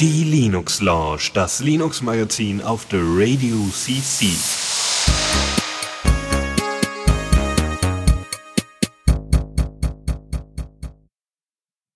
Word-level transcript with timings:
Die 0.00 0.24
Linux 0.24 0.80
Lounge, 0.80 1.30
das 1.32 1.60
Linux 1.60 2.02
Magazin 2.02 2.60
auf 2.62 2.88
der 2.88 2.98
Radio 3.00 3.56
CC. 3.70 4.26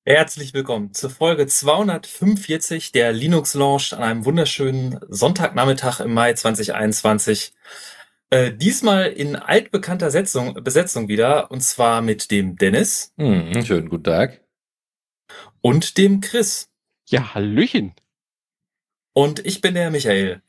Herzlich 0.04 0.54
willkommen 0.54 0.94
zur 0.94 1.10
Folge 1.10 1.48
245 1.48 2.92
der 2.92 3.12
Linux 3.12 3.54
Lounge 3.54 3.88
an 3.92 4.02
einem 4.02 4.24
wunderschönen 4.24 5.00
Sonntagnachmittag 5.08 5.98
im 6.00 6.14
Mai 6.14 6.34
2021. 6.34 7.52
Äh, 8.30 8.52
diesmal 8.52 9.06
in 9.06 9.34
altbekannter 9.34 10.12
Setzung, 10.12 10.54
Besetzung 10.62 11.08
wieder, 11.08 11.50
und 11.50 11.62
zwar 11.62 12.00
mit 12.00 12.30
dem 12.30 12.56
Dennis. 12.56 13.12
Hm, 13.16 13.64
schönen 13.64 13.88
guten 13.88 14.04
Tag. 14.04 14.47
Und 15.68 15.98
dem 15.98 16.22
Chris. 16.22 16.70
Ja, 17.10 17.34
Hallöchen. 17.34 17.92
Und 19.12 19.44
ich 19.44 19.60
bin 19.60 19.74
der 19.74 19.90
Michael. 19.90 20.40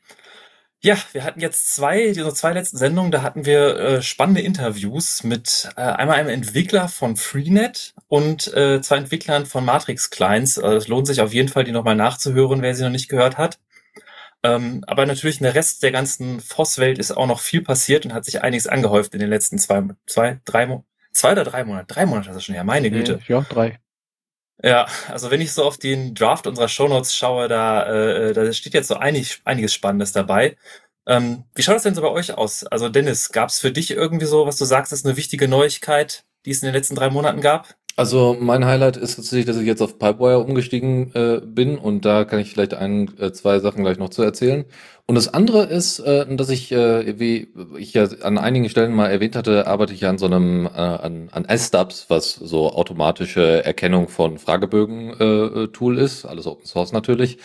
Ja, 0.80 0.96
wir 1.12 1.24
hatten 1.24 1.40
jetzt 1.40 1.74
zwei, 1.74 2.12
diese 2.12 2.32
zwei 2.32 2.54
letzten 2.54 2.78
Sendungen, 2.78 3.12
da 3.12 3.20
hatten 3.20 3.44
wir 3.44 3.76
äh, 3.76 4.02
spannende 4.02 4.40
Interviews 4.40 5.22
mit 5.22 5.68
äh, 5.76 5.82
einmal 5.82 6.16
einem 6.16 6.30
Entwickler 6.30 6.88
von 6.88 7.16
Freenet 7.16 7.92
und 8.08 8.50
äh, 8.54 8.80
zwei 8.80 8.96
Entwicklern 8.96 9.44
von 9.44 9.62
Matrix 9.62 10.08
Clients. 10.08 10.58
Also 10.58 10.78
es 10.78 10.88
lohnt 10.88 11.06
sich 11.06 11.20
auf 11.20 11.34
jeden 11.34 11.50
Fall, 11.50 11.64
die 11.64 11.72
nochmal 11.72 11.96
nachzuhören, 11.96 12.62
wer 12.62 12.74
sie 12.74 12.84
noch 12.84 12.88
nicht 12.88 13.10
gehört 13.10 13.36
hat. 13.36 13.58
Ähm, 14.42 14.84
aber 14.86 15.04
natürlich 15.04 15.40
in 15.40 15.44
der 15.44 15.54
Rest 15.54 15.82
der 15.82 15.92
ganzen 15.92 16.40
Voss-Welt 16.40 16.98
ist 16.98 17.14
auch 17.14 17.26
noch 17.26 17.40
viel 17.40 17.60
passiert 17.60 18.06
und 18.06 18.14
hat 18.14 18.24
sich 18.24 18.40
einiges 18.40 18.66
angehäuft 18.66 19.12
in 19.12 19.20
den 19.20 19.28
letzten 19.28 19.58
zwei, 19.58 19.82
zwei, 20.06 20.40
drei, 20.46 20.82
zwei 21.12 21.32
oder 21.32 21.44
drei 21.44 21.64
Monate. 21.64 21.92
Drei 21.92 22.06
Monate 22.06 22.30
ist 22.30 22.36
das 22.36 22.44
schon 22.44 22.54
her, 22.54 22.64
meine 22.64 22.90
Güte. 22.90 23.20
Ja, 23.28 23.42
drei. 23.42 23.80
Ja, 24.62 24.86
also 25.08 25.30
wenn 25.30 25.40
ich 25.40 25.52
so 25.52 25.64
auf 25.64 25.78
den 25.78 26.14
Draft 26.14 26.46
unserer 26.46 26.68
Shownotes 26.68 27.14
schaue, 27.16 27.48
da, 27.48 27.86
äh, 27.86 28.32
da 28.34 28.52
steht 28.52 28.74
jetzt 28.74 28.88
so 28.88 28.96
einig, 28.96 29.40
einiges 29.44 29.72
Spannendes 29.72 30.12
dabei. 30.12 30.56
Ähm, 31.06 31.44
wie 31.54 31.62
schaut 31.62 31.76
das 31.76 31.82
denn 31.84 31.94
so 31.94 32.02
bei 32.02 32.10
euch 32.10 32.32
aus? 32.36 32.64
Also 32.66 32.88
Dennis, 32.90 33.30
gab 33.32 33.48
es 33.48 33.58
für 33.58 33.72
dich 33.72 33.90
irgendwie 33.90 34.26
so, 34.26 34.46
was 34.46 34.58
du 34.58 34.66
sagst, 34.66 34.92
ist 34.92 35.06
eine 35.06 35.16
wichtige 35.16 35.48
Neuigkeit, 35.48 36.24
die 36.44 36.50
es 36.50 36.62
in 36.62 36.66
den 36.66 36.74
letzten 36.74 36.94
drei 36.94 37.08
Monaten 37.10 37.40
gab? 37.40 37.74
Also 37.96 38.36
mein 38.40 38.64
Highlight 38.64 38.96
ist 38.96 39.16
tatsächlich, 39.16 39.46
dass 39.46 39.58
ich 39.58 39.66
jetzt 39.66 39.82
auf 39.82 39.98
Pipewire 39.98 40.38
umgestiegen 40.38 41.14
äh, 41.14 41.40
bin 41.44 41.76
und 41.76 42.04
da 42.04 42.24
kann 42.24 42.38
ich 42.38 42.50
vielleicht 42.50 42.72
ein, 42.72 43.10
äh, 43.18 43.32
zwei 43.32 43.58
Sachen 43.58 43.82
gleich 43.82 43.98
noch 43.98 44.08
zu 44.08 44.22
erzählen. 44.22 44.64
Und 45.06 45.16
das 45.16 45.34
andere 45.34 45.64
ist, 45.64 45.98
äh, 45.98 46.24
dass 46.36 46.50
ich, 46.50 46.70
äh, 46.72 47.18
wie 47.18 47.48
ich 47.76 47.92
ja 47.92 48.04
an 48.22 48.38
einigen 48.38 48.68
Stellen 48.70 48.94
mal 48.94 49.08
erwähnt 49.08 49.36
hatte, 49.36 49.66
arbeite 49.66 49.92
ich 49.92 50.06
an 50.06 50.18
so 50.18 50.26
einem, 50.26 50.66
äh, 50.66 50.70
an, 50.78 51.28
an 51.32 51.44
S-Stubs, 51.44 52.06
was 52.08 52.34
so 52.34 52.70
automatische 52.72 53.64
Erkennung 53.64 54.08
von 54.08 54.38
Fragebögen-Tool 54.38 55.98
ist, 55.98 56.24
alles 56.24 56.46
Open 56.46 56.64
Source 56.66 56.92
natürlich. 56.92 57.38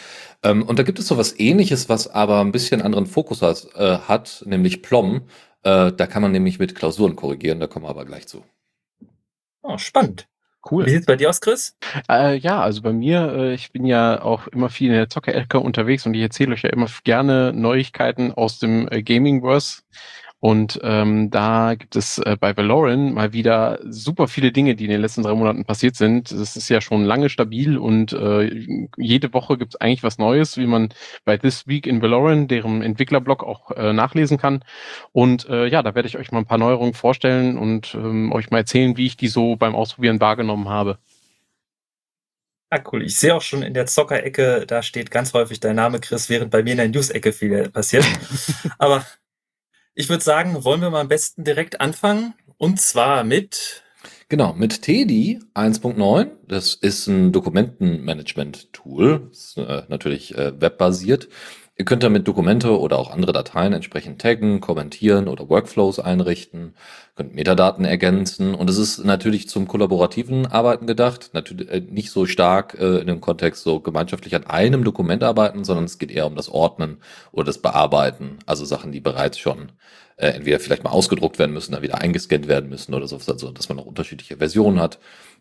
Ähm, 0.44 0.64
und 0.64 0.78
da 0.80 0.84
gibt 0.84 1.00
es 1.00 1.08
so 1.08 1.18
was 1.18 1.38
ähnliches, 1.40 1.90
was 1.90 2.08
aber 2.08 2.40
ein 2.40 2.52
bisschen 2.52 2.82
anderen 2.84 3.08
Fokus 3.08 3.42
hat, 3.42 3.68
äh, 3.76 3.98
hat 3.98 4.44
nämlich 4.46 4.82
Plom. 4.84 5.24
Da 5.64 5.90
kann 5.90 6.22
man 6.22 6.32
nämlich 6.32 6.60
mit 6.60 6.76
Klausuren 6.76 7.16
korrigieren, 7.16 7.60
da 7.60 7.66
kommen 7.66 7.86
wir 7.86 7.90
aber 7.90 8.06
gleich 8.06 8.28
zu. 8.28 8.44
Oh, 9.64 9.80
spannend. 9.80 10.28
Cool. 10.70 10.86
Wie 10.86 10.90
sieht's 10.90 11.06
bei 11.06 11.16
dir 11.16 11.30
aus, 11.30 11.42
Chris? 11.42 11.78
Äh, 12.10 12.38
ja, 12.38 12.60
also 12.60 12.82
bei 12.82 12.92
mir, 12.92 13.32
äh, 13.34 13.54
ich 13.54 13.72
bin 13.72 13.86
ja 13.86 14.22
auch 14.22 14.48
immer 14.48 14.70
viel 14.70 14.88
in 14.88 14.96
der 14.96 15.10
Zockerecke 15.10 15.60
unterwegs 15.60 16.06
und 16.06 16.16
ich 16.16 16.22
erzähle 16.22 16.54
euch 16.54 16.64
ja 16.64 16.72
immer 16.72 16.88
gerne 17.04 17.54
Neuigkeiten 17.54 18.32
aus 18.32 18.58
dem 18.58 18.88
äh, 18.90 19.04
Gaming-Verse. 19.04 19.84
Und 20.40 20.80
ähm, 20.84 21.32
da 21.32 21.76
gibt 21.76 21.96
es 21.96 22.20
äh, 22.20 22.38
bei 22.40 22.56
Valoran 22.56 23.14
mal 23.14 23.34
wieder 23.34 23.80
super 23.84 24.28
viele 24.28 24.52
Dinge, 24.52 24.76
die 24.76 24.84
in 24.84 24.92
den 24.92 25.02
letzten 25.02 25.24
drei 25.24 25.34
Monaten 25.34 25.66
passiert 25.66 25.96
sind. 25.96 26.32
Das 26.32 26.56
ist 26.56 26.70
ja 26.70 26.82
schon 26.82 27.04
lange 27.04 27.30
stabil 27.30 27.78
und 27.78 28.14
äh, 28.14 28.66
jede 28.98 29.34
Woche 29.34 29.58
gibt 29.58 29.74
es 29.74 29.82
eigentlich 29.82 30.04
was 30.04 30.18
Neues, 30.18 30.58
wie 30.58 30.68
man 30.68 30.90
bei 31.24 31.38
This 31.38 31.68
Week 31.68 31.88
in 31.88 32.02
Valoran, 32.02 32.48
deren 32.48 32.82
Entwicklerblog 32.82 33.44
auch 33.44 33.72
äh, 33.72 33.94
nachlesen 33.94 34.38
kann. 34.38 34.64
Und 35.14 35.50
äh, 35.50 35.68
ja, 35.68 35.82
da 35.82 35.96
werde 35.96 36.08
ich 36.08 36.18
euch 36.18 36.32
mal 36.32 36.40
ein 36.40 36.46
paar 36.46 36.60
Neuerungen 36.60 36.94
vorstellen 36.94 37.58
und 37.58 37.96
ähm, 37.96 38.32
euch 38.32 38.52
mal 38.52 38.60
erzählen, 38.60 38.98
wie 38.98 39.08
ich 39.08 39.18
die 39.18 39.30
so 39.30 39.56
beim 39.56 39.74
Ausprobieren 39.74 40.20
wahrgenommen 40.20 40.70
habe. 40.70 41.00
Ah, 42.70 42.84
cool. 42.92 43.04
Ich 43.04 43.18
sehe 43.18 43.34
auch 43.34 43.42
schon 43.42 43.64
in 43.64 43.74
der 43.74 43.86
Zockerecke, 43.86 44.66
da 44.68 44.82
steht 44.84 45.10
ganz 45.10 45.34
häufig 45.34 45.60
dein 45.60 45.78
Name, 45.78 46.00
Chris, 46.00 46.30
während 46.30 46.52
bei 46.52 46.62
mir 46.62 46.72
in 46.72 46.78
der 46.78 46.90
News-Ecke 46.90 47.32
viel 47.32 47.70
passiert. 47.70 48.06
Aber 48.80 49.06
ich 49.96 50.10
würde 50.10 50.24
sagen, 50.24 50.64
wollen 50.64 50.82
wir 50.82 50.90
mal 50.90 51.02
am 51.02 51.08
besten 51.08 51.44
direkt 51.44 51.82
anfangen. 51.82 52.34
Und 52.58 52.80
zwar 52.80 53.24
mit. 53.24 53.84
Genau, 54.30 54.54
mit 54.54 54.82
Teddy 54.82 55.40
1.9. 55.54 56.30
Das 56.48 56.76
ist 56.76 57.08
ein 57.08 57.32
Dokumentenmanagement-Tool. 57.32 59.32
Äh, 59.58 59.84
natürlich 59.88 60.38
äh, 60.38 60.60
webbasiert. 60.60 61.30
Ihr 61.78 61.84
könnt 61.84 62.04
damit 62.04 62.26
Dokumente 62.26 62.80
oder 62.80 62.98
auch 62.98 63.12
andere 63.12 63.34
Dateien 63.34 63.74
entsprechend 63.74 64.22
taggen, 64.22 64.62
kommentieren 64.62 65.28
oder 65.28 65.50
Workflows 65.50 66.00
einrichten, 66.00 66.74
könnt 67.16 67.36
Metadaten 67.36 67.84
ergänzen 67.84 68.56
und 68.56 68.70
es 68.70 68.78
ist 68.78 69.04
natürlich 69.04 69.50
zum 69.50 69.68
kollaborativen 69.68 70.46
Arbeiten 70.46 70.88
gedacht, 70.88 71.32
natürlich 71.34 71.70
äh, 71.70 71.82
nicht 71.82 72.12
so 72.12 72.26
stark 72.28 72.78
äh, 72.80 73.00
in 73.00 73.08
dem 73.08 73.20
Kontext 73.20 73.64
so 73.64 73.82
gemeinschaftlich 73.82 74.36
an 74.36 74.46
einem 74.46 74.86
Dokument 74.86 75.22
arbeiten, 75.22 75.66
sondern 75.66 75.84
es 75.84 75.98
geht 75.98 76.12
eher 76.12 76.28
um 76.28 76.38
das 76.38 76.48
Ordnen 76.48 77.00
oder 77.34 77.48
das 77.48 77.58
Bearbeiten, 77.58 78.40
also 78.46 78.64
Sachen, 78.64 78.94
die 78.94 79.02
bereits 79.02 79.38
schon 79.38 79.74
äh, 80.16 80.28
entweder 80.28 80.62
vielleicht 80.62 80.86
mal 80.86 80.92
ausgedruckt 80.92 81.40
werden 81.40 81.52
müssen, 81.52 81.74
dann 81.74 81.82
wieder 81.82 82.00
eingescannt 82.00 82.48
werden 82.48 82.70
müssen 82.70 82.94
oder 82.94 83.06
so, 83.10 83.18
also 83.18 83.52
dass 83.52 83.68
man 83.68 83.76
noch 83.76 83.86
unterschiedliche 83.86 84.38
Versionen 84.38 84.80
hat. 84.80 85.00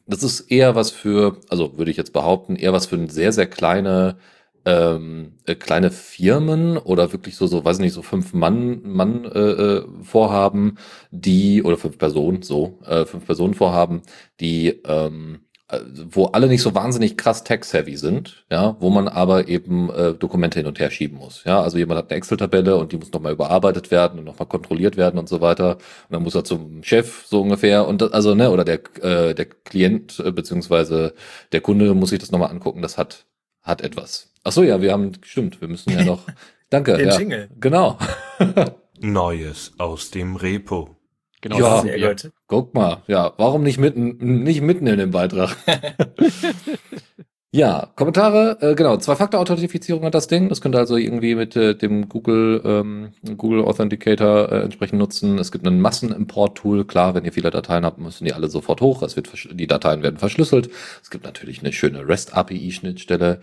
Das 0.09 0.25
ist 0.25 0.41
eher 0.51 0.75
was 0.75 0.91
für, 0.91 1.39
also 1.49 1.79
würde 1.79 1.93
ich 1.93 1.97
jetzt 1.97 2.13
behaupten, 2.13 2.57
eher 2.57 2.73
was 2.73 2.87
für 2.87 2.97
eine 2.97 3.09
sehr, 3.09 3.33
sehr 3.33 3.47
kleine 3.47 4.17
ähm, 4.65 5.33
äh, 5.47 5.55
kleine 5.55 5.91
Firmen 5.91 6.79
oder 6.79 7.13
wirklich 7.13 7.37
so, 7.37 7.47
so, 7.47 7.65
weiß 7.65 7.79
nicht, 7.79 7.93
so 7.93 8.03
fünf 8.03 8.33
Mann, 8.33 8.81
Mann 8.83 9.25
äh, 9.25 9.39
äh, 9.39 9.85
Vorhaben, 10.03 10.79
die, 11.11 11.63
oder 11.63 11.77
fünf 11.77 11.99
Personen, 11.99 12.43
so, 12.43 12.79
äh, 12.87 13.05
fünf 13.05 13.27
Personen 13.27 13.55
Vorhaben, 13.55 14.03
die, 14.41 14.81
ähm, 14.87 15.41
äh, 15.69 15.81
wo 16.11 16.27
alle 16.27 16.47
nicht 16.49 16.63
so 16.63 16.75
wahnsinnig 16.75 17.17
krass 17.17 17.45
tech-savvy 17.45 17.97
sind, 17.97 18.45
ja, 18.51 18.77
wo 18.81 18.91
man 18.91 19.09
aber 19.09 19.49
eben 19.49 19.91
äh, 19.91 20.15
Dokumente 20.15 20.59
hin 20.59 20.67
und 20.67 20.79
her 20.79 20.91
schieben 20.91 21.19
muss. 21.19 21.45
Ja, 21.45 21.63
also 21.63 21.79
jemand 21.79 21.99
hat 21.99 22.11
eine 22.11 22.19
Excel-Tabelle 22.19 22.77
und 22.77 22.93
die 22.93 22.99
muss 22.99 23.13
nochmal 23.13 23.33
überarbeitet 23.33 23.91
werden 23.91 24.19
und 24.19 24.25
nochmal 24.27 24.49
kontrolliert 24.49 24.97
werden 24.97 25.19
und 25.19 25.29
so 25.29 25.41
weiter. 25.41 25.77
Und 25.77 26.13
dann 26.13 26.23
muss 26.23 26.35
er 26.35 26.45
zum 26.45 26.83
Chef 26.83 27.25
so 27.27 27.41
ungefähr 27.41 27.87
und 27.89 28.03
das, 28.03 28.13
also, 28.13 28.35
ne, 28.35 28.51
oder 28.51 28.65
der, 28.65 28.81
äh, 29.03 29.35
der 29.35 29.47
Klient 29.47 30.21
äh, 30.21 30.33
beziehungsweise 30.33 31.15
der 31.53 31.61
Kunde 31.63 31.95
muss 31.95 32.11
sich 32.11 32.19
das 32.19 32.31
nochmal 32.31 32.51
angucken. 32.51 32.83
Das 32.83 32.99
hat, 32.99 33.27
hat 33.63 33.81
etwas. 33.81 34.34
Ach 34.45 34.53
so, 34.53 34.63
ja, 34.63 34.81
wir 34.83 34.93
haben, 34.93 35.13
stimmt, 35.25 35.61
wir 35.61 35.69
müssen 35.69 35.91
ja 35.91 36.05
noch, 36.05 36.21
danke. 36.71 36.97
Den 36.97 37.09
ja, 37.09 37.19
Jingle. 37.19 37.49
Genau. 37.59 37.99
Neues 39.01 39.73
aus 39.79 40.11
dem 40.11 40.37
Repo. 40.37 40.97
Genau, 41.41 41.59
Ja. 41.59 41.71
das 41.75 41.83
Sehr 41.83 41.97
wir. 41.97 42.09
gut. 42.11 42.33
Guck 42.47 42.75
mal, 42.75 43.03
ja, 43.07 43.33
warum 43.39 43.63
nicht 43.63 43.79
mitten, 43.79 44.43
nicht 44.45 44.61
mitten 44.63 44.87
in 44.87 44.99
dem 44.99 45.11
Beitrag? 45.11 45.57
ja, 47.51 47.91
Kommentare, 47.97 48.59
äh, 48.61 48.75
genau, 48.75 48.97
Zwei-Faktor-Authentifizierung 48.97 50.05
hat 50.05 50.15
das 50.15 50.27
Ding. 50.27 50.49
Das 50.49 50.61
könnt 50.61 50.75
ihr 50.75 50.79
also 50.79 50.97
irgendwie 50.97 51.35
mit 51.35 51.55
äh, 51.57 51.75
dem 51.77 52.09
Google, 52.09 52.63
ähm, 52.65 53.13
Google 53.37 53.65
Authenticator 53.65 54.51
äh, 54.53 54.63
entsprechend 54.63 54.99
nutzen. 54.99 55.39
Es 55.39 55.53
gibt 55.53 55.67
ein 55.67 55.81
Massenimport-Tool. 55.81 56.85
Klar, 56.87 57.15
wenn 57.15 57.25
ihr 57.25 57.33
viele 57.33 57.51
Dateien 57.51 57.85
habt, 57.85 57.99
müssen 57.99 58.25
die 58.25 58.33
alle 58.33 58.49
sofort 58.49 58.81
hoch. 58.81 59.03
Es 59.03 59.17
wird, 59.17 59.31
die 59.53 59.67
Dateien 59.67 60.03
werden 60.03 60.17
verschlüsselt. 60.19 60.71
Es 61.03 61.11
gibt 61.11 61.25
natürlich 61.25 61.61
eine 61.61 61.73
schöne 61.73 62.09
REST-API-Schnittstelle. 62.09 63.41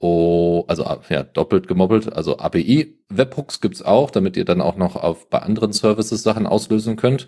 Oh, 0.00 0.64
also 0.68 0.84
ah, 0.84 1.00
ja, 1.08 1.24
doppelt 1.24 1.66
gemobbelt. 1.66 2.12
Also 2.12 2.38
API 2.38 2.94
Webhooks 3.08 3.60
gibt's 3.60 3.82
auch, 3.82 4.10
damit 4.10 4.36
ihr 4.36 4.44
dann 4.44 4.60
auch 4.60 4.76
noch 4.76 4.96
auf 4.96 5.28
bei 5.28 5.40
anderen 5.40 5.72
Services 5.72 6.22
Sachen 6.22 6.46
auslösen 6.46 6.96
könnt. 6.96 7.26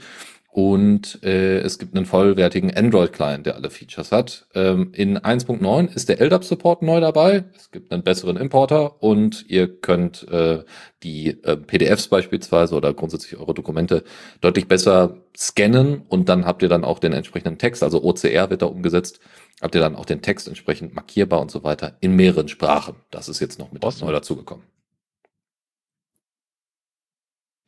Und 0.53 1.23
äh, 1.23 1.59
es 1.61 1.79
gibt 1.79 1.95
einen 1.97 2.07
vollwertigen 2.07 2.77
Android-Client, 2.77 3.47
der 3.47 3.55
alle 3.55 3.71
Features 3.71 4.11
hat. 4.11 4.47
Ähm, 4.55 4.91
in 4.93 5.17
1.9 5.17 5.95
ist 5.95 6.09
der 6.09 6.21
LDAP-Support 6.21 6.83
neu 6.83 7.01
dabei. 7.01 7.45
Es 7.57 7.71
gibt 7.71 7.93
einen 7.93 8.03
besseren 8.03 8.37
Importer 8.37 9.01
und 9.01 9.45
ihr 9.49 9.69
könnt 9.69 10.27
äh, 10.29 10.65
die 11.05 11.41
äh, 11.45 11.57
PDFs 11.57 12.09
beispielsweise 12.09 12.75
oder 12.75 12.93
grundsätzlich 12.95 13.39
eure 13.39 13.55
Dokumente 13.55 14.03
deutlich 14.41 14.67
besser 14.67 15.19
scannen 15.37 16.03
und 16.09 16.29
dann 16.29 16.45
habt 16.47 16.63
ihr 16.63 16.69
dann 16.69 16.85
auch 16.85 16.99
den 16.99 17.13
entsprechenden 17.13 17.59
Text, 17.59 17.85
also 17.85 18.03
OCR 18.03 18.51
wird 18.51 18.63
da 18.63 18.67
umgesetzt, 18.67 19.21
habt 19.61 19.75
ihr 19.75 19.81
dann 19.81 19.97
auch 19.97 20.05
den 20.05 20.23
Text 20.23 20.49
entsprechend 20.49 20.95
markierbar 20.95 21.41
und 21.41 21.51
so 21.51 21.63
weiter 21.65 21.97
in 22.01 22.17
mehreren 22.17 22.49
Sprachen. 22.49 22.97
Das 23.11 23.29
ist 23.29 23.41
jetzt 23.41 23.59
noch 23.59 23.73
mit 23.73 23.85
Awesome. 23.85 24.07
neu 24.07 24.13
dazugekommen. 24.13 24.65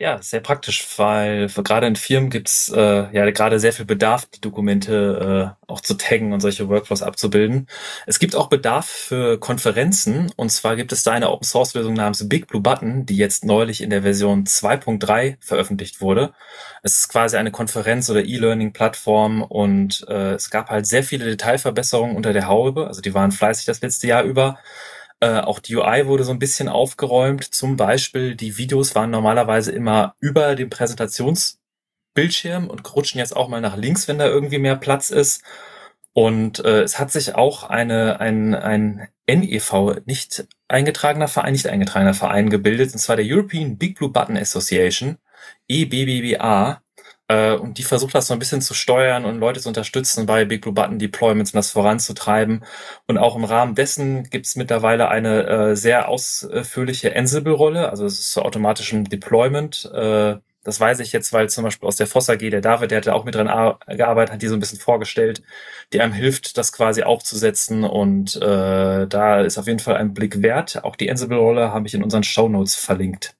Ja, 0.02 0.20
sehr 0.20 0.40
praktisch, 0.40 0.84
weil 0.98 1.48
für, 1.48 1.62
gerade 1.62 1.86
in 1.86 1.94
Firmen 1.94 2.28
gibt's 2.28 2.68
äh, 2.70 3.06
ja 3.16 3.30
gerade 3.30 3.60
sehr 3.60 3.72
viel 3.72 3.84
Bedarf, 3.84 4.26
die 4.26 4.40
Dokumente 4.40 5.54
äh, 5.60 5.70
auch 5.70 5.80
zu 5.80 5.94
taggen 5.94 6.32
und 6.32 6.40
solche 6.40 6.68
Workflows 6.68 7.02
abzubilden. 7.02 7.68
Es 8.04 8.18
gibt 8.18 8.34
auch 8.34 8.48
Bedarf 8.48 8.86
für 8.86 9.38
Konferenzen 9.38 10.32
und 10.34 10.50
zwar 10.50 10.74
gibt 10.74 10.90
es 10.90 11.04
da 11.04 11.12
eine 11.12 11.30
Open 11.30 11.44
Source 11.46 11.74
Lösung 11.74 11.94
namens 11.94 12.28
Big 12.28 12.48
Blue 12.48 12.60
Button, 12.60 13.06
die 13.06 13.16
jetzt 13.16 13.44
neulich 13.44 13.80
in 13.80 13.90
der 13.90 14.02
Version 14.02 14.42
2.3 14.42 15.36
veröffentlicht 15.38 16.00
wurde. 16.00 16.34
Es 16.82 16.98
ist 16.98 17.08
quasi 17.08 17.36
eine 17.36 17.52
Konferenz 17.52 18.10
oder 18.10 18.24
E-Learning-Plattform 18.24 19.42
und 19.42 20.04
äh, 20.08 20.32
es 20.32 20.50
gab 20.50 20.68
halt 20.68 20.88
sehr 20.88 21.04
viele 21.04 21.26
Detailverbesserungen 21.26 22.16
unter 22.16 22.32
der 22.32 22.48
Haube. 22.48 22.88
Also 22.88 23.02
die 23.02 23.14
waren 23.14 23.30
fleißig 23.30 23.66
das 23.66 23.80
letzte 23.82 24.08
Jahr 24.08 24.24
über. 24.24 24.58
Äh, 25.22 25.40
auch 25.40 25.60
die 25.60 25.76
UI 25.76 26.08
wurde 26.08 26.24
so 26.24 26.32
ein 26.32 26.40
bisschen 26.40 26.68
aufgeräumt. 26.68 27.44
Zum 27.44 27.76
Beispiel, 27.76 28.34
die 28.34 28.58
Videos 28.58 28.96
waren 28.96 29.10
normalerweise 29.10 29.70
immer 29.70 30.16
über 30.18 30.56
dem 30.56 30.68
Präsentationsbildschirm 30.68 32.68
und 32.68 32.96
rutschen 32.96 33.20
jetzt 33.20 33.36
auch 33.36 33.46
mal 33.46 33.60
nach 33.60 33.76
links, 33.76 34.08
wenn 34.08 34.18
da 34.18 34.26
irgendwie 34.26 34.58
mehr 34.58 34.74
Platz 34.74 35.10
ist. 35.10 35.44
Und 36.12 36.64
äh, 36.64 36.82
es 36.82 36.98
hat 36.98 37.12
sich 37.12 37.36
auch 37.36 37.62
eine, 37.62 38.18
ein, 38.18 38.56
ein 38.56 39.08
NEV, 39.28 40.00
nicht 40.06 40.48
eingetragener 40.66 41.28
Verein, 41.28 41.52
nicht 41.52 41.68
eingetragener 41.68 42.14
Verein 42.14 42.50
gebildet, 42.50 42.92
und 42.92 42.98
zwar 42.98 43.14
der 43.14 43.24
European 43.24 43.78
Big 43.78 43.98
Blue 43.98 44.10
Button 44.10 44.36
Association, 44.36 45.18
EBBBA. 45.68 46.82
Äh, 47.32 47.54
und 47.56 47.78
die 47.78 47.82
versucht 47.82 48.14
das 48.14 48.26
so 48.26 48.34
ein 48.34 48.38
bisschen 48.38 48.60
zu 48.60 48.74
steuern 48.74 49.24
und 49.24 49.38
Leute 49.38 49.60
zu 49.60 49.68
unterstützen 49.68 50.26
bei 50.26 50.44
Big 50.44 50.62
Blue 50.62 50.74
Button 50.74 50.98
Deployments 50.98 51.52
und 51.52 51.56
das 51.56 51.70
voranzutreiben. 51.70 52.64
Und 53.06 53.18
auch 53.18 53.36
im 53.36 53.44
Rahmen 53.44 53.74
dessen 53.74 54.24
gibt 54.24 54.46
es 54.46 54.56
mittlerweile 54.56 55.08
eine 55.08 55.46
äh, 55.46 55.76
sehr 55.76 56.08
ausführliche 56.08 57.16
Ansible-Rolle, 57.16 57.90
also 57.90 58.04
es 58.06 58.18
ist 58.18 58.32
zu 58.32 58.42
automatischem 58.42 59.08
Deployment. 59.08 59.90
Äh, 59.94 60.36
das 60.64 60.78
weiß 60.78 61.00
ich 61.00 61.12
jetzt, 61.12 61.32
weil 61.32 61.48
zum 61.50 61.64
Beispiel 61.64 61.88
aus 61.88 61.96
der 61.96 62.06
Foss 62.06 62.30
AG, 62.30 62.38
der 62.38 62.60
David, 62.60 62.90
der 62.92 62.98
hat 62.98 63.06
da 63.08 63.14
auch 63.14 63.24
mit 63.24 63.34
dran 63.34 63.48
gearbeitet, 63.88 64.34
hat 64.34 64.42
die 64.42 64.46
so 64.46 64.54
ein 64.54 64.60
bisschen 64.60 64.78
vorgestellt, 64.78 65.42
die 65.92 66.00
einem 66.00 66.12
hilft, 66.12 66.56
das 66.56 66.72
quasi 66.72 67.02
aufzusetzen. 67.02 67.82
Und 67.84 68.36
äh, 68.36 69.06
da 69.08 69.40
ist 69.40 69.58
auf 69.58 69.66
jeden 69.66 69.80
Fall 69.80 69.96
ein 69.96 70.14
Blick 70.14 70.40
wert. 70.42 70.84
Auch 70.84 70.94
die 70.96 71.10
Ansible-Rolle 71.10 71.72
habe 71.72 71.88
ich 71.88 71.94
in 71.94 72.04
unseren 72.04 72.22
Show 72.22 72.48
Notes 72.48 72.76
verlinkt. 72.76 73.34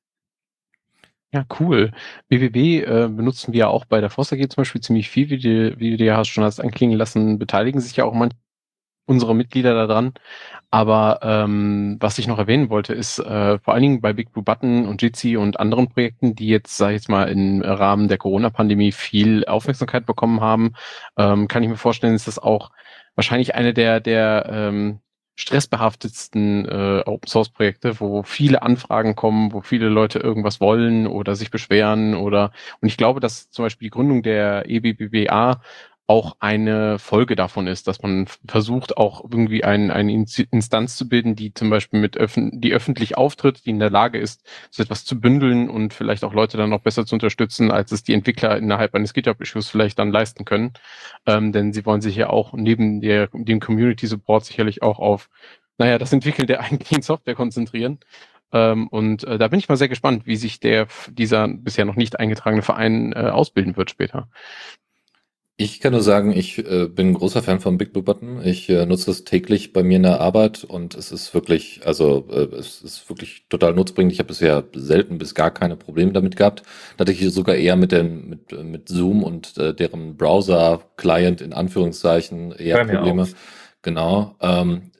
Ja, 1.34 1.46
cool. 1.60 1.92
BBB 2.28 2.56
äh, 2.86 3.08
benutzen 3.08 3.54
wir 3.54 3.70
auch 3.70 3.86
bei 3.86 4.00
der 4.02 4.10
Foster 4.10 4.36
AG 4.36 4.50
zum 4.50 4.62
Beispiel 4.62 4.82
ziemlich 4.82 5.08
viel, 5.08 5.30
wie 5.30 5.38
du, 5.38 5.78
wie 5.78 5.96
du 5.96 6.04
ja 6.04 6.22
schon 6.26 6.44
hast 6.44 6.60
anklingen 6.60 6.98
lassen, 6.98 7.38
beteiligen 7.38 7.80
sich 7.80 7.96
ja 7.96 8.04
auch 8.04 8.12
manche 8.12 8.36
unsere 9.06 9.34
Mitglieder 9.34 9.74
daran. 9.86 10.14
Aber 10.70 11.20
ähm, 11.22 11.98
was 12.00 12.18
ich 12.18 12.28
noch 12.28 12.38
erwähnen 12.38 12.70
wollte, 12.70 12.94
ist 12.94 13.18
äh, 13.20 13.58
vor 13.60 13.74
allen 13.74 13.82
Dingen 13.82 14.00
bei 14.02 14.12
Big 14.14 14.32
Blue 14.32 14.44
Button 14.44 14.86
und 14.86 15.02
Jitsi 15.02 15.36
und 15.36 15.60
anderen 15.60 15.88
Projekten, 15.90 16.34
die 16.36 16.48
jetzt, 16.48 16.76
sage 16.78 16.94
ich 16.94 17.02
jetzt 17.02 17.08
mal, 17.10 17.28
im 17.30 17.62
Rahmen 17.62 18.08
der 18.08 18.18
Corona-Pandemie 18.18 18.92
viel 18.92 19.44
Aufmerksamkeit 19.46 20.06
bekommen 20.06 20.40
haben, 20.40 20.74
ähm, 21.18 21.48
kann 21.48 21.62
ich 21.62 21.68
mir 21.70 21.76
vorstellen, 21.76 22.14
ist 22.14 22.28
das 22.28 22.38
auch 22.38 22.70
wahrscheinlich 23.16 23.54
eine 23.54 23.74
der, 23.74 24.00
der 24.00 24.46
ähm, 24.50 25.00
stressbehaftetsten 25.36 26.66
äh, 26.66 27.02
Open 27.06 27.28
Source 27.28 27.48
Projekte, 27.48 27.98
wo 28.00 28.22
viele 28.22 28.62
Anfragen 28.62 29.14
kommen, 29.16 29.52
wo 29.52 29.62
viele 29.62 29.88
Leute 29.88 30.18
irgendwas 30.18 30.60
wollen 30.60 31.06
oder 31.06 31.34
sich 31.34 31.50
beschweren 31.50 32.14
oder 32.14 32.52
und 32.80 32.88
ich 32.88 32.96
glaube, 32.96 33.20
dass 33.20 33.50
zum 33.50 33.64
Beispiel 33.64 33.86
die 33.86 33.90
Gründung 33.90 34.22
der 34.22 34.68
EBBBA 34.68 35.62
auch 36.06 36.36
eine 36.40 36.98
Folge 36.98 37.36
davon 37.36 37.66
ist, 37.66 37.86
dass 37.86 38.02
man 38.02 38.26
versucht, 38.46 38.96
auch 38.96 39.22
irgendwie 39.22 39.64
ein, 39.64 39.90
eine 39.90 40.12
Instanz 40.12 40.96
zu 40.96 41.08
bilden, 41.08 41.36
die 41.36 41.54
zum 41.54 41.70
Beispiel 41.70 42.00
mit 42.00 42.16
öffn 42.16 42.60
die 42.60 42.72
öffentlich 42.72 43.16
auftritt, 43.16 43.64
die 43.64 43.70
in 43.70 43.78
der 43.78 43.90
Lage 43.90 44.18
ist, 44.18 44.42
so 44.70 44.82
etwas 44.82 45.04
zu 45.04 45.20
bündeln 45.20 45.70
und 45.70 45.94
vielleicht 45.94 46.24
auch 46.24 46.34
Leute 46.34 46.56
dann 46.56 46.70
noch 46.70 46.82
besser 46.82 47.06
zu 47.06 47.14
unterstützen, 47.14 47.70
als 47.70 47.92
es 47.92 48.02
die 48.02 48.14
Entwickler 48.14 48.56
innerhalb 48.58 48.94
eines 48.94 49.14
GitHub-Issues 49.14 49.68
vielleicht 49.68 49.98
dann 49.98 50.10
leisten 50.10 50.44
können. 50.44 50.72
Ähm, 51.26 51.52
denn 51.52 51.72
sie 51.72 51.86
wollen 51.86 52.00
sich 52.00 52.16
ja 52.16 52.30
auch 52.30 52.52
neben 52.52 53.00
der, 53.00 53.28
dem 53.32 53.60
Community 53.60 54.06
Support 54.06 54.44
sicherlich 54.44 54.82
auch 54.82 54.98
auf, 54.98 55.30
naja, 55.78 55.98
das 55.98 56.12
Entwickeln 56.12 56.46
der 56.48 56.60
eigentlichen 56.62 57.02
Software 57.02 57.34
konzentrieren. 57.36 58.00
Ähm, 58.52 58.88
und 58.88 59.24
äh, 59.24 59.38
da 59.38 59.48
bin 59.48 59.58
ich 59.58 59.68
mal 59.68 59.76
sehr 59.76 59.88
gespannt, 59.88 60.26
wie 60.26 60.36
sich 60.36 60.60
der 60.60 60.88
dieser 61.08 61.48
bisher 61.48 61.84
noch 61.84 61.96
nicht 61.96 62.20
eingetragene 62.20 62.62
Verein 62.62 63.12
äh, 63.12 63.30
ausbilden 63.30 63.76
wird 63.76 63.90
später. 63.90 64.28
Ich 65.62 65.78
kann 65.78 65.92
nur 65.92 66.02
sagen, 66.02 66.32
ich 66.32 66.58
äh, 66.58 66.88
bin 66.88 67.10
ein 67.10 67.14
großer 67.14 67.40
Fan 67.40 67.60
von 67.60 67.78
Big 67.78 67.92
Blue 67.92 68.02
Button. 68.02 68.44
Ich 68.44 68.68
äh, 68.68 68.84
nutze 68.84 69.12
es 69.12 69.22
täglich 69.22 69.72
bei 69.72 69.84
mir 69.84 69.98
in 69.98 70.02
der 70.02 70.20
Arbeit 70.20 70.64
und 70.64 70.96
es 70.96 71.12
ist 71.12 71.34
wirklich, 71.34 71.82
also 71.84 72.26
äh, 72.32 72.52
es 72.56 72.82
ist 72.82 73.08
wirklich 73.08 73.44
total 73.48 73.72
nutzbringend. 73.72 74.12
Ich 74.12 74.18
habe 74.18 74.26
bisher 74.26 74.64
selten 74.74 75.18
bis 75.18 75.36
gar 75.36 75.52
keine 75.52 75.76
Probleme 75.76 76.10
damit 76.10 76.34
gehabt. 76.34 76.64
Da 76.96 77.02
hatte 77.02 77.12
ich 77.12 77.32
sogar 77.32 77.54
eher 77.54 77.76
mit 77.76 77.92
dem 77.92 78.28
mit, 78.28 78.64
mit 78.64 78.88
Zoom 78.88 79.22
und 79.22 79.56
äh, 79.56 79.72
deren 79.72 80.16
Browser-Client 80.16 81.40
in 81.40 81.52
Anführungszeichen 81.52 82.50
eher 82.50 82.84
Probleme. 82.84 83.28
Genau. 83.82 84.34
Ähm, 84.40 84.90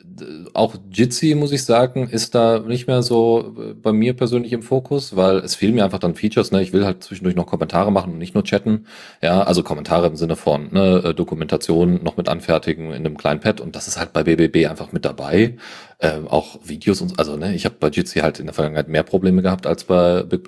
auch 0.55 0.77
Jitsi, 0.91 1.35
muss 1.35 1.53
ich 1.53 1.65
sagen, 1.65 2.09
ist 2.09 2.35
da 2.35 2.59
nicht 2.61 2.87
mehr 2.87 3.03
so 3.03 3.55
äh, 3.59 3.75
bei 3.75 3.93
mir 3.93 4.15
persönlich 4.15 4.53
im 4.53 4.63
Fokus, 4.63 5.17
weil 5.17 5.39
es 5.39 5.55
fehlen 5.55 5.75
mir 5.75 5.85
einfach 5.85 5.99
dann 5.99 6.15
Features. 6.15 6.51
Ne? 6.53 6.63
Ich 6.63 6.73
will 6.73 6.85
halt 6.85 7.03
zwischendurch 7.03 7.37
noch 7.37 7.47
Kommentare 7.47 7.93
machen 7.93 8.13
und 8.13 8.19
nicht 8.19 8.35
nur 8.35 8.45
chatten. 8.45 8.87
Ja, 9.23 9.43
also 9.43 9.63
Kommentare 9.63 10.07
im 10.07 10.17
Sinne 10.17 10.37
von 10.37 10.69
ne, 10.73 11.03
äh, 11.05 11.15
Dokumentation 11.15 12.03
noch 12.03 12.17
mit 12.17 12.29
anfertigen 12.29 12.89
in 12.89 13.07
einem 13.07 13.17
kleinen 13.17 13.41
Pad 13.41 13.61
und 13.61 13.77
das 13.77 13.89
ist 13.89 13.99
halt 13.99 14.13
bei 14.13 14.25
BBB 14.25 14.69
einfach 14.69 14.93
mit 14.93 15.05
dabei. 15.05 15.57
Ähm, 16.01 16.27
auch 16.29 16.59
Videos 16.65 17.01
und 17.01 17.19
also 17.19 17.37
ne, 17.37 17.55
ich 17.55 17.65
habe 17.65 17.77
bei 17.79 17.89
Jitsi 17.89 18.21
halt 18.21 18.41
in 18.41 18.47
der 18.47 18.55
Vergangenheit 18.55 18.89
mehr 18.89 19.05
Probleme 19.05 19.43
gehabt 19.43 19.67
als 19.67 19.85
bei 19.85 20.23
Big 20.25 20.43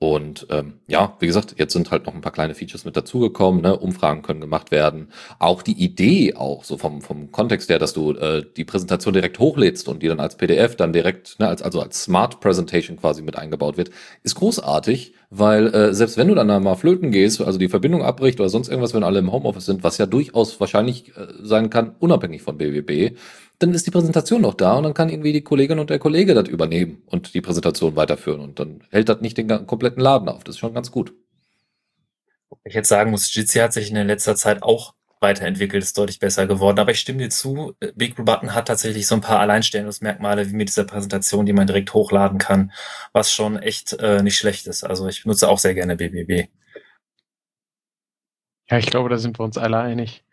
und 0.00 0.46
ähm, 0.50 0.74
ja, 0.86 1.16
wie 1.18 1.26
gesagt, 1.26 1.56
jetzt 1.58 1.72
sind 1.72 1.90
halt 1.90 2.06
noch 2.06 2.14
ein 2.14 2.20
paar 2.20 2.30
kleine 2.30 2.54
Features 2.54 2.84
mit 2.84 2.96
dazugekommen. 2.96 3.62
Ne? 3.62 3.76
Umfragen 3.76 4.22
können 4.22 4.40
gemacht 4.40 4.70
werden. 4.70 5.08
Auch 5.40 5.60
die 5.60 5.72
Idee, 5.72 6.34
auch 6.36 6.62
so 6.62 6.78
vom, 6.78 7.02
vom 7.02 7.32
Kontext 7.32 7.68
her, 7.68 7.80
dass 7.80 7.94
du 7.94 8.12
äh, 8.12 8.44
die 8.56 8.64
Präsentation 8.64 9.12
direkt 9.12 9.40
hochlädst 9.40 9.88
und 9.88 10.00
die 10.00 10.06
dann 10.06 10.20
als 10.20 10.36
PDF 10.36 10.76
dann 10.76 10.92
direkt, 10.92 11.40
ne, 11.40 11.48
als, 11.48 11.62
also 11.62 11.80
als 11.80 12.04
Smart 12.04 12.38
Presentation 12.38 12.96
quasi 12.96 13.22
mit 13.22 13.36
eingebaut 13.36 13.76
wird, 13.76 13.90
ist 14.22 14.36
großartig, 14.36 15.14
weil 15.30 15.66
äh, 15.74 15.92
selbst 15.92 16.16
wenn 16.16 16.28
du 16.28 16.36
dann 16.36 16.62
mal 16.62 16.76
flöten 16.76 17.10
gehst, 17.10 17.40
also 17.40 17.58
die 17.58 17.68
Verbindung 17.68 18.04
abbricht 18.04 18.38
oder 18.38 18.50
sonst 18.50 18.68
irgendwas, 18.68 18.94
wenn 18.94 19.02
alle 19.02 19.18
im 19.18 19.32
Homeoffice 19.32 19.66
sind, 19.66 19.82
was 19.82 19.98
ja 19.98 20.06
durchaus 20.06 20.60
wahrscheinlich 20.60 21.08
äh, 21.16 21.26
sein 21.42 21.70
kann, 21.70 21.96
unabhängig 21.98 22.42
von 22.42 22.56
BWB, 22.56 23.16
dann 23.58 23.74
ist 23.74 23.86
die 23.86 23.90
Präsentation 23.90 24.42
noch 24.42 24.54
da 24.54 24.74
und 24.74 24.84
dann 24.84 24.94
kann 24.94 25.08
irgendwie 25.08 25.32
die 25.32 25.42
Kollegin 25.42 25.78
und 25.78 25.90
der 25.90 25.98
Kollege 25.98 26.34
das 26.34 26.48
übernehmen 26.48 27.02
und 27.06 27.34
die 27.34 27.40
Präsentation 27.40 27.96
weiterführen 27.96 28.40
und 28.40 28.60
dann 28.60 28.84
hält 28.90 29.08
das 29.08 29.20
nicht 29.20 29.36
den 29.36 29.66
kompletten 29.66 30.02
Laden 30.02 30.28
auf. 30.28 30.44
Das 30.44 30.54
ist 30.54 30.60
schon 30.60 30.74
ganz 30.74 30.90
gut. 30.90 31.12
Ich 32.64 32.74
jetzt 32.74 32.88
sagen 32.88 33.10
muss, 33.10 33.34
Jitsi 33.34 33.58
hat 33.58 33.72
sich 33.72 33.90
in 33.90 34.06
letzter 34.06 34.36
Zeit 34.36 34.62
auch 34.62 34.94
weiterentwickelt, 35.20 35.82
ist 35.82 35.98
deutlich 35.98 36.18
besser 36.18 36.46
geworden. 36.46 36.78
Aber 36.78 36.92
ich 36.92 37.00
stimme 37.00 37.18
dir 37.18 37.30
zu, 37.30 37.74
Big 37.94 38.14
Blue 38.14 38.24
Button 38.24 38.54
hat 38.54 38.68
tatsächlich 38.68 39.06
so 39.06 39.16
ein 39.16 39.20
paar 39.20 39.40
Alleinstellungsmerkmale 39.40 40.48
wie 40.50 40.54
mit 40.54 40.68
dieser 40.68 40.84
Präsentation, 40.84 41.46
die 41.46 41.52
man 41.52 41.66
direkt 41.66 41.92
hochladen 41.92 42.38
kann, 42.38 42.72
was 43.12 43.32
schon 43.32 43.58
echt 43.58 43.94
äh, 43.94 44.22
nicht 44.22 44.38
schlecht 44.38 44.66
ist. 44.66 44.84
Also 44.84 45.08
ich 45.08 45.24
benutze 45.24 45.48
auch 45.48 45.58
sehr 45.58 45.74
gerne 45.74 45.96
BBB. 45.96 46.48
Ja, 48.70 48.78
ich 48.78 48.86
glaube, 48.86 49.08
da 49.08 49.16
sind 49.16 49.38
wir 49.38 49.44
uns 49.44 49.56
alle 49.58 49.78
einig. 49.78 50.24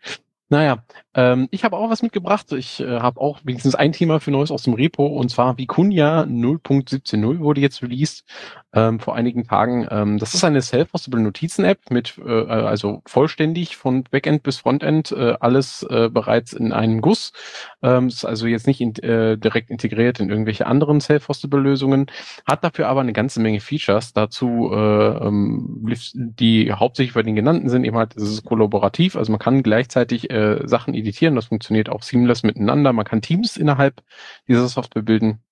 Naja, 0.49 0.83
ähm, 1.15 1.47
ich 1.49 1.63
habe 1.63 1.75
auch 1.75 1.89
was 1.89 2.03
mitgebracht. 2.03 2.51
Ich 2.51 2.79
äh, 2.79 2.99
habe 2.99 3.19
auch 3.19 3.39
wenigstens 3.43 3.73
ein 3.73 3.93
Thema 3.93 4.19
für 4.19 4.29
Neues 4.29 4.51
aus 4.51 4.61
dem 4.61 4.75
Repo 4.75 5.07
und 5.07 5.29
zwar 5.29 5.55
Vicuña 5.55 6.23
0.17.0 6.25 7.39
wurde 7.39 7.61
jetzt 7.61 7.81
released 7.81 8.25
ähm, 8.71 8.99
vor 8.99 9.15
einigen 9.15 9.45
Tagen. 9.45 9.87
Ähm, 9.89 10.19
das 10.19 10.35
ist 10.35 10.43
eine 10.43 10.61
self-hostable 10.61 11.19
Notizen-App 11.21 11.89
mit 11.89 12.19
äh, 12.23 12.29
also 12.29 13.01
vollständig 13.07 13.75
von 13.75 14.03
Backend 14.03 14.43
bis 14.43 14.57
Frontend 14.57 15.11
äh, 15.13 15.35
alles 15.39 15.81
äh, 15.89 16.09
bereits 16.09 16.53
in 16.53 16.71
einem 16.73 17.01
Guss. 17.01 17.31
Ähm, 17.81 18.07
ist 18.07 18.25
also 18.25 18.45
jetzt 18.45 18.67
nicht 18.67 18.81
in, 18.81 18.93
äh, 18.97 19.37
direkt 19.39 19.71
integriert 19.71 20.19
in 20.19 20.29
irgendwelche 20.29 20.67
anderen 20.67 21.01
self-hostable 21.01 21.59
Lösungen, 21.59 22.05
hat 22.45 22.63
dafür 22.63 22.87
aber 22.87 23.01
eine 23.01 23.13
ganze 23.13 23.41
Menge 23.41 23.61
Features. 23.61 24.13
Dazu 24.13 24.69
äh, 24.71 24.77
ähm, 25.25 25.87
die 26.13 26.71
hauptsächlich 26.71 27.15
bei 27.15 27.23
den 27.23 27.35
genannten 27.35 27.69
sind 27.69 27.83
eben 27.83 27.97
halt, 27.97 28.15
es 28.15 28.29
ist 28.29 28.45
kollaborativ, 28.45 29.15
also 29.15 29.31
man 29.31 29.39
kann 29.39 29.63
gleichzeitig 29.63 30.34
äh, 30.35 30.67
Sachen 30.67 30.93
editieren. 30.93 31.35
Das 31.35 31.45
funktioniert 31.45 31.89
auch 31.89 32.03
seamless 32.03 32.43
miteinander. 32.43 32.93
Man 32.93 33.05
kann 33.05 33.21
Teams 33.21 33.57
innerhalb 33.57 34.03
dieser 34.47 34.67
Software 34.67 35.01
bilden. 35.01 35.44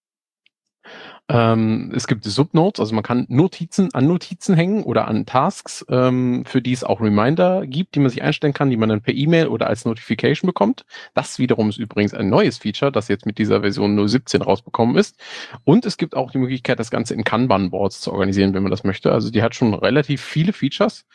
Ähm, 1.30 1.92
es 1.96 2.06
gibt 2.08 2.26
Subnotes, 2.26 2.82
also 2.82 2.94
man 2.94 3.04
kann 3.04 3.26
Notizen 3.30 3.94
an 3.94 4.08
Notizen 4.08 4.56
hängen 4.56 4.84
oder 4.84 5.08
an 5.08 5.26
Tasks, 5.26 5.86
ähm, 5.90 6.44
für 6.46 6.62
die 6.62 6.74
es 6.74 6.84
auch 6.84 7.00
Reminder 7.00 7.66
gibt, 7.66 7.96
die 7.96 8.02
man 8.02 8.10
sich 8.10 8.22
einstellen 8.22 8.54
kann, 8.54 8.70
die 8.70 8.76
man 8.76 8.90
dann 8.90 9.02
per 9.02 9.14
E-Mail 9.14 9.48
oder 9.48 9.68
als 9.68 9.86
Notification 9.86 10.48
bekommt. 10.48 10.86
Das 11.14 11.40
wiederum 11.40 11.70
ist 11.70 11.78
übrigens 11.78 12.14
ein 12.14 12.28
neues 12.28 12.58
Feature, 12.58 12.92
das 12.92 13.08
jetzt 13.08 13.26
mit 13.26 13.38
dieser 13.38 13.62
Version 13.62 13.96
017 14.06 14.42
rausbekommen 14.42 14.98
ist. 14.98 15.18
Und 15.64 15.86
es 15.86 15.96
gibt 15.96 16.14
auch 16.14 16.32
die 16.32 16.40
Möglichkeit, 16.40 16.80
das 16.80 16.92
Ganze 16.92 17.14
in 17.14 17.24
Kanban-Boards 17.24 18.02
zu 18.02 18.12
organisieren, 18.12 18.54
wenn 18.54 18.64
man 18.64 18.72
das 18.72 18.84
möchte. 18.84 19.14
Also 19.14 19.32
die 19.32 19.42
hat 19.42 19.56
schon 19.56 19.74
relativ 19.74 20.22
viele 20.22 20.52
Features. 20.52 21.06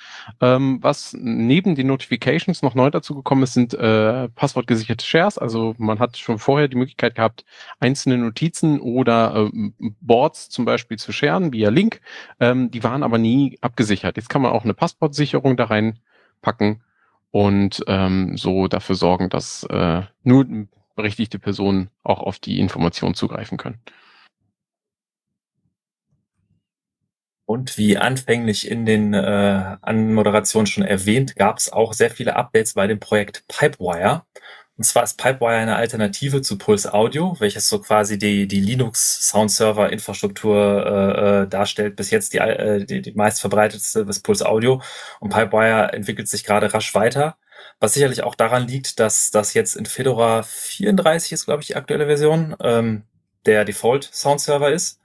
Ähm, 0.41 0.79
was 0.81 1.15
neben 1.21 1.75
den 1.75 1.87
Notifications 1.87 2.63
noch 2.63 2.75
neu 2.75 2.91
dazu 2.91 3.15
gekommen 3.15 3.43
ist, 3.43 3.53
sind 3.53 3.75
äh, 3.75 4.31
passwortgesicherte 4.31 5.05
Shares. 5.05 5.37
Also 5.37 5.75
man 5.77 5.99
hat 5.99 6.17
schon 6.17 6.39
vorher 6.39 6.69
die 6.69 6.77
Möglichkeit 6.77 7.15
gehabt, 7.15 7.45
einzelne 7.79 8.17
Notizen 8.17 8.81
oder 8.81 9.51
äh, 9.53 9.91
Boards 10.01 10.49
zum 10.49 10.65
Beispiel 10.65 10.99
zu 10.99 11.13
scheren 11.13 11.53
via 11.53 11.71
Link. 11.71 12.01
Ähm, 12.41 12.71
die 12.71 12.83
waren 12.85 13.03
aber 13.03 13.19
nie 13.19 13.59
abgesichert. 13.61 14.17
Jetzt 14.17 14.29
kann 14.29 14.43
man 14.43 14.53
auch 14.53 14.65
eine 14.65 14.75
Passportsicherung 14.75 15.57
da 15.57 15.65
reinpacken 15.65 16.83
und 17.31 17.83
ähm, 17.87 18.37
so 18.37 18.69
dafür 18.69 18.95
sorgen, 18.95 19.29
dass 19.29 19.65
äh, 19.65 20.03
nur 20.23 20.47
berechtigte 20.95 21.39
Personen 21.39 21.91
auch 22.03 22.21
auf 22.21 22.39
die 22.39 22.59
Information 22.59 23.15
zugreifen 23.15 23.59
können. 23.59 23.81
Und 27.49 27.79
wie 27.79 27.97
anfänglich 27.97 28.71
in 28.71 28.85
den 28.85 29.15
äh, 29.15 29.77
Anmoderationen 29.81 30.67
schon 30.67 30.85
erwähnt, 30.85 31.35
gab 31.35 31.57
es 31.57 31.73
auch 31.73 31.95
sehr 31.95 32.11
viele 32.11 32.37
Updates 32.37 32.75
bei 32.75 32.87
dem 32.87 33.01
Projekt 33.01 33.45
Pipewire. 33.49 34.27
Und 34.79 34.85
zwar 34.85 35.03
ist 35.03 35.19
Pipewire 35.19 35.57
eine 35.57 35.75
Alternative 35.75 36.41
zu 36.41 36.57
Pulse 36.57 36.95
Audio, 36.95 37.35
welches 37.41 37.69
so 37.69 37.81
quasi 37.81 38.17
die, 38.17 38.47
die 38.47 38.61
Linux 38.61 39.29
Sound 39.29 39.51
Server 39.51 39.91
Infrastruktur 39.91 40.87
äh, 40.87 41.43
äh, 41.43 41.49
darstellt. 41.49 41.97
Bis 41.97 42.13
jetzt 42.13 42.33
die, 42.33 42.39
äh, 42.39 42.85
die, 42.85 43.03
die 43.03 43.13
meist 43.13 43.41
verbreitetste 43.41 44.07
ist 44.09 44.23
Pulse 44.23 44.49
Audio. 44.49 44.81
Und 45.19 45.31
Pipewire 45.31 45.93
entwickelt 45.93 46.29
sich 46.29 46.45
gerade 46.45 46.73
rasch 46.73 46.95
weiter. 46.95 47.37
Was 47.81 47.95
sicherlich 47.95 48.23
auch 48.23 48.37
daran 48.37 48.69
liegt, 48.69 49.01
dass 49.01 49.33
das 49.33 49.53
jetzt 49.53 49.75
in 49.75 49.85
Fedora 49.85 50.45
34 50.45 51.33
ist, 51.33 51.47
glaube 51.47 51.63
ich, 51.63 51.67
die 51.67 51.77
aktuelle 51.77 52.07
Version, 52.07 52.55
ähm, 52.61 53.03
der 53.47 53.65
Default 53.65 54.05
Sound 54.05 54.41
Server 54.41 54.71
ist. 54.71 55.01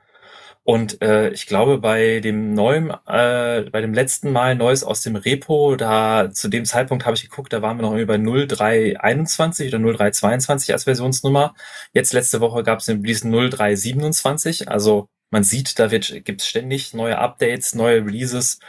Und 0.66 1.02
äh, 1.02 1.30
ich 1.30 1.46
glaube, 1.46 1.78
bei 1.80 2.22
dem 2.22 2.54
neuen, 2.54 2.90
äh, 2.90 3.64
bei 3.70 3.82
dem 3.82 3.94
letzten 3.94 4.32
Mal 4.32 4.56
Neues 4.56 4.84
aus 4.86 5.02
dem 5.02 5.18
Repo, 5.18 5.76
da 5.76 6.32
zu 6.32 6.48
dem 6.48 6.64
Zeitpunkt 6.64 7.06
habe 7.06 7.16
ich 7.18 7.30
geguckt, 7.30 7.52
da 7.52 7.62
waren 7.62 7.78
wir 7.78 7.82
noch 7.82 7.96
über 7.96 8.18
0321 8.18 9.74
oder 9.74 9.80
0322 9.80 10.72
als 10.72 10.86
Versionsnummer. 10.86 11.54
Jetzt 11.94 12.14
letzte 12.14 12.40
Woche 12.40 12.64
gab 12.64 12.80
es 12.80 12.86
den 12.86 13.04
diesen 13.04 13.32
0327. 13.32 14.70
Also 14.70 15.10
man 15.32 15.44
sieht, 15.44 15.80
da 15.80 15.92
wird 15.92 16.24
gibt's 16.24 16.48
ständig 16.48 16.94
neue 16.94 17.18
Updates, 17.18 17.76
neue 17.76 18.06
Releases 18.06 18.60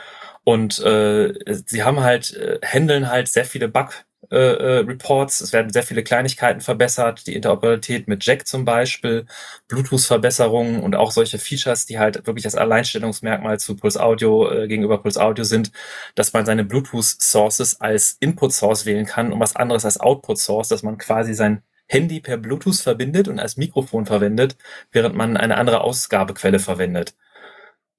und 0.44 0.78
äh, 0.80 1.32
sie 1.66 1.82
haben 1.84 2.00
halt, 2.00 2.34
äh, 2.34 2.58
handeln 2.64 3.08
halt 3.08 3.28
sehr 3.28 3.44
viele 3.44 3.68
Bug 3.68 4.04
äh, 4.30 4.36
äh, 4.36 4.78
Reports. 4.80 5.40
Es 5.40 5.52
werden 5.52 5.72
sehr 5.72 5.82
viele 5.82 6.02
Kleinigkeiten 6.02 6.60
verbessert, 6.60 7.26
die 7.26 7.34
Interoperabilität 7.34 8.08
mit 8.08 8.24
Jack 8.24 8.46
zum 8.46 8.64
Beispiel, 8.64 9.26
Bluetooth-Verbesserungen 9.68 10.82
und 10.82 10.96
auch 10.96 11.10
solche 11.10 11.38
Features, 11.38 11.86
die 11.86 11.98
halt 11.98 12.26
wirklich 12.26 12.44
das 12.44 12.54
Alleinstellungsmerkmal 12.54 13.58
zu 13.58 13.76
Pulse 13.76 14.02
Audio 14.02 14.50
äh, 14.50 14.68
gegenüber 14.68 14.98
Pulse 14.98 15.22
Audio 15.22 15.44
sind, 15.44 15.72
dass 16.14 16.32
man 16.32 16.46
seine 16.46 16.64
Bluetooth-Sources 16.64 17.80
als 17.80 18.16
Input-Source 18.20 18.86
wählen 18.86 19.06
kann 19.06 19.32
und 19.32 19.40
was 19.40 19.56
anderes 19.56 19.84
als 19.84 19.98
Output-Source, 20.00 20.68
dass 20.68 20.82
man 20.82 20.98
quasi 20.98 21.34
sein 21.34 21.62
Handy 21.86 22.20
per 22.20 22.36
Bluetooth 22.38 22.80
verbindet 22.80 23.28
und 23.28 23.38
als 23.38 23.56
Mikrofon 23.56 24.06
verwendet, 24.06 24.56
während 24.92 25.14
man 25.14 25.36
eine 25.36 25.56
andere 25.56 25.82
Ausgabequelle 25.82 26.58
verwendet. 26.58 27.14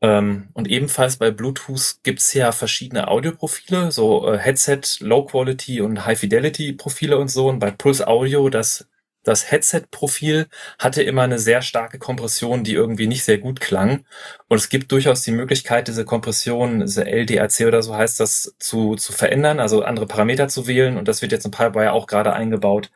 Ähm, 0.05 0.49
und 0.53 0.67
ebenfalls 0.67 1.17
bei 1.17 1.31
Bluetooth 1.31 1.97
gibt's 2.03 2.31
ja 2.35 2.51
verschiedene 2.51 3.07
Audioprofile, 3.07 3.91
so 3.91 4.31
äh, 4.31 4.37
Headset, 4.37 4.81
Low 4.99 5.25
Quality 5.25 5.81
und 5.81 6.05
High 6.05 6.19
Fidelity 6.19 6.73
Profile 6.73 7.17
und 7.17 7.29
so. 7.29 7.47
Und 7.49 7.57
bei 7.57 7.71
Pulse 7.71 8.07
Audio, 8.07 8.49
das, 8.49 8.87
das 9.23 9.49
Headset-Profil 9.49 10.47
hatte 10.77 11.01
immer 11.01 11.23
eine 11.23 11.39
sehr 11.39 11.63
starke 11.63 11.97
Kompression, 11.97 12.63
die 12.63 12.73
irgendwie 12.75 13.07
nicht 13.07 13.23
sehr 13.23 13.39
gut 13.39 13.59
klang. 13.59 14.05
Und 14.47 14.57
es 14.57 14.69
gibt 14.69 14.91
durchaus 14.91 15.23
die 15.23 15.31
Möglichkeit, 15.31 15.87
diese 15.87 16.05
Kompression, 16.05 16.81
diese 16.81 17.05
LDAC 17.05 17.65
oder 17.65 17.81
so 17.81 17.95
heißt 17.95 18.19
das, 18.19 18.55
zu, 18.59 18.95
zu 18.97 19.11
verändern, 19.11 19.59
also 19.59 19.81
andere 19.81 20.05
Parameter 20.05 20.47
zu 20.49 20.67
wählen. 20.67 20.97
Und 20.97 21.07
das 21.07 21.23
wird 21.23 21.31
jetzt 21.31 21.45
in 21.45 21.51
Pipewire 21.51 21.93
auch 21.93 22.05
gerade 22.05 22.33
eingebaut 22.33 22.91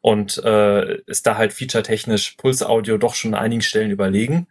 und 0.00 0.38
äh, 0.44 0.98
ist 1.06 1.26
da 1.26 1.36
halt 1.36 1.52
featuretechnisch 1.52 2.36
Pulse 2.36 2.68
Audio 2.68 2.98
doch 2.98 3.16
schon 3.16 3.34
an 3.34 3.42
einigen 3.42 3.62
Stellen 3.62 3.90
überlegen. 3.90 4.46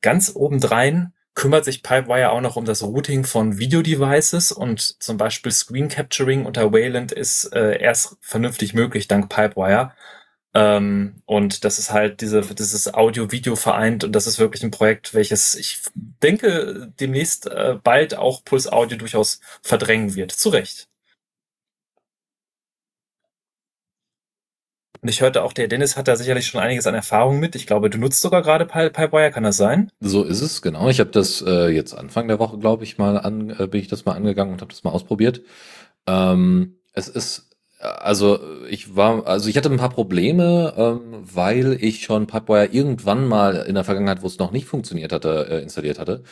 Ganz 0.00 0.32
obendrein 0.34 1.13
kümmert 1.34 1.64
sich 1.64 1.82
Pipewire 1.82 2.30
auch 2.30 2.40
noch 2.40 2.56
um 2.56 2.64
das 2.64 2.82
Routing 2.82 3.24
von 3.24 3.58
Video-Devices 3.58 4.52
und 4.52 5.02
zum 5.02 5.16
Beispiel 5.16 5.52
Screen 5.52 5.88
Capturing 5.88 6.46
unter 6.46 6.72
Wayland 6.72 7.12
ist 7.12 7.52
äh, 7.52 7.80
erst 7.80 8.16
vernünftig 8.20 8.74
möglich 8.74 9.08
dank 9.08 9.28
Pipewire. 9.28 9.92
Ähm, 10.54 11.22
und 11.26 11.64
das 11.64 11.80
ist 11.80 11.92
halt 11.92 12.20
diese, 12.20 12.42
dieses 12.42 12.94
Audio-Video 12.94 13.56
vereint 13.56 14.04
und 14.04 14.12
das 14.12 14.28
ist 14.28 14.38
wirklich 14.38 14.62
ein 14.62 14.70
Projekt, 14.70 15.12
welches 15.12 15.56
ich 15.56 15.82
denke 16.22 16.92
demnächst 17.00 17.46
äh, 17.46 17.76
bald 17.82 18.16
auch 18.16 18.44
Pulse 18.44 18.72
Audio 18.72 18.96
durchaus 18.96 19.40
verdrängen 19.62 20.14
wird. 20.14 20.30
Zu 20.30 20.50
Recht. 20.50 20.88
Und 25.04 25.10
ich 25.10 25.20
hörte 25.20 25.42
auch, 25.42 25.52
der 25.52 25.68
Dennis 25.68 25.98
hat 25.98 26.08
da 26.08 26.16
sicherlich 26.16 26.46
schon 26.46 26.62
einiges 26.62 26.86
an 26.86 26.94
Erfahrung 26.94 27.38
mit. 27.38 27.54
Ich 27.56 27.66
glaube, 27.66 27.90
du 27.90 27.98
nutzt 27.98 28.22
sogar 28.22 28.40
gerade 28.40 28.64
Pipewire, 28.64 29.30
kann 29.30 29.42
das 29.42 29.58
sein? 29.58 29.90
So 30.00 30.24
ist 30.24 30.40
es, 30.40 30.62
genau. 30.62 30.88
Ich 30.88 30.98
habe 30.98 31.10
das 31.10 31.44
äh, 31.46 31.68
jetzt 31.68 31.92
Anfang 31.92 32.26
der 32.26 32.38
Woche, 32.38 32.56
glaube 32.56 32.84
ich, 32.84 32.96
mal 32.96 33.18
an, 33.18 33.50
äh, 33.50 33.66
bin 33.66 33.82
ich 33.82 33.88
das 33.88 34.06
mal 34.06 34.14
angegangen 34.14 34.54
und 34.54 34.62
habe 34.62 34.72
das 34.72 34.82
mal 34.82 34.92
ausprobiert. 34.92 35.42
Ähm, 36.06 36.76
es 36.94 37.08
ist, 37.08 37.50
also 37.80 38.38
ich 38.70 38.96
war, 38.96 39.26
also 39.26 39.50
ich 39.50 39.58
hatte 39.58 39.70
ein 39.70 39.76
paar 39.76 39.90
Probleme, 39.90 40.72
ähm, 40.74 41.22
weil 41.22 41.76
ich 41.82 42.02
schon 42.02 42.26
Pipewire 42.26 42.70
irgendwann 42.72 43.28
mal 43.28 43.56
in 43.56 43.74
der 43.74 43.84
Vergangenheit, 43.84 44.22
wo 44.22 44.26
es 44.26 44.38
noch 44.38 44.52
nicht 44.52 44.64
funktioniert 44.64 45.12
hatte, 45.12 45.48
äh, 45.50 45.62
installiert 45.62 45.98
hatte. 45.98 46.22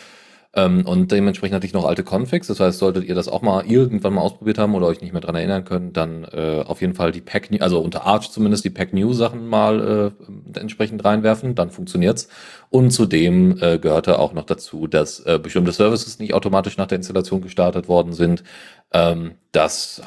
Ähm, 0.54 0.86
und 0.86 1.10
dementsprechend 1.10 1.54
hatte 1.54 1.66
ich 1.66 1.72
noch 1.72 1.86
alte 1.86 2.04
Configs. 2.04 2.46
Das 2.46 2.60
heißt, 2.60 2.78
solltet 2.78 3.04
ihr 3.04 3.14
das 3.14 3.28
auch 3.28 3.40
mal 3.40 3.64
irgendwann 3.64 4.14
mal 4.14 4.20
ausprobiert 4.20 4.58
haben 4.58 4.74
oder 4.74 4.86
euch 4.86 5.00
nicht 5.00 5.12
mehr 5.12 5.22
dran 5.22 5.34
erinnern 5.34 5.64
können, 5.64 5.92
dann 5.92 6.24
äh, 6.24 6.62
auf 6.66 6.82
jeden 6.82 6.94
Fall 6.94 7.10
die 7.10 7.22
Pack, 7.22 7.48
also 7.60 7.80
unter 7.80 8.04
Arch 8.04 8.30
zumindest 8.30 8.64
die 8.64 8.70
Pack 8.70 8.92
New 8.92 9.12
Sachen 9.14 9.48
mal 9.48 10.12
äh, 10.54 10.58
entsprechend 10.58 11.04
reinwerfen, 11.04 11.54
dann 11.54 11.70
funktioniert's. 11.70 12.28
Und 12.68 12.90
zudem 12.90 13.58
äh, 13.60 13.78
gehörte 13.78 14.18
auch 14.18 14.34
noch 14.34 14.44
dazu, 14.44 14.86
dass 14.86 15.20
äh, 15.20 15.38
bestimmte 15.42 15.72
Services 15.72 16.18
nicht 16.18 16.34
automatisch 16.34 16.76
nach 16.76 16.86
der 16.86 16.96
Installation 16.96 17.40
gestartet 17.40 17.88
worden 17.88 18.12
sind. 18.12 18.44
Ähm, 18.92 19.32
das 19.52 20.02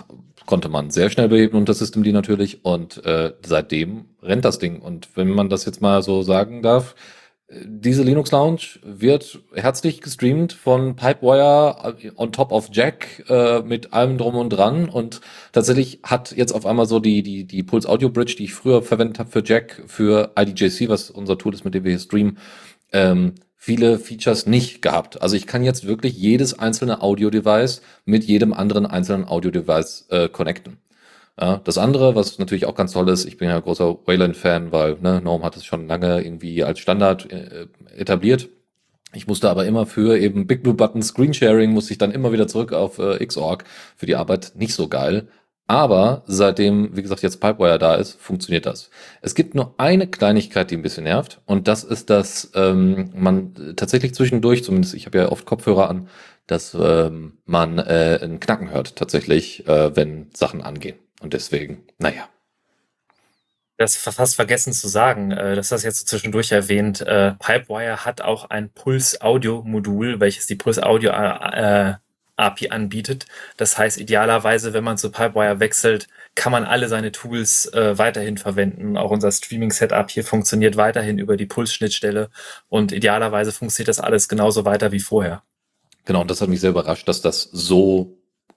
konnte 0.45 0.69
man 0.69 0.91
sehr 0.91 1.09
schnell 1.09 1.29
beheben 1.29 1.57
unter 1.57 1.73
Systemd 1.73 2.05
natürlich 2.13 2.63
und 2.63 3.03
äh, 3.03 3.33
seitdem 3.43 4.05
rennt 4.21 4.45
das 4.45 4.59
Ding. 4.59 4.79
Und 4.79 5.09
wenn 5.15 5.29
man 5.29 5.49
das 5.49 5.65
jetzt 5.65 5.81
mal 5.81 6.03
so 6.03 6.21
sagen 6.21 6.61
darf, 6.61 6.95
diese 7.63 8.03
Linux 8.03 8.31
Lounge 8.31 8.79
wird 8.83 9.39
herzlich 9.53 10.01
gestreamt 10.01 10.53
von 10.53 10.95
Pipewire 10.95 11.95
on 12.15 12.31
top 12.31 12.51
of 12.51 12.69
Jack 12.71 13.23
äh, 13.29 13.61
mit 13.61 13.93
allem 13.93 14.17
drum 14.17 14.35
und 14.35 14.49
dran 14.49 14.89
und 14.89 15.21
tatsächlich 15.51 15.99
hat 16.03 16.31
jetzt 16.35 16.51
auf 16.51 16.65
einmal 16.65 16.85
so 16.85 16.99
die 16.99 17.23
die 17.23 17.45
die 17.45 17.63
Pulse 17.63 17.87
Audio 17.87 18.09
Bridge, 18.09 18.35
die 18.37 18.45
ich 18.45 18.53
früher 18.53 18.81
verwendet 18.81 19.19
habe 19.19 19.29
für 19.29 19.43
Jack 19.45 19.83
für 19.87 20.33
IDJC, 20.37 20.89
was 20.89 21.09
unser 21.09 21.37
Tool 21.37 21.53
ist, 21.53 21.65
mit 21.65 21.73
dem 21.73 21.83
wir 21.83 21.91
hier 21.91 21.99
streamen, 21.99 22.37
ähm, 22.91 23.33
viele 23.55 23.99
Features 23.99 24.45
nicht 24.45 24.81
gehabt. 24.81 25.21
Also 25.21 25.35
ich 25.35 25.47
kann 25.47 25.63
jetzt 25.63 25.87
wirklich 25.87 26.15
jedes 26.17 26.57
einzelne 26.57 27.01
Audio 27.01 27.29
Device 27.29 27.81
mit 28.05 28.23
jedem 28.23 28.53
anderen 28.53 28.85
einzelnen 28.85 29.27
Audio 29.27 29.51
Device 29.51 30.05
äh, 30.09 30.29
connecten. 30.29 30.77
Ja, 31.39 31.57
das 31.57 31.77
andere, 31.77 32.15
was 32.15 32.39
natürlich 32.39 32.65
auch 32.65 32.75
ganz 32.75 32.93
toll 32.93 33.09
ist, 33.09 33.25
ich 33.25 33.37
bin 33.37 33.49
ja 33.49 33.59
großer 33.59 33.97
Wayland-Fan, 34.05 34.71
weil 34.71 34.97
ne, 35.01 35.21
Norm 35.21 35.43
hat 35.43 35.57
es 35.57 35.65
schon 35.65 35.87
lange 35.87 36.21
irgendwie 36.21 36.63
als 36.63 36.79
Standard 36.79 37.29
äh, 37.31 37.67
etabliert. 37.95 38.47
Ich 39.13 39.27
musste 39.27 39.49
aber 39.49 39.65
immer 39.65 39.85
für 39.85 40.17
eben 40.17 40.47
Big 40.47 40.63
Blue 40.63 40.73
Button 40.73 41.01
Screen 41.01 41.33
Sharing, 41.33 41.71
musste 41.71 41.93
ich 41.93 41.97
dann 41.97 42.11
immer 42.11 42.31
wieder 42.31 42.47
zurück 42.47 42.73
auf 42.73 42.99
äh, 42.99 43.25
Xorg 43.25 43.65
für 43.95 44.05
die 44.05 44.15
Arbeit. 44.15 44.53
Nicht 44.55 44.73
so 44.73 44.87
geil. 44.87 45.27
Aber 45.67 46.23
seitdem, 46.27 46.95
wie 46.95 47.01
gesagt, 47.01 47.23
jetzt 47.23 47.41
Pipewire 47.41 47.79
da 47.79 47.95
ist, 47.95 48.21
funktioniert 48.21 48.65
das. 48.67 48.91
Es 49.21 49.33
gibt 49.33 49.55
nur 49.55 49.73
eine 49.77 50.07
Kleinigkeit, 50.07 50.69
die 50.69 50.75
ein 50.75 50.83
bisschen 50.83 51.05
nervt. 51.05 51.41
Und 51.45 51.67
das 51.67 51.83
ist, 51.83 52.09
dass 52.11 52.51
ähm, 52.53 53.11
man 53.15 53.73
tatsächlich 53.75 54.13
zwischendurch, 54.13 54.63
zumindest 54.63 54.93
ich 54.93 55.07
habe 55.07 55.17
ja 55.17 55.31
oft 55.31 55.45
Kopfhörer 55.45 55.89
an, 55.89 56.07
dass 56.45 56.77
ähm, 56.79 57.39
man 57.45 57.79
äh, 57.79 58.19
ein 58.21 58.39
Knacken 58.39 58.69
hört 58.69 58.95
tatsächlich, 58.95 59.67
äh, 59.67 59.95
wenn 59.95 60.29
Sachen 60.33 60.61
angehen. 60.61 60.97
Und 61.25 61.33
deswegen, 61.33 61.83
naja. 61.97 62.29
Das 63.77 63.95
ist 63.95 64.03
fast 64.03 64.35
vergessen 64.35 64.73
zu 64.73 64.87
sagen, 64.87 65.31
äh, 65.31 65.55
dass 65.55 65.69
das 65.69 65.81
jetzt 65.81 66.07
zwischendurch 66.07 66.51
erwähnt. 66.51 67.01
Äh, 67.01 67.31
Pipewire 67.39 68.05
hat 68.05 68.21
auch 68.21 68.51
ein 68.51 68.69
Pulse-Audio-Modul, 68.69 70.19
welches 70.19 70.45
die 70.45 70.53
Pulse-Audio-API 70.53 72.65
äh, 72.65 72.69
anbietet. 72.69 73.25
Das 73.57 73.75
heißt, 73.75 73.97
idealerweise, 73.97 74.73
wenn 74.73 74.83
man 74.83 74.99
zu 74.99 75.09
Pipewire 75.09 75.59
wechselt, 75.59 76.09
kann 76.35 76.51
man 76.51 76.63
alle 76.63 76.89
seine 76.89 77.11
Tools 77.11 77.73
äh, 77.73 77.97
weiterhin 77.97 78.37
verwenden. 78.37 78.95
Auch 78.95 79.09
unser 79.09 79.31
Streaming-Setup 79.31 80.11
hier 80.11 80.23
funktioniert 80.23 80.77
weiterhin 80.77 81.17
über 81.17 81.37
die 81.37 81.47
Pulse-Schnittstelle 81.47 82.29
und 82.69 82.91
idealerweise 82.91 83.51
funktioniert 83.51 83.89
das 83.89 83.99
alles 83.99 84.29
genauso 84.29 84.63
weiter 84.63 84.91
wie 84.91 84.99
vorher. 84.99 85.41
Genau, 86.05 86.21
und 86.21 86.29
das 86.29 86.41
hat 86.41 86.49
mich 86.49 86.61
sehr 86.61 86.69
überrascht, 86.69 87.07
dass 87.07 87.23
das 87.23 87.49
so 87.51 88.15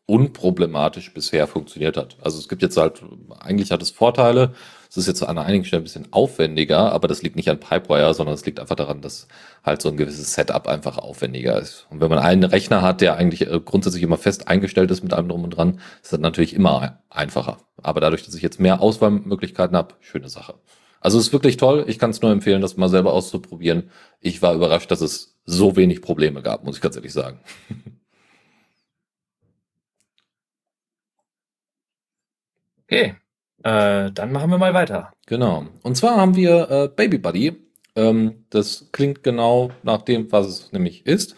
unproblematisch 0.08 1.12
bisher 1.12 1.46
funktioniert 1.46 1.98
hat. 1.98 2.16
Also 2.22 2.38
es 2.38 2.48
gibt 2.48 2.62
jetzt 2.62 2.78
halt, 2.78 3.02
eigentlich 3.40 3.70
hat 3.70 3.82
es 3.82 3.90
Vorteile. 3.90 4.54
Es 4.88 4.96
ist 4.96 5.06
jetzt 5.06 5.22
an 5.22 5.36
einigen 5.36 5.66
Stellen 5.66 5.82
ein 5.82 5.84
bisschen 5.84 6.08
aufwendiger, 6.12 6.92
aber 6.92 7.08
das 7.08 7.20
liegt 7.20 7.36
nicht 7.36 7.50
an 7.50 7.60
Pipewire, 7.60 8.14
sondern 8.14 8.34
es 8.34 8.46
liegt 8.46 8.58
einfach 8.58 8.74
daran, 8.74 9.02
dass 9.02 9.28
halt 9.62 9.82
so 9.82 9.90
ein 9.90 9.98
gewisses 9.98 10.32
Setup 10.32 10.66
einfach 10.66 10.96
aufwendiger 10.96 11.60
ist. 11.60 11.86
Und 11.90 12.00
wenn 12.00 12.08
man 12.08 12.20
einen 12.20 12.44
Rechner 12.44 12.80
hat, 12.80 13.02
der 13.02 13.18
eigentlich 13.18 13.42
äh, 13.42 13.60
grundsätzlich 13.62 14.02
immer 14.02 14.16
fest 14.16 14.48
eingestellt 14.48 14.90
ist 14.90 15.02
mit 15.02 15.12
allem 15.12 15.28
drum 15.28 15.44
und 15.44 15.50
dran, 15.50 15.78
ist 16.02 16.14
das 16.14 16.20
natürlich 16.20 16.54
immer 16.54 17.02
einfacher. 17.10 17.58
Aber 17.82 18.00
dadurch, 18.00 18.24
dass 18.24 18.34
ich 18.34 18.42
jetzt 18.42 18.60
mehr 18.60 18.80
Auswahlmöglichkeiten 18.80 19.76
habe, 19.76 19.94
schöne 20.00 20.30
Sache. 20.30 20.54
Also 21.00 21.18
es 21.18 21.26
ist 21.26 21.32
wirklich 21.34 21.58
toll. 21.58 21.84
Ich 21.86 21.98
kann 21.98 22.10
es 22.10 22.22
nur 22.22 22.32
empfehlen, 22.32 22.62
das 22.62 22.78
mal 22.78 22.88
selber 22.88 23.12
auszuprobieren. 23.12 23.90
Ich 24.20 24.40
war 24.40 24.54
überrascht, 24.54 24.90
dass 24.90 25.02
es 25.02 25.36
so 25.44 25.76
wenig 25.76 26.00
Probleme 26.00 26.40
gab, 26.40 26.64
muss 26.64 26.76
ich 26.76 26.82
ganz 26.82 26.96
ehrlich 26.96 27.12
sagen. 27.12 27.40
Okay, 32.90 33.16
äh, 33.64 34.10
dann 34.12 34.32
machen 34.32 34.50
wir 34.50 34.56
mal 34.56 34.72
weiter. 34.72 35.12
Genau. 35.26 35.66
Und 35.82 35.96
zwar 35.96 36.16
haben 36.16 36.36
wir 36.36 36.70
äh, 36.70 36.88
Baby 36.88 37.18
Buddy. 37.18 37.52
Ähm, 37.96 38.46
das 38.48 38.88
klingt 38.92 39.22
genau 39.22 39.70
nach 39.82 40.02
dem, 40.02 40.32
was 40.32 40.46
es 40.46 40.72
nämlich 40.72 41.04
ist. 41.04 41.36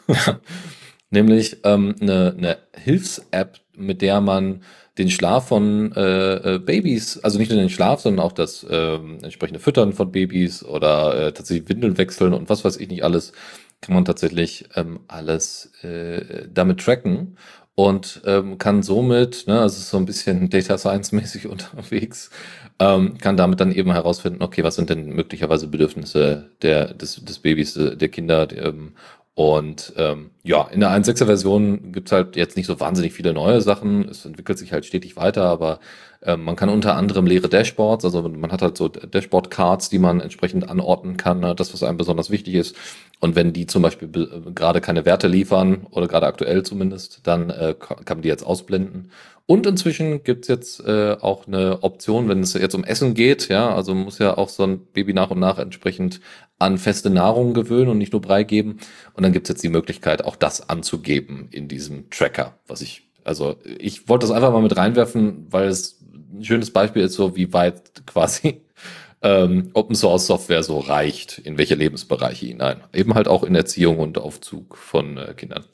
nämlich 1.11 1.59
ähm, 1.65 1.97
eine, 2.01 2.35
eine 2.39 2.59
Hilfs-App, 2.77 3.59
mit 3.77 4.01
der 4.01 4.21
man 4.21 4.63
den 4.97 5.11
Schlaf 5.11 5.49
von 5.49 5.93
äh, 5.97 6.55
äh, 6.55 6.59
Babys, 6.59 7.19
also 7.19 7.39
nicht 7.39 7.51
nur 7.51 7.59
den 7.59 7.71
Schlaf, 7.71 8.01
sondern 8.01 8.25
auch 8.25 8.33
das 8.33 8.63
äh, 8.63 8.95
entsprechende 8.95 9.59
Füttern 9.59 9.93
von 9.93 10.13
Babys 10.13 10.65
oder 10.65 11.17
äh, 11.17 11.33
tatsächlich 11.33 11.69
Windeln 11.69 11.99
wechseln 11.99 12.33
und 12.33 12.49
was 12.49 12.65
weiß 12.65 12.77
ich 12.77 12.89
nicht 12.89 13.03
alles, 13.03 13.33
kann 13.81 13.95
man 13.95 14.05
tatsächlich 14.05 14.69
ähm, 14.77 15.01
alles 15.09 15.73
äh, 15.83 16.47
damit 16.53 16.81
tracken 16.81 17.39
und 17.75 18.23
ähm, 18.27 18.59
kann 18.59 18.83
somit, 18.83 19.47
ne, 19.47 19.61
also 19.61 19.81
so 19.81 19.97
ein 19.97 20.07
bisschen 20.07 20.51
Data 20.51 20.79
Science 20.79 21.13
mäßig 21.13 21.47
unterwegs, 21.47 22.31
ähm, 22.79 23.19
kann 23.19 23.37
damit 23.37 23.61
dann 23.61 23.73
eben 23.73 23.93
herausfinden, 23.93 24.43
okay, 24.43 24.65
was 24.65 24.77
sind 24.77 24.91
denn 24.91 25.11
möglicherweise 25.11 25.69
Bedürfnisse 25.69 26.51
der, 26.63 26.95
des, 26.95 27.25
des 27.25 27.39
Babys, 27.39 27.75
der 27.75 28.09
Kinder, 28.09 28.47
der, 28.47 28.67
ähm, 28.67 28.95
und 29.35 29.95
ähm, 29.97 30.33
ja, 30.43 30.69
in 30.69 30.81
der 30.81 30.91
1.6er 30.91 31.25
Version 31.25 31.93
gibt's 31.93 32.13
halt 32.13 32.37
jetzt 32.37 32.59
nicht 32.59 32.67
so 32.67 32.79
wahnsinnig 32.79 33.15
viele 33.15 33.33
neue 33.33 33.63
Sachen. 33.63 34.07
Es 34.09 34.27
entwickelt 34.27 34.59
sich 34.59 34.73
halt 34.73 34.85
stetig 34.85 35.17
weiter, 35.17 35.45
aber 35.45 35.81
ähm, 36.23 36.45
man 36.45 36.57
kann 36.57 36.69
unter 36.69 36.97
anderem 36.97 37.27
leere 37.27 37.49
Dashboards, 37.49 38.05
also 38.05 38.23
man 38.29 38.53
hat 38.53 38.63
halt 38.63 38.77
so 38.77 38.89
Dashboard-Cards, 38.89 39.89
die 39.89 39.99
man 39.99 40.21
entsprechend 40.21 40.69
anordnen 40.69 41.17
kann, 41.17 41.41
ne, 41.41 41.55
das, 41.55 41.73
was 41.73 41.83
einem 41.83 41.97
besonders 41.97 42.31
wichtig 42.31 42.55
ist. 42.55 42.77
Und 43.21 43.37
wenn 43.37 43.53
die 43.53 43.67
zum 43.67 43.83
Beispiel 43.83 44.09
gerade 44.55 44.81
keine 44.81 45.05
Werte 45.05 45.29
liefern, 45.29 45.87
oder 45.91 46.09
gerade 46.09 46.27
aktuell 46.27 46.63
zumindest, 46.63 47.21
dann 47.25 47.51
äh, 47.51 47.75
kann 47.79 48.17
man 48.17 48.23
die 48.23 48.29
jetzt 48.29 48.45
ausblenden. 48.45 49.11
Und 49.47 49.67
inzwischen 49.67 50.23
gibt's 50.23 50.47
jetzt 50.47 50.79
äh, 50.87 51.17
auch 51.21 51.47
eine 51.49 51.83
Option, 51.83 52.29
wenn 52.29 52.41
es 52.41 52.53
jetzt 52.55 52.75
um 52.75 52.85
Essen 52.85 53.15
geht, 53.15 53.49
ja, 53.49 53.75
also 53.75 53.95
muss 53.95 54.19
ja 54.19 54.39
auch 54.39 54.49
so 54.49 54.63
ein 54.63 54.79
Baby 54.93 55.13
nach 55.13 55.31
und 55.31 55.41
nach 55.41 55.59
entsprechend 55.59 56.21
an 56.61 56.79
feste 56.79 57.11
Nahrung 57.11 57.53
gewöhnen 57.53 57.89
und 57.89 57.99
nicht 57.99 58.13
nur 58.13 58.23
Brei 58.23 58.45
geben. 58.45 58.79
Und 59.15 59.25
dann 59.25 59.33
gibt's 59.33 59.49
jetzt 59.49 59.65
die 59.65 59.69
Möglichkeit, 59.69 60.25
auch 60.25 60.37
das 60.37 60.69
anzugeben 60.69 61.49
in 61.51 61.67
diesem 61.67 62.11
Tracker, 62.11 62.59
was 62.69 62.81
ich, 62.81 63.09
also 63.25 63.57
ich 63.65 64.09
wollte 64.09 64.27
das 64.27 64.37
einfach 64.37 64.53
mal 64.53 64.63
mit 64.63 64.77
reinwerfen, 64.77 65.47
weil 65.51 65.69
es 65.69 66.00
ein 66.33 66.45
schönes 66.45 66.73
Beispiel 66.73 67.03
ist, 67.03 67.15
so 67.15 67.37
wie 67.37 67.53
weit 67.53 68.07
quasi 68.07 68.63
ähm, 69.23 69.71
Open 69.75 69.95
Source 69.95 70.27
Software 70.27 70.63
so 70.63 70.79
reicht, 70.79 71.39
in 71.39 71.59
welche 71.59 71.75
Lebensbereiche 71.75 72.47
hinein. 72.47 72.83
Eben 72.93 73.15
halt 73.15 73.29
auch 73.29 73.43
in 73.43 73.55
Erziehung 73.55 73.99
und 73.99 74.19
Aufzug 74.19 74.77
von 74.77 75.17
äh, 75.17 75.35
Kindern. 75.35 75.65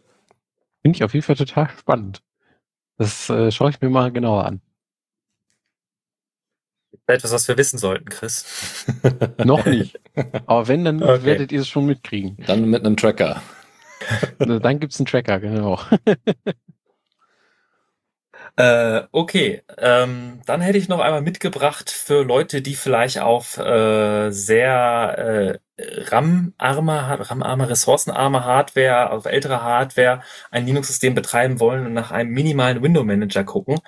Finde 0.82 0.96
ich 0.96 1.04
auf 1.04 1.14
jeden 1.14 1.24
Fall 1.24 1.36
total 1.36 1.68
spannend. 1.78 2.22
Das 2.98 3.28
äh, 3.28 3.50
schaue 3.50 3.70
ich 3.70 3.80
mir 3.80 3.90
mal 3.90 4.10
genauer 4.10 4.44
an. 4.44 4.60
Etwas, 7.08 7.32
was 7.32 7.46
wir 7.46 7.56
wissen 7.56 7.78
sollten, 7.78 8.08
Chris. 8.08 8.86
Noch 9.44 9.64
nicht. 9.66 10.00
Aber 10.46 10.66
wenn, 10.66 10.84
dann 10.84 11.02
okay. 11.02 11.24
werdet 11.24 11.52
ihr 11.52 11.60
es 11.60 11.68
schon 11.68 11.86
mitkriegen. 11.86 12.36
Dann 12.46 12.68
mit 12.68 12.84
einem 12.84 12.96
Tracker. 12.96 13.42
dann 14.38 14.80
gibt 14.80 14.92
es 14.92 14.98
einen 14.98 15.06
Tracker, 15.06 15.38
genau. 15.38 15.78
Äh, 18.58 19.02
okay, 19.12 19.62
ähm, 19.76 20.40
dann 20.46 20.62
hätte 20.62 20.78
ich 20.78 20.88
noch 20.88 21.00
einmal 21.00 21.20
mitgebracht 21.20 21.90
für 21.90 22.22
Leute, 22.24 22.62
die 22.62 22.74
vielleicht 22.74 23.18
auf 23.18 23.58
äh, 23.58 24.30
sehr 24.30 25.58
äh, 25.78 25.78
RAM-arme, 25.78 27.28
RAM-arme, 27.28 27.68
ressourcenarme 27.68 28.44
Hardware, 28.46 29.10
auf 29.10 29.26
ältere 29.26 29.62
Hardware 29.62 30.22
ein 30.50 30.64
Linux-System 30.64 31.14
betreiben 31.14 31.60
wollen 31.60 31.84
und 31.84 31.92
nach 31.92 32.12
einem 32.12 32.30
minimalen 32.30 32.82
Window-Manager 32.82 33.44
gucken. 33.44 33.78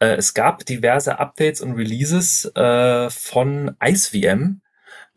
Äh, 0.00 0.16
es 0.16 0.34
gab 0.34 0.66
diverse 0.66 1.18
Updates 1.18 1.62
und 1.62 1.72
Releases 1.72 2.44
äh, 2.54 3.08
von 3.08 3.74
IceVM, 3.82 4.60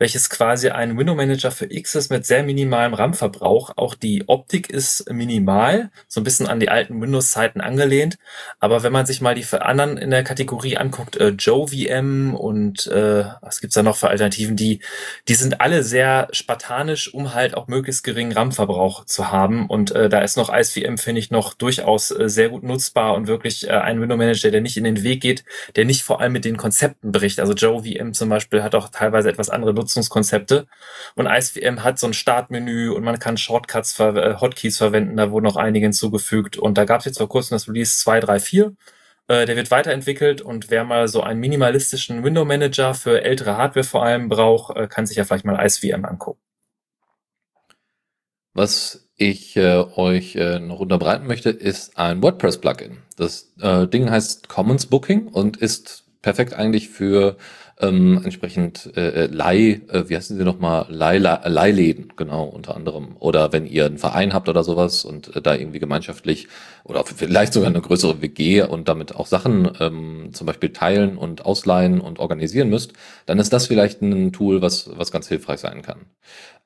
welches 0.04 0.28
quasi 0.28 0.68
ein 0.68 0.98
Window 0.98 1.14
Manager 1.14 1.50
für 1.50 1.64
X 1.64 1.94
ist 1.94 2.10
mit 2.10 2.26
sehr 2.26 2.42
minimalem 2.42 2.92
RAM-Verbrauch. 2.92 3.70
Auch 3.76 3.94
die 3.94 4.24
Optik 4.26 4.68
ist 4.68 5.10
minimal, 5.10 5.90
so 6.08 6.20
ein 6.20 6.24
bisschen 6.24 6.46
an 6.46 6.60
die 6.60 6.68
alten 6.68 7.00
Windows-Zeiten 7.00 7.62
angelehnt. 7.62 8.18
Aber 8.60 8.82
wenn 8.82 8.92
man 8.92 9.06
sich 9.06 9.22
mal 9.22 9.34
die 9.34 9.46
anderen 9.50 9.96
in 9.96 10.10
der 10.10 10.22
Kategorie 10.22 10.76
anguckt, 10.76 11.16
äh, 11.16 11.28
Joe 11.30 11.68
VM 11.68 12.34
und 12.34 12.86
äh, 12.88 13.24
was 13.40 13.62
gibt's 13.62 13.76
da 13.76 13.82
noch 13.82 13.96
für 13.96 14.08
Alternativen, 14.08 14.56
die, 14.56 14.80
die 15.26 15.34
sind 15.36 15.62
alle 15.62 15.82
sehr 15.82 16.28
spartanisch, 16.32 17.14
um 17.14 17.32
halt 17.32 17.56
auch 17.56 17.66
möglichst 17.66 18.04
geringen 18.04 18.32
RAM-Verbrauch 18.32 19.06
zu 19.06 19.32
haben. 19.32 19.70
Und 19.70 19.92
äh, 19.92 20.10
da 20.10 20.20
ist 20.20 20.36
noch 20.36 20.54
IceVM, 20.54 20.98
finde 20.98 21.20
ich, 21.20 21.30
noch 21.30 21.54
durchaus 21.54 22.10
äh, 22.10 22.28
sehr 22.28 22.50
gut 22.50 22.62
nutzbar 22.62 23.14
und 23.14 23.26
wirklich 23.26 23.66
äh, 23.66 23.70
ein 23.70 24.02
Window 24.02 24.18
Manager, 24.18 24.50
der 24.50 24.60
nicht 24.60 24.76
in 24.76 24.84
den 24.84 25.02
Weg 25.02 25.22
geht, 25.22 25.46
der 25.76 25.86
nicht 25.86 26.02
vor 26.02 26.20
allem 26.20 26.34
mit 26.34 26.44
den 26.44 26.58
Konzepten 26.58 27.10
bricht. 27.10 27.40
Also 27.40 27.54
Joe 27.54 27.84
VM 27.84 28.12
zum 28.12 28.28
Beispiel 28.28 28.62
hat 28.62 28.74
auch 28.74 28.90
teilweise 28.90 29.30
etwas 29.30 29.48
andere 29.48 29.72
Nutzungskonzepte. 29.94 30.66
Und 31.14 31.26
IceVM 31.26 31.82
hat 31.82 31.98
so 31.98 32.06
ein 32.06 32.14
Startmenü 32.14 32.90
und 32.90 33.04
man 33.04 33.18
kann 33.18 33.36
Shortcuts, 33.36 33.98
äh, 34.00 34.36
Hotkeys 34.40 34.78
verwenden, 34.78 35.16
da 35.16 35.30
wurden 35.30 35.44
noch 35.44 35.56
einige 35.56 35.86
hinzugefügt. 35.86 36.56
Und 36.56 36.78
da 36.78 36.84
gab 36.84 37.00
es 37.00 37.06
jetzt 37.06 37.18
vor 37.18 37.28
kurzem 37.28 37.54
das 37.56 37.68
Release 37.68 37.98
234. 37.98 38.76
Äh, 39.26 39.46
der 39.46 39.56
wird 39.56 39.70
weiterentwickelt 39.70 40.42
und 40.42 40.70
wer 40.70 40.84
mal 40.84 41.08
so 41.08 41.22
einen 41.22 41.40
minimalistischen 41.40 42.24
Window 42.24 42.44
Manager 42.44 42.94
für 42.94 43.22
ältere 43.22 43.56
Hardware 43.56 43.84
vor 43.84 44.04
allem 44.04 44.28
braucht, 44.28 44.76
äh, 44.76 44.86
kann 44.86 45.06
sich 45.06 45.16
ja 45.16 45.24
vielleicht 45.24 45.46
mal 45.46 45.64
IceVM 45.64 46.04
angucken. 46.04 46.40
Was 48.52 49.08
ich 49.16 49.56
äh, 49.56 49.84
euch 49.96 50.36
äh, 50.36 50.58
noch 50.60 50.80
unterbreiten 50.80 51.26
möchte, 51.26 51.50
ist 51.50 51.98
ein 51.98 52.22
WordPress-Plugin. 52.22 52.98
Das 53.16 53.52
äh, 53.60 53.86
Ding 53.88 54.10
heißt 54.10 54.48
Commons 54.48 54.86
Booking 54.86 55.28
und 55.28 55.56
ist 55.56 56.04
perfekt 56.22 56.54
eigentlich 56.54 56.88
für 56.88 57.36
ähm, 57.80 58.20
entsprechend 58.22 58.96
äh, 58.96 59.24
äh, 59.24 59.26
Leih, 59.26 59.80
äh, 59.88 60.08
wie 60.08 60.16
heißen 60.16 60.36
sie 60.36 60.44
nochmal, 60.44 60.86
Leih, 60.88 61.18
Leihläden, 61.18 62.12
genau, 62.16 62.44
unter 62.44 62.76
anderem. 62.76 63.16
Oder 63.18 63.52
wenn 63.52 63.66
ihr 63.66 63.86
einen 63.86 63.98
Verein 63.98 64.32
habt 64.32 64.48
oder 64.48 64.62
sowas 64.62 65.04
und 65.04 65.34
äh, 65.34 65.42
da 65.42 65.54
irgendwie 65.54 65.80
gemeinschaftlich 65.80 66.48
oder 66.84 67.04
vielleicht 67.04 67.52
sogar 67.52 67.70
eine 67.70 67.80
größere 67.80 68.22
WG 68.22 68.62
und 68.62 68.88
damit 68.88 69.16
auch 69.16 69.26
Sachen 69.26 69.70
ähm, 69.80 70.30
zum 70.32 70.46
Beispiel 70.46 70.72
teilen 70.72 71.18
und 71.18 71.44
ausleihen 71.44 72.00
und 72.00 72.20
organisieren 72.20 72.68
müsst, 72.70 72.92
dann 73.26 73.38
ist 73.38 73.52
das 73.52 73.66
vielleicht 73.66 74.02
ein 74.02 74.32
Tool, 74.32 74.62
was, 74.62 74.90
was 74.96 75.10
ganz 75.10 75.28
hilfreich 75.28 75.60
sein 75.60 75.82
kann. 75.82 76.06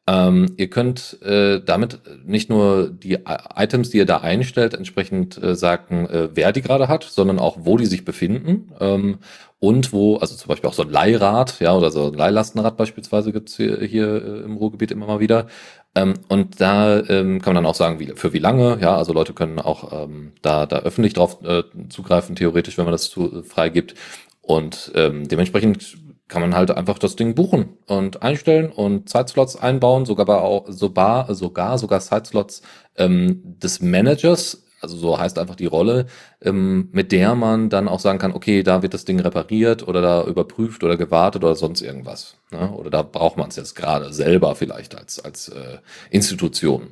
Ähm, 0.08 0.54
ihr 0.56 0.70
könnt 0.70 1.20
äh, 1.22 1.60
damit 1.60 2.00
nicht 2.24 2.48
nur 2.48 2.88
die 2.88 3.18
Items, 3.54 3.90
die 3.90 3.98
ihr 3.98 4.06
da 4.06 4.18
einstellt, 4.18 4.72
entsprechend 4.72 5.42
äh, 5.42 5.54
sagen, 5.54 6.06
äh, 6.06 6.30
wer 6.32 6.52
die 6.52 6.62
gerade 6.62 6.88
hat, 6.88 7.04
sondern 7.04 7.38
auch, 7.38 7.58
wo 7.60 7.76
die 7.76 7.84
sich 7.84 8.06
befinden. 8.06 8.72
Ähm, 8.80 9.18
und 9.60 9.92
wo, 9.92 10.16
also 10.16 10.36
zum 10.36 10.48
Beispiel 10.48 10.70
auch 10.70 10.74
so 10.74 10.82
ein 10.82 10.90
Leihrad, 10.90 11.58
ja, 11.60 11.74
oder 11.74 11.90
so 11.90 12.06
ein 12.06 12.14
Leihlastenrad 12.14 12.76
beispielsweise 12.76 13.32
gibt's 13.32 13.56
hier, 13.56 13.78
hier 13.80 14.06
äh, 14.06 14.40
im 14.44 14.56
Ruhrgebiet 14.56 14.92
immer 14.92 15.06
mal 15.06 15.20
wieder. 15.20 15.48
Ähm, 15.96 16.14
und 16.28 16.60
da 16.60 17.00
ähm, 17.00 17.40
kann 17.40 17.54
man 17.54 17.64
dann 17.64 17.70
auch 17.70 17.74
sagen, 17.74 17.98
wie, 17.98 18.12
für 18.14 18.32
wie 18.32 18.38
lange, 18.38 18.78
ja, 18.80 18.96
also 18.96 19.12
Leute 19.12 19.32
können 19.32 19.58
auch 19.58 20.04
ähm, 20.04 20.32
da, 20.42 20.66
da 20.66 20.80
öffentlich 20.80 21.14
drauf 21.14 21.42
äh, 21.44 21.64
zugreifen, 21.88 22.36
theoretisch, 22.36 22.78
wenn 22.78 22.84
man 22.84 22.92
das 22.92 23.10
zu, 23.10 23.40
äh, 23.40 23.42
freigibt. 23.42 23.94
Und 24.42 24.92
ähm, 24.94 25.26
dementsprechend 25.26 25.98
kann 26.28 26.42
man 26.42 26.54
halt 26.54 26.70
einfach 26.70 26.98
das 26.98 27.16
Ding 27.16 27.34
buchen 27.34 27.70
und 27.86 28.22
einstellen 28.22 28.70
und 28.70 29.08
Zeitslots 29.08 29.56
einbauen, 29.56 30.04
sogar 30.04 30.42
auch 30.42 30.66
sogar 30.68 31.34
sogar 31.34 31.78
sogar 31.78 32.00
Zeitslots 32.00 32.62
ähm, 32.96 33.42
des 33.58 33.80
Managers 33.80 34.67
also 34.80 34.96
so 34.96 35.18
heißt 35.18 35.38
einfach 35.38 35.56
die 35.56 35.66
Rolle, 35.66 36.06
ähm, 36.42 36.88
mit 36.92 37.12
der 37.12 37.34
man 37.34 37.68
dann 37.68 37.88
auch 37.88 38.00
sagen 38.00 38.18
kann, 38.18 38.32
okay, 38.32 38.62
da 38.62 38.82
wird 38.82 38.94
das 38.94 39.04
Ding 39.04 39.18
repariert 39.20 39.86
oder 39.86 40.00
da 40.00 40.24
überprüft 40.24 40.84
oder 40.84 40.96
gewartet 40.96 41.44
oder 41.44 41.54
sonst 41.54 41.82
irgendwas. 41.82 42.36
Ne? 42.50 42.70
Oder 42.72 42.90
da 42.90 43.02
braucht 43.02 43.36
man 43.36 43.48
es 43.48 43.56
jetzt 43.56 43.74
gerade 43.74 44.12
selber 44.12 44.54
vielleicht 44.54 44.96
als, 44.96 45.18
als 45.20 45.48
äh, 45.48 45.78
Institution. 46.10 46.88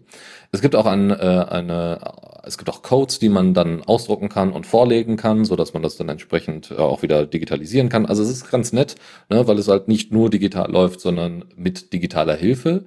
Es 0.53 0.61
gibt 0.61 0.75
auch 0.75 0.87
ein, 0.87 1.11
äh, 1.11 1.15
eine, 1.15 2.01
es 2.43 2.59
gibt 2.59 2.71
auch 2.71 2.83
Codes, 2.83 3.19
die 3.19 3.29
man 3.29 3.55
dann 3.55 3.83
ausdrucken 3.83 4.29
kann 4.29 4.53
und 4.53 4.67
vorlegen 4.67 5.17
kann, 5.17 5.45
so 5.45 5.57
dass 5.57 5.75
man 5.75 5.83
das 5.83 5.97
dann 5.97 6.09
entsprechend 6.09 6.71
äh, 6.71 6.77
auch 6.77 7.03
wieder 7.03 7.27
digitalisieren 7.27 7.89
kann. 7.89 8.07
Also 8.07 8.23
es 8.23 8.31
ist 8.31 8.51
ganz 8.51 8.73
nett, 8.73 8.97
ne, 9.29 9.47
weil 9.47 9.59
es 9.59 9.69
halt 9.69 9.89
nicht 9.89 10.13
nur 10.13 10.31
digital 10.31 10.71
läuft, 10.71 11.01
sondern 11.01 11.45
mit 11.57 11.93
digitaler 11.93 12.35
Hilfe 12.35 12.85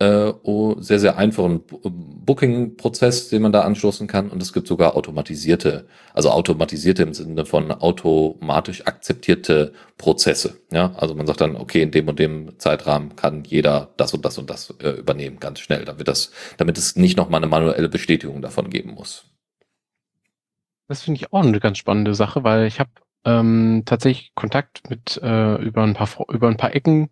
äh, 0.00 0.32
oh, 0.42 0.76
sehr, 0.80 0.98
sehr 0.98 1.18
einfachen 1.18 1.60
Booking-Prozess, 1.66 3.28
den 3.28 3.42
man 3.42 3.52
da 3.52 3.60
anstoßen 3.62 4.06
kann. 4.06 4.30
Und 4.30 4.42
es 4.42 4.52
gibt 4.52 4.66
sogar 4.66 4.96
automatisierte, 4.96 5.86
also 6.14 6.30
automatisierte 6.30 7.02
im 7.02 7.12
Sinne 7.12 7.44
von 7.44 7.70
automatisch 7.70 8.86
akzeptierte 8.86 9.72
Prozesse. 9.98 10.56
Ja, 10.72 10.92
also 10.96 11.14
man 11.14 11.26
sagt 11.26 11.42
dann, 11.42 11.54
okay, 11.54 11.82
in 11.82 11.90
dem 11.90 12.08
und 12.08 12.18
dem 12.18 12.58
Zeitrahmen 12.58 13.14
kann 13.14 13.44
jeder 13.44 13.90
das 13.98 14.14
und 14.14 14.24
das 14.24 14.38
und 14.38 14.48
das 14.48 14.74
äh, 14.82 14.90
übernehmen, 14.90 15.38
ganz 15.38 15.60
schnell, 15.60 15.84
damit 15.84 16.08
das, 16.08 16.30
damit 16.56 16.78
es 16.78 16.96
nicht 16.96 17.18
nochmal 17.18 17.40
eine 17.40 17.50
manuelle 17.50 17.90
Bestätigung 17.90 18.40
davon 18.40 18.70
geben 18.70 18.94
muss. 18.94 19.26
Das 20.88 21.02
finde 21.02 21.18
ich 21.18 21.32
auch 21.32 21.44
eine 21.44 21.60
ganz 21.60 21.76
spannende 21.76 22.14
Sache, 22.14 22.42
weil 22.42 22.66
ich 22.66 22.80
habe 22.80 22.90
ähm, 23.24 23.82
tatsächlich 23.84 24.32
Kontakt 24.34 24.88
mit 24.88 25.20
äh, 25.22 25.56
über 25.62 25.82
ein 25.82 25.94
paar 25.94 26.08
über 26.30 26.48
ein 26.48 26.56
paar 26.56 26.74
Ecken 26.74 27.10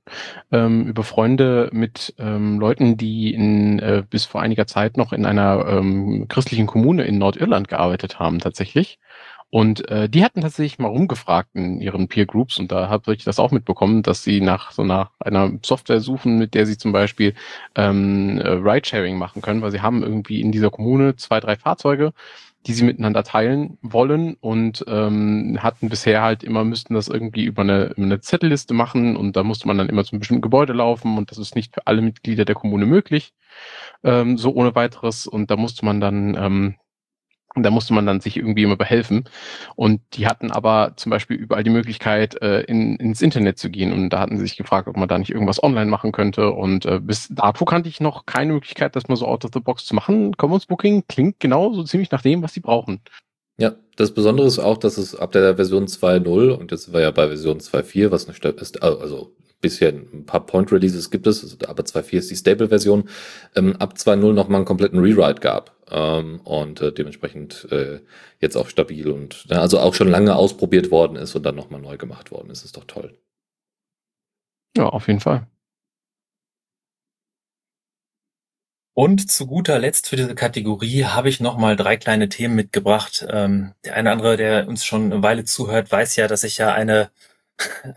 ähm, 0.53 0.87
über 0.87 1.03
Freunde 1.03 1.69
mit 1.73 2.15
ähm, 2.19 2.59
Leuten, 2.59 2.97
die 2.97 3.35
in 3.35 3.79
äh, 3.79 4.03
bis 4.09 4.25
vor 4.25 4.41
einiger 4.41 4.67
Zeit 4.67 4.97
noch 4.97 5.13
in 5.13 5.27
einer 5.27 5.67
ähm, 5.69 6.27
christlichen 6.29 6.67
Kommune 6.67 7.05
in 7.05 7.19
Nordirland 7.19 7.69
gearbeitet 7.69 8.19
haben 8.19 8.39
tatsächlich. 8.39 8.99
Und 9.51 9.89
äh, 9.89 10.11
die 10.11 10.25
hatten 10.25 10.43
tatsächlich 10.43 10.79
mal 10.79 10.89
rumgefragt 10.89 11.51
in 11.55 11.81
ihren 11.81 12.09
Peer 12.09 12.27
Groups 12.27 12.59
und 12.59 12.71
da 12.71 12.91
habe 12.91 13.15
ich 13.15 13.25
das 13.25 13.39
auch 13.39 13.51
mitbekommen, 13.51 14.03
dass 14.03 14.23
sie 14.23 14.43
nach 14.43 14.73
so 14.73 14.85
nach 14.85 15.11
einer 15.21 15.53
Software 15.65 16.01
suchen, 16.01 16.37
mit 16.39 16.53
der 16.53 16.67
sie 16.67 16.77
zum 16.77 16.93
Beispiel 16.93 17.35
ähm, 17.75 18.39
äh, 18.39 18.49
Ridesharing 18.49 19.17
machen 19.17 19.41
können, 19.41 19.63
weil 19.63 19.71
sie 19.71 19.81
haben 19.81 20.03
irgendwie 20.03 20.43
in 20.43 20.53
dieser 20.53 20.71
Kommune 20.71 21.17
zwei, 21.17 21.41
drei 21.41 21.57
Fahrzeuge 21.57 22.13
die 22.67 22.73
sie 22.73 22.85
miteinander 22.85 23.23
teilen 23.23 23.79
wollen 23.83 24.35
und 24.41 24.85
ähm, 24.89 25.59
hatten 25.61 25.89
bisher 25.89 26.23
halt 26.23 26.43
immer, 26.43 26.65
müssten 26.65 26.95
das 26.95 27.09
irgendwie 27.09 27.45
über 27.45 27.63
eine, 27.63 27.87
über 27.91 28.03
eine 28.03 28.21
Zettelliste 28.21 28.75
machen 28.75 29.17
und 29.17 29.37
da 29.37 29.43
musste 29.43 29.67
man 29.69 29.79
dann 29.79 29.89
immer 29.89 30.05
zu 30.05 30.13
einem 30.13 30.21
bestimmten 30.21 30.43
Gebäude 30.43 30.73
laufen 30.73 31.17
und 31.17 31.31
das 31.31 31.39
ist 31.39 31.55
nicht 31.55 31.75
für 31.75 31.87
alle 31.87 32.03
Mitglieder 32.03 32.45
der 32.45 32.57
Kommune 32.57 32.85
möglich, 32.85 33.33
ähm, 34.03 34.37
so 34.39 34.53
ohne 34.55 34.75
weiteres. 34.75 35.27
Und 35.27 35.51
da 35.51 35.57
musste 35.57 35.85
man 35.85 36.01
dann 36.01 36.35
ähm, 36.35 36.75
da 37.63 37.71
musste 37.71 37.95
man 37.95 38.07
dann 38.07 38.21
sich 38.21 38.37
irgendwie 38.37 38.63
immer 38.63 38.77
behelfen. 38.77 39.25
Und 39.77 40.01
die 40.15 40.27
hatten 40.27 40.51
aber 40.51 40.93
zum 40.97 41.11
Beispiel 41.11 41.37
überall 41.37 41.65
die 41.65 41.71
Möglichkeit, 41.71 42.41
äh, 42.43 42.61
in, 42.63 42.97
ins 42.97 43.23
Internet 43.23 43.59
zu 43.59 43.71
gehen. 43.71 43.93
Und 43.93 44.11
da 44.11 44.21
hatten 44.21 44.37
sie 44.37 44.45
sich 44.45 44.57
gefragt, 44.57 44.89
ob 44.89 44.97
man 44.97 45.09
da 45.09 45.19
nicht 45.19 45.31
irgendwas 45.31 45.63
online 45.63 45.91
machen 45.91 46.13
könnte. 46.13 46.51
Und 46.51 46.87
äh, 46.87 47.01
bis 47.01 47.29
dato 47.31 47.65
kannte 47.65 47.89
ich 47.89 48.01
noch 48.01 48.27
keine 48.27 48.53
Möglichkeit, 48.53 48.97
das 48.97 49.09
mal 49.09 49.17
so 49.17 49.27
out 49.27 49.45
of 49.45 49.51
the 49.55 49.61
box 49.61 49.87
zu 49.87 49.95
machen. 49.95 50.37
Commons 50.37 50.67
Booking 50.67 51.05
klingt 51.09 51.41
genau 51.41 51.73
so 51.73 51.83
ziemlich 51.85 52.11
nach 52.11 52.23
dem, 52.23 52.43
was 52.43 52.53
sie 52.53 52.61
brauchen. 52.61 53.01
Ja, 53.59 53.75
das 53.97 54.15
Besondere 54.15 54.47
ist 54.47 54.61
auch, 54.61 54.79
dass 54.79 54.99
es 54.99 55.17
ab 55.17 55.33
der 55.33 55.57
Version 55.57 55.87
2.0 55.87 56.51
und 56.51 56.71
jetzt 56.71 56.85
sind 56.85 56.95
wir 56.95 57.01
ja 57.01 57.11
bei 57.11 57.27
Version 57.27 57.59
2.4, 57.59 58.13
was 58.13 58.27
eine 58.27 58.35
Stelle 58.35 58.55
ist, 58.55 58.81
also 58.83 59.35
bisschen 59.61 60.09
ein 60.13 60.27
paar 60.27 60.47
Point 60.47 60.71
Releases 60.71 61.11
gibt 61.11 61.27
es, 61.27 61.59
aber 61.67 61.83
2.4 61.83 62.19
ist 62.19 62.31
die 62.31 62.37
Stable-Version, 62.37 63.09
ähm, 63.57 63.75
ab 63.77 63.95
2.0 63.97 64.33
nochmal 64.33 64.59
einen 64.59 64.65
kompletten 64.65 65.01
Rewrite 65.01 65.41
gab 65.41 65.78
ähm, 65.91 66.41
und 66.41 66.81
äh, 66.81 66.93
dementsprechend 66.93 67.67
äh, 67.71 68.01
jetzt 68.41 68.57
auch 68.57 68.69
stabil 68.69 69.09
und 69.11 69.47
ja, 69.49 69.61
also 69.61 69.79
auch 69.81 69.95
schon 69.95 70.09
lange 70.09 70.37
ausprobiert 70.37 70.91
worden 70.91 71.17
ist 71.17 71.35
und 71.35 71.45
dann 71.45 71.57
nochmal 71.57 71.81
neu 71.81 71.97
gemacht 71.97 72.31
worden 72.31 72.51
ist. 72.51 72.65
Ist 72.65 72.77
doch 72.77 72.85
toll. 72.85 73.17
Ja, 74.77 74.87
auf 74.89 75.09
jeden 75.09 75.21
Fall. 75.21 75.47
Und 78.95 79.31
zu 79.31 79.47
guter 79.47 79.79
Letzt 79.79 80.09
für 80.09 80.17
diese 80.17 80.35
Kategorie 80.35 81.05
habe 81.05 81.29
ich 81.29 81.39
nochmal 81.39 81.77
drei 81.77 81.97
kleine 81.97 82.29
Themen 82.29 82.57
mitgebracht. 82.57 83.25
Ähm, 83.31 83.75
der 83.85 83.95
eine 83.95 84.09
oder 84.09 84.13
andere, 84.13 84.37
der 84.37 84.67
uns 84.67 84.85
schon 84.85 85.13
eine 85.13 85.23
Weile 85.23 85.45
zuhört, 85.45 85.93
weiß 85.93 86.17
ja, 86.17 86.27
dass 86.27 86.43
ich 86.43 86.59
ja 86.59 86.73
eine 86.75 87.11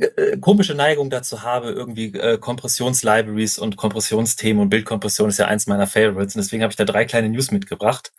äh, 0.00 0.36
komische 0.38 0.74
Neigung 0.74 1.10
dazu 1.10 1.42
habe, 1.42 1.70
irgendwie 1.70 2.16
äh, 2.18 2.38
Kompressionslibraries 2.38 3.58
und 3.58 3.76
Kompressionsthemen 3.76 4.62
und 4.62 4.70
Bildkompression 4.70 5.28
ist 5.28 5.38
ja 5.38 5.46
eins 5.46 5.66
meiner 5.66 5.86
Favorites 5.86 6.34
und 6.34 6.42
deswegen 6.42 6.62
habe 6.62 6.72
ich 6.72 6.76
da 6.76 6.84
drei 6.84 7.04
kleine 7.04 7.28
News 7.28 7.50
mitgebracht. 7.50 8.12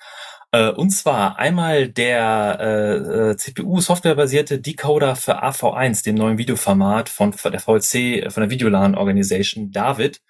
Äh, 0.51 0.69
und 0.69 0.91
zwar 0.91 1.37
einmal 1.37 1.89
der 1.89 2.57
äh, 2.59 3.31
äh 3.31 3.37
CPU-Softwarebasierte 3.37 4.59
Decoder 4.59 5.15
für 5.15 5.43
AV1, 5.43 6.03
dem 6.03 6.15
neuen 6.15 6.37
Videoformat 6.37 7.09
von, 7.09 7.33
von 7.33 7.51
der 7.51 7.61
VLC, 7.61 8.31
von 8.31 8.41
der 8.41 8.49
Videolan 8.49 8.95
Organization 8.95 9.71
David, 9.71 10.21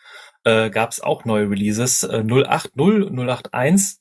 äh, 0.43 0.69
gab 0.69 0.91
es 0.91 1.01
auch 1.01 1.25
neue 1.25 1.49
Releases, 1.49 2.03
äh, 2.03 2.23
080, 2.23 2.71
081, 2.75 3.99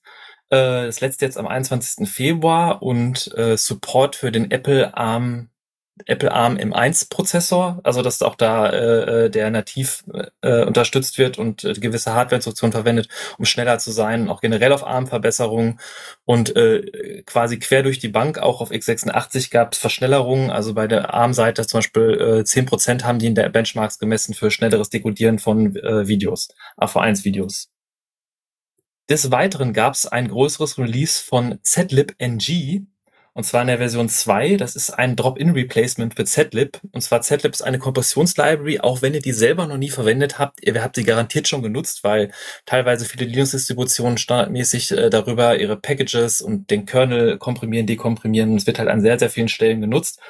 äh, 0.51 0.87
das 0.87 1.01
letzte 1.01 1.25
jetzt 1.25 1.39
am 1.39 1.47
21. 1.47 2.09
Februar 2.09 2.83
und 2.83 3.35
äh, 3.37 3.57
Support 3.57 4.17
für 4.17 4.31
den 4.31 4.51
Apple 4.51 4.97
ARM 4.97 5.51
Apple 6.07 6.33
ARM 6.33 6.57
M1 6.57 7.09
Prozessor, 7.09 7.81
also 7.85 8.03
dass 8.03 8.21
auch 8.21 8.35
da 8.35 8.69
äh, 8.69 9.27
äh, 9.27 9.31
der 9.31 9.51
nativ 9.51 10.05
äh, 10.43 10.65
unterstützt 10.65 11.19
wird 11.19 11.39
und 11.39 11.63
äh, 11.63 11.75
gewisse 11.75 12.15
Hardware-Instruktionen 12.15 12.73
verwendet, 12.73 13.09
um 13.39 13.45
schneller 13.45 13.79
zu 13.79 13.93
sein, 13.93 14.29
auch 14.29 14.41
generell 14.41 14.73
auf 14.73 14.85
ARM 14.85 15.07
Verbesserungen 15.07 15.79
und 16.25 16.57
äh, 16.57 17.23
quasi 17.27 17.61
quer 17.61 17.85
durch 17.85 18.01
die 18.01 18.09
Bank 18.09 18.39
auch 18.39 18.61
auf 18.61 18.73
x86 18.73 19.51
gab 19.51 19.73
es 19.73 19.79
Verschnellerungen, 19.79 20.51
also 20.51 20.75
bei 20.75 20.89
der 20.89 21.15
ARM-Seite 21.15 21.67
zum 21.67 21.79
Beispiel 21.79 22.19
äh, 22.21 22.41
10% 22.41 23.05
haben 23.05 23.21
die 23.21 23.27
in 23.27 23.37
der 23.37 23.49
Benchmarks 23.49 23.99
gemessen 24.01 24.35
für 24.35 24.51
schnelleres 24.51 24.91
Dekodieren 24.91 25.39
von 25.39 25.77
äh, 25.77 26.09
Videos, 26.09 26.49
AV1-Videos. 26.77 27.69
Des 29.09 29.31
Weiteren 29.31 29.75
gab 29.75 29.95
es 29.95 30.07
ein 30.07 30.29
größeres 30.29 30.79
Release 30.79 31.23
von 31.23 31.59
ZLib 31.63 32.15
NG, 32.19 32.87
und 33.35 33.43
zwar 33.43 33.63
in 33.63 33.67
der 33.67 33.79
Version 33.79 34.09
2. 34.09 34.57
Das 34.57 34.77
ist 34.77 34.91
ein 34.91 35.17
Drop-in-Replacement 35.17 36.15
für 36.15 36.25
ZLib. 36.25 36.79
Und 36.93 37.01
zwar 37.01 37.21
ZLib 37.21 37.53
ist 37.53 37.63
eine 37.63 37.81
Kompressionslibrary, 37.81 38.79
auch 38.79 39.03
wenn 39.03 39.13
ihr 39.13 39.21
die 39.21 39.33
selber 39.33 39.67
noch 39.67 39.77
nie 39.77 39.91
verwendet 39.91 40.39
habt. 40.39 40.65
Ihr 40.65 40.81
habt 40.81 40.95
sie 40.95 41.03
garantiert 41.03 41.49
schon 41.49 41.63
genutzt, 41.63 42.05
weil 42.05 42.31
teilweise 42.65 43.05
viele 43.05 43.25
Linux-Distributionen 43.27 44.19
standardmäßig 44.19 44.93
äh, 44.93 45.11
darüber 45.11 45.59
ihre 45.59 45.77
Packages 45.77 46.41
und 46.43 46.71
den 46.71 46.87
Kernel 46.87 47.37
komprimieren, 47.39 47.89
dekomprimieren. 47.89 48.57
Es 48.57 48.69
wird 48.69 48.79
halt 48.79 48.89
an 48.89 49.01
sehr, 49.01 49.19
sehr 49.19 49.31
vielen 49.31 49.49
Stellen 49.49 49.81
genutzt. 49.81 50.21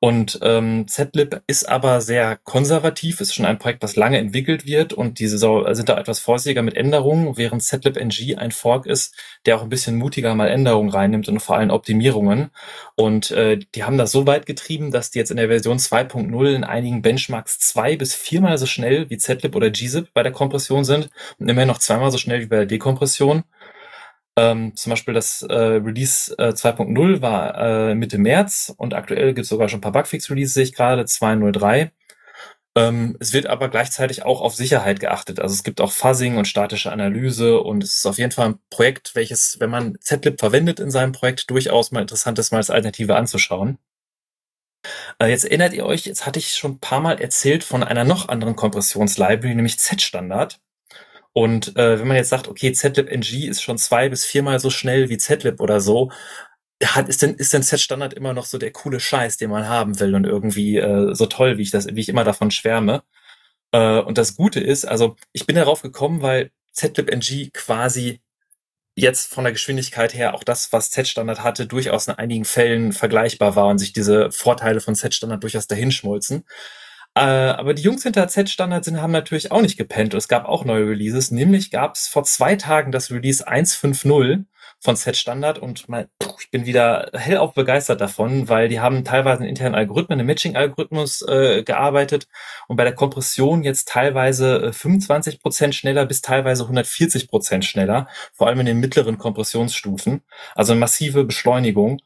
Und 0.00 0.38
ähm, 0.42 0.86
ZLib 0.86 1.42
ist 1.46 1.68
aber 1.68 2.00
sehr 2.00 2.36
konservativ, 2.36 3.20
ist 3.20 3.34
schon 3.34 3.46
ein 3.46 3.58
Projekt, 3.58 3.82
was 3.82 3.96
lange 3.96 4.18
entwickelt 4.18 4.66
wird 4.66 4.92
und 4.92 5.18
diese 5.18 5.38
sind 5.38 5.88
da 5.88 5.98
etwas 5.98 6.20
vorsichtiger 6.20 6.62
mit 6.62 6.76
Änderungen, 6.76 7.36
während 7.36 7.62
ZLib 7.62 7.96
NG 7.96 8.36
ein 8.36 8.52
Fork 8.52 8.86
ist, 8.86 9.16
der 9.46 9.56
auch 9.56 9.62
ein 9.62 9.68
bisschen 9.68 9.96
mutiger 9.96 10.34
mal 10.34 10.48
Änderungen 10.48 10.90
reinnimmt 10.90 11.28
und 11.28 11.40
vor 11.40 11.56
allem 11.56 11.70
Optimierungen. 11.70 12.50
Und 12.96 13.30
äh, 13.30 13.58
die 13.74 13.84
haben 13.84 13.98
das 13.98 14.12
so 14.12 14.26
weit 14.26 14.46
getrieben, 14.46 14.90
dass 14.90 15.10
die 15.10 15.18
jetzt 15.18 15.30
in 15.30 15.36
der 15.36 15.48
Version 15.48 15.78
2.0 15.78 16.54
in 16.54 16.64
einigen 16.64 17.02
Benchmarks 17.02 17.58
zwei 17.58 17.96
bis 17.96 18.14
viermal 18.14 18.58
so 18.58 18.66
schnell 18.66 19.08
wie 19.10 19.18
ZLib 19.18 19.56
oder 19.56 19.70
gzip 19.70 20.12
bei 20.12 20.22
der 20.22 20.32
Kompression 20.32 20.84
sind 20.84 21.10
und 21.38 21.48
immerhin 21.48 21.68
noch 21.68 21.78
zweimal 21.78 22.10
so 22.10 22.18
schnell 22.18 22.40
wie 22.40 22.46
bei 22.46 22.56
der 22.56 22.66
Dekompression. 22.66 23.44
Ähm, 24.36 24.74
zum 24.74 24.90
Beispiel 24.90 25.14
das 25.14 25.42
äh, 25.42 25.54
Release 25.54 26.34
äh, 26.38 26.48
2.0 26.48 27.22
war 27.22 27.90
äh, 27.90 27.94
Mitte 27.94 28.18
März 28.18 28.74
und 28.76 28.92
aktuell 28.92 29.32
gibt 29.32 29.44
es 29.44 29.48
sogar 29.48 29.68
schon 29.68 29.78
ein 29.78 29.80
paar 29.82 29.92
Bugfix-Releases, 29.92 30.54
sehe 30.54 30.64
ich 30.64 30.74
gerade, 30.74 31.02
2.0.3. 31.02 31.90
Ähm, 32.76 33.16
es 33.20 33.32
wird 33.32 33.46
aber 33.46 33.68
gleichzeitig 33.68 34.24
auch 34.24 34.40
auf 34.40 34.56
Sicherheit 34.56 34.98
geachtet. 34.98 35.38
Also 35.38 35.54
es 35.54 35.62
gibt 35.62 35.80
auch 35.80 35.92
Fuzzing 35.92 36.36
und 36.36 36.46
statische 36.48 36.90
Analyse 36.90 37.60
und 37.60 37.84
es 37.84 37.98
ist 37.98 38.06
auf 38.06 38.18
jeden 38.18 38.32
Fall 38.32 38.48
ein 38.48 38.58
Projekt, 38.70 39.14
welches, 39.14 39.58
wenn 39.60 39.70
man 39.70 39.96
ZLib 40.00 40.40
verwendet 40.40 40.80
in 40.80 40.90
seinem 40.90 41.12
Projekt, 41.12 41.50
durchaus 41.50 41.92
mal 41.92 42.00
interessant 42.00 42.38
ist, 42.40 42.50
mal 42.50 42.58
als 42.58 42.70
Alternative 42.70 43.14
anzuschauen. 43.16 43.78
Äh, 45.18 45.28
jetzt 45.28 45.44
erinnert 45.44 45.72
ihr 45.72 45.86
euch, 45.86 46.04
jetzt 46.06 46.26
hatte 46.26 46.38
ich 46.38 46.54
schon 46.54 46.72
ein 46.72 46.80
paar 46.80 47.00
Mal 47.00 47.20
erzählt 47.20 47.64
von 47.64 47.82
einer 47.82 48.04
noch 48.04 48.28
anderen 48.28 48.56
Kompressionslibrary, 48.56 49.54
nämlich 49.54 49.78
Z-Standard. 49.78 50.60
Und 51.34 51.76
äh, 51.76 51.98
wenn 51.98 52.06
man 52.08 52.16
jetzt 52.16 52.30
sagt, 52.30 52.48
okay, 52.48 52.72
ZLib 52.72 53.10
NG 53.10 53.48
ist 53.48 53.60
schon 53.62 53.76
zwei 53.76 54.08
bis 54.08 54.24
viermal 54.24 54.60
so 54.60 54.70
schnell 54.70 55.08
wie 55.08 55.18
ZLib 55.18 55.60
oder 55.60 55.80
so, 55.80 56.10
hat, 56.82 57.08
ist 57.08 57.22
denn, 57.22 57.34
ist 57.34 57.52
denn 57.52 57.62
Z-Standard 57.62 58.14
immer 58.14 58.32
noch 58.34 58.46
so 58.46 58.56
der 58.58 58.72
coole 58.72 59.00
Scheiß, 59.00 59.36
den 59.36 59.50
man 59.50 59.68
haben 59.68 59.98
will 60.00 60.14
und 60.14 60.26
irgendwie 60.26 60.76
äh, 60.78 61.14
so 61.14 61.26
toll, 61.26 61.58
wie 61.58 61.62
ich 61.62 61.70
das, 61.72 61.88
wie 61.88 62.00
ich 62.00 62.08
immer 62.08 62.24
davon 62.24 62.50
schwärme. 62.52 63.02
Äh, 63.72 63.98
und 64.00 64.16
das 64.18 64.36
Gute 64.36 64.60
ist, 64.60 64.84
also 64.84 65.16
ich 65.32 65.46
bin 65.46 65.56
darauf 65.56 65.82
gekommen, 65.82 66.22
weil 66.22 66.50
ZLib 66.72 67.10
NG 67.10 67.50
quasi 67.52 68.20
jetzt 68.96 69.32
von 69.32 69.44
der 69.44 69.52
Geschwindigkeit 69.52 70.14
her 70.14 70.34
auch 70.34 70.44
das, 70.44 70.72
was 70.72 70.90
Z-Standard 70.90 71.42
hatte, 71.42 71.66
durchaus 71.66 72.06
in 72.06 72.14
einigen 72.14 72.44
Fällen 72.44 72.92
vergleichbar 72.92 73.56
war 73.56 73.66
und 73.66 73.78
sich 73.78 73.92
diese 73.92 74.30
Vorteile 74.30 74.80
von 74.80 74.94
Z-Standard 74.94 75.42
durchaus 75.42 75.66
dahinschmolzen. 75.66 76.44
Äh, 77.16 77.20
aber 77.20 77.74
die 77.74 77.82
Jungs 77.82 78.02
hinter 78.02 78.26
Z-Standard 78.26 78.84
sind, 78.84 79.00
haben 79.00 79.12
natürlich 79.12 79.52
auch 79.52 79.62
nicht 79.62 79.76
gepennt 79.76 80.14
es 80.14 80.26
gab 80.28 80.46
auch 80.46 80.64
neue 80.64 80.88
Releases. 80.88 81.30
Nämlich 81.30 81.70
gab 81.70 81.94
es 81.94 82.08
vor 82.08 82.24
zwei 82.24 82.56
Tagen 82.56 82.90
das 82.90 83.10
Release 83.10 83.46
1.5.0 83.46 84.44
von 84.80 84.96
Z-Standard 84.96 85.58
und 85.60 85.88
mein, 85.88 86.08
ich 86.40 86.50
bin 86.50 86.66
wieder 86.66 87.10
hellauf 87.14 87.54
begeistert 87.54 88.00
davon, 88.00 88.48
weil 88.48 88.68
die 88.68 88.80
haben 88.80 89.04
teilweise 89.04 89.40
einen 89.40 89.48
internen 89.48 89.74
Algorithmen, 89.74 90.18
einen 90.18 90.26
Matching-Algorithmus 90.26 91.22
äh, 91.22 91.62
gearbeitet 91.62 92.28
und 92.68 92.76
bei 92.76 92.84
der 92.84 92.94
Kompression 92.94 93.62
jetzt 93.62 93.88
teilweise 93.88 94.56
äh, 94.66 94.72
25 94.72 95.40
Prozent 95.40 95.74
schneller 95.74 96.06
bis 96.06 96.20
teilweise 96.20 96.64
140 96.64 97.28
Prozent 97.28 97.64
schneller, 97.64 98.08
vor 98.32 98.48
allem 98.48 98.60
in 98.60 98.66
den 98.66 98.80
mittleren 98.80 99.18
Kompressionsstufen. 99.18 100.22
Also 100.54 100.72
eine 100.72 100.80
massive 100.80 101.24
Beschleunigung. 101.24 102.00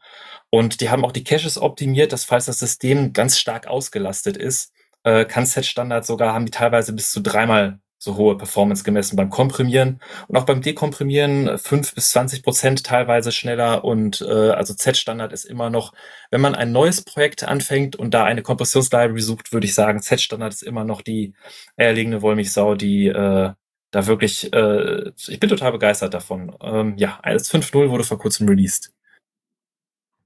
Und 0.50 0.80
die 0.80 0.88
haben 0.88 1.04
auch 1.04 1.12
die 1.12 1.24
Caches 1.24 1.60
optimiert, 1.60 2.12
dass 2.12 2.24
falls 2.24 2.46
das 2.46 2.58
System 2.58 3.12
ganz 3.12 3.38
stark 3.38 3.66
ausgelastet 3.66 4.36
ist, 4.36 4.72
äh, 5.08 5.24
kann 5.24 5.46
Set-Standard 5.46 6.04
sogar, 6.04 6.34
haben 6.34 6.46
die 6.46 6.50
teilweise 6.50 6.92
bis 6.92 7.10
zu 7.10 7.20
dreimal 7.20 7.80
so 8.00 8.16
hohe 8.16 8.36
Performance 8.36 8.84
gemessen 8.84 9.16
beim 9.16 9.28
Komprimieren 9.28 10.00
und 10.28 10.36
auch 10.36 10.44
beim 10.44 10.62
Dekomprimieren 10.62 11.58
fünf 11.58 11.94
bis 11.94 12.10
zwanzig 12.10 12.44
Prozent 12.44 12.84
teilweise 12.84 13.32
schneller 13.32 13.84
und 13.84 14.20
äh, 14.20 14.50
also 14.50 14.72
Z-Standard 14.74 15.32
ist 15.32 15.44
immer 15.44 15.68
noch, 15.68 15.92
wenn 16.30 16.40
man 16.40 16.54
ein 16.54 16.70
neues 16.70 17.02
Projekt 17.02 17.42
anfängt 17.42 17.96
und 17.96 18.14
da 18.14 18.24
eine 18.24 18.42
Kompressionslibrary 18.42 19.20
sucht, 19.20 19.52
würde 19.52 19.66
ich 19.66 19.74
sagen, 19.74 20.00
Z-Standard 20.00 20.52
ist 20.52 20.62
immer 20.62 20.84
noch 20.84 21.02
die 21.02 21.34
eierlegende 21.76 22.22
Wollmilchsau, 22.22 22.76
die 22.76 23.08
äh, 23.08 23.52
da 23.90 24.06
wirklich, 24.06 24.52
äh, 24.52 25.10
ich 25.26 25.40
bin 25.40 25.48
total 25.48 25.72
begeistert 25.72 26.14
davon. 26.14 26.54
Ähm, 26.62 26.94
ja, 26.98 27.18
als 27.22 27.52
5.0 27.52 27.90
wurde 27.90 28.04
vor 28.04 28.18
kurzem 28.18 28.48
released. 28.48 28.92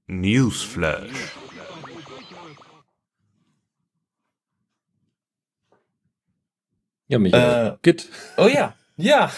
Newsflash. 0.05 1.09
Ja, 7.07 7.19
Michael. 7.19 7.73
Äh, 7.73 7.77
Git. 7.81 8.09
Oh 8.37 8.47
ja, 8.47 8.73
ja. 8.97 9.31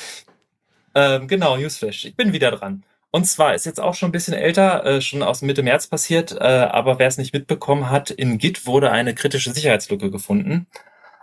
Ähm, 0.93 1.28
genau, 1.28 1.58
Newsflash. 1.58 2.06
Ich 2.06 2.15
bin 2.15 2.32
wieder 2.34 2.51
dran. 2.51 2.84
Und 3.15 3.25
zwar 3.25 3.56
ist 3.56 3.65
jetzt 3.65 3.80
auch 3.80 3.95
schon 3.95 4.10
ein 4.10 4.12
bisschen 4.12 4.34
älter, 4.34 4.86
äh, 4.86 5.01
schon 5.01 5.23
aus 5.23 5.41
Mitte 5.41 5.63
März 5.63 5.88
passiert, 5.88 6.34
äh, 6.34 6.43
aber 6.43 6.99
wer 6.99 7.08
es 7.08 7.17
nicht 7.17 7.34
mitbekommen 7.34 7.89
hat, 7.89 8.10
in 8.12 8.38
Git 8.38 8.65
wurde 8.65 8.91
eine 8.91 9.15
kritische 9.15 9.54
Sicherheitslücke 9.54 10.12
gefunden, 10.12 10.67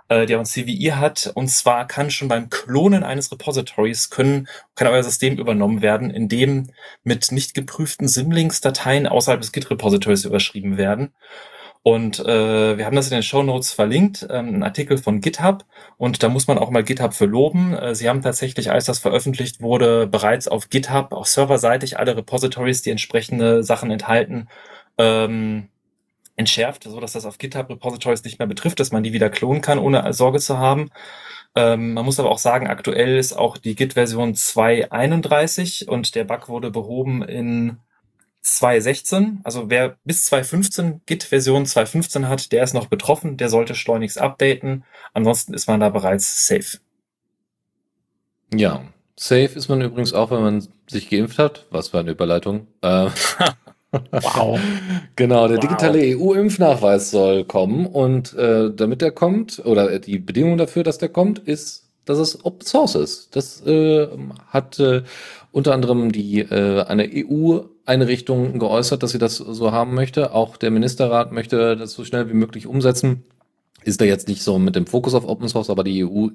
äh, 0.09 0.24
die 0.24 0.35
auch 0.35 0.40
ein 0.40 0.46
CVI 0.46 0.92
hat. 0.96 1.31
Und 1.35 1.48
zwar 1.48 1.87
kann 1.87 2.11
schon 2.11 2.28
beim 2.28 2.48
Klonen 2.48 3.05
eines 3.05 3.31
Repositories 3.31 4.09
können, 4.09 4.48
kann 4.74 4.88
euer 4.88 5.02
System 5.02 5.37
übernommen 5.37 5.83
werden, 5.83 6.11
indem 6.11 6.70
mit 7.05 7.31
nicht 7.31 7.52
geprüften 7.52 8.09
Symlinks-Dateien 8.09 9.07
außerhalb 9.07 9.42
des 9.42 9.52
Git-Repositories 9.52 10.24
überschrieben 10.24 10.78
werden. 10.78 11.12
Und 11.85 12.21
äh, 12.21 12.79
wir 12.79 12.87
haben 12.87 12.95
das 12.95 13.09
in 13.09 13.14
den 13.16 13.25
Show 13.25 13.42
Notes 13.42 13.73
verlinkt, 13.73 14.27
ähm, 14.31 14.55
ein 14.55 14.62
Artikel 14.62 14.99
von 14.99 15.21
GitHub. 15.21 15.64
Und 15.97 16.23
da 16.23 16.29
muss 16.29 16.47
man 16.47 16.57
auch 16.59 16.71
mal 16.71 16.85
GitHub 16.85 17.12
für 17.12 17.27
loben. 17.27 17.75
Äh, 17.75 17.97
sie 17.97 18.09
haben 18.09 18.23
tatsächlich, 18.23 18.71
als 18.71 18.85
das 18.85 19.01
veröffentlicht 19.01 19.61
wurde, 19.61 20.07
bereits 20.07 20.47
auf 20.47 20.71
GitHub, 20.71 21.12
auch 21.12 21.27
serverseitig, 21.27 21.99
alle 21.99 22.16
Repositories, 22.16 22.83
die 22.83 22.90
entsprechende 22.90 23.64
Sachen 23.64 23.90
enthalten, 23.90 24.49
ähm, 24.97 25.68
entschärft, 26.37 26.85
so 26.85 27.01
dass 27.01 27.12
das 27.12 27.27
auf 27.27 27.38
GitHub 27.38 27.68
Repositories 27.68 28.25
nicht 28.25 28.38
mehr 28.38 28.49
betrifft, 28.49 28.79
dass 28.79 28.92
man 28.92 29.03
die 29.03 29.12
wieder 29.12 29.29
klonen 29.29 29.61
kann, 29.61 29.79
ohne 29.79 30.12
Sorge 30.12 30.38
zu 30.38 30.59
haben. 30.59 30.90
Ähm, 31.55 31.95
man 31.95 32.05
muss 32.05 32.21
aber 32.21 32.31
auch 32.31 32.38
sagen, 32.38 32.68
aktuell 32.68 33.18
ist 33.18 33.33
auch 33.33 33.59
die 33.59 33.75
Git-Version 33.75 34.35
2.31 34.35 35.88
und 35.88 36.14
der 36.14 36.25
Bug 36.25 36.49
wurde 36.49 36.71
behoben 36.71 37.23
in 37.23 37.79
2.16. 38.44 39.38
Also 39.44 39.70
wer 39.70 39.96
bis 40.05 40.31
2.15 40.33 41.00
Git-Version 41.07 41.64
2.15 41.64 42.28
hat, 42.28 42.52
der 42.52 42.64
ist 42.64 42.74
noch 42.74 42.87
betroffen, 42.87 43.37
der 43.37 43.48
sollte 43.48 43.74
schleunigst 43.74 44.18
updaten. 44.18 44.85
Ansonsten 45.14 45.55
ist 45.55 45.68
man 45.68 45.81
da 45.81 45.88
bereits 45.90 46.46
safe. 46.46 46.78
Ja, 48.55 48.83
safe 49.16 49.52
ist 49.55 49.68
man 49.68 49.81
übrigens 49.81 50.12
auch, 50.12 50.31
wenn 50.31 50.42
man 50.42 50.68
sich 50.87 51.09
geimpft 51.09 51.38
hat. 51.38 51.66
Was 51.70 51.88
für 51.88 51.98
eine 52.00 52.11
Überleitung. 52.12 52.66
Äh, 52.83 53.09
Wow. 54.11 54.59
Genau, 55.16 55.46
der 55.48 55.59
Wow. 55.59 55.61
digitale 55.61 55.98
EU-Impfnachweis 56.16 57.11
soll 57.11 57.44
kommen 57.44 57.85
und 57.87 58.33
äh, 58.35 58.70
damit 58.74 59.02
der 59.02 59.11
kommt, 59.12 59.61
oder 59.64 59.98
die 59.98 60.18
Bedingung 60.18 60.57
dafür, 60.57 60.83
dass 60.83 60.96
der 60.96 61.11
kommt, 61.11 61.38
ist, 61.40 61.90
dass 62.07 62.18
es 62.18 62.42
Open 62.44 62.66
Source 62.66 62.94
ist. 62.94 63.37
Das 63.37 63.61
äh, 63.66 64.09
hat 64.48 64.78
äh, 64.81 65.02
unter 65.53 65.73
anderem 65.75 66.11
die 66.11 66.41
äh, 66.41 66.83
eine 66.83 67.09
EU-Einrichtung 67.12 68.59
geäußert, 68.59 69.03
dass 69.03 69.12
sie 69.12 69.19
das 69.19 69.37
so 69.37 69.71
haben 69.71 69.95
möchte. 69.95 70.33
Auch 70.33 70.57
der 70.57 70.71
Ministerrat 70.71 71.31
möchte 71.31 71.77
das 71.77 71.93
so 71.93 72.05
schnell 72.05 72.29
wie 72.29 72.35
möglich 72.35 72.67
umsetzen. 72.67 73.23
Ist 73.85 74.01
da 74.01 74.05
jetzt 74.05 74.29
nicht 74.29 74.43
so 74.43 74.59
mit 74.59 74.77
dem 74.77 74.87
Fokus 74.87 75.15
auf 75.15 75.27
Open 75.27 75.49
Source, 75.49 75.71
aber 75.71 75.85
die 75.85 76.05
EU 76.05 76.29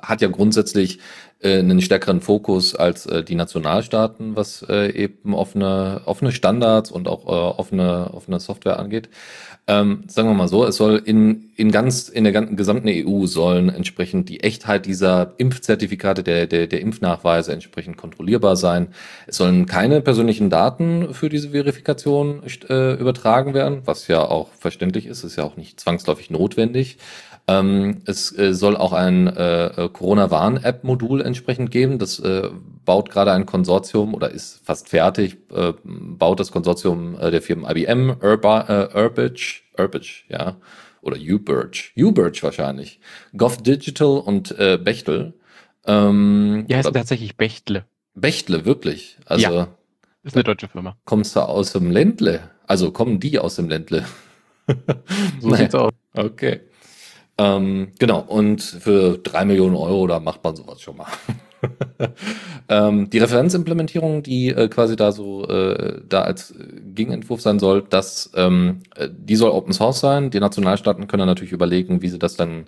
hat 0.00 0.20
ja 0.20 0.28
grundsätzlich 0.28 0.98
äh, 1.44 1.58
einen 1.58 1.80
stärkeren 1.80 2.20
Fokus 2.20 2.74
als 2.74 3.06
äh, 3.06 3.22
die 3.22 3.34
Nationalstaaten, 3.34 4.34
was 4.34 4.64
äh, 4.68 4.90
eben 4.90 5.34
offene, 5.34 6.00
offene 6.06 6.32
Standards 6.32 6.90
und 6.90 7.06
auch 7.06 7.26
äh, 7.26 7.30
offene, 7.30 8.10
offene 8.12 8.40
Software 8.40 8.78
angeht. 8.78 9.08
Ähm, 9.66 10.04
sagen 10.08 10.28
wir 10.28 10.34
mal 10.34 10.48
so, 10.48 10.66
es 10.66 10.76
soll 10.76 11.00
in, 11.02 11.50
in 11.56 11.70
ganz, 11.70 12.10
in 12.10 12.24
der 12.24 12.34
ganzen 12.34 12.56
gesamten 12.56 12.88
EU 12.88 13.24
sollen 13.24 13.70
entsprechend 13.70 14.28
die 14.28 14.40
Echtheit 14.40 14.84
dieser 14.84 15.32
Impfzertifikate, 15.38 16.22
der, 16.22 16.46
der, 16.46 16.66
der 16.66 16.82
Impfnachweise 16.82 17.52
entsprechend 17.52 17.96
kontrollierbar 17.96 18.56
sein. 18.56 18.88
Es 19.26 19.38
sollen 19.38 19.64
keine 19.64 20.02
persönlichen 20.02 20.50
Daten 20.50 21.14
für 21.14 21.30
diese 21.30 21.50
Verifikation 21.50 22.42
äh, 22.68 22.92
übertragen 22.94 23.54
werden, 23.54 23.80
was 23.86 24.06
ja 24.06 24.20
auch 24.22 24.50
verständlich 24.52 25.06
ist, 25.06 25.24
ist 25.24 25.36
ja 25.36 25.44
auch 25.44 25.56
nicht 25.56 25.80
zwangsläufig 25.80 26.28
notwendig. 26.28 26.98
Ähm, 27.46 28.00
es 28.06 28.36
äh, 28.38 28.54
soll 28.54 28.76
auch 28.76 28.92
ein 28.94 29.26
äh, 29.26 29.88
Corona-Warn-App-Modul 29.92 31.20
entsprechend 31.20 31.70
geben. 31.70 31.98
Das 31.98 32.18
äh, 32.18 32.48
baut 32.84 33.10
gerade 33.10 33.32
ein 33.32 33.44
Konsortium 33.44 34.14
oder 34.14 34.30
ist 34.30 34.64
fast 34.64 34.88
fertig, 34.88 35.36
äh, 35.52 35.72
baut 35.84 36.40
das 36.40 36.52
Konsortium 36.52 37.18
äh, 37.20 37.30
der 37.30 37.42
Firmen 37.42 37.66
IBM, 37.68 38.16
Urba, 38.22 38.88
äh, 38.94 38.98
Urbage, 38.98 39.62
Urbage, 39.78 40.24
ja, 40.28 40.56
oder 41.02 41.18
Uberge, 41.18 41.90
Uberge 41.98 42.38
wahrscheinlich, 42.42 42.98
Gov 43.36 43.58
Digital 43.62 44.18
und 44.20 44.58
äh, 44.58 44.78
Bechtel. 44.82 45.34
Ähm, 45.86 46.64
Die 46.68 46.74
heißen 46.76 46.90
oder 46.90 47.00
tatsächlich 47.00 47.36
Bechtle. 47.36 47.84
Bechtle, 48.14 48.64
wirklich. 48.64 49.18
Also 49.26 49.52
Ja. 49.52 49.68
Ist 50.22 50.34
eine 50.34 50.44
deutsche 50.44 50.68
Firma. 50.68 50.96
kommst 51.04 51.36
du 51.36 51.40
aus 51.40 51.72
dem 51.72 51.90
Ländle? 51.90 52.40
Also 52.66 52.90
kommen 52.90 53.20
die 53.20 53.38
aus 53.38 53.56
dem 53.56 53.68
Ländle? 53.68 54.06
So 55.40 55.48
Naja. 55.50 55.56
sieht's 55.64 55.74
aus. 55.74 55.92
Okay. 56.14 56.60
Ähm, 57.36 57.92
genau, 57.98 58.20
und 58.20 58.62
für 58.62 59.18
drei 59.18 59.44
Millionen 59.44 59.74
Euro, 59.74 60.06
da 60.06 60.20
macht 60.20 60.44
man 60.44 60.54
sowas 60.54 60.80
schon 60.80 60.96
mal. 60.96 61.06
ähm, 62.68 63.10
die 63.10 63.18
Referenzimplementierung, 63.18 64.22
die 64.22 64.48
äh, 64.50 64.68
quasi 64.68 64.96
da 64.96 65.12
so 65.12 65.46
äh, 65.48 66.00
da 66.08 66.22
als 66.22 66.52
äh, 66.52 66.54
Gegenentwurf 66.94 67.40
sein 67.40 67.58
soll, 67.58 67.84
das, 67.88 68.30
ähm, 68.34 68.80
äh, 68.96 69.08
die 69.10 69.36
soll 69.36 69.50
Open 69.50 69.72
Source 69.72 70.00
sein. 70.00 70.30
Die 70.30 70.40
Nationalstaaten 70.40 71.06
können 71.08 71.20
dann 71.20 71.28
natürlich 71.28 71.52
überlegen, 71.52 72.02
wie 72.02 72.08
sie 72.08 72.18
das 72.18 72.36
dann 72.36 72.66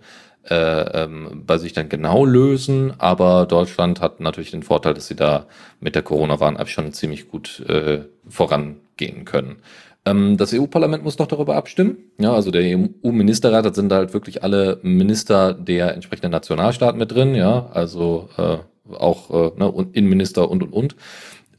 äh, 0.49 1.05
ähm, 1.05 1.43
bei 1.47 1.59
sich 1.59 1.73
dann 1.73 1.89
genau 1.89 2.25
lösen. 2.25 2.95
Aber 2.99 3.47
Deutschland 3.47 4.01
hat 4.01 4.21
natürlich 4.21 4.51
den 4.51 4.63
Vorteil, 4.63 4.95
dass 4.95 5.07
sie 5.07 5.17
da 5.17 5.47
mit 5.81 5.95
der 5.95 6.03
Corona-Warn-App 6.03 6.69
schon 6.69 6.93
ziemlich 6.93 7.29
gut 7.29 7.61
äh, 7.69 8.01
vorangehen 8.29 9.25
können. 9.25 9.57
Ähm, 10.07 10.37
das 10.37 10.55
EU-Parlament 10.55 11.05
muss 11.05 11.19
noch 11.19 11.27
darüber 11.27 11.57
abstimmen. 11.57 11.99
Ja, 12.19 12.33
also 12.33 12.51
der 12.51 12.63
EU-Ministerrat, 12.63 13.67
da 13.67 13.75
sind 13.75 13.93
halt 13.93 14.15
wirklich 14.15 14.43
alle 14.43 14.79
Minister 14.83 15.53
der 15.53 15.95
entsprechenden 15.95 16.31
Nationalstaaten 16.31 16.99
mit 16.99 17.13
drin, 17.13 17.35
ja, 17.35 17.67
also 17.73 18.29
äh, 18.39 18.59
auch 18.95 19.31
äh, 19.31 19.59
ne, 19.59 19.71
und 19.71 19.95
Innenminister 19.97 20.49
und 20.49 20.63
und 20.63 20.73
und. 20.73 20.97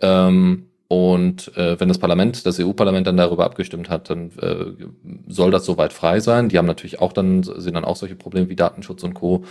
Ähm, 0.02 0.64
und 0.90 1.56
äh, 1.58 1.78
wenn 1.82 1.90
das 1.90 1.98
Parlament, 1.98 2.46
das 2.46 2.62
EU-Parlament 2.62 3.08
dann 3.08 3.18
darüber 3.18 3.44
abgestimmt 3.44 3.90
hat, 3.90 4.10
dann 4.10 4.32
äh, 4.42 4.86
soll 5.28 5.52
das 5.52 5.66
soweit 5.66 5.92
frei 5.92 6.22
sein. 6.22 6.48
Die 6.48 6.58
haben 6.58 6.66
natürlich 6.66 7.02
auch 7.02 7.12
dann, 7.12 7.44
sind 7.44 7.74
dann 7.74 7.84
auch 7.84 7.98
solche 7.98 8.16
Probleme 8.16 8.48
wie 8.48 8.56
Datenschutz 8.56 9.04
und 9.04 9.14
Co. 9.14 9.44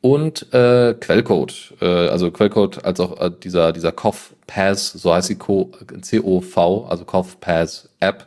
Und 0.00 0.52
äh, 0.54 0.94
Quellcode, 0.94 1.74
äh, 1.80 1.86
also 1.86 2.30
Quellcode 2.30 2.84
als 2.84 3.00
auch 3.00 3.20
äh, 3.20 3.30
dieser, 3.42 3.72
dieser 3.72 3.90
COF 3.92 4.34
Pass, 4.46 4.92
so 4.92 5.12
heißt 5.12 5.28
die 5.28 5.34
Co- 5.34 5.72
COV, 6.08 6.86
also 6.88 7.04
COF 7.04 7.40
Pass 7.40 7.88
App, 7.98 8.26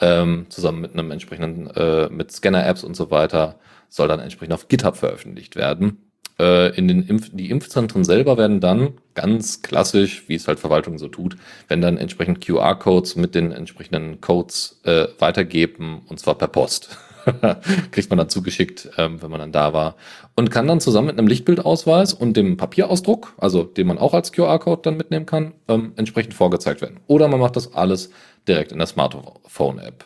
ähm, 0.00 0.46
zusammen 0.48 0.80
mit 0.80 0.94
einem 0.94 1.10
entsprechenden, 1.12 1.70
äh, 1.76 2.08
mit 2.08 2.32
Scanner-Apps 2.32 2.82
und 2.82 2.96
so 2.96 3.10
weiter, 3.12 3.56
soll 3.88 4.08
dann 4.08 4.18
entsprechend 4.20 4.54
auf 4.54 4.66
GitHub 4.66 4.96
veröffentlicht 4.96 5.54
werden. 5.54 5.98
Äh, 6.40 6.74
in 6.76 6.88
den 6.88 7.06
Impf 7.06 7.30
die 7.32 7.50
Impfzentren 7.50 8.02
selber 8.04 8.36
werden 8.36 8.58
dann 8.60 8.94
ganz 9.14 9.62
klassisch, 9.62 10.24
wie 10.28 10.34
es 10.34 10.48
halt 10.48 10.58
Verwaltung 10.58 10.98
so 10.98 11.06
tut, 11.08 11.36
werden 11.68 11.82
dann 11.82 11.98
entsprechend 11.98 12.44
QR-Codes 12.44 13.14
mit 13.16 13.34
den 13.36 13.52
entsprechenden 13.52 14.20
Codes 14.20 14.80
äh, 14.84 15.06
weitergeben 15.20 16.02
und 16.08 16.18
zwar 16.18 16.34
per 16.36 16.48
Post. 16.48 16.98
Kriegt 17.90 18.10
man 18.10 18.18
dann 18.18 18.28
zugeschickt, 18.28 18.90
ähm, 18.96 19.22
wenn 19.22 19.30
man 19.30 19.40
dann 19.40 19.52
da 19.52 19.72
war. 19.72 19.96
Und 20.34 20.50
kann 20.50 20.66
dann 20.66 20.80
zusammen 20.80 21.08
mit 21.08 21.18
einem 21.18 21.28
Lichtbildausweis 21.28 22.14
und 22.14 22.36
dem 22.36 22.56
Papierausdruck, 22.56 23.34
also 23.38 23.62
den 23.64 23.86
man 23.86 23.98
auch 23.98 24.14
als 24.14 24.32
QR-Code 24.32 24.82
dann 24.82 24.96
mitnehmen 24.96 25.26
kann, 25.26 25.54
ähm, 25.68 25.92
entsprechend 25.96 26.34
vorgezeigt 26.34 26.80
werden. 26.80 27.00
Oder 27.06 27.28
man 27.28 27.40
macht 27.40 27.56
das 27.56 27.74
alles 27.74 28.10
direkt 28.48 28.72
in 28.72 28.78
der 28.78 28.86
Smartphone-App. 28.86 30.04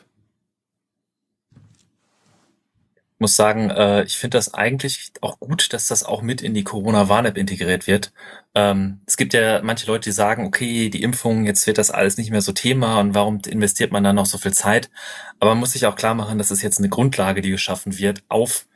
Ich 2.96 3.02
muss 3.18 3.37
sagen, 3.37 3.70
äh, 3.70 4.05
ich 4.05 4.18
finde 4.18 4.37
das 4.37 4.52
eigentlich 4.52 5.12
auch 5.22 5.38
gut, 5.40 5.72
dass 5.72 5.87
das 5.88 6.05
auch 6.05 6.22
mit 6.22 6.42
in 6.42 6.55
die 6.55 6.64
Corona-Warn-App 6.64 7.37
integriert 7.38 7.87
wird. 7.87 8.12
Ähm, 8.55 9.00
es 9.07 9.16
gibt 9.16 9.33
ja 9.35 9.62
manche 9.62 9.87
Leute, 9.87 10.11
die 10.11 10.12
sagen, 10.12 10.46
okay, 10.46 10.90
die 10.90 11.02
Impfung, 11.02 11.46
jetzt 11.46 11.66
wird 11.66 11.79
das 11.79 11.90
alles 11.90 12.18
nicht 12.18 12.31
mehr 12.31 12.42
so 12.42 12.52
Thema 12.52 13.00
und 13.00 13.14
warum 13.14 13.40
investiert 13.46 13.92
man 13.92 14.05
da 14.05 14.12
noch 14.12 14.26
so 14.26 14.38
viel 14.38 14.52
Zeit? 14.52 14.90
Aber 15.40 15.52
man 15.52 15.61
muss 15.61 15.72
sich 15.72 15.87
auch 15.87 15.96
klar 15.96 16.14
machen, 16.14 16.38
dass 16.38 16.50
es 16.50 16.62
jetzt 16.62 16.79
eine 16.79 16.88
Grundlage, 16.88 17.40
die 17.40 17.50
geschaffen 17.50 17.98
wird, 17.98 18.22
auf, 18.29 18.66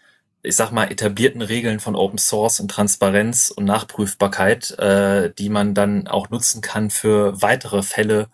ich 0.42 0.56
sag 0.56 0.70
mal, 0.72 0.90
etablierten 0.90 1.42
Regeln 1.42 1.80
von 1.80 1.96
Open 1.96 2.18
Source 2.18 2.60
und 2.60 2.70
Transparenz 2.70 3.50
und 3.50 3.64
Nachprüfbarkeit, 3.66 4.70
äh, 4.78 5.32
die 5.38 5.50
man 5.50 5.74
dann 5.74 6.08
auch 6.08 6.30
nutzen 6.30 6.62
kann 6.62 6.90
für 6.90 7.42
weitere 7.42 7.82
Fälle, 7.82 8.28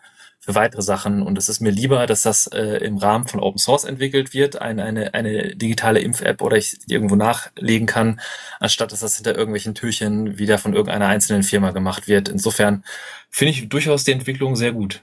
für 0.46 0.54
weitere 0.54 0.80
Sachen. 0.80 1.22
Und 1.22 1.36
es 1.38 1.48
ist 1.48 1.60
mir 1.60 1.70
lieber, 1.70 2.06
dass 2.06 2.22
das 2.22 2.46
äh, 2.46 2.78
im 2.84 2.98
Rahmen 2.98 3.26
von 3.26 3.40
Open 3.40 3.58
Source 3.58 3.84
entwickelt 3.84 4.32
wird, 4.32 4.62
eine, 4.62 4.84
eine, 4.84 5.12
eine 5.12 5.56
digitale 5.56 5.98
Impf-App 5.98 6.40
oder 6.40 6.56
ich 6.56 6.78
irgendwo 6.86 7.16
nachlegen 7.16 7.88
kann, 7.88 8.20
anstatt 8.60 8.92
dass 8.92 9.00
das 9.00 9.16
hinter 9.16 9.36
irgendwelchen 9.36 9.74
Türchen 9.74 10.38
wieder 10.38 10.58
von 10.58 10.72
irgendeiner 10.72 11.08
einzelnen 11.08 11.42
Firma 11.42 11.72
gemacht 11.72 12.06
wird. 12.06 12.28
Insofern 12.28 12.84
finde 13.28 13.50
ich 13.50 13.68
durchaus 13.68 14.04
die 14.04 14.12
Entwicklung 14.12 14.54
sehr 14.54 14.72
gut. 14.72 15.02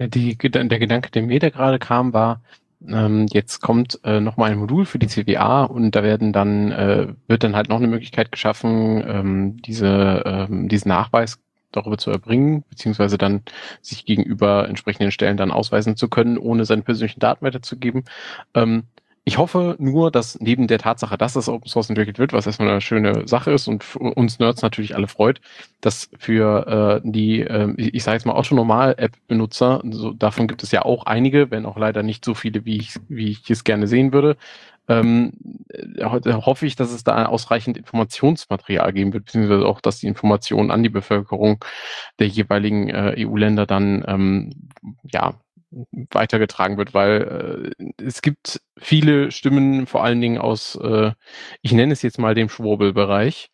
Die, 0.00 0.36
der 0.36 0.78
Gedanke, 0.80 1.12
der 1.12 1.22
mir 1.22 1.38
da 1.38 1.50
gerade 1.50 1.78
kam, 1.78 2.12
war, 2.12 2.42
ähm, 2.88 3.26
jetzt 3.30 3.60
kommt 3.60 4.00
äh, 4.02 4.18
nochmal 4.18 4.50
ein 4.50 4.58
Modul 4.58 4.84
für 4.84 4.98
die 4.98 5.06
CWA 5.06 5.62
und 5.62 5.92
da 5.92 6.02
werden 6.02 6.32
dann, 6.32 6.72
äh, 6.72 7.06
wird 7.28 7.44
dann 7.44 7.54
halt 7.54 7.68
noch 7.68 7.76
eine 7.76 7.86
Möglichkeit 7.86 8.32
geschaffen, 8.32 9.04
ähm, 9.06 9.62
diese, 9.62 10.24
ähm, 10.26 10.68
diesen 10.68 10.88
Nachweis 10.88 11.38
darüber 11.76 11.98
zu 11.98 12.10
erbringen, 12.10 12.64
beziehungsweise 12.68 13.18
dann 13.18 13.42
sich 13.82 14.04
gegenüber 14.04 14.68
entsprechenden 14.68 15.10
Stellen 15.10 15.36
dann 15.36 15.50
ausweisen 15.50 15.96
zu 15.96 16.08
können, 16.08 16.38
ohne 16.38 16.64
seine 16.64 16.82
persönlichen 16.82 17.20
Daten 17.20 17.44
weiterzugeben. 17.44 18.04
Ähm, 18.54 18.84
ich 19.26 19.38
hoffe 19.38 19.74
nur, 19.78 20.10
dass 20.10 20.38
neben 20.40 20.66
der 20.66 20.78
Tatsache, 20.78 21.16
dass 21.16 21.32
das 21.32 21.48
Open 21.48 21.68
Source 21.68 21.88
entwickelt 21.88 22.18
wird, 22.18 22.34
was 22.34 22.46
erstmal 22.46 22.68
eine 22.68 22.82
schöne 22.82 23.26
Sache 23.26 23.52
ist 23.52 23.68
und 23.68 23.96
uns 23.96 24.38
Nerds 24.38 24.60
natürlich 24.60 24.94
alle 24.94 25.08
freut, 25.08 25.40
dass 25.80 26.10
für 26.18 27.00
äh, 27.02 27.08
die, 27.10 27.40
äh, 27.40 27.72
ich, 27.78 28.04
sage 28.04 28.16
jetzt 28.16 28.26
mal 28.26 28.34
Autonormal-App-Benutzer, 28.34 29.82
so, 29.90 30.12
davon 30.12 30.46
gibt 30.46 30.62
es 30.62 30.72
ja 30.72 30.82
auch 30.82 31.06
einige, 31.06 31.50
wenn 31.50 31.64
auch 31.64 31.78
leider 31.78 32.02
nicht 32.02 32.22
so 32.24 32.34
viele, 32.34 32.66
wie 32.66 32.76
ich, 32.76 32.96
wie 33.08 33.30
ich 33.30 33.48
es 33.48 33.64
gerne 33.64 33.86
sehen 33.86 34.12
würde, 34.12 34.36
ähm, 34.88 35.32
äh, 35.70 36.04
hoffe 36.04 36.66
ich, 36.66 36.76
dass 36.76 36.92
es 36.92 37.04
da 37.04 37.24
ausreichend 37.24 37.78
Informationsmaterial 37.78 38.92
geben 38.92 39.14
wird, 39.14 39.24
beziehungsweise 39.24 39.64
auch, 39.66 39.80
dass 39.80 40.00
die 40.00 40.06
Informationen 40.06 40.70
an 40.70 40.82
die 40.82 40.90
Bevölkerung 40.90 41.64
der 42.18 42.28
jeweiligen 42.28 42.90
äh, 42.90 43.14
EU-Länder 43.26 43.64
dann 43.64 44.04
ähm, 44.06 44.50
ja 45.10 45.34
weitergetragen 46.10 46.76
wird, 46.76 46.94
weil 46.94 47.74
äh, 47.78 48.02
es 48.02 48.22
gibt 48.22 48.60
viele 48.78 49.30
Stimmen, 49.30 49.86
vor 49.86 50.04
allen 50.04 50.20
Dingen 50.20 50.38
aus, 50.38 50.76
äh, 50.76 51.12
ich 51.62 51.72
nenne 51.72 51.92
es 51.92 52.02
jetzt 52.02 52.18
mal 52.18 52.34
dem 52.34 52.48
Schwurbelbereich, 52.48 53.50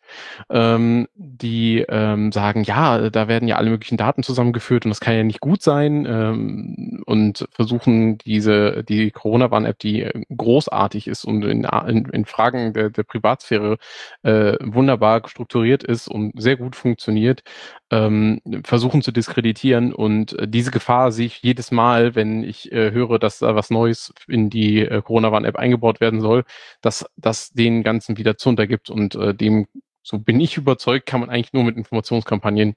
ähm, 0.49 1.07
die 1.15 1.85
ähm, 1.87 2.31
sagen, 2.31 2.63
ja, 2.63 3.09
da 3.09 3.27
werden 3.27 3.47
ja 3.47 3.57
alle 3.57 3.69
möglichen 3.69 3.97
Daten 3.97 4.23
zusammengeführt 4.23 4.85
und 4.85 4.89
das 4.89 4.99
kann 4.99 5.15
ja 5.15 5.23
nicht 5.23 5.39
gut 5.39 5.61
sein 5.61 6.05
ähm, 6.05 7.03
und 7.05 7.47
versuchen 7.51 8.17
diese 8.19 8.83
die 8.83 9.11
Corona-Warn-App, 9.11 9.79
die 9.79 10.09
großartig 10.35 11.07
ist 11.07 11.25
und 11.25 11.43
in, 11.43 11.63
in, 11.87 12.05
in 12.05 12.25
Fragen 12.25 12.73
der, 12.73 12.89
der 12.89 13.03
Privatsphäre 13.03 13.77
äh, 14.23 14.55
wunderbar 14.61 15.27
strukturiert 15.27 15.83
ist 15.83 16.07
und 16.07 16.39
sehr 16.41 16.57
gut 16.57 16.75
funktioniert, 16.75 17.43
ähm, 17.89 18.41
versuchen 18.63 19.01
zu 19.01 19.11
diskreditieren 19.11 19.93
und 19.93 20.37
äh, 20.39 20.47
diese 20.47 20.71
Gefahr 20.71 21.11
sehe 21.11 21.27
ich 21.27 21.41
jedes 21.41 21.71
Mal, 21.71 22.15
wenn 22.15 22.43
ich 22.43 22.71
äh, 22.71 22.91
höre, 22.91 23.19
dass 23.19 23.39
da 23.39 23.55
was 23.55 23.69
Neues 23.69 24.13
in 24.27 24.49
die 24.49 24.79
äh, 24.79 25.01
Corona-Warn-App 25.01 25.55
eingebaut 25.55 26.01
werden 26.01 26.21
soll, 26.21 26.43
dass 26.81 27.05
das 27.17 27.51
den 27.51 27.83
Ganzen 27.83 28.17
wieder 28.17 28.37
zu 28.37 28.49
untergibt 28.49 28.89
und 28.89 29.15
äh, 29.15 29.33
dem, 29.33 29.67
so 30.03 30.19
bin 30.19 30.39
ich 30.39 30.57
überzeugt, 30.57 31.05
kann 31.05 31.19
man 31.21 31.29
eigentlich 31.29 31.53
nur 31.53 31.63
mit 31.63 31.77
Informationskampagnen 31.77 32.75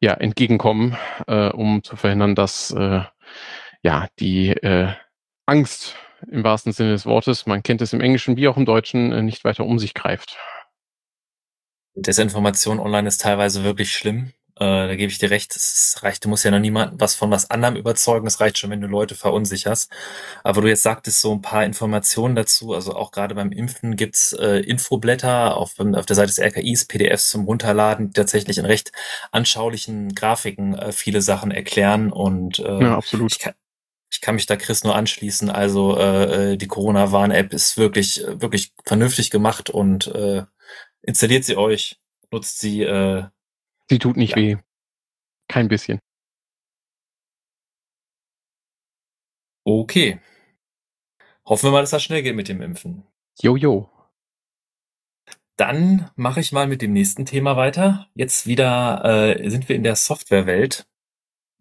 ja 0.00 0.14
entgegenkommen, 0.14 0.96
äh, 1.26 1.48
um 1.48 1.82
zu 1.82 1.96
verhindern, 1.96 2.34
dass 2.34 2.70
äh, 2.72 3.02
ja 3.82 4.08
die 4.18 4.50
äh, 4.50 4.92
Angst 5.46 5.96
im 6.28 6.44
wahrsten 6.44 6.72
Sinne 6.72 6.92
des 6.92 7.06
Wortes, 7.06 7.46
man 7.46 7.62
kennt 7.62 7.82
es 7.82 7.92
im 7.92 8.00
Englischen 8.00 8.36
wie 8.36 8.48
auch 8.48 8.56
im 8.56 8.64
Deutschen, 8.64 9.12
äh, 9.12 9.22
nicht 9.22 9.44
weiter 9.44 9.64
um 9.64 9.78
sich 9.78 9.94
greift. 9.94 10.36
Desinformation 11.94 12.80
online 12.80 13.08
ist 13.08 13.20
teilweise 13.20 13.64
wirklich 13.64 13.92
schlimm. 13.92 14.32
Äh, 14.62 14.86
da 14.86 14.94
gebe 14.94 15.10
ich 15.10 15.18
dir 15.18 15.30
recht. 15.30 15.56
Es 15.56 15.98
reicht, 16.02 16.24
du 16.24 16.28
musst 16.28 16.44
ja 16.44 16.52
noch 16.52 16.60
niemanden 16.60 17.00
was 17.00 17.16
von 17.16 17.32
was 17.32 17.50
anderem 17.50 17.74
überzeugen. 17.74 18.28
Es 18.28 18.38
reicht 18.38 18.58
schon, 18.58 18.70
wenn 18.70 18.80
du 18.80 18.86
Leute 18.86 19.16
verunsicherst. 19.16 19.90
Aber 20.44 20.60
du 20.60 20.68
jetzt 20.68 20.84
sagtest 20.84 21.20
so 21.20 21.32
ein 21.32 21.42
paar 21.42 21.64
Informationen 21.64 22.36
dazu. 22.36 22.72
Also 22.72 22.94
auch 22.94 23.10
gerade 23.10 23.34
beim 23.34 23.50
Impfen 23.50 23.96
gibt's 23.96 24.32
äh, 24.32 24.60
Infoblätter 24.60 25.56
auf, 25.56 25.80
auf 25.80 26.06
der 26.06 26.16
Seite 26.16 26.28
des 26.28 26.38
RKIs, 26.38 26.84
PDFs 26.84 27.30
zum 27.30 27.44
Runterladen, 27.44 28.08
die 28.08 28.12
tatsächlich 28.12 28.58
in 28.58 28.64
recht 28.64 28.92
anschaulichen 29.32 30.14
Grafiken 30.14 30.78
äh, 30.78 30.92
viele 30.92 31.22
Sachen 31.22 31.50
erklären. 31.50 32.12
Und 32.12 32.60
äh, 32.60 32.82
ja, 32.82 32.96
absolut. 32.96 33.32
Ich 33.32 33.40
kann, 33.40 33.54
ich 34.12 34.20
kann 34.20 34.36
mich 34.36 34.46
da 34.46 34.54
Chris 34.54 34.84
nur 34.84 34.94
anschließen. 34.94 35.50
Also 35.50 35.98
äh, 35.98 36.52
äh 36.52 36.56
die 36.56 36.68
Corona-Warn-App 36.68 37.52
ist 37.52 37.78
wirklich, 37.78 38.24
wirklich 38.28 38.72
vernünftig 38.84 39.30
gemacht 39.30 39.70
und 39.70 40.06
äh, 40.06 40.44
installiert 41.02 41.44
sie 41.44 41.56
euch, 41.56 41.98
nutzt 42.30 42.60
sie. 42.60 42.82
Äh, 42.82 43.24
sie 43.92 43.98
tut 43.98 44.16
nicht 44.16 44.36
weh. 44.36 44.56
Kein 45.48 45.68
bisschen. 45.68 45.98
Okay. 49.64 50.18
Hoffen 51.44 51.66
wir 51.66 51.72
mal, 51.72 51.80
dass 51.82 51.90
das 51.90 52.02
schnell 52.02 52.22
geht 52.22 52.34
mit 52.34 52.48
dem 52.48 52.62
Impfen. 52.62 53.04
Jojo. 53.42 53.90
Dann 55.56 56.10
mache 56.16 56.40
ich 56.40 56.52
mal 56.52 56.66
mit 56.66 56.80
dem 56.80 56.94
nächsten 56.94 57.26
Thema 57.26 57.56
weiter. 57.58 58.08
Jetzt 58.14 58.46
wieder 58.46 59.04
äh, 59.04 59.50
sind 59.50 59.68
wir 59.68 59.76
in 59.76 59.82
der 59.82 59.96
Softwarewelt. 59.96 60.86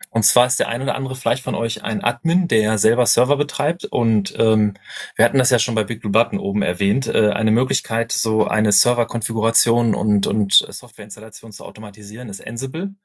Und 0.09 0.23
zwar 0.23 0.47
ist 0.47 0.59
der 0.59 0.67
ein 0.67 0.81
oder 0.81 0.95
andere 0.95 1.15
vielleicht 1.15 1.43
von 1.43 1.55
euch 1.55 1.83
ein 1.83 2.03
Admin, 2.03 2.47
der 2.47 2.77
selber 2.77 3.05
Server 3.05 3.37
betreibt. 3.37 3.85
Und 3.85 4.33
ähm, 4.37 4.73
wir 5.15 5.25
hatten 5.25 5.37
das 5.37 5.49
ja 5.49 5.59
schon 5.59 5.75
bei 5.75 5.83
Big 5.83 6.01
Blue 6.01 6.11
Button 6.11 6.39
oben 6.39 6.61
erwähnt. 6.61 7.07
Äh, 7.07 7.31
eine 7.31 7.51
Möglichkeit, 7.51 8.11
so 8.11 8.47
eine 8.47 8.71
Serverkonfiguration 8.71 9.95
und, 9.95 10.27
und 10.27 10.53
Softwareinstallation 10.53 11.51
zu 11.51 11.65
automatisieren, 11.65 12.29
ist 12.29 12.45
Ansible. 12.45 12.95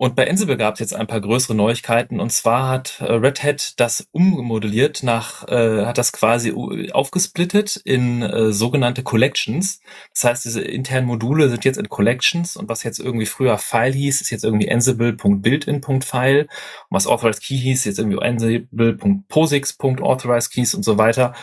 Und 0.00 0.16
bei 0.16 0.28
Ansible 0.30 0.56
gab 0.56 0.74
es 0.74 0.80
jetzt 0.80 0.94
ein 0.94 1.06
paar 1.06 1.20
größere 1.20 1.54
Neuigkeiten. 1.54 2.20
Und 2.20 2.32
zwar 2.32 2.70
hat 2.70 3.00
äh, 3.00 3.12
Red 3.12 3.42
Hat 3.42 3.78
das 3.78 4.08
ummodelliert 4.12 5.02
nach, 5.02 5.46
äh, 5.46 5.84
hat 5.84 5.98
das 5.98 6.12
quasi 6.12 6.54
aufgesplittet 6.90 7.76
in 7.84 8.22
äh, 8.22 8.50
sogenannte 8.50 9.02
Collections. 9.02 9.82
Das 10.14 10.24
heißt, 10.24 10.46
diese 10.46 10.62
internen 10.62 11.06
Module 11.06 11.50
sind 11.50 11.66
jetzt 11.66 11.76
in 11.76 11.90
Collections 11.90 12.56
und 12.56 12.70
was 12.70 12.82
jetzt 12.82 12.98
irgendwie 12.98 13.26
früher 13.26 13.58
File 13.58 13.92
hieß, 13.92 14.22
ist 14.22 14.30
jetzt 14.30 14.42
irgendwie 14.42 14.72
ansible.builtin.file. 14.72 16.44
Und 16.44 16.48
was 16.88 17.06
Authorized 17.06 17.42
Key 17.42 17.58
hieß, 17.58 17.84
jetzt 17.84 17.98
irgendwie 17.98 18.22
ansible.posix.authorized 18.22 20.50
Keys 20.50 20.72
und 20.72 20.82
so 20.82 20.96
weiter. 20.96 21.34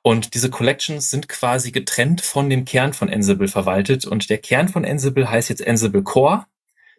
Und 0.00 0.32
diese 0.32 0.48
Collections 0.48 1.10
sind 1.10 1.28
quasi 1.28 1.70
getrennt 1.70 2.22
von 2.22 2.48
dem 2.48 2.64
Kern 2.64 2.94
von 2.94 3.10
Ansible 3.10 3.48
verwaltet. 3.48 4.06
Und 4.06 4.30
der 4.30 4.38
Kern 4.38 4.68
von 4.68 4.86
Ansible 4.86 5.30
heißt 5.30 5.50
jetzt 5.50 5.68
Ansible 5.68 6.02
Core. 6.02 6.46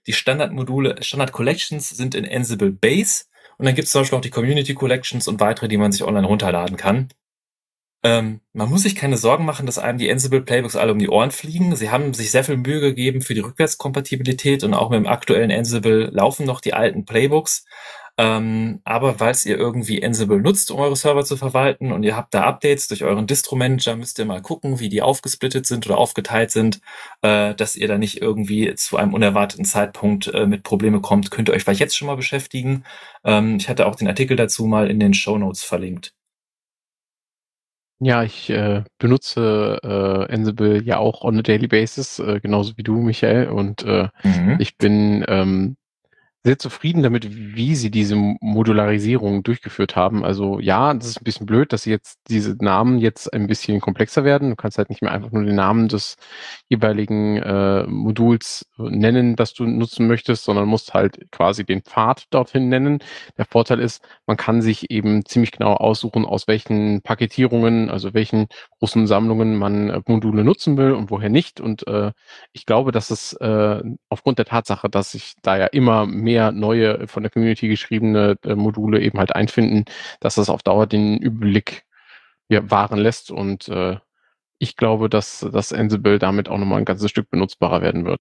Die 0.08 0.14
Standardmodule, 0.14 1.04
Standard 1.04 1.32
Collections 1.32 1.90
sind 1.90 2.16
in 2.16 2.28
Ansible 2.28 2.72
Base 2.72 3.26
und 3.58 3.66
dann 3.66 3.76
gibt 3.76 3.86
es 3.86 3.92
zum 3.92 4.02
Beispiel 4.02 4.18
auch 4.18 4.24
die 4.24 4.30
Community 4.30 4.74
Collections 4.74 5.28
und 5.28 5.40
weitere, 5.40 5.68
die 5.68 5.78
man 5.78 5.92
sich 5.92 6.04
online 6.04 6.26
runterladen 6.28 6.78
kann. 6.78 7.10
Ähm, 8.04 8.42
man 8.54 8.70
muss 8.70 8.82
sich 8.82 8.96
keine 8.96 9.18
Sorgen 9.18 9.46
machen, 9.46 9.68
dass 9.68 9.78
einem 9.78 10.00
die 10.00 10.12
Ansible 10.12 10.42
Playbooks 10.42 10.76
alle 10.76 10.92
um 10.92 10.98
die 10.98 11.10
Ohren 11.10 11.30
fliegen. 11.30 11.76
Sie 11.76 11.92
haben 11.92 12.16
sich 12.16 12.32
sehr 12.32 12.44
viel 12.44 12.58
Mühe 12.58 12.80
gegeben 12.80 13.22
für 13.22 13.36
die 13.36 13.42
Rückwärtskompatibilität 13.42 14.64
und 14.64 14.74
auch 14.74 14.90
mit 14.90 14.98
dem 14.98 15.08
aktuellen 15.08 15.52
Ansible 15.52 16.10
laufen 16.12 16.48
noch 16.48 16.62
die 16.62 16.74
alten 16.74 17.06
Playbooks. 17.06 17.66
Ähm, 18.22 18.82
aber 18.84 19.16
falls 19.16 19.48
ihr 19.48 19.58
irgendwie 19.58 20.06
Ansible 20.06 20.40
nutzt, 20.40 20.70
um 20.70 20.80
eure 20.80 20.96
Server 20.96 21.26
zu 21.26 21.38
verwalten 21.38 21.92
und 21.92 22.04
ihr 22.04 22.16
habt 22.16 22.36
da 22.36 22.44
Updates 22.44 22.88
durch 22.88 23.04
euren 23.04 23.26
Distro-Manager, 23.26 23.96
müsst 23.96 24.20
ihr 24.20 24.26
mal 24.26 24.44
gucken, 24.44 24.80
wie 24.80 24.90
die 24.90 25.02
aufgesplittet 25.02 25.66
sind 25.66 25.88
oder 25.88 25.98
aufgeteilt 25.98 26.52
sind, 26.52 26.82
äh, 27.24 27.56
dass 27.56 27.76
ihr 27.76 27.88
da 27.88 27.98
nicht 27.98 28.22
irgendwie 28.22 28.76
zu 28.76 28.98
einem 28.98 29.16
unerwarteten 29.16 29.66
Zeitpunkt 29.66 30.28
äh, 30.28 30.46
mit 30.46 30.62
Probleme 30.62 31.02
kommt. 31.02 31.32
Könnt 31.32 31.50
ihr 31.50 31.56
euch 31.56 31.64
vielleicht 31.64 31.80
jetzt 31.80 31.98
schon 31.98 32.06
mal 32.06 32.16
beschäftigen. 32.16 32.84
Ähm, 33.24 33.56
ich 33.56 33.70
hatte 33.70 33.88
auch 33.88 33.96
den 33.96 34.08
Artikel 34.08 34.38
dazu 34.38 34.68
mal 34.68 34.92
in 34.92 35.00
den 35.00 35.16
Show 35.16 35.40
Notes 35.40 35.64
verlinkt. 35.64 36.14
Ja, 38.04 38.22
ich 38.24 38.52
äh, 38.52 38.84
benutze 39.00 39.80
äh, 39.82 40.32
Ansible 40.32 40.84
ja 40.84 41.00
auch 41.00 41.24
on 41.24 41.40
a 41.40 41.42
daily 41.42 41.68
basis, 41.68 42.20
äh, 42.20 42.40
genauso 42.40 42.74
wie 42.78 42.84
du, 42.84 43.02
Michael. 43.02 43.50
Und 43.50 43.84
äh, 43.84 44.10
mhm. 44.24 44.58
ich 44.60 44.78
bin 44.78 45.26
ähm, 45.28 45.76
sehr 46.44 46.58
zufrieden 46.58 47.04
damit, 47.04 47.28
wie 47.56 47.76
sie 47.76 47.92
diese 47.92 48.16
Modularisierung 48.16 49.44
durchgeführt 49.44 49.96
haben. 49.96 50.26
Also 50.26 50.60
ja, 50.60 50.92
das 50.94 51.08
ist 51.08 51.22
ein 51.22 51.24
bisschen 51.24 51.46
blöd, 51.46 51.72
dass 51.72 51.86
jetzt 51.86 52.20
diese 52.30 52.56
Namen 52.64 52.98
jetzt 52.98 53.32
ein 53.32 53.46
bisschen 53.46 53.80
komplexer 53.80 54.24
werden. 54.24 54.50
Du 54.50 54.56
kannst 54.56 54.80
halt 54.80 54.90
nicht 54.90 55.04
mehr 55.04 55.12
einfach 55.12 55.32
nur 55.32 55.44
den 55.44 55.56
Namen 55.56 55.88
des 55.88 56.16
jeweiligen 56.68 57.38
äh, 57.38 57.86
Moduls 57.86 58.66
nennen, 58.78 59.36
das 59.36 59.54
du 59.54 59.66
nutzen 59.66 60.08
möchtest, 60.08 60.44
sondern 60.44 60.68
musst 60.68 60.96
halt 60.96 61.32
quasi 61.32 61.64
den 61.64 61.84
Pfad 61.84 62.26
dorthin 62.32 62.70
nennen. 62.70 63.00
Der 63.38 63.46
Vorteil 63.46 63.80
ist, 63.80 64.04
man 64.26 64.38
kann 64.38 64.64
sich 64.64 64.90
eben 64.90 65.24
ziemlich 65.26 65.52
genau 65.52 65.74
aussuchen, 65.76 66.26
aus 66.26 66.48
welchen 66.48 67.04
Paketierungen, 67.04 67.92
also 67.92 68.16
welchen 68.16 68.48
großen 68.80 69.06
Sammlungen 69.06 69.58
man 69.58 69.90
äh, 69.92 70.02
Module 70.08 70.44
nutzen 70.44 70.76
will 70.78 70.94
und 70.94 71.12
woher 71.12 71.30
nicht. 71.30 71.62
Und 71.62 71.86
äh, 71.88 72.14
ich 72.52 72.66
glaube, 72.66 72.92
dass 72.92 73.12
es 73.12 73.34
äh, 73.34 73.82
aufgrund 74.10 74.40
der 74.40 74.46
Tatsache, 74.46 74.90
dass 74.90 75.12
sich 75.12 75.34
da 75.44 75.58
ja 75.58 75.68
immer 75.68 76.08
mehr 76.08 76.31
mehr 76.32 76.52
neue 76.52 77.08
von 77.08 77.24
der 77.24 77.32
Community 77.32 77.68
geschriebene 77.68 78.38
äh, 78.44 78.56
Module 78.56 79.02
eben 79.02 79.20
halt 79.20 79.36
einfinden, 79.36 79.86
dass 80.20 80.36
das 80.36 80.50
auf 80.50 80.64
Dauer 80.64 80.88
den 80.88 81.18
Überblick 81.18 81.84
ja, 82.50 82.70
wahren 82.70 83.00
lässt 83.00 83.32
und 83.32 83.68
äh, 83.68 83.98
ich 84.60 84.76
glaube, 84.78 85.10
dass 85.10 85.46
das 85.52 85.74
Ansible 85.74 86.20
damit 86.20 86.48
auch 86.48 86.58
nochmal 86.58 86.80
ein 86.80 86.86
ganzes 86.86 87.10
Stück 87.10 87.30
benutzbarer 87.30 87.82
werden 87.82 88.06
wird. 88.06 88.20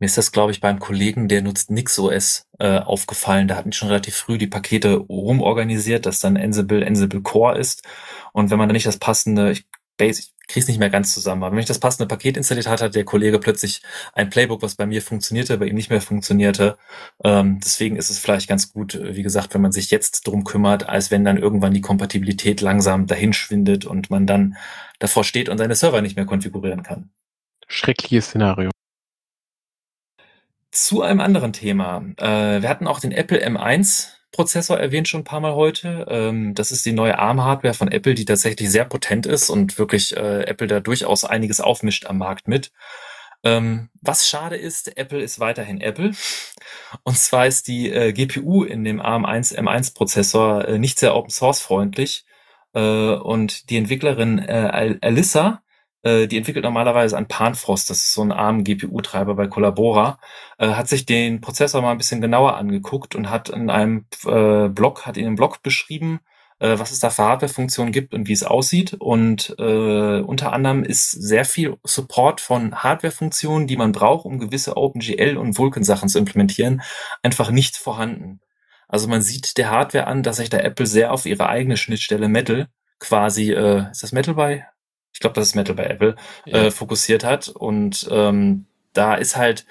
Mir 0.00 0.06
ist 0.06 0.18
das, 0.18 0.32
glaube 0.32 0.52
ich, 0.52 0.60
beim 0.60 0.80
Kollegen, 0.80 1.28
der 1.28 1.42
nutzt 1.42 1.70
NixOS, 1.70 2.46
äh, 2.58 2.78
aufgefallen. 2.78 3.46
Da 3.46 3.56
hatten 3.56 3.72
schon 3.72 3.88
relativ 3.88 4.16
früh 4.16 4.38
die 4.38 4.48
Pakete 4.48 4.94
rumorganisiert, 4.96 6.06
dass 6.06 6.18
dann 6.18 6.36
Ansible 6.36 6.84
Ansible 6.84 7.22
Core 7.22 7.58
ist. 7.58 7.86
Und 8.32 8.50
wenn 8.50 8.58
man 8.58 8.68
da 8.68 8.72
nicht 8.72 8.86
das 8.86 8.98
passende, 8.98 9.52
ich 9.52 9.66
Basic, 9.96 10.33
krieg's 10.48 10.68
nicht 10.68 10.78
mehr 10.78 10.90
ganz 10.90 11.14
zusammen. 11.14 11.42
Aber 11.42 11.54
wenn 11.54 11.60
ich 11.62 11.66
das 11.66 11.78
passende 11.78 12.06
Paket 12.06 12.36
installiert 12.36 12.66
hatte, 12.66 12.84
hat 12.84 12.94
der 12.94 13.04
Kollege 13.04 13.38
plötzlich 13.38 13.82
ein 14.12 14.30
Playbook, 14.30 14.62
was 14.62 14.74
bei 14.74 14.86
mir 14.86 15.02
funktionierte, 15.02 15.58
bei 15.58 15.66
ihm 15.66 15.74
nicht 15.74 15.90
mehr 15.90 16.00
funktionierte. 16.00 16.76
Ähm, 17.22 17.60
deswegen 17.62 17.96
ist 17.96 18.10
es 18.10 18.18
vielleicht 18.18 18.48
ganz 18.48 18.72
gut, 18.72 18.98
wie 19.02 19.22
gesagt, 19.22 19.54
wenn 19.54 19.62
man 19.62 19.72
sich 19.72 19.90
jetzt 19.90 20.26
drum 20.26 20.44
kümmert, 20.44 20.88
als 20.88 21.10
wenn 21.10 21.24
dann 21.24 21.38
irgendwann 21.38 21.74
die 21.74 21.80
Kompatibilität 21.80 22.60
langsam 22.60 23.06
dahin 23.06 23.32
schwindet 23.32 23.84
und 23.84 24.10
man 24.10 24.26
dann 24.26 24.56
davor 24.98 25.24
steht 25.24 25.48
und 25.48 25.58
seine 25.58 25.74
Server 25.74 26.02
nicht 26.02 26.16
mehr 26.16 26.26
konfigurieren 26.26 26.82
kann. 26.82 27.10
Schreckliches 27.66 28.26
Szenario. 28.26 28.70
zu 30.70 31.02
einem 31.02 31.20
anderen 31.20 31.52
Thema. 31.52 32.04
Äh, 32.16 32.62
wir 32.62 32.68
hatten 32.68 32.86
auch 32.86 33.00
den 33.00 33.12
Apple 33.12 33.46
M1 33.46 34.14
Prozessor 34.34 34.78
erwähnt 34.78 35.08
schon 35.08 35.20
ein 35.20 35.24
paar 35.24 35.40
Mal 35.40 35.54
heute. 35.54 36.06
Ähm, 36.08 36.54
das 36.54 36.72
ist 36.72 36.84
die 36.84 36.92
neue 36.92 37.18
ARM-Hardware 37.18 37.72
von 37.72 37.88
Apple, 37.88 38.14
die 38.14 38.24
tatsächlich 38.24 38.68
sehr 38.68 38.84
potent 38.84 39.26
ist 39.26 39.48
und 39.48 39.78
wirklich 39.78 40.16
äh, 40.16 40.42
Apple 40.42 40.66
da 40.66 40.80
durchaus 40.80 41.24
einiges 41.24 41.60
aufmischt 41.60 42.06
am 42.06 42.18
Markt 42.18 42.48
mit. 42.48 42.72
Ähm, 43.44 43.90
was 44.00 44.26
schade 44.28 44.56
ist, 44.56 44.96
Apple 44.96 45.22
ist 45.22 45.38
weiterhin 45.38 45.80
Apple. 45.80 46.12
Und 47.04 47.16
zwar 47.16 47.46
ist 47.46 47.68
die 47.68 47.90
äh, 47.90 48.12
GPU 48.12 48.64
in 48.64 48.82
dem 48.84 49.00
ARM1 49.00 49.56
M1 49.56 49.94
Prozessor 49.94 50.66
äh, 50.66 50.78
nicht 50.78 50.98
sehr 50.98 51.14
Open 51.14 51.30
Source 51.30 51.60
freundlich. 51.60 52.24
Äh, 52.74 52.80
und 52.80 53.70
die 53.70 53.76
Entwicklerin 53.76 54.40
äh, 54.40 54.98
Alyssa 55.00 55.62
äh, 55.62 55.63
die 56.04 56.36
entwickelt 56.36 56.64
normalerweise 56.64 57.16
an 57.16 57.28
Panfrost, 57.28 57.88
das 57.90 57.98
ist 57.98 58.14
so 58.14 58.22
ein 58.22 58.32
ARM-GPU-Treiber 58.32 59.34
bei 59.34 59.46
Collabora, 59.46 60.18
äh, 60.58 60.68
hat 60.68 60.88
sich 60.88 61.06
den 61.06 61.40
Prozessor 61.40 61.82
mal 61.82 61.92
ein 61.92 61.98
bisschen 61.98 62.20
genauer 62.20 62.56
angeguckt 62.56 63.14
und 63.14 63.30
hat 63.30 63.48
in 63.48 63.70
einem 63.70 64.06
äh, 64.26 64.68
Blog, 64.68 65.06
hat 65.06 65.16
in 65.16 65.26
einem 65.26 65.36
Blog 65.36 65.62
beschrieben, 65.62 66.20
äh, 66.58 66.78
was 66.78 66.90
es 66.90 67.00
da 67.00 67.10
für 67.10 67.24
Hardware-Funktionen 67.24 67.92
gibt 67.92 68.14
und 68.14 68.28
wie 68.28 68.32
es 68.32 68.42
aussieht. 68.42 68.94
Und 68.94 69.54
äh, 69.58 70.20
unter 70.20 70.52
anderem 70.52 70.84
ist 70.84 71.10
sehr 71.10 71.44
viel 71.44 71.76
Support 71.84 72.40
von 72.40 72.82
Hardware-Funktionen, 72.82 73.66
die 73.66 73.76
man 73.76 73.92
braucht, 73.92 74.26
um 74.26 74.38
gewisse 74.38 74.76
OpenGL 74.76 75.36
und 75.36 75.58
Vulkan-Sachen 75.58 76.08
zu 76.08 76.18
implementieren, 76.18 76.82
einfach 77.22 77.50
nicht 77.50 77.76
vorhanden. 77.76 78.40
Also 78.88 79.08
man 79.08 79.22
sieht 79.22 79.56
der 79.58 79.70
Hardware 79.70 80.06
an, 80.06 80.22
dass 80.22 80.36
sich 80.36 80.50
da 80.50 80.58
Apple 80.58 80.86
sehr 80.86 81.12
auf 81.12 81.26
ihre 81.26 81.48
eigene 81.48 81.76
Schnittstelle 81.76 82.28
Metal 82.28 82.68
quasi, 83.00 83.52
äh, 83.52 83.90
ist 83.90 84.02
das 84.02 84.12
Metal 84.12 84.34
bei 84.34 84.66
ich 85.14 85.20
glaube, 85.20 85.34
das 85.34 85.48
ist 85.48 85.54
Metal 85.54 85.76
bei 85.76 85.84
Apple, 85.84 86.16
ja. 86.44 86.64
äh, 86.64 86.70
fokussiert 86.70 87.24
hat. 87.24 87.48
Und 87.48 88.06
ähm, 88.10 88.66
da 88.92 89.14
ist 89.14 89.36
halt, 89.36 89.64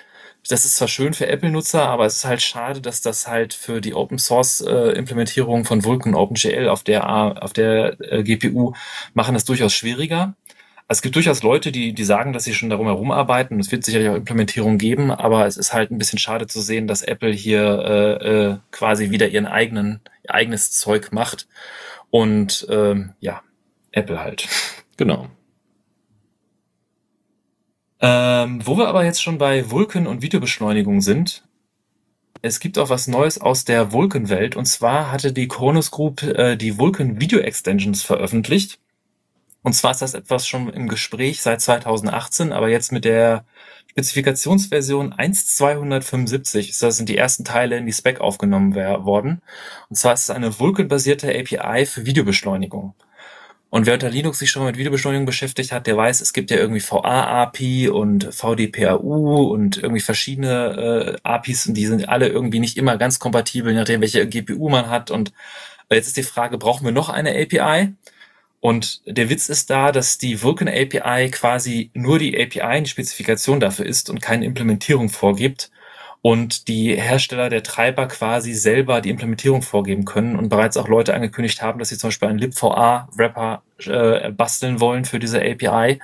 das 0.50 0.66
ist 0.66 0.78
zwar 0.78 0.88
schön 0.88 1.14
für 1.14 1.28
Apple-Nutzer, 1.28 1.88
aber 1.88 2.06
es 2.06 2.16
ist 2.16 2.26
halt 2.26 2.42
schade, 2.42 2.82
dass 2.82 3.02
das 3.02 3.28
halt 3.28 3.54
für 3.54 3.82
die 3.82 3.94
Open 3.94 4.18
Source 4.18 4.62
äh, 4.62 4.92
Implementierung 4.92 5.66
von 5.66 5.84
Vulkan 5.84 6.16
OpenGL 6.16 6.68
auf 6.70 6.84
der 6.84 7.44
auf 7.44 7.54
der 7.54 7.98
äh, 8.02 8.24
GPU 8.24 8.74
machen 9.14 9.34
das 9.34 9.46
durchaus 9.46 9.74
schwieriger. 9.74 10.36
Es 10.90 11.02
gibt 11.02 11.16
durchaus 11.16 11.44
Leute, 11.44 11.72
die, 11.72 11.94
die 11.94 12.04
sagen, 12.04 12.34
dass 12.34 12.44
sie 12.44 12.54
schon 12.54 12.70
darum 12.70 12.88
herum 12.88 13.12
arbeiten. 13.12 13.60
Es 13.60 13.72
wird 13.72 13.86
sicherlich 13.86 14.10
auch 14.10 14.16
Implementierungen 14.16 14.78
geben, 14.78 15.12
aber 15.12 15.46
es 15.46 15.58
ist 15.58 15.74
halt 15.74 15.92
ein 15.92 15.98
bisschen 15.98 16.20
schade 16.20 16.46
zu 16.48 16.62
sehen, 16.62 16.88
dass 16.88 17.02
Apple 17.02 17.32
hier 17.32 18.20
äh, 18.22 18.28
äh, 18.28 18.58
quasi 18.72 19.10
wieder 19.10 19.30
ihren 19.30 19.46
eigenen, 19.46 20.02
ihr 20.24 20.34
eigenes 20.34 20.72
Zeug 20.72 21.12
macht. 21.12 21.48
Und 22.12 22.68
ähm, 22.70 23.14
ja, 23.22 23.42
Apple 23.92 24.20
halt. 24.20 24.48
Genau. 24.98 25.28
Ähm, 28.00 28.66
wo 28.66 28.78
wir 28.78 28.88
aber 28.88 29.06
jetzt 29.06 29.24
schon 29.24 29.38
bei 29.38 29.72
Vulkan 29.72 30.08
und 30.08 30.22
Videobeschleunigung 30.22 31.02
sind, 31.02 31.44
es 32.42 32.60
gibt 32.60 32.78
auch 32.78 32.90
was 32.90 33.08
Neues 33.08 33.40
aus 33.40 33.64
der 33.64 33.94
Vulkan-Welt. 33.94 34.58
Und 34.58 34.66
zwar 34.66 35.12
hatte 35.12 35.32
die 35.32 35.48
Kronos 35.48 35.92
Group 35.92 36.22
äh, 36.24 36.58
die 36.58 36.78
Vulkan 36.78 37.22
Video 37.22 37.40
Extensions 37.40 38.04
veröffentlicht. 38.04 38.80
Und 39.62 39.72
zwar 39.74 39.92
ist 39.92 40.02
das 40.02 40.14
etwas 40.14 40.46
schon 40.46 40.68
im 40.68 40.90
Gespräch 40.90 41.42
seit 41.42 41.62
2018, 41.62 42.52
aber 42.52 42.68
jetzt 42.68 42.92
mit 42.92 43.06
der 43.06 43.46
Spezifikationsversion 43.92 45.14
1.275 45.14 46.82
das 46.82 46.98
sind 46.98 47.08
die 47.08 47.18
ersten 47.18 47.46
Teile 47.46 47.78
in 47.78 47.86
die 47.86 47.94
Spec 47.94 48.20
aufgenommen 48.20 48.76
worden. 48.76 49.42
Und 49.90 49.96
zwar 49.96 50.14
ist 50.14 50.24
es 50.24 50.30
eine 50.30 50.60
Vulkan-basierte 50.60 51.30
API 51.30 51.86
für 51.86 52.06
Videobeschleunigung. 52.06 52.94
Und 53.74 53.88
wer 53.88 53.96
unter 53.96 54.12
Linux 54.12 54.38
sich 54.38 54.52
schon 54.52 54.66
mit 54.66 54.78
Videobeschleunigung 54.78 55.26
beschäftigt 55.26 55.72
hat, 55.72 55.88
der 55.88 55.98
weiß, 55.98 56.22
es 56.22 56.34
gibt 56.34 56.52
ja 56.52 56.58
irgendwie 56.58 56.80
VA-API 56.80 57.90
und 57.90 58.32
VDPAU 58.32 59.52
und 59.52 59.78
irgendwie 59.78 60.00
verschiedene 60.00 61.18
äh, 61.24 61.28
APIs 61.28 61.66
und 61.66 61.74
die 61.74 61.88
sind 61.88 62.08
alle 62.08 62.28
irgendwie 62.28 62.60
nicht 62.60 62.78
immer 62.78 62.98
ganz 62.98 63.18
kompatibel, 63.18 63.72
je 63.72 63.80
nachdem, 63.80 64.02
welche 64.02 64.30
GPU 64.30 64.70
man 64.70 64.92
hat. 64.92 65.10
Und 65.10 65.34
jetzt 65.90 66.06
ist 66.06 66.18
die 66.18 66.22
Frage, 66.22 66.60
brauchen 66.60 66.86
wir 66.86 66.92
noch 66.92 67.10
eine 67.10 67.32
API? 67.32 67.96
Und 68.60 69.02
der 69.08 69.32
Witz 69.32 69.50
ist 69.50 69.72
da, 69.72 69.92
dass 69.92 70.20
die 70.20 70.44
Vulkan 70.44 70.68
API 70.68 71.32
quasi 71.32 71.90
nur 71.96 72.20
die 72.20 72.40
API, 72.40 72.84
die 72.84 72.90
Spezifikation 72.92 73.60
dafür 73.60 73.88
ist 73.88 74.08
und 74.08 74.22
keine 74.22 74.46
Implementierung 74.46 75.10
vorgibt 75.10 75.72
und 76.26 76.70
die 76.70 76.96
Hersteller 76.96 77.50
der 77.50 77.64
Treiber 77.64 78.08
quasi 78.08 78.54
selber 78.54 79.02
die 79.02 79.10
Implementierung 79.10 79.62
vorgeben 79.62 80.06
können 80.06 80.38
und 80.38 80.48
bereits 80.48 80.78
auch 80.78 80.88
Leute 80.88 81.14
angekündigt 81.14 81.62
haben, 81.62 81.80
dass 81.80 81.90
sie 81.90 81.98
zum 81.98 82.08
Beispiel 82.08 82.30
einen 82.30 82.40
libva-Wrapper 82.40 83.62
äh, 83.86 84.32
basteln 84.32 84.80
wollen 84.80 85.04
für 85.04 85.20
diese 85.20 85.42
API. 85.42 86.00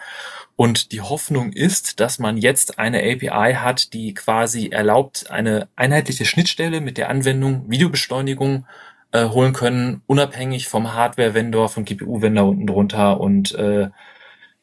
Und 0.57 0.91
die 0.91 0.99
Hoffnung 0.99 1.53
ist, 1.53 2.01
dass 2.01 2.19
man 2.19 2.35
jetzt 2.35 2.79
eine 2.79 2.99
API 2.99 3.53
hat, 3.53 3.93
die 3.93 4.13
quasi 4.13 4.67
erlaubt, 4.67 5.31
eine 5.31 5.69
einheitliche 5.77 6.25
Schnittstelle 6.25 6.81
mit 6.81 6.97
der 6.97 7.07
Anwendung 7.07 7.69
Videobeschleunigung 7.69 8.65
äh, 9.13 9.23
holen 9.23 9.53
können, 9.53 10.01
unabhängig 10.05 10.67
vom 10.67 10.93
Hardware-Vendor, 10.93 11.69
vom 11.69 11.85
GPU-Vendor 11.85 12.49
unten 12.49 12.67
drunter 12.67 13.21
und 13.21 13.55
äh, 13.55 13.89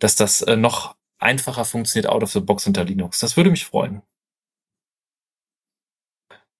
dass 0.00 0.16
das 0.16 0.42
äh, 0.42 0.56
noch 0.56 0.96
einfacher 1.18 1.64
funktioniert 1.64 2.12
out 2.12 2.22
of 2.22 2.30
the 2.30 2.40
box 2.40 2.66
unter 2.66 2.84
Linux. 2.84 3.20
Das 3.20 3.38
würde 3.38 3.48
mich 3.50 3.64
freuen. 3.64 4.02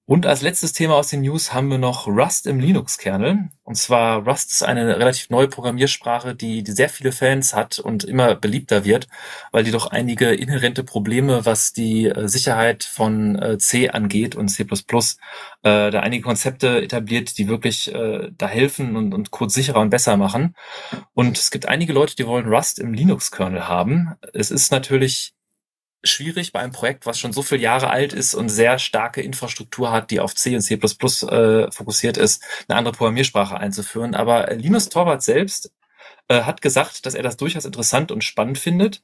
Und 0.09 0.25
als 0.25 0.41
letztes 0.41 0.73
Thema 0.73 0.95
aus 0.95 1.09
den 1.09 1.23
News 1.23 1.53
haben 1.53 1.69
wir 1.69 1.79
noch 1.79 2.07
Rust 2.07 2.47
im 2.47 2.61
Linux-Kernel. 2.61 3.51
Und 3.65 3.75
zwar 3.75 4.25
Rust 4.25 4.53
ist 4.53 4.63
eine 4.63 5.01
relativ 5.01 5.31
neue 5.31 5.49
Programmiersprache, 5.49 6.37
die, 6.37 6.63
die 6.63 6.71
sehr 6.71 6.89
viele 6.89 7.11
Fans 7.11 7.55
hat 7.55 7.81
und 7.81 8.05
immer 8.05 8.37
beliebter 8.37 8.85
wird, 8.85 9.09
weil 9.51 9.65
die 9.65 9.73
doch 9.73 9.89
einige 9.89 10.33
inhärente 10.33 10.85
Probleme, 10.85 11.45
was 11.45 11.73
die 11.73 12.07
äh, 12.07 12.29
Sicherheit 12.29 12.85
von 12.85 13.35
äh, 13.35 13.59
C 13.59 13.89
angeht 13.89 14.37
und 14.37 14.47
C++, 14.47 14.63
äh, 14.63 14.67
da 15.63 16.01
einige 16.01 16.23
Konzepte 16.23 16.81
etabliert, 16.83 17.37
die 17.37 17.49
wirklich 17.49 17.93
äh, 17.93 18.31
da 18.39 18.47
helfen 18.47 18.95
und, 18.95 19.13
und 19.13 19.33
Code 19.33 19.51
sicherer 19.51 19.81
und 19.81 19.91
besser 19.91 20.17
machen. 20.17 20.55
Und 21.15 21.37
es 21.37 21.51
gibt 21.51 21.67
einige 21.67 21.93
Leute, 21.93 22.15
die 22.15 22.29
wollen 22.29 22.47
Rust 22.47 22.79
im 22.79 22.95
Linux-Kernel 22.95 23.67
haben. 23.67 24.15
Es 24.33 24.53
ist 24.53 24.71
natürlich 24.71 25.36
schwierig 26.07 26.53
bei 26.53 26.61
einem 26.61 26.73
Projekt, 26.73 27.07
was 27.07 27.19
schon 27.19 27.33
so 27.33 27.43
viele 27.43 27.61
Jahre 27.63 27.91
alt 27.91 28.13
ist 28.13 28.35
und 28.35 28.49
sehr 28.49 28.79
starke 28.79 29.23
Infrastruktur 29.23 29.93
hat, 29.93 30.11
die 30.11 30.21
auf 30.21 30.35
C 30.35 30.55
und 30.55 30.63
C++ 30.63 30.75
äh, 30.75 31.71
fokussiert 31.71 32.17
ist, 32.17 32.43
eine 32.69 32.79
andere 32.79 32.93
Programmiersprache 32.93 33.57
einzuführen. 33.59 34.15
Aber 34.15 34.53
Linus 34.55 34.89
Torwart 34.89 35.23
selbst 35.23 35.73
äh, 36.29 36.43
hat 36.43 36.63
gesagt, 36.63 37.07
dass 37.07 37.15
er 37.15 37.23
das 37.23 37.37
durchaus 37.37 37.65
interessant 37.65 38.13
und 38.13 38.25
spannend 38.25 38.59
findet. 38.59 39.03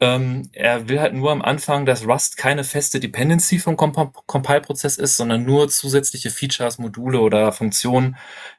Ähm, 0.00 0.50
er 0.52 0.88
will 0.88 1.00
halt 1.00 1.14
nur 1.14 1.30
am 1.30 1.40
Anfang, 1.40 1.86
dass 1.86 2.06
Rust 2.06 2.36
keine 2.36 2.64
feste 2.64 2.98
Dependency 2.98 3.60
vom 3.60 3.76
Comp 3.76 3.96
Compile-Prozess 4.26 4.96
ist, 4.96 5.16
sondern 5.16 5.44
nur 5.44 5.68
zusätzliche 5.68 6.30
Features, 6.30 6.78
Module 6.78 7.20
oder 7.20 7.52
Funktionen 7.52 8.16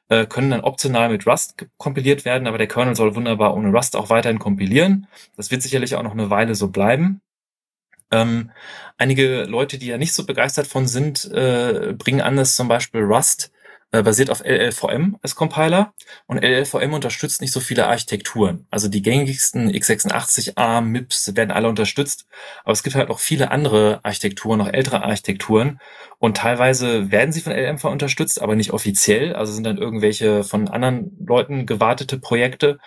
äh, 0.10 0.26
können 0.26 0.52
dann 0.52 0.62
optional 0.62 1.10
mit 1.10 1.28
Rust 1.28 1.68
kompiliert 1.78 2.24
werden, 2.26 2.48
aber 2.48 2.58
der 2.58 2.68
Kernel 2.68 2.96
soll 2.96 3.16
wunderbar 3.16 3.54
ohne 3.56 3.70
Rust 3.72 3.96
auch 3.96 4.10
weiterhin 4.10 4.40
kompilieren. 4.40 5.08
Das 5.36 5.52
wird 5.52 5.62
sicherlich 5.62 5.96
auch 5.96 6.04
noch 6.04 6.14
eine 6.14 6.30
Weile 6.30 6.56
so 6.56 6.70
bleiben. 6.70 7.22
Ähm, 8.12 8.52
einige 8.98 9.44
Leute, 9.44 9.78
die 9.78 9.88
ja 9.88 9.98
nicht 9.98 10.14
so 10.14 10.26
begeistert 10.26 10.68
von 10.68 10.88
sind, 10.88 11.26
äh, 11.26 11.94
bringen 11.98 12.22
an, 12.22 12.38
dass 12.38 12.56
zum 12.56 12.68
Beispiel 12.68 13.02
Rust 13.02 13.52
äh, 13.92 14.04
basiert 14.04 14.30
auf 14.30 14.44
LLVM 14.44 15.18
als 15.22 15.36
Compiler 15.36 15.94
und 16.28 16.44
LLVM 16.44 16.94
unterstützt 16.94 17.40
nicht 17.42 17.54
so 17.54 17.60
viele 17.60 17.88
Architekturen. 17.88 18.68
Also 18.70 18.88
die 18.90 19.02
gängigsten 19.02 19.70
x86 19.72 20.54
ARM, 20.56 20.92
MIPS 20.92 21.36
werden 21.36 21.52
alle 21.52 21.70
unterstützt, 21.70 22.26
aber 22.64 22.74
es 22.74 22.84
gibt 22.84 22.96
halt 22.96 23.10
auch 23.10 23.20
viele 23.20 23.52
andere 23.52 24.00
Architekturen, 24.04 24.60
noch 24.60 24.72
ältere 24.72 25.04
Architekturen 25.04 25.80
und 26.20 26.38
teilweise 26.38 27.12
werden 27.12 27.32
sie 27.32 27.42
von 27.42 27.54
LLMV 27.54 27.86
unterstützt, 27.86 28.42
aber 28.42 28.56
nicht 28.56 28.72
offiziell, 28.72 29.34
also 29.34 29.54
sind 29.54 29.64
dann 29.64 29.78
irgendwelche 29.78 30.44
von 30.44 30.68
anderen 30.68 31.16
Leuten 31.26 31.66
gewartete 31.66 32.20
Projekte 32.20 32.80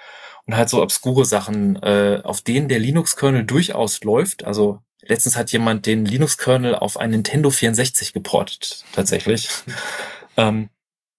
und 0.47 0.57
halt 0.57 0.69
so 0.69 0.83
obskure 0.83 1.25
Sachen, 1.25 1.77
äh, 1.83 2.21
auf 2.25 2.43
denen 2.43 2.69
der 2.69 2.81
Linux-Kernel 2.81 3.45
durchaus 3.45 4.03
läuft. 4.03 4.45
Also 4.45 4.81
Letztens 5.03 5.37
hat 5.37 5.53
jemand 5.53 5.87
den 5.87 6.05
Linux-Kernel 6.05 6.75
auf 6.75 6.97
ein 6.97 7.11
Nintendo 7.11 7.51
64 7.51 8.13
geportet, 8.13 8.85
tatsächlich. 8.93 9.49
ähm, 10.37 10.71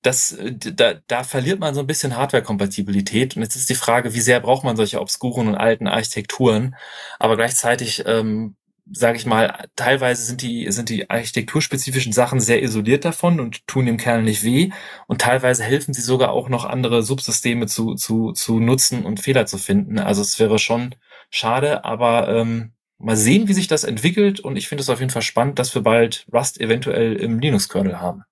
das, 0.02 0.38
da, 0.40 0.96
da 1.08 1.24
verliert 1.24 1.60
man 1.60 1.74
so 1.76 1.82
ein 1.82 1.88
bisschen 1.88 2.16
Hardware-Kompatibilität. 2.16 3.36
Und 3.36 3.42
jetzt 3.44 3.56
ist 3.56 3.70
die 3.70 3.76
Frage, 3.76 4.14
wie 4.14 4.22
sehr 4.22 4.40
braucht 4.40 4.64
man 4.64 4.78
solche 4.78 5.02
obskuren 5.02 5.48
und 5.48 5.56
alten 5.56 5.88
Architekturen? 5.88 6.76
Aber 7.20 7.36
gleichzeitig, 7.36 8.04
ähm, 8.06 8.56
sage 8.92 9.18
ich 9.18 9.26
mal, 9.26 9.68
teilweise 9.76 10.24
sind 10.24 10.42
die, 10.42 10.72
sind 10.72 10.90
die 10.90 11.10
architekturspezifischen 11.10 12.14
Sachen 12.14 12.40
sehr 12.40 12.64
isoliert 12.64 13.06
davon 13.06 13.40
und 13.40 13.68
tun 13.68 13.86
dem 13.86 13.98
Kernel 13.98 14.24
nicht 14.24 14.44
weh. 14.44 14.72
Und 15.08 15.22
teilweise 15.22 15.64
helfen 15.64 15.94
sie 15.94 16.02
sogar 16.02 16.32
auch 16.32 16.48
noch 16.50 16.66
andere 16.66 17.04
Subsysteme 17.04 17.68
zu, 17.68 17.96
zu, 17.96 18.32
zu 18.32 18.60
nutzen 18.60 19.06
und 19.06 19.20
Fehler 19.20 19.46
zu 19.46 19.58
finden. 19.58 20.00
Also 20.00 20.22
es 20.22 20.40
wäre 20.40 20.60
schon 20.60 20.96
schade, 21.30 21.84
aber 21.84 22.30
ähm, 22.30 22.72
Mal 23.00 23.16
sehen, 23.16 23.48
wie 23.48 23.54
sich 23.54 23.68
das 23.68 23.86
entwickelt 23.86 24.42
und 24.42 24.58
ich 24.58 24.68
finde 24.68 24.82
es 24.82 24.90
auf 24.90 25.00
jeden 25.00 25.12
Fall 25.12 25.22
spannend, 25.22 25.58
dass 25.58 25.74
wir 25.74 25.82
bald 25.82 26.26
Rust 26.34 26.60
eventuell 26.60 27.16
im 27.16 27.40
Linux-Kernel 27.40 28.00
haben. 28.00 28.24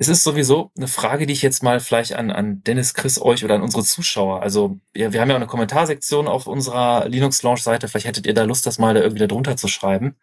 Es 0.00 0.08
ist 0.08 0.22
sowieso 0.22 0.70
eine 0.76 0.86
Frage, 0.86 1.26
die 1.26 1.32
ich 1.32 1.42
jetzt 1.42 1.62
mal 1.62 1.80
vielleicht 1.80 2.12
an, 2.12 2.30
an 2.30 2.62
Dennis, 2.62 2.94
Chris, 2.94 3.20
euch 3.20 3.44
oder 3.44 3.56
an 3.56 3.62
unsere 3.62 3.82
Zuschauer. 3.82 4.42
Also 4.42 4.78
wir, 4.92 5.12
wir 5.12 5.20
haben 5.20 5.28
ja 5.28 5.34
auch 5.34 5.40
eine 5.40 5.48
Kommentarsektion 5.48 6.28
auf 6.28 6.46
unserer 6.46 7.08
Linux-Launch-Seite. 7.08 7.88
Vielleicht 7.88 8.06
hättet 8.06 8.26
ihr 8.26 8.34
da 8.34 8.44
Lust, 8.44 8.64
das 8.66 8.78
mal 8.78 8.94
da 8.94 9.00
irgendwie 9.00 9.18
da 9.20 9.26
drunter 9.26 9.56
zu 9.56 9.66
schreiben. 9.66 10.16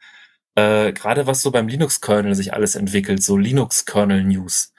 Äh, 0.55 0.93
Gerade 0.93 1.27
was 1.27 1.41
so 1.41 1.51
beim 1.51 1.67
Linux-Kernel 1.67 2.35
sich 2.35 2.53
alles 2.53 2.75
entwickelt, 2.75 3.21
so 3.21 3.35
Linux-Kernel-News. 3.35 4.73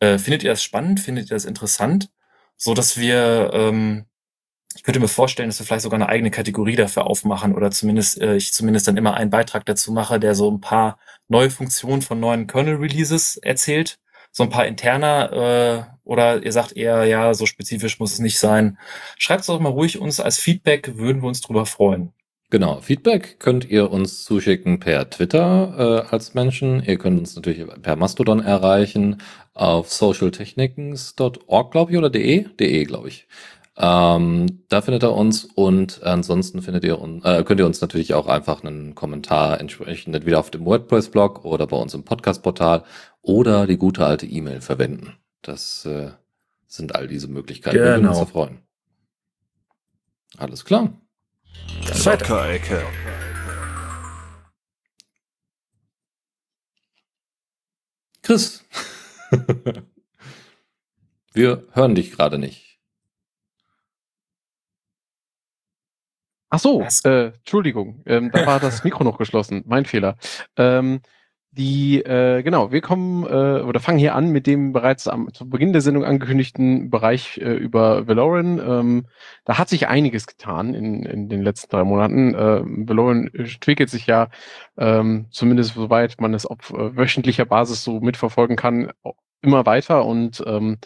Äh, 0.00 0.18
findet 0.18 0.42
ihr 0.42 0.50
das 0.50 0.62
spannend? 0.62 1.00
Findet 1.00 1.30
ihr 1.30 1.36
das 1.36 1.46
interessant? 1.46 2.10
So 2.58 2.74
dass 2.74 2.98
wir, 2.98 3.50
ähm, 3.54 4.04
ich 4.76 4.82
könnte 4.82 5.00
mir 5.00 5.08
vorstellen, 5.08 5.48
dass 5.48 5.58
wir 5.58 5.66
vielleicht 5.66 5.82
sogar 5.82 5.98
eine 5.98 6.08
eigene 6.08 6.30
Kategorie 6.30 6.76
dafür 6.76 7.06
aufmachen 7.06 7.54
oder 7.54 7.70
zumindest 7.70 8.20
äh, 8.20 8.36
ich 8.36 8.52
zumindest 8.52 8.88
dann 8.88 8.96
immer 8.96 9.14
einen 9.14 9.30
Beitrag 9.30 9.64
dazu 9.66 9.92
mache, 9.92 10.20
der 10.20 10.34
so 10.34 10.50
ein 10.50 10.60
paar 10.60 10.98
neue 11.28 11.50
Funktionen 11.50 12.02
von 12.02 12.20
neuen 12.20 12.46
Kernel-Releases 12.46 13.36
erzählt, 13.38 13.98
so 14.30 14.42
ein 14.42 14.50
paar 14.50 14.66
interner 14.66 15.32
äh, 15.32 15.92
oder 16.04 16.42
ihr 16.42 16.52
sagt 16.52 16.76
eher, 16.76 17.04
ja, 17.04 17.34
so 17.34 17.46
spezifisch 17.46 18.00
muss 18.00 18.14
es 18.14 18.18
nicht 18.18 18.38
sein. 18.38 18.78
Schreibt 19.18 19.42
es 19.42 19.46
doch 19.46 19.60
mal 19.60 19.68
ruhig 19.68 19.98
uns 19.98 20.20
als 20.20 20.38
Feedback, 20.38 20.96
würden 20.96 21.22
wir 21.22 21.28
uns 21.28 21.40
drüber 21.40 21.66
freuen. 21.66 22.12
Genau, 22.50 22.82
Feedback 22.82 23.40
könnt 23.40 23.70
ihr 23.70 23.90
uns 23.90 24.24
zuschicken 24.24 24.78
per 24.78 25.08
Twitter 25.08 26.04
äh, 26.10 26.14
als 26.14 26.34
Menschen. 26.34 26.82
Ihr 26.84 26.98
könnt 26.98 27.18
uns 27.18 27.34
natürlich 27.34 27.66
per 27.80 27.96
Mastodon 27.96 28.40
erreichen 28.40 29.22
auf 29.54 29.90
socialtechnikens.org, 29.90 31.70
glaube 31.70 31.92
ich, 31.92 31.96
oder 31.96 32.10
de? 32.10 32.46
de, 32.60 32.84
glaube 32.84 33.08
ich. 33.08 33.26
Ähm, 33.84 34.62
da 34.68 34.80
findet 34.80 35.02
ihr 35.02 35.12
uns 35.12 35.44
und 35.44 36.04
ansonsten 36.04 36.62
findet 36.62 36.84
ihr 36.84 37.00
uns, 37.00 37.24
äh, 37.24 37.42
könnt 37.42 37.58
ihr 37.58 37.66
uns 37.66 37.80
natürlich 37.80 38.14
auch 38.14 38.28
einfach 38.28 38.62
einen 38.62 38.94
Kommentar 38.94 39.58
entsprechend 39.58 40.14
entweder 40.14 40.38
auf 40.38 40.52
dem 40.52 40.64
WordPress-Blog 40.64 41.44
oder 41.44 41.66
bei 41.66 41.76
uns 41.76 41.92
im 41.92 42.04
Podcast-Portal 42.04 42.84
oder 43.22 43.66
die 43.66 43.78
gute 43.78 44.06
alte 44.06 44.24
E-Mail 44.24 44.60
verwenden. 44.60 45.16
Das 45.42 45.84
äh, 45.84 46.12
sind 46.68 46.94
all 46.94 47.08
diese 47.08 47.26
Möglichkeiten, 47.26 47.76
genau. 47.76 47.88
wir 47.88 47.94
würden 47.96 48.08
uns 48.08 48.18
da 48.20 48.26
freuen. 48.26 48.58
Alles 50.38 50.64
klar. 50.64 50.92
Zockerecke. 51.92 52.84
Chris, 58.22 58.64
wir 61.32 61.66
hören 61.72 61.96
dich 61.96 62.12
gerade 62.12 62.38
nicht. 62.38 62.71
Ach 66.54 66.58
so, 66.58 66.82
äh, 67.04 67.28
Entschuldigung, 67.28 68.02
ähm, 68.04 68.30
da 68.30 68.44
war 68.44 68.60
das 68.60 68.84
Mikro 68.84 69.04
noch 69.04 69.16
geschlossen, 69.16 69.62
mein 69.66 69.86
Fehler. 69.86 70.16
Ähm, 70.58 71.00
die, 71.50 72.02
äh, 72.02 72.42
genau, 72.42 72.72
wir 72.72 72.82
kommen 72.82 73.24
äh, 73.24 73.62
oder 73.62 73.80
fangen 73.80 73.98
hier 73.98 74.14
an 74.14 74.28
mit 74.28 74.46
dem 74.46 74.74
bereits 74.74 75.08
am, 75.08 75.32
zu 75.32 75.48
Beginn 75.48 75.72
der 75.72 75.80
Sendung 75.80 76.04
angekündigten 76.04 76.90
Bereich 76.90 77.38
äh, 77.38 77.54
über 77.54 78.06
Valoran. 78.06 78.58
Ähm, 78.58 79.06
da 79.46 79.56
hat 79.56 79.70
sich 79.70 79.88
einiges 79.88 80.26
getan 80.26 80.74
in, 80.74 81.04
in 81.04 81.30
den 81.30 81.40
letzten 81.40 81.70
drei 81.70 81.84
Monaten. 81.84 82.34
Äh, 82.34 82.60
Valoran 82.86 83.28
entwickelt 83.32 83.88
sich 83.88 84.06
ja, 84.06 84.28
ähm, 84.76 85.28
zumindest 85.30 85.72
soweit 85.72 86.20
man 86.20 86.34
es 86.34 86.44
auf 86.44 86.70
äh, 86.70 86.94
wöchentlicher 86.96 87.46
Basis 87.46 87.82
so 87.82 88.00
mitverfolgen 88.00 88.56
kann, 88.56 88.92
immer 89.42 89.66
weiter 89.66 90.06
und 90.06 90.42
ähm, 90.46 90.78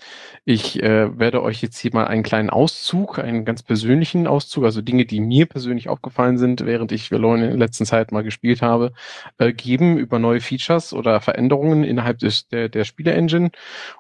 ich 0.45 0.83
äh, 0.83 1.19
werde 1.19 1.43
euch 1.43 1.61
jetzt 1.63 1.79
hier 1.79 1.91
mal 1.93 2.07
einen 2.07 2.23
kleinen 2.23 2.51
Auszug, 2.51 3.19
einen 3.19 3.45
ganz 3.45 3.63
persönlichen 3.63 4.27
Auszug, 4.27 4.65
also 4.65 4.81
Dinge, 4.81 5.05
die 5.05 5.21
mir 5.21 5.47
persönlich 5.47 5.89
aufgefallen 5.89 6.39
sind, 6.39 6.65
während 6.65 6.91
ich 6.93 7.13
Valorant 7.13 7.43
in 7.43 7.51
der 7.51 7.59
letzten 7.59 7.85
Zeit 7.85 8.13
mal 8.13 8.23
gespielt 8.23 8.63
habe, 8.63 8.93
äh, 9.39 9.53
geben 9.53 9.99
über 9.99 10.19
neue 10.19 10.41
Features 10.41 10.95
oder 10.95 11.21
Veränderungen 11.21 11.85
innerhalb 11.85 12.19
des, 12.19 12.49
der, 12.49 12.69
der 12.69 12.85
Spiele-Engine. 12.85 13.51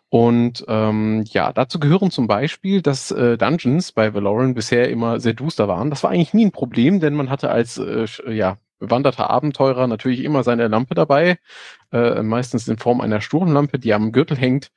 Und 0.09 0.64
ähm, 0.68 1.24
ja, 1.28 1.52
dazu 1.52 1.78
gehören 1.78 2.11
zum 2.11 2.26
Beispiel, 2.26 2.80
dass 2.80 3.11
äh, 3.11 3.36
Dungeons 3.36 3.92
bei 3.92 4.14
Valorant 4.14 4.54
bisher 4.54 4.88
immer 4.88 5.20
sehr 5.20 5.34
duster 5.34 5.68
waren. 5.68 5.90
Das 5.90 6.02
war 6.02 6.11
eigentlich 6.11 6.32
nie 6.34 6.46
ein 6.46 6.52
Problem, 6.52 7.00
denn 7.00 7.14
man 7.14 7.28
hatte 7.28 7.50
als 7.50 7.78
äh, 7.78 8.07
ja, 8.32 8.57
bewanderter 8.79 9.31
Abenteurer 9.31 9.87
natürlich 9.87 10.22
immer 10.24 10.43
seine 10.43 10.68
Lampe 10.68 10.95
dabei, 10.95 11.39
äh, 11.93 12.22
meistens 12.22 12.68
in 12.68 12.79
Form 12.79 13.01
einer 13.01 13.20
Sturmlampe, 13.20 13.79
die 13.79 13.95
am 13.95 14.12
Gürtel 14.12 14.37
hängt. 14.37 14.70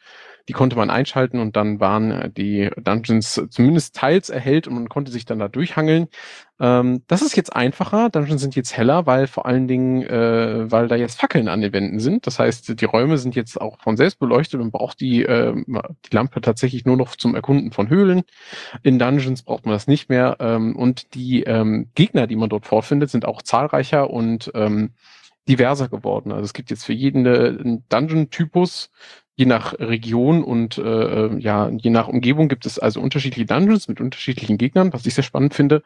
Die 0.50 0.54
konnte 0.54 0.76
man 0.76 0.90
einschalten 0.90 1.38
und 1.38 1.56
dann 1.56 1.80
waren 1.80 2.10
äh, 2.10 2.30
die 2.32 2.72
Dungeons 2.76 3.40
zumindest 3.52 3.96
teils 3.96 4.32
erhellt 4.32 4.68
und 4.68 4.74
man 4.74 4.90
konnte 4.90 5.12
sich 5.12 5.24
dann 5.24 5.38
da 5.38 5.48
durchhangeln. 5.48 6.08
Ähm, 6.60 7.04
das 7.06 7.22
ist 7.22 7.38
jetzt 7.38 7.56
einfacher. 7.56 8.10
Dungeons 8.10 8.42
sind 8.42 8.56
jetzt 8.56 8.76
heller, 8.76 9.06
weil 9.06 9.28
vor 9.28 9.46
allen 9.46 9.68
Dingen, 9.68 10.02
äh, 10.02 10.72
weil 10.72 10.88
da 10.88 10.96
jetzt 10.96 11.20
Fackeln 11.20 11.50
an 11.50 11.62
den 11.62 11.72
Wänden 11.72 12.00
sind. 12.00 12.26
Das 12.26 12.40
heißt, 12.40 12.82
die 12.82 12.86
Räume 12.86 13.20
sind 13.20 13.36
jetzt 13.36 13.62
auch 13.62 13.80
von 13.80 13.96
selbst 13.96 14.18
beleuchtet 14.18 14.60
und 14.60 14.72
braucht 14.72 15.00
die, 15.02 15.24
äh, 15.24 15.54
die 15.56 16.16
Lampe 16.16 16.42
tatsächlich 16.42 16.84
nur 16.84 16.98
noch 16.98 17.16
zum 17.16 17.36
Erkunden 17.36 17.72
von 17.72 17.90
Höhlen. 17.90 18.24
In 18.82 18.98
Dungeons 18.98 19.44
braucht 19.44 19.68
man 19.68 19.76
das 19.76 19.86
nicht 19.86 20.10
mehr. 20.10 20.38
Ähm, 20.40 20.76
und 20.76 21.14
die 21.14 21.44
ähm, 21.44 21.92
Gegner, 21.94 22.26
die 22.26 22.36
man 22.36 22.50
dort 22.50 22.66
vorfindet, 22.66 23.12
sind 23.12 23.26
auch 23.26 23.44
zahlreicher 23.44 24.10
und 24.10 24.52
ähm, 24.56 24.94
diverser 25.48 25.88
geworden. 25.88 26.32
Also 26.32 26.44
es 26.46 26.54
gibt 26.54 26.70
jetzt 26.70 26.86
für 26.86 26.94
jeden 26.94 27.26
äh, 27.26 27.80
Dungeon-Typus, 27.90 28.92
je 29.36 29.46
nach 29.46 29.74
Region 29.80 30.44
und 30.44 30.78
äh, 30.78 31.36
ja, 31.38 31.70
je 31.70 31.90
nach 31.90 32.08
Umgebung 32.08 32.50
gibt 32.50 32.66
es 32.66 32.78
also 32.78 33.00
unterschiedliche 33.00 33.46
Dungeons 33.46 33.88
mit 33.88 34.02
unterschiedlichen 34.02 34.58
Gegnern, 34.58 34.92
was 34.94 35.06
ich 35.06 35.14
sehr 35.14 35.24
spannend 35.24 35.54
finde. 35.54 35.82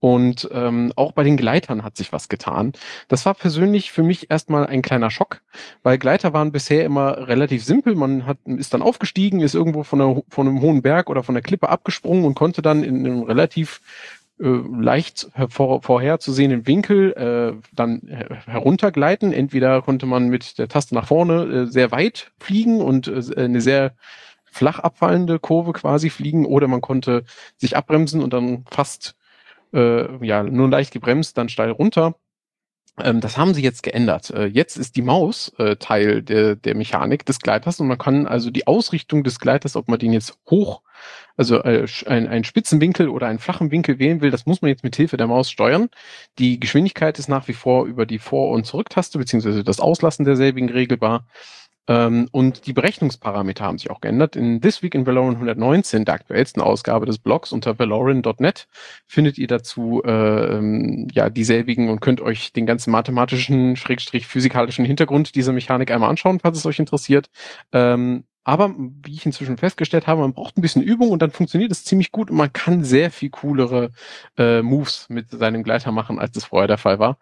Und 0.00 0.48
ähm, 0.52 0.92
auch 0.94 1.12
bei 1.12 1.24
den 1.24 1.36
Gleitern 1.36 1.82
hat 1.82 1.96
sich 1.96 2.12
was 2.12 2.28
getan. 2.28 2.72
Das 3.08 3.26
war 3.26 3.34
persönlich 3.34 3.90
für 3.90 4.04
mich 4.04 4.30
erstmal 4.30 4.66
ein 4.66 4.80
kleiner 4.80 5.10
Schock, 5.10 5.42
weil 5.82 5.98
Gleiter 5.98 6.32
waren 6.32 6.52
bisher 6.52 6.84
immer 6.84 7.26
relativ 7.26 7.64
simpel. 7.64 7.96
Man 7.96 8.24
hat, 8.24 8.38
ist 8.46 8.74
dann 8.74 8.82
aufgestiegen, 8.82 9.40
ist 9.40 9.56
irgendwo 9.56 9.82
von, 9.82 10.00
einer, 10.00 10.22
von 10.28 10.46
einem 10.46 10.60
hohen 10.60 10.82
Berg 10.82 11.10
oder 11.10 11.24
von 11.24 11.34
der 11.34 11.42
Klippe 11.42 11.68
abgesprungen 11.68 12.24
und 12.24 12.36
konnte 12.36 12.62
dann 12.62 12.84
in 12.84 13.04
einem 13.04 13.22
relativ 13.22 13.80
äh, 14.40 14.62
leicht 14.80 15.30
vor, 15.48 15.82
vorherzusehenden 15.82 16.66
Winkel 16.66 17.12
äh, 17.12 17.60
dann 17.72 18.02
her 18.06 18.42
heruntergleiten. 18.46 19.32
Entweder 19.32 19.82
konnte 19.82 20.06
man 20.06 20.28
mit 20.28 20.58
der 20.58 20.68
Taste 20.68 20.94
nach 20.94 21.06
vorne 21.06 21.42
äh, 21.44 21.66
sehr 21.66 21.90
weit 21.90 22.32
fliegen 22.38 22.80
und 22.80 23.08
äh, 23.08 23.22
eine 23.36 23.60
sehr 23.60 23.94
flach 24.44 24.78
abfallende 24.78 25.38
Kurve 25.38 25.72
quasi 25.72 26.10
fliegen, 26.10 26.46
oder 26.46 26.68
man 26.68 26.80
konnte 26.80 27.24
sich 27.56 27.76
abbremsen 27.76 28.22
und 28.22 28.32
dann 28.32 28.64
fast 28.70 29.14
äh, 29.72 30.24
ja 30.24 30.42
nur 30.42 30.68
leicht 30.68 30.92
gebremst, 30.92 31.36
dann 31.38 31.48
steil 31.48 31.70
runter. 31.70 32.14
Ähm, 33.02 33.20
das 33.20 33.36
haben 33.36 33.54
sie 33.54 33.62
jetzt 33.62 33.82
geändert. 33.82 34.30
Äh, 34.30 34.46
jetzt 34.46 34.76
ist 34.76 34.96
die 34.96 35.02
Maus 35.02 35.52
äh, 35.58 35.76
Teil 35.76 36.22
der, 36.22 36.56
der 36.56 36.74
Mechanik 36.74 37.24
des 37.26 37.40
Gleiters 37.40 37.80
und 37.80 37.88
man 37.88 37.98
kann 37.98 38.26
also 38.26 38.50
die 38.50 38.66
Ausrichtung 38.66 39.24
des 39.24 39.38
Gleiters, 39.40 39.76
ob 39.76 39.88
man 39.88 39.98
den 39.98 40.12
jetzt 40.12 40.38
hoch, 40.50 40.82
also 41.36 41.62
äh, 41.62 41.86
ein, 42.06 42.26
einen 42.26 42.44
spitzen 42.44 42.80
Winkel 42.80 43.08
oder 43.08 43.28
einen 43.28 43.38
flachen 43.38 43.70
Winkel 43.70 43.98
wählen 43.98 44.20
will, 44.20 44.30
das 44.30 44.46
muss 44.46 44.62
man 44.62 44.70
jetzt 44.70 44.84
mit 44.84 44.96
Hilfe 44.96 45.16
der 45.16 45.28
Maus 45.28 45.50
steuern. 45.50 45.88
Die 46.38 46.58
Geschwindigkeit 46.58 47.18
ist 47.18 47.28
nach 47.28 47.48
wie 47.48 47.52
vor 47.52 47.86
über 47.86 48.06
die 48.06 48.18
Vor- 48.18 48.50
und 48.50 48.66
Zurücktaste 48.66 49.18
beziehungsweise 49.18 49.64
das 49.64 49.80
Auslassen 49.80 50.24
derselbigen 50.24 50.68
regelbar. 50.68 51.24
Ähm, 51.88 52.28
und 52.30 52.66
die 52.66 52.72
Berechnungsparameter 52.72 53.64
haben 53.64 53.78
sich 53.78 53.90
auch 53.90 54.00
geändert. 54.00 54.36
In 54.36 54.60
This 54.60 54.82
Week 54.82 54.94
in 54.94 55.06
Valorant 55.06 55.36
119, 55.36 56.04
der 56.04 56.14
aktuellsten 56.14 56.62
Ausgabe 56.62 57.06
des 57.06 57.18
Blogs 57.18 57.52
unter 57.52 57.78
valorant.net, 57.78 58.68
findet 59.06 59.38
ihr 59.38 59.48
dazu 59.48 60.02
äh, 60.04 61.08
ja 61.12 61.30
dieselbigen 61.30 61.88
und 61.88 62.00
könnt 62.00 62.20
euch 62.20 62.52
den 62.52 62.66
ganzen 62.66 62.90
mathematischen, 62.90 63.76
schrägstrich 63.76 64.26
physikalischen 64.26 64.84
Hintergrund 64.84 65.34
dieser 65.34 65.52
Mechanik 65.52 65.90
einmal 65.90 66.10
anschauen, 66.10 66.40
falls 66.40 66.58
es 66.58 66.66
euch 66.66 66.78
interessiert. 66.78 67.30
Ähm, 67.72 68.24
aber 68.48 68.74
wie 68.78 69.12
ich 69.12 69.26
inzwischen 69.26 69.58
festgestellt 69.58 70.06
habe, 70.06 70.22
man 70.22 70.32
braucht 70.32 70.56
ein 70.56 70.62
bisschen 70.62 70.82
Übung 70.82 71.10
und 71.10 71.20
dann 71.20 71.32
funktioniert 71.32 71.70
es 71.70 71.84
ziemlich 71.84 72.12
gut 72.12 72.30
und 72.30 72.38
man 72.38 72.50
kann 72.50 72.82
sehr 72.82 73.10
viel 73.10 73.28
coolere 73.28 73.90
äh, 74.38 74.62
Moves 74.62 75.04
mit 75.10 75.28
seinem 75.28 75.62
Gleiter 75.62 75.92
machen, 75.92 76.18
als 76.18 76.32
das 76.32 76.46
vorher 76.46 76.66
der 76.66 76.78
Fall 76.78 76.98
war. 76.98 77.18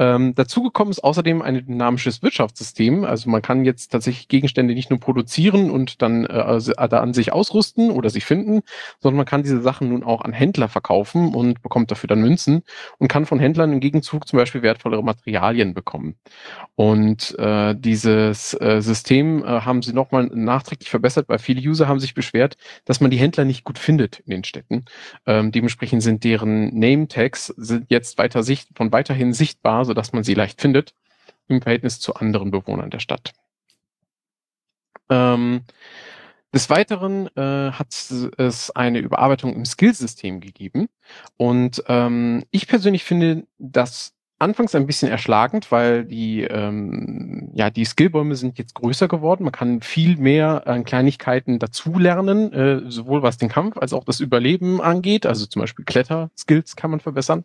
Ähm, 0.00 0.34
dazu 0.34 0.64
gekommen 0.64 0.90
ist 0.90 1.04
außerdem 1.04 1.40
ein 1.40 1.64
dynamisches 1.64 2.20
Wirtschaftssystem. 2.20 3.04
Also 3.04 3.30
man 3.30 3.42
kann 3.42 3.64
jetzt 3.64 3.92
tatsächlich 3.92 4.26
Gegenstände 4.26 4.74
nicht 4.74 4.90
nur 4.90 4.98
produzieren 4.98 5.70
und 5.70 6.02
dann 6.02 6.24
äh, 6.24 6.32
also, 6.32 6.72
an 6.74 7.14
sich 7.14 7.32
ausrüsten 7.32 7.92
oder 7.92 8.10
sich 8.10 8.24
finden, 8.24 8.62
sondern 8.98 9.18
man 9.18 9.26
kann 9.26 9.44
diese 9.44 9.60
Sachen 9.60 9.90
nun 9.90 10.02
auch 10.02 10.22
an 10.22 10.32
Händler 10.32 10.68
verkaufen 10.68 11.32
und 11.32 11.62
bekommt 11.62 11.92
dafür 11.92 12.08
dann 12.08 12.22
Münzen 12.22 12.64
und 12.98 13.06
kann 13.06 13.24
von 13.24 13.38
Händlern 13.38 13.72
im 13.72 13.78
Gegenzug 13.78 14.26
zum 14.26 14.38
Beispiel 14.38 14.62
wertvollere 14.62 15.04
Materialien 15.04 15.74
bekommen. 15.74 16.16
Und 16.74 17.38
äh, 17.38 17.76
dieses 17.78 18.52
äh, 18.60 18.80
System 18.80 19.44
äh, 19.44 19.60
haben 19.60 19.82
sie 19.82 19.92
nochmal 19.92 20.28
nachträglich 20.56 20.90
verbessert, 20.90 21.28
weil 21.28 21.38
viele 21.38 21.60
User 21.60 21.88
haben 21.88 22.00
sich 22.00 22.14
beschwert, 22.14 22.56
dass 22.84 23.00
man 23.00 23.10
die 23.10 23.18
Händler 23.18 23.44
nicht 23.44 23.64
gut 23.64 23.78
findet 23.78 24.20
in 24.20 24.30
den 24.30 24.44
Städten. 24.44 24.84
Ähm, 25.26 25.52
dementsprechend 25.52 26.02
sind 26.02 26.24
deren 26.24 26.78
Name-Tags 26.78 27.48
sind 27.56 27.90
jetzt 27.90 28.18
weiter 28.18 28.42
sicht 28.42 28.68
von 28.74 28.92
weiterhin 28.92 29.32
sichtbar, 29.32 29.84
sodass 29.84 30.12
man 30.12 30.24
sie 30.24 30.34
leicht 30.34 30.60
findet 30.60 30.94
im 31.48 31.62
Verhältnis 31.62 32.00
zu 32.00 32.14
anderen 32.14 32.50
Bewohnern 32.50 32.90
der 32.90 32.98
Stadt. 33.00 33.32
Ähm, 35.08 35.62
des 36.56 36.70
Weiteren 36.70 37.28
äh, 37.36 37.72
hat 37.72 37.88
es 38.38 38.70
eine 38.70 39.00
Überarbeitung 39.00 39.54
im 39.54 39.66
Skillsystem 39.66 40.40
gegeben. 40.40 40.88
Und 41.36 41.84
ähm, 41.86 42.44
ich 42.50 42.66
persönlich 42.66 43.04
finde, 43.04 43.46
dass 43.58 44.15
anfangs 44.38 44.74
ein 44.74 44.86
bisschen 44.86 45.10
erschlagend, 45.10 45.72
weil 45.72 46.04
die, 46.04 46.42
ähm, 46.42 47.50
ja, 47.54 47.70
die 47.70 47.84
Skillbäume 47.84 48.36
sind 48.36 48.58
jetzt 48.58 48.74
größer 48.74 49.08
geworden. 49.08 49.44
Man 49.44 49.52
kann 49.52 49.80
viel 49.80 50.16
mehr 50.16 50.66
an 50.66 50.84
Kleinigkeiten 50.84 51.58
dazulernen, 51.58 52.52
äh, 52.52 52.82
sowohl 52.90 53.22
was 53.22 53.38
den 53.38 53.48
Kampf 53.48 53.78
als 53.78 53.92
auch 53.92 54.04
das 54.04 54.20
Überleben 54.20 54.80
angeht. 54.80 55.26
Also 55.26 55.46
zum 55.46 55.60
Beispiel 55.60 55.84
Kletter-Skills 55.84 56.76
kann 56.76 56.90
man 56.90 57.00
verbessern. 57.00 57.44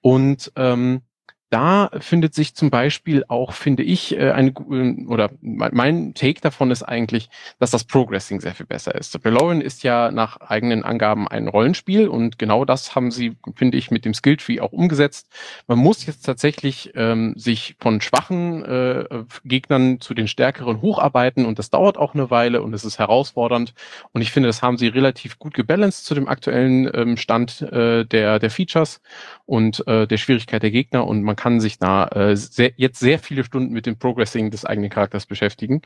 Und 0.00 0.52
ähm, 0.56 1.02
da 1.50 1.90
findet 2.00 2.34
sich 2.34 2.54
zum 2.56 2.70
Beispiel 2.70 3.24
auch, 3.28 3.52
finde 3.52 3.84
ich, 3.84 4.16
äh, 4.16 4.32
eine 4.32 4.50
äh, 4.50 5.06
oder 5.06 5.30
mein 5.40 6.12
Take 6.14 6.40
davon 6.40 6.72
ist 6.72 6.82
eigentlich, 6.82 7.28
dass 7.60 7.70
das 7.70 7.84
Progressing 7.84 8.40
sehr 8.40 8.54
viel 8.54 8.66
besser 8.66 8.94
ist. 8.96 9.24
Valorant 9.24 9.62
ist 9.62 9.84
ja 9.84 10.10
nach 10.10 10.38
eigenen 10.40 10.82
Angaben 10.82 11.28
ein 11.28 11.46
Rollenspiel 11.46 12.08
und 12.08 12.38
genau 12.38 12.64
das 12.64 12.96
haben 12.96 13.12
sie, 13.12 13.36
finde 13.54 13.78
ich, 13.78 13.92
mit 13.92 14.04
dem 14.04 14.12
Skilltree 14.12 14.60
auch 14.60 14.72
umgesetzt. 14.72 15.28
Man 15.68 15.78
muss 15.78 16.04
jetzt 16.06 16.22
tatsächlich 16.22 16.90
ähm, 16.96 17.34
sich 17.36 17.76
von 17.78 18.00
schwachen 18.00 18.64
äh, 18.64 19.04
Gegnern 19.44 20.00
zu 20.00 20.14
den 20.14 20.26
stärkeren 20.26 20.82
hocharbeiten 20.82 21.46
und 21.46 21.60
das 21.60 21.70
dauert 21.70 21.96
auch 21.96 22.14
eine 22.14 22.30
Weile 22.30 22.62
und 22.62 22.74
es 22.74 22.84
ist 22.84 22.98
herausfordernd 22.98 23.72
und 24.12 24.20
ich 24.20 24.32
finde, 24.32 24.48
das 24.48 24.62
haben 24.62 24.78
sie 24.78 24.88
relativ 24.88 25.38
gut 25.38 25.54
gebalanced 25.54 26.06
zu 26.06 26.14
dem 26.14 26.26
aktuellen 26.26 26.90
ähm, 26.92 27.16
Stand 27.16 27.62
äh, 27.62 28.04
der 28.04 28.40
der 28.40 28.50
Features 28.50 29.00
und 29.44 29.86
äh, 29.86 30.08
der 30.08 30.16
Schwierigkeit 30.16 30.62
der 30.62 30.72
Gegner 30.72 31.06
und 31.06 31.22
man 31.22 31.35
man 31.36 31.42
kann 31.42 31.60
sich 31.60 31.78
da 31.78 32.06
äh, 32.08 32.34
sehr, 32.34 32.72
jetzt 32.76 32.98
sehr 32.98 33.18
viele 33.18 33.44
Stunden 33.44 33.72
mit 33.72 33.84
dem 33.84 33.98
Progressing 33.98 34.50
des 34.50 34.64
eigenen 34.64 34.88
Charakters 34.88 35.26
beschäftigen. 35.26 35.82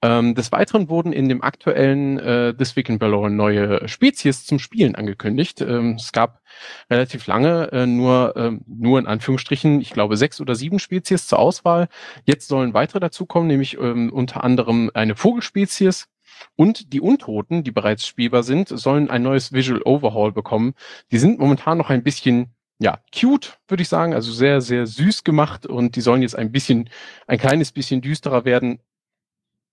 Ähm, 0.00 0.34
des 0.34 0.52
Weiteren 0.52 0.88
wurden 0.88 1.12
in 1.12 1.28
dem 1.28 1.42
aktuellen 1.42 2.18
äh, 2.18 2.54
This 2.54 2.76
Week 2.76 2.88
in 2.88 2.98
Valorant 2.98 3.36
neue 3.36 3.86
Spezies 3.86 4.46
zum 4.46 4.58
Spielen 4.58 4.94
angekündigt. 4.94 5.60
Ähm, 5.60 5.96
es 5.98 6.12
gab 6.12 6.40
relativ 6.88 7.26
lange 7.26 7.70
äh, 7.72 7.86
nur, 7.86 8.34
äh, 8.36 8.52
nur 8.66 8.98
in 8.98 9.06
Anführungsstrichen, 9.06 9.82
ich 9.82 9.90
glaube, 9.90 10.16
sechs 10.16 10.40
oder 10.40 10.54
sieben 10.54 10.78
Spezies 10.78 11.26
zur 11.26 11.38
Auswahl. 11.38 11.88
Jetzt 12.24 12.48
sollen 12.48 12.72
weitere 12.72 13.00
dazukommen, 13.00 13.48
nämlich 13.48 13.76
ähm, 13.78 14.10
unter 14.10 14.42
anderem 14.42 14.90
eine 14.94 15.14
Vogelspezies, 15.14 16.08
und 16.56 16.94
die 16.94 17.02
Untoten, 17.02 17.64
die 17.64 17.70
bereits 17.70 18.06
spielbar 18.06 18.42
sind, 18.42 18.68
sollen 18.68 19.10
ein 19.10 19.22
neues 19.22 19.52
Visual 19.52 19.82
Overhaul 19.84 20.32
bekommen. 20.32 20.72
Die 21.12 21.18
sind 21.18 21.38
momentan 21.38 21.76
noch 21.76 21.90
ein 21.90 22.02
bisschen 22.02 22.54
ja, 22.80 22.98
cute, 23.14 23.58
würde 23.68 23.82
ich 23.82 23.88
sagen. 23.88 24.14
Also 24.14 24.32
sehr, 24.32 24.60
sehr 24.60 24.86
süß 24.86 25.22
gemacht 25.22 25.66
und 25.66 25.96
die 25.96 26.00
sollen 26.00 26.22
jetzt 26.22 26.34
ein 26.36 26.50
bisschen, 26.50 26.88
ein 27.26 27.38
kleines 27.38 27.72
bisschen 27.72 28.00
düsterer 28.00 28.44
werden, 28.44 28.80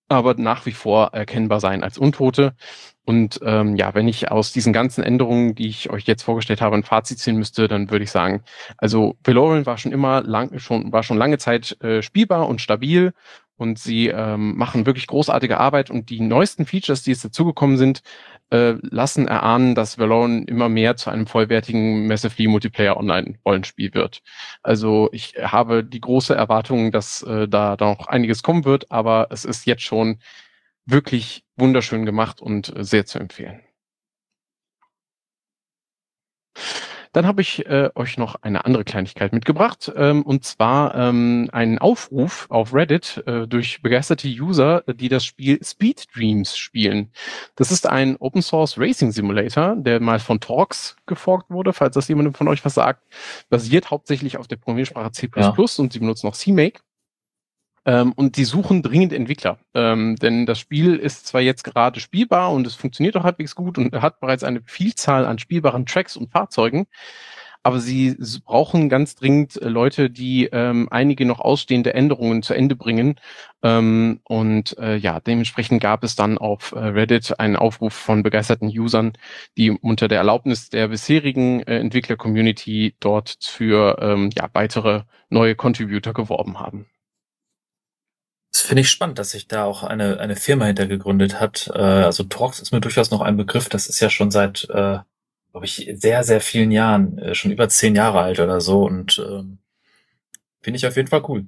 aber 0.10 0.36
nach 0.36 0.66
wie 0.66 0.74
vor 0.74 1.08
erkennbar 1.14 1.60
sein 1.60 1.84
als 1.84 1.98
Untote. 1.98 2.56
Und 3.06 3.40
ähm, 3.44 3.78
ja, 3.78 3.96
wenn 3.96 4.10
ich 4.10 4.30
aus 4.32 4.52
diesen 4.52 4.74
ganzen 4.74 5.04
Änderungen, 5.04 5.56
die 5.56 5.68
ich 5.70 5.90
euch 5.90 6.04
jetzt 6.06 6.24
vorgestellt 6.24 6.62
habe, 6.62 6.76
ein 6.76 6.84
Fazit 6.84 7.20
ziehen 7.20 7.38
müsste, 7.38 7.70
dann 7.70 7.90
würde 7.90 8.04
ich 8.04 8.12
sagen, 8.12 8.44
also 8.78 9.18
Valorant 9.24 9.66
war 9.66 9.78
schon 9.78 9.94
immer 9.94 10.22
lang, 10.22 10.60
schon, 10.60 10.92
war 10.92 11.04
schon 11.04 11.18
lange 11.18 11.38
Zeit 11.38 11.82
äh, 11.82 12.02
spielbar 12.02 12.48
und 12.50 12.60
stabil 12.62 13.14
und 13.56 13.80
sie 13.80 14.08
ähm, 14.08 14.58
machen 14.58 14.86
wirklich 14.86 15.08
großartige 15.08 15.60
Arbeit 15.60 15.90
und 15.90 16.10
die 16.10 16.20
neuesten 16.20 16.66
Features, 16.66 17.04
die 17.04 17.12
jetzt 17.12 17.24
dazugekommen 17.26 17.78
sind, 17.78 18.02
äh, 18.50 18.76
lassen 18.82 19.28
erahnen, 19.28 19.76
dass 19.76 19.98
Valorant 19.98 20.50
immer 20.50 20.70
mehr 20.70 20.96
zu 20.96 21.10
einem 21.10 21.28
vollwertigen 21.28 22.08
Massively 22.08 22.48
Multiplayer 22.48 22.98
Online 22.98 23.38
Rollenspiel 23.46 23.94
wird. 23.94 24.22
Also 24.64 25.10
ich 25.12 25.36
habe 25.42 25.84
die 25.84 26.02
große 26.02 26.36
Erwartung, 26.36 26.92
dass 26.92 27.24
äh, 27.24 27.48
da 27.48 27.76
noch 27.80 28.08
einiges 28.08 28.44
kommen 28.44 28.66
wird, 28.66 28.92
aber 28.92 29.28
es 29.32 29.46
ist 29.46 29.66
jetzt 29.66 29.84
schon 29.84 30.20
wirklich 30.86 31.44
wunderschön 31.58 32.06
gemacht 32.06 32.42
und 32.42 32.76
äh, 32.76 32.84
sehr 32.84 33.06
zu 33.06 33.20
empfehlen. 33.20 33.62
Dann 37.14 37.26
habe 37.26 37.42
ich 37.42 37.66
äh, 37.66 37.90
euch 37.96 38.18
noch 38.18 38.36
eine 38.42 38.66
andere 38.66 38.84
Kleinigkeit 38.84 39.34
mitgebracht, 39.34 39.92
ähm, 39.96 40.24
und 40.24 40.46
zwar 40.46 40.96
ähm, 40.96 41.50
einen 41.52 41.80
Aufruf 41.80 42.48
auf 42.50 42.74
Reddit 42.74 43.24
äh, 43.26 43.48
durch 43.48 43.82
begeisterte 43.82 44.28
User, 44.28 44.84
die 44.88 45.10
das 45.10 45.26
Spiel 45.26 45.60
Speed 45.64 46.06
Dreams 46.16 46.58
spielen. 46.58 47.12
Das 47.56 47.72
ist 47.72 47.88
ein 47.88 48.18
Open 48.18 48.42
Source 48.42 48.78
Racing 48.78 49.12
Simulator, 49.12 49.76
der 49.76 50.00
mal 50.00 50.20
von 50.20 50.40
Torx 50.40 50.96
geforkt 51.06 51.50
wurde, 51.50 51.74
falls 51.74 51.96
das 51.96 52.08
jemandem 52.08 52.34
von 52.34 52.48
euch 52.48 52.64
was 52.64 52.74
sagt. 52.74 53.04
Basiert 53.50 53.92
hauptsächlich 53.92 54.38
auf 54.38 54.48
der 54.48 54.58
Programmiersprache 54.58 55.12
C++ 55.12 55.30
ja. 55.36 55.54
und 55.58 55.94
sie 55.94 56.00
benutzen 56.00 56.28
noch 56.28 56.36
CMake. 56.36 56.82
Ähm, 57.88 58.12
und 58.12 58.36
die 58.38 58.44
suchen 58.44 58.84
dringend 58.84 59.14
Entwickler. 59.14 59.60
Ähm, 59.74 60.18
denn 60.18 60.46
das 60.46 60.60
Spiel 60.60 60.98
ist 60.98 61.26
zwar 61.26 61.42
jetzt 61.42 61.64
gerade 61.64 62.00
spielbar 62.02 62.52
und 62.52 62.68
es 62.68 62.76
funktioniert 62.76 63.16
auch 63.16 63.24
halbwegs 63.24 63.56
gut 63.56 63.78
und 63.78 63.94
hat 64.02 64.20
bereits 64.20 64.44
eine 64.44 64.62
Vielzahl 64.66 65.26
an 65.26 65.40
spielbaren 65.40 65.86
Tracks 65.86 66.18
und 66.18 66.30
Fahrzeugen. 66.32 66.88
Aber 67.64 67.80
sie 67.80 68.16
brauchen 68.46 68.90
ganz 68.90 69.16
dringend 69.16 69.62
äh, 69.62 69.70
Leute, 69.70 70.10
die 70.10 70.50
ähm, 70.52 70.88
einige 70.92 71.26
noch 71.26 71.40
ausstehende 71.40 71.94
Änderungen 71.94 72.44
zu 72.44 72.54
Ende 72.54 72.76
bringen. 72.76 73.16
Ähm, 73.64 74.20
und 74.26 74.78
äh, 74.80 74.98
ja, 74.98 75.20
dementsprechend 75.22 75.82
gab 75.82 76.04
es 76.04 76.16
dann 76.16 76.38
auf 76.38 76.74
äh, 76.74 76.80
Reddit 76.80 77.40
einen 77.40 77.56
Aufruf 77.56 77.94
von 77.94 78.22
begeisterten 78.24 78.68
Usern, 78.68 79.14
die 79.58 79.72
unter 79.72 80.08
der 80.10 80.20
Erlaubnis 80.20 80.70
der 80.70 80.90
bisherigen 80.90 81.62
äh, 81.62 81.80
Entwickler-Community 81.80 82.96
dort 83.00 83.38
für 83.42 83.98
ähm, 84.02 84.30
ja, 84.38 84.50
weitere 84.54 85.04
neue 85.30 85.56
Contributor 85.56 86.14
geworben 86.14 86.60
haben. 86.60 86.86
Das 88.58 88.66
finde 88.66 88.82
ich 88.82 88.90
spannend, 88.90 89.20
dass 89.20 89.30
sich 89.30 89.48
da 89.48 89.66
auch 89.66 89.84
eine, 89.84 90.20
eine 90.20 90.36
Firma 90.36 90.66
hinter 90.66 90.88
gegründet 90.88 91.40
hat. 91.40 91.70
Äh, 91.76 91.78
also 91.78 92.24
Torx 92.24 92.60
ist 92.60 92.72
mir 92.72 92.82
durchaus 92.82 93.12
noch 93.12 93.22
ein 93.22 93.38
Begriff. 93.38 93.70
Das 93.70 93.86
ist 93.86 94.00
ja 94.00 94.10
schon 94.10 94.32
seit, 94.32 94.64
äh, 94.72 94.98
glaube 95.52 95.66
ich, 95.66 95.88
sehr, 95.94 96.24
sehr 96.24 96.42
vielen 96.42 96.72
Jahren, 96.72 97.20
äh, 97.20 97.36
schon 97.36 97.52
über 97.52 97.70
zehn 97.70 97.96
Jahre 97.96 98.20
alt 98.22 98.40
oder 98.40 98.60
so. 98.60 98.84
Und 98.84 99.20
ähm, 99.20 99.60
finde 100.60 100.78
ich 100.78 100.88
auf 100.88 100.96
jeden 100.96 101.08
Fall 101.08 101.22
cool. 101.28 101.46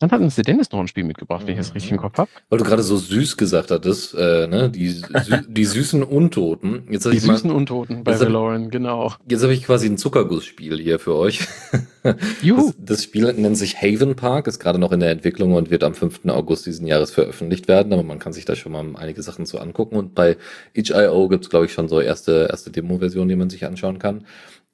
Dann 0.00 0.10
hat 0.10 0.20
uns 0.20 0.34
der 0.34 0.44
Dennis 0.44 0.72
noch 0.72 0.80
ein 0.80 0.88
Spiel 0.88 1.04
mitgebracht, 1.04 1.46
wenn 1.46 1.52
ich 1.52 1.58
das 1.58 1.74
richtig 1.74 1.92
im 1.92 1.98
Kopf 1.98 2.18
habe. 2.18 2.28
Weil 2.48 2.58
du 2.58 2.64
gerade 2.64 2.82
so 2.82 2.96
süß 2.96 3.36
gesagt 3.36 3.70
hattest, 3.70 4.14
äh, 4.14 4.48
ne? 4.48 4.68
die, 4.68 4.88
sü 4.88 5.04
die 5.48 5.64
süßen 5.64 6.02
Untoten. 6.02 6.88
Jetzt 6.90 7.06
die 7.06 7.18
süßen 7.18 7.48
mal, 7.48 7.56
Untoten 7.56 8.02
bei 8.02 8.18
Valorant, 8.18 8.72
genau. 8.72 9.12
Jetzt 9.28 9.44
habe 9.44 9.54
ich 9.54 9.64
quasi 9.64 9.86
ein 9.86 9.96
Zuckergussspiel 9.96 10.78
hier 10.78 10.98
für 10.98 11.14
euch. 11.14 11.46
Juhu. 12.42 12.66
Das, 12.66 12.74
das, 12.78 13.04
Spiel 13.04 13.32
nennt 13.34 13.56
sich 13.56 13.80
Haven 13.80 14.16
Park, 14.16 14.48
ist 14.48 14.58
gerade 14.58 14.80
noch 14.80 14.90
in 14.90 14.98
der 14.98 15.10
Entwicklung 15.10 15.54
und 15.54 15.70
wird 15.70 15.84
am 15.84 15.94
5. 15.94 16.26
August 16.26 16.66
diesen 16.66 16.88
Jahres 16.88 17.12
veröffentlicht 17.12 17.68
werden, 17.68 17.92
aber 17.92 18.02
man 18.02 18.18
kann 18.18 18.32
sich 18.32 18.44
da 18.44 18.56
schon 18.56 18.72
mal 18.72 18.84
einige 18.96 19.22
Sachen 19.22 19.46
zu 19.46 19.60
angucken. 19.60 19.96
Und 19.96 20.16
bei 20.16 20.36
itch.io 20.74 21.28
gibt 21.28 21.44
es, 21.44 21.50
glaube 21.50 21.66
ich, 21.66 21.72
schon 21.72 21.88
so 21.88 22.00
erste, 22.00 22.48
erste 22.50 22.72
Demo-Versionen, 22.72 23.28
die 23.28 23.36
man 23.36 23.48
sich 23.48 23.64
anschauen 23.64 24.00
kann. 24.00 24.26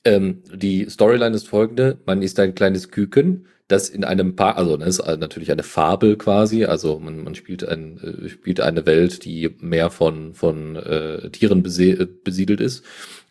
Ähm, 0.05 0.43
die 0.53 0.89
Storyline 0.89 1.37
ist 1.37 1.47
folgende. 1.47 1.99
Man 2.07 2.23
ist 2.23 2.41
ein 2.41 2.55
kleines 2.55 2.91
Küken, 2.91 3.47
das 3.71 3.89
in 3.89 4.05
einem 4.05 4.37
Park, 4.37 4.59
also 4.59 4.77
das 4.77 4.99
ist 4.99 5.07
natürlich 5.19 5.53
eine 5.53 5.63
Fabel 5.63 6.17
quasi, 6.17 6.65
also 6.65 6.99
man, 6.99 7.23
man 7.23 7.35
spielt, 7.35 7.67
ein, 7.67 7.99
äh, 7.99 8.29
spielt 8.29 8.61
eine 8.61 8.85
Welt, 8.87 9.25
die 9.25 9.57
mehr 9.61 9.91
von, 9.91 10.35
von 10.35 10.77
äh, 10.77 11.31
Tieren 11.31 11.63
besiedelt 11.63 12.61
ist. 12.61 12.85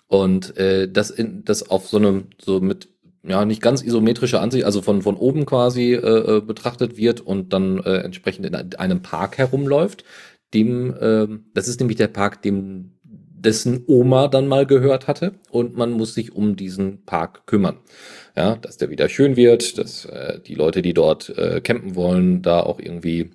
Und 0.07 0.57
äh, 0.57 0.89
das, 0.89 1.11
in, 1.11 1.43
das 1.43 1.69
auf 1.69 1.87
so 1.87 1.97
einem, 1.97 2.27
so 2.41 2.61
mit 2.61 2.89
ja, 3.23 3.43
nicht 3.43 3.61
ganz 3.61 3.83
isometrische 3.83 4.39
Ansicht, 4.39 4.65
also 4.65 4.81
von, 4.81 5.01
von 5.01 5.17
oben 5.17 5.45
quasi 5.45 5.93
äh, 5.93 6.37
äh 6.37 6.41
betrachtet 6.41 6.95
wird 6.95 7.19
und 7.19 7.51
dann 7.51 7.79
äh, 7.79 7.97
entsprechend 7.97 8.45
in 8.45 8.55
einem 8.55 9.01
Park 9.01 9.37
herumläuft. 9.37 10.05
Dem, 10.53 10.95
äh, 10.99 11.27
das 11.53 11.67
ist 11.67 11.79
nämlich 11.79 11.97
der 11.97 12.07
Park, 12.07 12.41
dem 12.41 12.98
dessen 13.41 13.83
Oma 13.87 14.27
dann 14.27 14.47
mal 14.47 14.65
gehört 14.65 15.07
hatte 15.07 15.33
und 15.49 15.75
man 15.75 15.91
muss 15.91 16.13
sich 16.13 16.35
um 16.35 16.55
diesen 16.55 17.05
Park 17.05 17.45
kümmern. 17.45 17.77
Ja, 18.35 18.55
dass 18.55 18.77
der 18.77 18.89
wieder 18.89 19.09
schön 19.09 19.35
wird, 19.35 19.77
dass 19.77 20.05
äh, 20.05 20.39
die 20.39 20.55
Leute, 20.55 20.81
die 20.81 20.93
dort 20.93 21.29
äh, 21.37 21.61
campen 21.61 21.95
wollen, 21.95 22.41
da 22.41 22.61
auch 22.61 22.79
irgendwie 22.79 23.31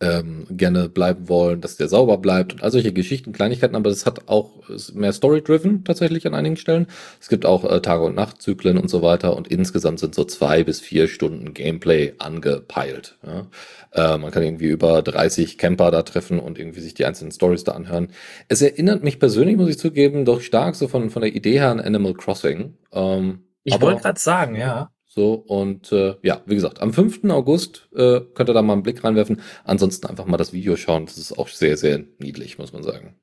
ähm, 0.00 0.46
gerne 0.50 0.90
bleiben 0.90 1.28
wollen, 1.28 1.62
dass 1.62 1.76
der 1.76 1.88
sauber 1.88 2.18
bleibt 2.18 2.52
und 2.52 2.62
all 2.62 2.70
solche 2.70 2.92
Geschichten, 2.92 3.32
Kleinigkeiten, 3.32 3.74
aber 3.74 3.88
das 3.88 4.04
hat 4.04 4.28
auch 4.28 4.62
mehr 4.92 5.12
Story-driven 5.12 5.84
tatsächlich 5.84 6.26
an 6.26 6.34
einigen 6.34 6.56
Stellen. 6.56 6.86
Es 7.18 7.28
gibt 7.28 7.46
auch 7.46 7.64
äh, 7.64 7.80
Tage- 7.80 8.04
und 8.04 8.14
Nachtzyklen 8.14 8.76
und 8.76 8.88
so 8.88 9.00
weiter 9.00 9.34
und 9.34 9.48
insgesamt 9.48 10.00
sind 10.00 10.14
so 10.14 10.24
zwei 10.24 10.64
bis 10.64 10.80
vier 10.80 11.08
Stunden 11.08 11.54
Gameplay 11.54 12.12
angepeilt. 12.18 13.16
Ja. 13.26 13.46
Äh, 13.92 14.18
man 14.18 14.30
kann 14.32 14.42
irgendwie 14.42 14.68
über 14.68 15.00
30 15.00 15.56
Camper 15.56 15.90
da 15.90 16.02
treffen 16.02 16.40
und 16.40 16.58
irgendwie 16.58 16.80
sich 16.80 16.92
die 16.92 17.06
einzelnen 17.06 17.32
Stories 17.32 17.64
da 17.64 17.72
anhören. 17.72 18.08
Es 18.48 18.60
erinnert 18.60 19.02
mich 19.02 19.18
persönlich, 19.18 19.56
muss 19.56 19.70
ich 19.70 19.78
zugeben, 19.78 20.26
doch 20.26 20.42
stark 20.42 20.74
so 20.74 20.88
von, 20.88 21.08
von 21.08 21.22
der 21.22 21.34
Idee 21.34 21.58
her 21.58 21.70
an 21.70 21.80
Animal 21.80 22.12
Crossing. 22.12 22.74
Ähm, 22.92 23.44
ich 23.64 23.80
wollte 23.80 24.02
gerade 24.02 24.20
sagen, 24.20 24.56
ja. 24.56 24.90
So, 25.16 25.32
und 25.32 25.92
äh, 25.92 26.14
ja, 26.22 26.42
wie 26.44 26.54
gesagt, 26.54 26.82
am 26.82 26.92
5. 26.92 27.24
August 27.30 27.88
äh, 27.96 28.20
könnt 28.34 28.50
ihr 28.50 28.52
da 28.52 28.60
mal 28.60 28.74
einen 28.74 28.82
Blick 28.82 29.02
reinwerfen. 29.02 29.40
Ansonsten 29.64 30.06
einfach 30.06 30.26
mal 30.26 30.36
das 30.36 30.52
Video 30.52 30.76
schauen. 30.76 31.06
Das 31.06 31.16
ist 31.16 31.38
auch 31.38 31.48
sehr, 31.48 31.78
sehr 31.78 32.04
niedlich, 32.18 32.58
muss 32.58 32.74
man 32.74 32.82
sagen. 32.82 33.16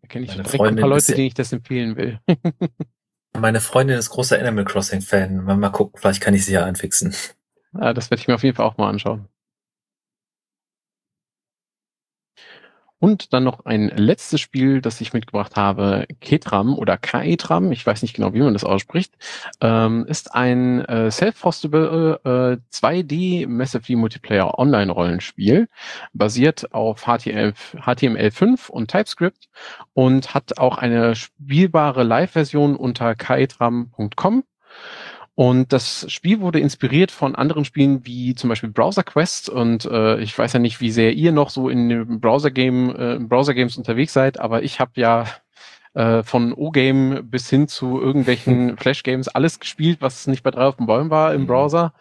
Da 0.00 0.06
kenne 0.06 0.26
ich 0.26 0.30
direkt 0.30 0.54
ein 0.54 0.76
paar 0.76 0.88
Leute, 0.88 1.12
denen 1.12 1.26
ich 1.26 1.34
das 1.34 1.52
empfehlen 1.52 1.96
will. 1.96 2.20
Meine 3.36 3.60
Freundin 3.60 3.98
ist 3.98 4.10
großer 4.10 4.38
Animal 4.38 4.64
Crossing-Fan. 4.64 5.42
Mal 5.42 5.70
gucken, 5.70 5.98
vielleicht 6.00 6.20
kann 6.20 6.34
ich 6.34 6.44
sie 6.44 6.52
ja 6.52 6.64
einfixen. 6.64 7.12
Ja, 7.74 7.92
das 7.92 8.12
werde 8.12 8.20
ich 8.20 8.28
mir 8.28 8.36
auf 8.36 8.44
jeden 8.44 8.54
Fall 8.54 8.66
auch 8.66 8.78
mal 8.78 8.88
anschauen. 8.88 9.26
Und 13.00 13.32
dann 13.32 13.44
noch 13.44 13.64
ein 13.64 13.88
letztes 13.88 14.40
Spiel, 14.40 14.80
das 14.80 15.00
ich 15.00 15.12
mitgebracht 15.12 15.54
habe, 15.54 16.06
Ketram 16.20 16.76
oder 16.76 16.96
Kaetram, 16.96 17.70
ich 17.70 17.86
weiß 17.86 18.02
nicht 18.02 18.14
genau, 18.14 18.34
wie 18.34 18.40
man 18.40 18.54
das 18.54 18.64
ausspricht, 18.64 19.14
ähm, 19.60 20.04
ist 20.06 20.34
ein 20.34 20.84
äh, 20.84 21.10
self-hostable 21.10 22.20
äh, 22.24 22.74
2D 22.74 23.46
Massively 23.46 23.96
Multiplayer 23.96 24.58
Online-Rollenspiel, 24.58 25.68
basiert 26.12 26.72
auf 26.74 27.02
HTML, 27.02 27.54
HTML5 27.76 28.68
und 28.68 28.90
TypeScript 28.90 29.48
und 29.94 30.34
hat 30.34 30.58
auch 30.58 30.78
eine 30.78 31.14
spielbare 31.14 32.02
Live-Version 32.02 32.74
unter 32.74 33.14
kaetram.com 33.14 34.42
Und 35.38 35.72
das 35.72 36.04
Spiel 36.10 36.40
wurde 36.40 36.58
inspiriert 36.58 37.12
von 37.12 37.36
anderen 37.36 37.64
Spielen 37.64 38.04
wie 38.04 38.34
zum 38.34 38.48
Beispiel 38.48 38.70
Browser 38.70 39.04
Quest. 39.04 39.48
Und 39.48 39.84
äh, 39.84 40.18
ich 40.18 40.36
weiß 40.36 40.54
ja 40.54 40.58
nicht, 40.58 40.80
wie 40.80 40.90
sehr 40.90 41.12
ihr 41.12 41.30
noch 41.30 41.50
so 41.50 41.68
in 41.68 41.88
dem 41.88 42.18
Browser 42.18 42.50
Game, 42.50 42.90
äh, 42.90 43.20
Browser 43.20 43.54
Games 43.54 43.76
unterwegs 43.76 44.12
seid, 44.12 44.40
aber 44.40 44.64
ich 44.64 44.80
habe 44.80 44.90
ja 44.96 45.26
äh, 45.98 46.22
von 46.22 46.52
O-Game 46.52 47.28
bis 47.28 47.50
hin 47.50 47.66
zu 47.66 48.00
irgendwelchen 48.00 48.76
Flash-Games 48.78 49.26
alles 49.26 49.58
gespielt, 49.58 49.98
was 50.00 50.28
nicht 50.28 50.44
bei 50.44 50.52
drei 50.52 50.66
auf 50.66 50.76
den 50.76 50.86
Bäumen 50.86 51.10
war 51.10 51.34
im 51.34 51.42
mhm. 51.42 51.46
Browser. 51.48 51.92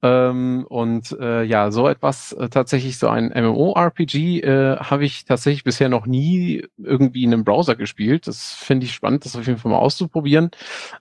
Ähm, 0.00 0.64
und 0.70 1.14
äh, 1.20 1.42
ja, 1.42 1.70
so 1.70 1.86
etwas, 1.86 2.32
äh, 2.32 2.48
tatsächlich 2.48 2.96
so 2.96 3.08
ein 3.08 3.26
MMORPG, 3.28 4.40
äh, 4.40 4.76
habe 4.78 5.04
ich 5.04 5.26
tatsächlich 5.26 5.64
bisher 5.64 5.90
noch 5.90 6.06
nie 6.06 6.64
irgendwie 6.78 7.24
in 7.24 7.34
einem 7.34 7.44
Browser 7.44 7.76
gespielt. 7.76 8.26
Das 8.26 8.52
finde 8.52 8.86
ich 8.86 8.94
spannend, 8.94 9.26
das 9.26 9.36
auf 9.36 9.46
jeden 9.46 9.58
Fall 9.58 9.70
mal 9.70 9.78
auszuprobieren. 9.78 10.50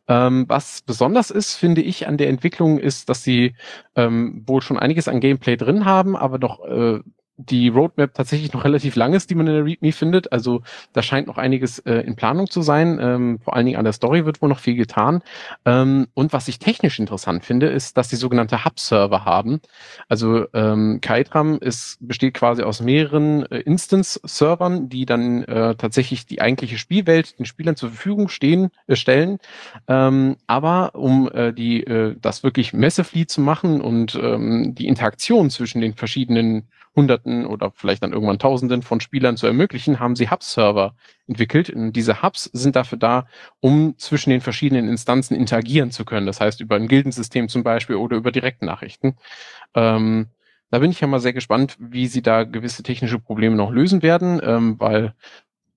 Ähm, 0.10 0.44
was 0.50 0.82
besonders 0.82 1.32
ist, 1.32 1.56
finde 1.56 1.82
ich, 1.82 2.06
an 2.06 2.18
der 2.18 2.28
Entwicklung 2.28 2.80
ist, 2.80 3.08
dass 3.08 3.24
sie 3.24 3.56
ähm, 3.96 4.44
wohl 4.46 4.62
schon 4.62 4.78
einiges 4.78 5.08
an 5.08 5.22
Gameplay 5.22 5.56
drin 5.56 5.86
haben, 5.86 6.18
aber 6.18 6.38
noch 6.38 6.66
äh, 6.66 7.00
die 7.50 7.70
Roadmap 7.70 8.14
tatsächlich 8.14 8.54
noch 8.54 8.64
relativ 8.64 8.96
lang 8.96 9.14
ist, 9.14 9.30
die 9.30 9.36
man 9.36 9.48
in 9.48 9.54
der 9.54 9.66
README 9.66 9.92
findet. 9.92 10.32
Also 10.32 10.62
da 10.94 11.02
scheint 11.02 11.28
noch 11.28 11.38
einiges 11.38 11.80
äh, 11.80 11.96
in 12.02 12.16
Planung 12.16 12.50
zu 12.50 12.62
sein. 12.62 13.00
Ähm, 13.02 13.40
vor 13.40 13.56
allen 13.56 13.66
Dingen 13.66 13.78
an 13.78 13.86
der 13.86 13.94
Story 13.94 14.26
wird 14.26 14.42
wohl 14.42 14.50
noch 14.50 14.60
viel 14.60 14.76
getan. 14.76 15.22
Ähm, 15.66 16.08
und 16.14 16.34
was 16.34 16.48
ich 16.48 16.60
technisch 16.60 17.00
interessant 17.00 17.44
finde, 17.46 17.68
ist, 17.68 17.98
dass 17.98 18.10
sie 18.10 18.16
sogenannte 18.16 18.66
Hub-Server 18.66 19.26
haben. 19.26 19.62
Also 20.08 20.46
ähm, 20.54 21.00
Kitram 21.02 21.58
ist, 21.60 21.98
besteht 22.02 22.34
quasi 22.34 22.64
aus 22.64 22.82
mehreren 22.82 23.46
äh, 23.52 23.60
Instance-Servern, 23.60 24.90
die 24.90 25.06
dann 25.06 25.44
äh, 25.44 25.76
tatsächlich 25.76 26.26
die 26.26 26.42
eigentliche 26.42 26.78
Spielwelt 26.78 27.38
den 27.40 27.46
Spielern 27.46 27.76
zur 27.76 27.90
Verfügung 27.90 28.30
stehen, 28.30 28.70
äh, 28.88 28.96
stellen. 28.96 29.40
Ähm, 29.88 30.38
aber 30.48 30.96
um 30.96 31.30
äh, 31.32 31.54
die, 31.54 31.84
äh, 31.84 32.16
das 32.20 32.44
wirklich 32.44 32.74
massively 32.74 33.26
zu 33.28 33.42
machen 33.42 33.82
und 33.82 34.16
ähm, 34.16 34.76
die 34.76 34.88
Interaktion 34.88 35.50
zwischen 35.50 35.82
den 35.82 35.94
verschiedenen 35.94 36.68
Hunderten 36.96 37.31
oder 37.46 37.72
vielleicht 37.74 38.04
dann 38.04 38.14
irgendwann 38.14 38.40
Tausenden 38.40 38.82
von 38.82 39.00
Spielern 39.00 39.38
zu 39.38 39.48
ermöglichen, 39.48 40.00
haben 40.00 40.16
sie 40.16 40.30
Hub-Server 40.30 40.96
entwickelt. 41.28 41.70
Und 41.70 41.94
diese 41.94 42.22
Hubs 42.22 42.46
sind 42.54 42.76
dafür 42.76 42.98
da, 42.98 43.26
um 43.60 43.98
zwischen 43.98 44.30
den 44.30 44.42
verschiedenen 44.42 44.88
Instanzen 44.90 45.36
interagieren 45.36 45.92
zu 45.92 46.06
können. 46.06 46.28
Das 46.28 46.42
heißt, 46.42 46.62
über 46.62 46.76
ein 46.76 46.88
Gildensystem 46.88 47.50
zum 47.50 47.64
Beispiel 47.64 47.96
oder 47.96 48.18
über 48.18 48.32
Direktnachrichten. 48.32 49.18
Ähm, 49.76 50.28
da 50.70 50.80
bin 50.80 50.92
ich 50.92 51.02
ja 51.02 51.08
mal 51.08 51.20
sehr 51.20 51.34
gespannt, 51.34 51.76
wie 51.80 52.08
sie 52.08 52.22
da 52.22 52.44
gewisse 52.44 52.84
technische 52.84 53.20
Probleme 53.20 53.56
noch 53.56 53.72
lösen 53.72 54.02
werden, 54.02 54.40
ähm, 54.44 54.80
weil 54.80 55.14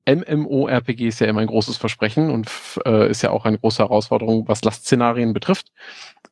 MMORPG 0.07 1.09
ist 1.09 1.21
ja 1.21 1.27
immer 1.27 1.41
ein 1.41 1.47
großes 1.47 1.77
Versprechen 1.79 2.31
und 2.31 2.49
äh, 2.85 3.09
ist 3.11 3.23
ja 3.23 3.31
auch 3.31 3.45
eine 3.45 3.59
große 3.59 3.83
Herausforderung, 3.83 4.47
was 4.49 4.63
Lastszenarien 4.63 5.33
betrifft. 5.33 5.73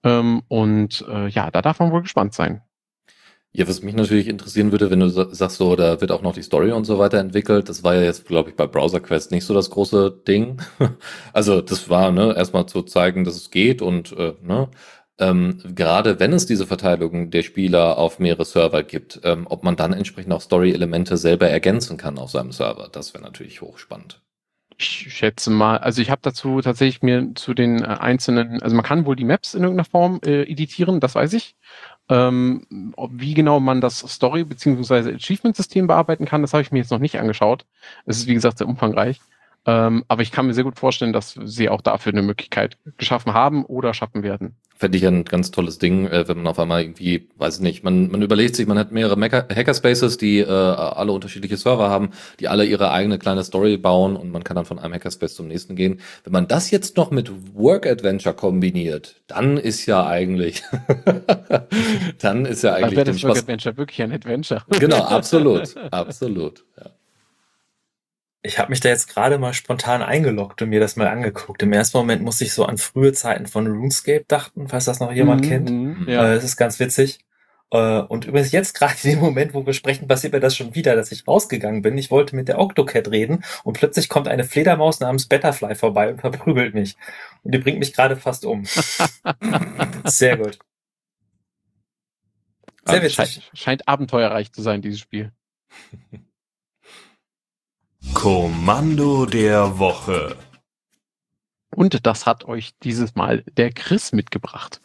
Ähm, 0.05 0.43
und 0.49 1.05
äh, 1.09 1.29
ja, 1.29 1.51
da 1.51 1.63
darf 1.63 1.81
man 1.81 1.91
wohl 1.91 2.03
gespannt 2.03 2.35
sein. 2.35 2.63
Ja, 3.55 3.69
was 3.69 3.83
mich 3.83 3.95
natürlich 3.95 4.29
interessieren 4.29 4.73
würde, 4.73 4.91
wenn 4.91 5.01
du 5.01 5.09
sagst, 5.11 5.59
so, 5.59 5.77
da 5.77 6.01
wird 6.01 6.11
auch 6.11 6.23
noch 6.23 6.33
die 6.33 6.43
Story 6.43 6.73
und 6.73 6.87
so 6.87 6.99
weiter 6.99 7.19
entwickelt. 7.19 7.69
Das 7.69 7.85
war 7.85 7.95
ja 7.95 8.01
jetzt, 8.03 8.27
glaube 8.27 8.49
ich, 8.49 8.57
bei 8.57 8.67
Browser 8.67 9.01
Quest 9.01 9.31
nicht 9.31 9.45
so 9.45 9.53
das 9.53 9.69
große 9.69 10.23
Ding. 10.27 10.63
also 11.35 11.61
das 11.61 11.91
war, 11.91 12.13
ne, 12.13 12.35
erstmal 12.35 12.65
zu 12.67 12.83
zeigen, 12.83 13.25
dass 13.25 13.37
es 13.37 13.51
geht 13.51 13.83
und 13.83 14.13
äh, 14.17 14.33
ne, 14.43 14.71
ähm, 15.19 15.59
gerade 15.75 16.19
wenn 16.19 16.33
es 16.33 16.47
diese 16.47 16.67
Verteilung 16.67 17.31
der 17.31 17.43
Spieler 17.43 17.99
auf 17.99 18.19
mehrere 18.19 18.47
Server 18.47 18.83
gibt, 18.83 19.21
ähm, 19.25 19.47
ob 19.49 19.65
man 19.65 19.77
dann 19.77 19.93
entsprechend 19.93 20.33
auch 20.33 20.41
Story-Elemente 20.41 21.19
selber 21.19 21.49
ergänzen 21.49 21.99
kann 21.99 22.19
auf 22.19 22.31
seinem 22.31 22.53
Server. 22.53 22.89
Das 22.91 23.13
wäre 23.13 23.23
natürlich 23.23 23.61
hochspannend. 23.61 24.23
Ich 24.79 25.15
schätze 25.15 25.51
mal, 25.51 25.79
also 25.79 26.03
ich 26.03 26.11
habe 26.11 26.23
dazu 26.23 26.61
tatsächlich 26.61 27.03
mir 27.03 27.35
zu 27.35 27.55
den 27.55 27.85
äh, 27.85 27.87
einzelnen, 27.87 28.63
also 28.63 28.75
man 28.75 28.85
kann 28.85 29.07
wohl 29.07 29.15
die 29.15 29.25
Maps 29.25 29.55
in 29.55 29.63
irgendeiner 29.63 29.89
Form 29.89 30.21
äh, 30.25 30.43
editieren, 30.43 30.99
das 30.99 31.15
weiß 31.15 31.35
ich. 31.35 31.55
Ähm, 32.09 32.67
wie 33.11 33.35
genau 33.35 33.61
man 33.61 33.81
das 33.81 34.01
Story- 34.01 34.45
bzw. 34.45 35.15
Achievement-System 35.15 35.87
bearbeiten 35.87 36.25
kann, 36.27 36.43
das 36.43 36.53
habe 36.53 36.63
ich 36.63 36.73
mir 36.73 36.79
jetzt 36.79 36.91
noch 36.91 36.99
nicht 36.99 37.19
angeschaut. 37.19 37.65
Es 38.07 38.19
ist, 38.19 38.27
wie 38.27 38.35
gesagt, 38.35 38.59
sehr 38.59 38.69
umfangreich. 38.69 39.21
Ähm, 39.65 40.05
aber 40.09 40.23
ich 40.23 40.33
kann 40.33 40.47
mir 40.47 40.55
sehr 40.55 40.65
gut 40.65 40.79
vorstellen, 40.79 41.13
dass 41.13 41.39
sie 41.45 41.69
auch 41.69 41.81
dafür 41.81 42.13
eine 42.13 42.23
Möglichkeit 42.23 42.79
geschaffen 42.97 43.33
haben 43.33 43.65
oder 43.65 43.95
schaffen 43.95 44.25
werden. 44.25 44.57
Fände 44.75 44.99
ich 44.99 45.07
ein 45.07 45.25
ganz 45.25 45.53
tolles 45.53 45.79
Ding, 45.79 46.09
äh, 46.09 46.27
wenn 46.27 46.39
man 46.39 46.49
auf 46.49 46.59
einmal 46.59 46.83
irgendwie, 46.83 47.29
weiß 47.37 47.57
ich 47.57 47.63
nicht, 47.63 47.85
man, 47.85 48.11
man 48.11 48.23
überlegt 48.23 48.57
sich, 48.57 48.67
man 48.67 48.77
hat 48.77 48.91
mehrere 48.91 49.21
Hackerspaces, 49.21 50.19
die 50.19 50.41
äh, 50.41 50.49
alle 50.49 51.13
unterschiedliche 51.13 51.57
Server 51.57 51.89
haben, 51.89 52.11
die 52.41 52.49
alle 52.49 52.65
ihre 52.65 52.91
eigene 52.91 53.21
kleine 53.21 53.45
Story 53.45 53.77
bauen 53.77 54.17
und 54.17 54.33
man 54.33 54.43
kann 54.43 54.57
dann 54.57 54.65
von 54.65 54.81
einem 54.81 54.95
Hackerspace 54.95 55.37
zum 55.37 55.47
nächsten 55.47 55.77
gehen. 55.77 56.01
Wenn 56.25 56.33
man 56.33 56.49
das 56.49 56.73
jetzt 56.73 56.97
noch 56.97 57.13
mit 57.13 57.31
Work 57.55 57.87
Adventure 57.87 58.35
kombiniert, 58.35 59.23
dann 59.29 59.59
ist 59.59 59.87
ja 59.87 60.05
eigentlich, 60.05 60.65
dann 62.19 62.47
ist 62.47 62.63
ja 62.63 62.75
eigentlich. 62.75 62.89
Dann 62.89 62.97
wäre 62.97 63.13
das 63.13 63.23
Work 63.23 63.39
Adventure 63.39 63.77
wirklich 63.77 64.03
ein 64.03 64.11
Adventure. 64.11 64.63
genau, 64.71 65.05
absolut, 65.05 65.77
absolut. 65.93 66.65
Ja. 66.77 66.91
Ich 68.45 68.59
habe 68.59 68.71
mich 68.71 68.81
da 68.81 68.89
jetzt 68.89 69.09
gerade 69.09 69.39
mal 69.39 69.55
spontan 69.55 70.03
eingeloggt 70.03 70.63
und 70.63 70.71
mir 70.71 70.81
das 70.81 70.97
mal 70.97 71.07
angeguckt. 71.07 71.63
Im 71.63 71.73
ersten 71.73 71.97
Moment 71.97 72.23
muss 72.23 72.41
ich 72.41 72.53
so 72.53 72.65
an 72.65 72.77
frühe 72.77 73.13
Zeiten 73.13 73.47
von 73.47 73.69
RuneScape 73.69 74.25
dachten, 74.27 74.67
falls 74.67 74.87
das 74.87 74.99
noch 74.99 75.13
jemand 75.13 75.43
mhm, 75.43 75.49
kennt. 75.49 75.71
Mhm, 75.71 76.09
ja. 76.09 76.33
Äh, 76.33 76.35
das 76.35 76.45
ist 76.45 76.57
ganz 76.57 76.81
witzig. 76.81 77.21
Äh, 77.71 78.01
und 78.01 78.25
übrigens 78.25 78.51
jetzt 78.51 78.75
gerade 78.79 78.95
in 79.05 79.11
dem 79.11 79.21
Moment, 79.21 79.55
wo 79.55 79.65
wir 79.65 79.73
sprechen, 79.73 80.09
passiert 80.09 80.33
mir 80.33 80.41
das 80.41 80.57
schon 80.57 80.75
wieder, 80.75 80.97
dass 80.97 81.13
ich 81.13 81.27
rausgegangen 81.29 81.83
bin. 81.83 81.97
Ich 81.97 82.11
wollte 82.11 82.35
mit 82.35 82.49
der 82.49 82.59
Octocat 82.59 83.13
reden 83.13 83.45
und 83.63 83.75
plötzlich 83.75 84.09
kommt 84.09 84.27
eine 84.27 84.43
Fledermaus 84.43 84.99
namens 84.99 85.27
Betterfly 85.27 85.77
vorbei 85.77 86.11
und 86.11 86.21
verprügelt 86.21 86.75
mich. 86.75 86.97
Und 87.45 87.55
die 87.55 87.59
bringt 87.59 87.79
mich 87.79 87.93
gerade 87.93 88.17
fast 88.17 88.45
um. 88.45 88.65
Sehr 90.05 90.37
gut. 90.37 90.59
Sehr 92.85 93.03
witzig. 93.03 93.15
Scheint, 93.15 93.51
scheint 93.55 93.89
abenteuerreich 93.89 94.53
zu 94.53 94.63
sein, 94.63 94.83
dieses 94.83 94.99
Spiel. 94.99 95.31
Kommando 98.15 99.25
der 99.25 99.79
Woche. 99.79 100.37
Und 101.75 102.07
das 102.07 102.27
hat 102.27 102.45
euch 102.45 102.73
dieses 102.83 103.15
Mal 103.15 103.43
der 103.57 103.73
Chris 103.73 104.13
mitgebracht. 104.13 104.81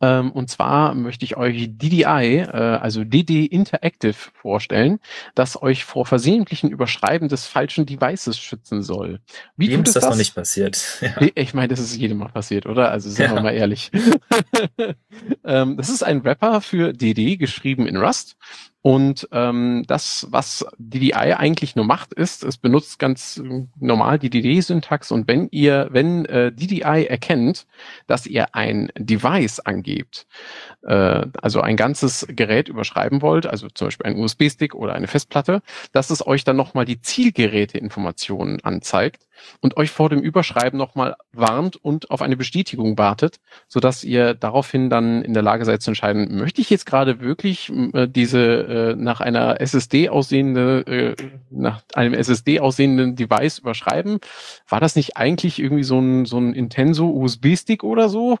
Ähm, 0.00 0.30
und 0.30 0.48
zwar 0.48 0.94
möchte 0.94 1.24
ich 1.24 1.36
euch 1.36 1.70
DDI, 1.70 2.40
äh, 2.40 2.78
also 2.80 3.02
DD 3.04 3.46
Interactive 3.46 4.14
vorstellen, 4.14 5.00
das 5.34 5.60
euch 5.60 5.84
vor 5.84 6.06
versehentlichen 6.06 6.70
Überschreiben 6.70 7.28
des 7.28 7.46
falschen 7.46 7.84
Devices 7.84 8.38
schützen 8.38 8.82
soll. 8.82 9.20
Wie 9.56 9.70
Wem 9.70 9.82
ist 9.82 9.96
das, 9.96 10.04
das, 10.04 10.10
noch 10.10 10.18
nicht 10.18 10.34
passiert? 10.34 10.78
Ja. 11.00 11.28
Ich 11.34 11.54
meine, 11.54 11.68
das 11.68 11.80
ist 11.80 11.96
jedem 11.96 12.18
mal 12.18 12.28
passiert, 12.28 12.66
oder? 12.66 12.90
Also 12.90 13.08
sind 13.08 13.30
ja. 13.30 13.34
wir 13.34 13.40
mal 13.40 13.54
ehrlich. 13.54 13.90
ähm, 15.44 15.76
das 15.76 15.88
ist 15.88 16.02
ein 16.02 16.20
Rapper 16.20 16.60
für 16.60 16.92
DD, 16.92 17.36
geschrieben 17.36 17.86
in 17.86 17.96
Rust. 17.96 18.36
Und 18.80 19.28
ähm, 19.32 19.84
das, 19.88 20.28
was 20.30 20.64
DDI 20.78 21.34
eigentlich 21.34 21.74
nur 21.74 21.84
macht, 21.84 22.12
ist, 22.14 22.44
es 22.44 22.58
benutzt 22.58 23.00
ganz 23.00 23.42
normal 23.80 24.20
die 24.20 24.30
DD-Syntax 24.30 25.10
und 25.10 25.26
wenn 25.26 25.48
ihr, 25.50 25.88
wenn 25.90 26.24
äh, 26.26 26.52
DDI 26.52 27.06
erkennt, 27.06 27.66
dass 28.06 28.24
ihr 28.26 28.54
ein 28.54 28.92
Device 28.96 29.58
angebt, 29.58 30.28
äh, 30.82 31.26
also 31.42 31.60
ein 31.60 31.76
ganzes 31.76 32.24
Gerät 32.28 32.68
überschreiben 32.68 33.20
wollt, 33.20 33.46
also 33.46 33.68
zum 33.68 33.88
Beispiel 33.88 34.06
ein 34.06 34.16
USB-Stick 34.16 34.76
oder 34.76 34.94
eine 34.94 35.08
Festplatte, 35.08 35.60
dass 35.92 36.10
es 36.10 36.24
euch 36.24 36.44
dann 36.44 36.56
nochmal 36.56 36.84
die 36.84 37.00
Zielgeräteinformationen 37.00 38.62
anzeigt 38.62 39.27
und 39.60 39.76
euch 39.76 39.90
vor 39.90 40.08
dem 40.08 40.20
Überschreiben 40.20 40.78
nochmal 40.78 41.16
warnt 41.32 41.76
und 41.76 42.10
auf 42.10 42.22
eine 42.22 42.36
Bestätigung 42.36 42.98
wartet, 42.98 43.36
sodass 43.68 44.04
ihr 44.04 44.34
daraufhin 44.34 44.90
dann 44.90 45.22
in 45.22 45.34
der 45.34 45.42
Lage 45.42 45.64
seid 45.64 45.82
zu 45.82 45.90
entscheiden, 45.90 46.36
möchte 46.36 46.60
ich 46.60 46.70
jetzt 46.70 46.86
gerade 46.86 47.20
wirklich 47.20 47.72
äh, 47.92 48.06
diese 48.06 48.40
äh, 48.40 48.96
nach 48.96 49.20
einer 49.20 49.60
SSD 49.60 50.08
aussehende, 50.08 50.80
äh, 50.86 51.16
nach 51.50 51.82
einem 51.94 52.14
SSD 52.14 52.60
aussehenden 52.60 53.16
Device 53.16 53.58
überschreiben? 53.58 54.18
War 54.68 54.80
das 54.80 54.96
nicht 54.96 55.16
eigentlich 55.16 55.58
irgendwie 55.58 55.84
so 55.84 55.98
ein, 55.98 56.24
so 56.24 56.38
ein 56.38 56.54
Intenso 56.54 57.08
USB-Stick 57.08 57.84
oder 57.84 58.08
so? 58.08 58.34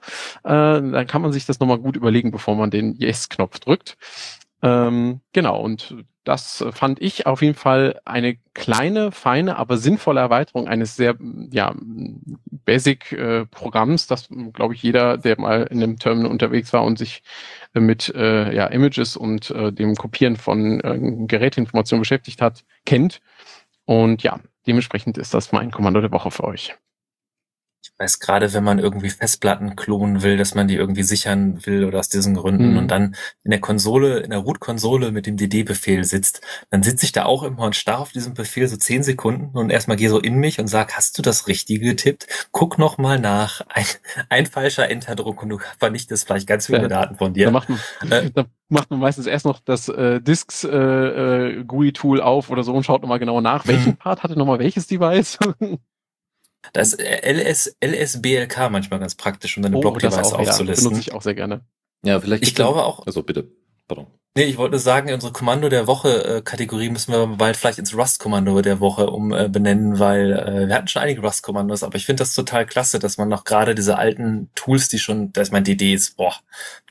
Äh, 0.44 0.48
dann 0.52 1.06
kann 1.06 1.22
man 1.22 1.32
sich 1.32 1.46
das 1.46 1.60
nochmal 1.60 1.78
gut 1.78 1.96
überlegen, 1.96 2.30
bevor 2.30 2.56
man 2.56 2.70
den 2.70 2.94
Yes-Knopf 2.96 3.58
drückt. 3.60 3.96
Ähm, 4.62 5.20
genau, 5.32 5.60
und 5.60 5.94
das 6.24 6.62
fand 6.72 7.00
ich 7.00 7.26
auf 7.26 7.40
jeden 7.40 7.54
Fall 7.54 8.00
eine 8.04 8.36
kleine, 8.52 9.12
feine, 9.12 9.56
aber 9.56 9.78
sinnvolle 9.78 10.20
Erweiterung 10.20 10.68
eines 10.68 10.94
sehr 10.94 11.16
ja, 11.50 11.74
Basic-Programms, 12.66 14.04
äh, 14.04 14.08
das, 14.08 14.28
glaube 14.52 14.74
ich, 14.74 14.82
jeder, 14.82 15.16
der 15.16 15.40
mal 15.40 15.62
in 15.70 15.82
einem 15.82 15.98
Terminal 15.98 16.30
unterwegs 16.30 16.72
war 16.74 16.84
und 16.84 16.98
sich 16.98 17.22
äh, 17.74 17.80
mit 17.80 18.14
äh, 18.14 18.54
ja, 18.54 18.66
Images 18.66 19.16
und 19.16 19.50
äh, 19.50 19.72
dem 19.72 19.94
Kopieren 19.94 20.36
von 20.36 20.80
äh, 20.80 20.98
Geräteinformationen 21.26 22.02
beschäftigt 22.02 22.42
hat, 22.42 22.64
kennt. 22.84 23.20
Und 23.86 24.22
ja, 24.22 24.38
dementsprechend 24.66 25.16
ist 25.16 25.32
das 25.32 25.52
mein 25.52 25.70
Kommando 25.70 26.02
der 26.02 26.12
Woche 26.12 26.30
für 26.30 26.44
euch. 26.44 26.76
Weiß 27.98 28.20
gerade, 28.20 28.52
wenn 28.52 28.64
man 28.64 28.78
irgendwie 28.78 29.10
Festplatten 29.10 29.76
klonen 29.76 30.22
will, 30.22 30.36
dass 30.36 30.54
man 30.54 30.68
die 30.68 30.74
irgendwie 30.76 31.02
sichern 31.02 31.64
will 31.66 31.84
oder 31.84 31.98
aus 32.00 32.08
diesen 32.08 32.34
Gründen 32.34 32.72
Mhm. 32.72 32.78
und 32.78 32.90
dann 32.90 33.14
in 33.44 33.50
der 33.50 33.60
Konsole, 33.60 34.18
in 34.20 34.30
der 34.30 34.40
Root-Konsole 34.40 35.10
mit 35.12 35.26
dem 35.26 35.36
DD-Befehl 35.36 36.04
sitzt, 36.04 36.40
dann 36.70 36.82
sitze 36.82 37.04
ich 37.06 37.12
da 37.12 37.24
auch 37.24 37.42
immer 37.42 37.62
und 37.64 37.76
starr 37.76 38.00
auf 38.00 38.12
diesen 38.12 38.34
Befehl 38.34 38.68
so 38.68 38.76
zehn 38.76 39.02
Sekunden 39.02 39.56
und 39.56 39.70
erstmal 39.70 39.96
gehe 39.96 40.10
so 40.10 40.18
in 40.20 40.34
mich 40.36 40.60
und 40.60 40.66
sag, 40.68 40.96
hast 40.96 41.16
du 41.18 41.22
das 41.22 41.46
Richtige 41.48 41.86
getippt? 41.86 42.26
Guck 42.52 42.78
noch 42.78 42.98
mal 42.98 43.18
nach. 43.18 43.60
Ein, 43.68 43.84
ein 44.28 44.46
falscher 44.46 44.88
Enterdruck 44.90 45.42
und 45.42 45.48
du 45.50 45.58
vernichtest 45.78 46.26
vielleicht 46.26 46.46
ganz 46.46 46.66
viele 46.66 46.82
Ja. 46.82 46.88
Daten 46.88 47.16
von 47.16 47.28
Da 47.32 47.34
dir. 47.34 47.50
macht 47.50 47.68
man, 47.68 47.78
Äh. 48.10 48.30
da 48.34 48.44
macht 48.68 48.90
man 48.90 48.98
meistens 49.00 49.26
erst 49.26 49.44
noch 49.46 49.60
das 49.60 49.88
äh, 49.88 50.20
Disks 50.20 50.64
äh, 50.64 50.68
äh, 50.76 51.64
GUI-Tool 51.64 52.20
auf 52.20 52.50
oder 52.50 52.62
so 52.62 52.74
und 52.74 52.84
schaut 52.84 53.02
nochmal 53.02 53.18
genau 53.18 53.40
nach, 53.40 53.66
welchen 53.66 53.92
Mhm. 53.92 53.96
Part 53.96 54.22
hatte 54.22 54.38
nochmal 54.38 54.58
welches 54.58 54.86
Device. 54.86 55.38
Da 56.72 56.80
ist 56.80 56.94
äh, 57.00 57.32
LS, 57.32 57.76
LSBLK 57.84 58.70
manchmal 58.70 59.00
ganz 59.00 59.14
praktisch, 59.14 59.56
um 59.56 59.62
deine 59.62 59.76
Oh, 59.76 59.80
Block-Device 59.80 60.32
auch, 60.32 60.40
ja, 60.42 60.50
aufzulisten. 60.50 60.88
benutze 60.88 61.08
ich 61.08 61.14
auch 61.14 61.22
sehr 61.22 61.34
gerne. 61.34 61.62
Ja, 62.04 62.20
vielleicht. 62.20 62.42
ich 62.44 62.54
glaube 62.54 62.84
auch, 62.84 63.06
Also 63.06 63.22
bitte. 63.22 63.48
Pardon. 63.88 64.06
Nee, 64.36 64.44
ich 64.44 64.58
wollte 64.58 64.78
sagen, 64.78 65.12
unsere 65.12 65.32
Kommando 65.32 65.68
der 65.68 65.86
Woche 65.88 66.24
äh, 66.36 66.42
Kategorie 66.42 66.90
müssen 66.90 67.10
wir 67.12 67.26
bald 67.26 67.56
vielleicht 67.56 67.78
ins 67.80 67.96
Rust-Kommando 67.96 68.60
der 68.60 68.78
Woche 68.78 69.10
um 69.10 69.32
äh, 69.32 69.48
benennen, 69.48 69.98
weil 69.98 70.32
äh, 70.32 70.68
wir 70.68 70.74
hatten 70.76 70.86
schon 70.86 71.02
einige 71.02 71.22
Rust-Kommandos, 71.22 71.82
aber 71.82 71.96
ich 71.96 72.06
finde 72.06 72.20
das 72.20 72.34
total 72.34 72.64
klasse, 72.66 72.98
dass 73.00 73.16
man 73.16 73.28
noch 73.28 73.42
gerade 73.44 73.74
diese 73.74 73.96
alten 73.98 74.50
Tools, 74.54 74.88
die 74.90 74.98
schon, 75.00 75.32
da 75.32 75.40
ist 75.40 75.50
mein 75.52 75.64
DD 75.64 75.94
ist, 75.94 76.16
boah, 76.18 76.34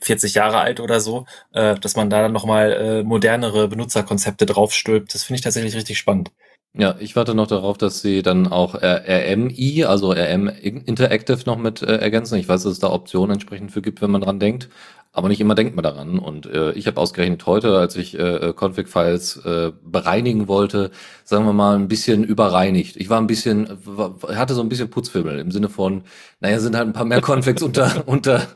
40 0.02 0.34
Jahre 0.34 0.58
alt 0.58 0.80
oder 0.80 1.00
so, 1.00 1.24
äh, 1.52 1.76
dass 1.76 1.96
man 1.96 2.10
da 2.10 2.20
dann 2.20 2.32
nochmal 2.32 2.72
äh, 2.72 3.02
modernere 3.04 3.68
Benutzerkonzepte 3.68 4.44
draufstülpt. 4.44 5.14
Das 5.14 5.22
finde 5.22 5.36
ich 5.38 5.42
tatsächlich 5.44 5.74
richtig 5.76 5.96
spannend. 5.98 6.32
Ja, 6.74 6.94
ich 7.00 7.16
warte 7.16 7.34
noch 7.34 7.46
darauf, 7.48 7.76
dass 7.78 8.02
sie 8.02 8.22
dann 8.22 8.46
auch 8.46 8.74
äh, 8.76 9.32
RMI, 9.34 9.84
also 9.84 10.12
RM 10.12 10.48
Interactive 10.48 11.40
noch 11.46 11.58
mit 11.58 11.82
äh, 11.82 11.96
ergänzen. 11.96 12.38
Ich 12.38 12.48
weiß, 12.48 12.62
dass 12.62 12.72
es 12.72 12.78
da 12.78 12.90
Optionen 12.90 13.32
entsprechend 13.32 13.72
für 13.72 13.82
gibt, 13.82 14.00
wenn 14.00 14.10
man 14.10 14.20
dran 14.20 14.38
denkt. 14.38 14.68
Aber 15.10 15.28
nicht 15.28 15.40
immer 15.40 15.54
denkt 15.54 15.74
man 15.74 15.82
daran. 15.82 16.18
Und 16.18 16.46
äh, 16.46 16.72
ich 16.72 16.86
habe 16.86 17.00
ausgerechnet 17.00 17.44
heute, 17.46 17.76
als 17.78 17.96
ich 17.96 18.16
äh, 18.16 18.52
Config-Files 18.54 19.38
äh, 19.44 19.72
bereinigen 19.82 20.46
wollte, 20.46 20.90
sagen 21.24 21.46
wir 21.46 21.54
mal, 21.54 21.74
ein 21.74 21.88
bisschen 21.88 22.22
überreinigt. 22.22 22.96
Ich 22.96 23.08
war 23.10 23.20
ein 23.20 23.26
bisschen, 23.26 23.68
war, 23.84 24.16
hatte 24.36 24.54
so 24.54 24.60
ein 24.60 24.68
bisschen 24.68 24.90
Putzfimmel 24.90 25.38
im 25.40 25.50
Sinne 25.50 25.70
von, 25.70 26.02
naja, 26.40 26.60
sind 26.60 26.76
halt 26.76 26.86
ein 26.86 26.92
paar 26.92 27.06
mehr 27.06 27.22
Configs 27.22 27.62
unter, 27.64 28.04
unter 28.06 28.46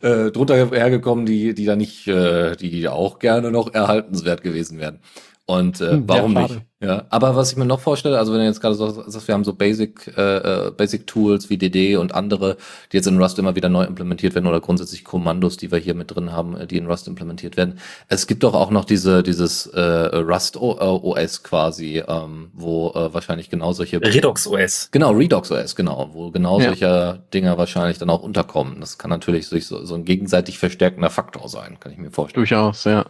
äh, 0.00 0.30
drunter 0.30 0.54
hergekommen, 0.70 1.26
die, 1.26 1.54
die 1.54 1.64
da 1.64 1.76
nicht, 1.76 2.06
äh, 2.08 2.56
die 2.56 2.88
auch 2.88 3.18
gerne 3.18 3.50
noch 3.50 3.74
erhaltenswert 3.74 4.42
gewesen 4.42 4.78
wären. 4.78 5.00
Und 5.48 5.80
äh, 5.80 5.92
Hm, 5.92 6.00
ja, 6.00 6.02
warum 6.08 6.32
schade. 6.32 6.54
nicht? 6.54 6.62
Ja, 6.82 7.04
aber 7.08 7.36
was 7.36 7.52
ich 7.52 7.56
mir 7.56 7.64
noch 7.64 7.78
vorstelle, 7.80 8.18
also 8.18 8.32
wenn 8.32 8.40
ihr 8.40 8.46
jetzt 8.46 8.60
gerade 8.60 8.74
so 8.74 8.90
sagst, 8.90 9.28
wir 9.28 9.32
haben 9.34 9.44
so 9.44 9.54
Basic, 9.54 10.12
äh, 10.16 10.66
äh, 10.66 10.70
Basic 10.72 11.06
Tools 11.06 11.48
wie 11.48 11.56
DD 11.56 11.96
und 11.96 12.14
andere, 12.14 12.56
die 12.92 12.96
jetzt 12.98 13.06
in 13.06 13.16
Rust 13.22 13.38
immer 13.38 13.54
wieder 13.54 13.68
neu 13.68 13.84
implementiert 13.84 14.34
werden 14.34 14.46
oder 14.48 14.60
grundsätzlich 14.60 15.04
Kommandos, 15.04 15.56
die 15.56 15.70
wir 15.70 15.78
hier 15.78 15.94
mit 15.94 16.14
drin 16.14 16.32
haben, 16.32 16.56
äh, 16.56 16.66
die 16.66 16.76
in 16.76 16.86
Rust 16.86 17.06
implementiert 17.08 17.56
werden. 17.56 17.78
Es 18.08 18.26
gibt 18.26 18.42
doch 18.42 18.54
auch 18.54 18.70
noch 18.70 18.84
diese 18.84 19.22
dieses 19.22 19.66
äh, 19.68 19.80
Rust 19.80 20.56
O- 20.60 20.76
äh, 20.78 20.84
OS 20.84 21.42
quasi, 21.44 22.02
ähm, 22.06 22.50
wo 22.52 22.90
äh, 22.90 23.14
wahrscheinlich 23.14 23.48
genau 23.48 23.72
solche 23.72 24.02
Redux 24.02 24.46
OS. 24.48 24.90
Genau, 24.90 25.12
Redux 25.12 25.50
OS, 25.52 25.76
genau, 25.76 26.10
wo 26.12 26.30
genau 26.32 26.58
Ja. 26.60 26.66
solche 26.66 27.22
Dinger 27.32 27.56
wahrscheinlich 27.56 27.98
dann 27.98 28.10
auch 28.10 28.22
unterkommen. 28.22 28.80
Das 28.80 28.98
kann 28.98 29.10
natürlich 29.10 29.46
so, 29.48 29.58
so 29.84 29.94
ein 29.94 30.04
gegenseitig 30.04 30.58
verstärkender 30.58 31.08
Faktor 31.10 31.48
sein, 31.48 31.78
kann 31.80 31.92
ich 31.92 31.98
mir 31.98 32.10
vorstellen. 32.10 32.42
Durchaus, 32.42 32.82
ja. 32.84 33.06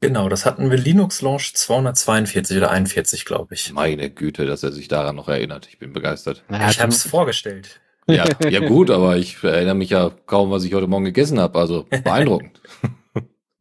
Genau, 0.00 0.30
das 0.30 0.46
hatten 0.46 0.70
wir 0.70 0.78
Linux 0.78 1.20
Launch 1.20 1.54
242 1.54 2.56
oder 2.56 2.70
41, 2.70 3.26
glaube 3.26 3.54
ich. 3.54 3.70
Meine 3.72 4.08
Güte, 4.10 4.46
dass 4.46 4.62
er 4.62 4.72
sich 4.72 4.88
daran 4.88 5.16
noch 5.16 5.28
erinnert. 5.28 5.68
Ich 5.68 5.78
bin 5.78 5.92
begeistert. 5.92 6.42
Naja, 6.48 6.70
Ich 6.70 6.80
habe 6.80 6.90
es 6.90 7.02
vorgestellt. 7.02 7.80
Ja, 8.06 8.24
ja 8.48 8.66
gut, 8.66 8.90
aber 8.90 9.18
ich 9.18 9.44
erinnere 9.44 9.74
mich 9.74 9.90
ja 9.90 10.10
kaum, 10.26 10.50
was 10.50 10.64
ich 10.64 10.72
heute 10.72 10.86
Morgen 10.86 11.04
gegessen 11.04 11.38
habe. 11.38 11.58
Also 11.58 11.86
beeindruckend. 11.90 12.60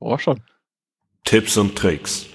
Oh, 0.01 0.17
schon. 0.17 0.39
Tipps 1.25 1.57
und 1.57 1.77
Tricks. 1.77 2.27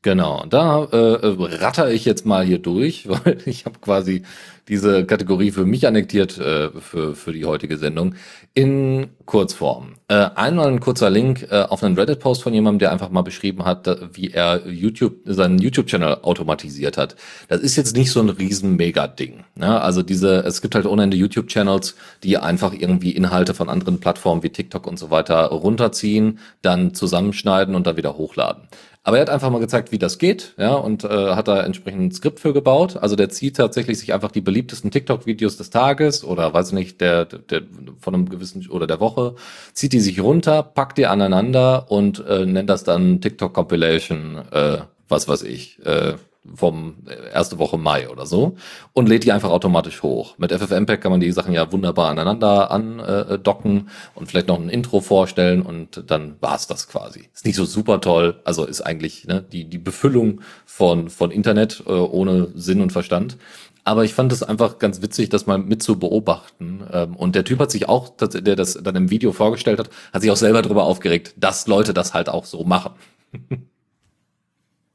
Genau, 0.00 0.46
da 0.48 0.84
äh, 0.84 0.96
äh, 0.96 1.56
ratter 1.56 1.90
ich 1.90 2.06
jetzt 2.06 2.24
mal 2.24 2.44
hier 2.44 2.58
durch, 2.58 3.06
weil 3.08 3.38
ich 3.44 3.66
habe 3.66 3.78
quasi 3.80 4.24
diese 4.68 5.04
Kategorie 5.04 5.50
für 5.50 5.64
mich 5.64 5.86
annektiert 5.86 6.38
äh, 6.38 6.70
für, 6.70 7.14
für 7.14 7.32
die 7.32 7.44
heutige 7.44 7.76
Sendung 7.76 8.14
in 8.54 9.08
Kurzform. 9.26 9.94
Äh, 10.08 10.30
einmal 10.34 10.68
ein 10.68 10.80
kurzer 10.80 11.10
Link 11.10 11.48
äh, 11.50 11.62
auf 11.62 11.82
einen 11.82 11.96
Reddit-Post 11.98 12.42
von 12.42 12.54
jemandem, 12.54 12.80
der 12.80 12.92
einfach 12.92 13.10
mal 13.10 13.22
beschrieben 13.22 13.64
hat, 13.64 13.88
wie 14.12 14.30
er 14.30 14.68
YouTube 14.68 15.16
seinen 15.24 15.58
YouTube-Channel 15.58 16.18
automatisiert 16.22 16.96
hat. 16.96 17.16
Das 17.48 17.60
ist 17.60 17.76
jetzt 17.76 17.96
nicht 17.96 18.10
so 18.10 18.20
ein 18.20 18.28
riesen 18.28 18.76
Mega-Ding. 18.76 19.44
Ne? 19.54 19.80
Also 19.80 20.02
diese, 20.02 20.44
es 20.44 20.60
gibt 20.62 20.74
halt 20.74 20.86
ohne 20.86 21.04
Ende 21.04 21.16
YouTube-Channels, 21.16 21.96
die 22.22 22.38
einfach 22.38 22.72
irgendwie 22.72 23.12
Inhalte 23.12 23.54
von 23.54 23.68
anderen 23.68 24.00
Plattformen 24.00 24.42
wie 24.42 24.50
TikTok 24.50 24.86
und 24.86 24.98
so 24.98 25.10
weiter 25.10 25.46
runterziehen, 25.46 26.38
dann 26.60 26.94
zusammenschneiden 26.94 27.74
und 27.74 27.86
dann 27.86 27.96
wieder 27.96 28.16
hochladen. 28.16 28.68
Aber 29.04 29.16
er 29.16 29.22
hat 29.22 29.30
einfach 29.30 29.50
mal 29.50 29.58
gezeigt, 29.58 29.90
wie 29.90 29.98
das 29.98 30.18
geht, 30.18 30.54
ja, 30.58 30.74
und 30.74 31.02
äh, 31.02 31.08
hat 31.08 31.48
da 31.48 31.62
entsprechend 31.64 32.02
ein 32.02 32.12
Skript 32.12 32.38
für 32.38 32.52
gebaut. 32.52 32.96
Also 32.96 33.16
der 33.16 33.30
zieht 33.30 33.56
tatsächlich 33.56 33.98
sich 33.98 34.14
einfach 34.14 34.30
die 34.30 34.40
beliebtesten 34.40 34.92
TikTok-Videos 34.92 35.56
des 35.56 35.70
Tages 35.70 36.22
oder 36.22 36.54
weiß 36.54 36.68
ich 36.68 36.74
nicht, 36.74 37.00
der, 37.00 37.24
der 37.24 37.62
von 37.98 38.14
einem 38.14 38.28
gewissen 38.28 38.68
oder 38.70 38.86
der 38.86 39.00
Woche, 39.00 39.34
zieht 39.72 39.92
die 39.92 39.98
sich 40.00 40.20
runter, 40.20 40.62
packt 40.62 40.98
die 40.98 41.06
aneinander 41.06 41.90
und 41.90 42.24
äh, 42.26 42.46
nennt 42.46 42.70
das 42.70 42.84
dann 42.84 43.20
TikTok 43.20 43.52
Compilation, 43.52 44.36
äh, 44.52 44.78
was 45.08 45.26
weiß 45.26 45.42
ich, 45.42 45.84
äh, 45.84 46.14
vom 46.54 46.96
äh, 47.06 47.32
erste 47.32 47.58
Woche 47.58 47.78
Mai 47.78 48.08
oder 48.08 48.26
so 48.26 48.56
und 48.92 49.08
lädt 49.08 49.24
die 49.24 49.32
einfach 49.32 49.50
automatisch 49.50 50.02
hoch. 50.02 50.38
Mit 50.38 50.52
FFmpeg 50.52 51.00
kann 51.00 51.12
man 51.12 51.20
die 51.20 51.32
Sachen 51.32 51.54
ja 51.54 51.70
wunderbar 51.70 52.10
aneinander 52.10 52.70
andocken 52.70 53.78
äh, 53.78 54.18
und 54.18 54.26
vielleicht 54.26 54.48
noch 54.48 54.58
ein 54.58 54.68
Intro 54.68 55.00
vorstellen 55.00 55.62
und 55.62 56.04
dann 56.10 56.36
war's 56.40 56.66
das 56.66 56.88
quasi. 56.88 57.28
Ist 57.32 57.46
nicht 57.46 57.56
so 57.56 57.64
super 57.64 58.00
toll, 58.00 58.40
also 58.44 58.64
ist 58.64 58.80
eigentlich 58.80 59.26
ne, 59.26 59.42
die, 59.42 59.64
die 59.64 59.78
Befüllung 59.78 60.40
von, 60.66 61.10
von 61.10 61.30
Internet 61.30 61.84
äh, 61.86 61.92
ohne 61.92 62.48
Sinn 62.54 62.80
und 62.80 62.92
Verstand. 62.92 63.36
Aber 63.84 64.04
ich 64.04 64.14
fand 64.14 64.32
es 64.32 64.44
einfach 64.44 64.78
ganz 64.78 65.02
witzig, 65.02 65.28
das 65.28 65.46
mal 65.46 65.58
mit 65.58 65.82
zu 65.82 65.98
beobachten. 65.98 66.84
Ähm, 66.92 67.16
und 67.16 67.34
der 67.34 67.44
Typ 67.44 67.58
hat 67.58 67.70
sich 67.70 67.88
auch, 67.88 68.10
der 68.16 68.56
das 68.56 68.74
dann 68.74 68.94
im 68.94 69.10
Video 69.10 69.32
vorgestellt 69.32 69.80
hat, 69.80 69.90
hat 70.12 70.22
sich 70.22 70.30
auch 70.30 70.36
selber 70.36 70.62
darüber 70.62 70.84
aufgeregt, 70.84 71.34
dass 71.36 71.66
Leute 71.66 71.92
das 71.92 72.14
halt 72.14 72.28
auch 72.28 72.44
so 72.44 72.64
machen. 72.64 72.92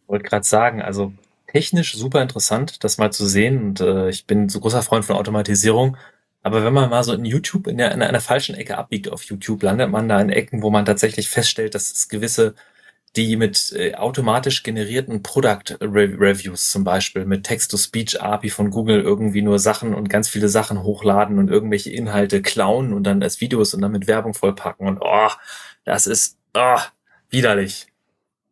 wollte 0.07 0.23
gerade 0.23 0.45
sagen, 0.45 0.81
also 0.81 1.13
technisch 1.47 1.95
super 1.95 2.21
interessant, 2.21 2.83
das 2.83 2.97
mal 2.97 3.11
zu 3.11 3.25
sehen. 3.25 3.63
Und 3.63 3.81
äh, 3.81 4.09
ich 4.09 4.25
bin 4.27 4.49
so 4.49 4.59
großer 4.59 4.83
Freund 4.83 5.05
von 5.05 5.15
Automatisierung. 5.15 5.97
Aber 6.43 6.63
wenn 6.63 6.73
man 6.73 6.89
mal 6.89 7.03
so 7.03 7.13
in 7.13 7.25
YouTube 7.25 7.67
in, 7.67 7.77
der, 7.77 7.91
in 7.91 8.01
einer 8.01 8.21
falschen 8.21 8.55
Ecke 8.55 8.77
abbiegt 8.77 9.09
auf 9.11 9.23
YouTube, 9.23 9.63
landet 9.63 9.89
man 9.89 10.07
da 10.07 10.21
in 10.21 10.29
Ecken, 10.29 10.61
wo 10.61 10.69
man 10.69 10.85
tatsächlich 10.85 11.29
feststellt, 11.29 11.75
dass 11.75 11.91
es 11.91 12.07
gewisse, 12.09 12.55
die 13.15 13.35
mit 13.35 13.73
äh, 13.75 13.95
automatisch 13.95 14.63
generierten 14.63 15.23
Product 15.23 15.77
Re 15.81 16.15
Reviews 16.17 16.69
zum 16.71 16.83
Beispiel, 16.83 17.25
mit 17.25 17.43
Text-to-Speech 17.43 18.21
API 18.21 18.49
von 18.49 18.69
Google 18.69 19.01
irgendwie 19.01 19.41
nur 19.41 19.59
Sachen 19.59 19.93
und 19.93 20.09
ganz 20.09 20.29
viele 20.29 20.49
Sachen 20.49 20.83
hochladen 20.83 21.39
und 21.39 21.49
irgendwelche 21.49 21.91
Inhalte 21.91 22.41
klauen 22.41 22.93
und 22.93 23.03
dann 23.03 23.23
als 23.23 23.41
Videos 23.41 23.73
und 23.73 23.81
dann 23.81 23.91
mit 23.91 24.07
Werbung 24.07 24.33
vollpacken. 24.33 24.87
Und 24.87 24.99
oh, 25.01 25.31
das 25.83 26.07
ist 26.07 26.37
oh, 26.53 26.79
widerlich. 27.29 27.87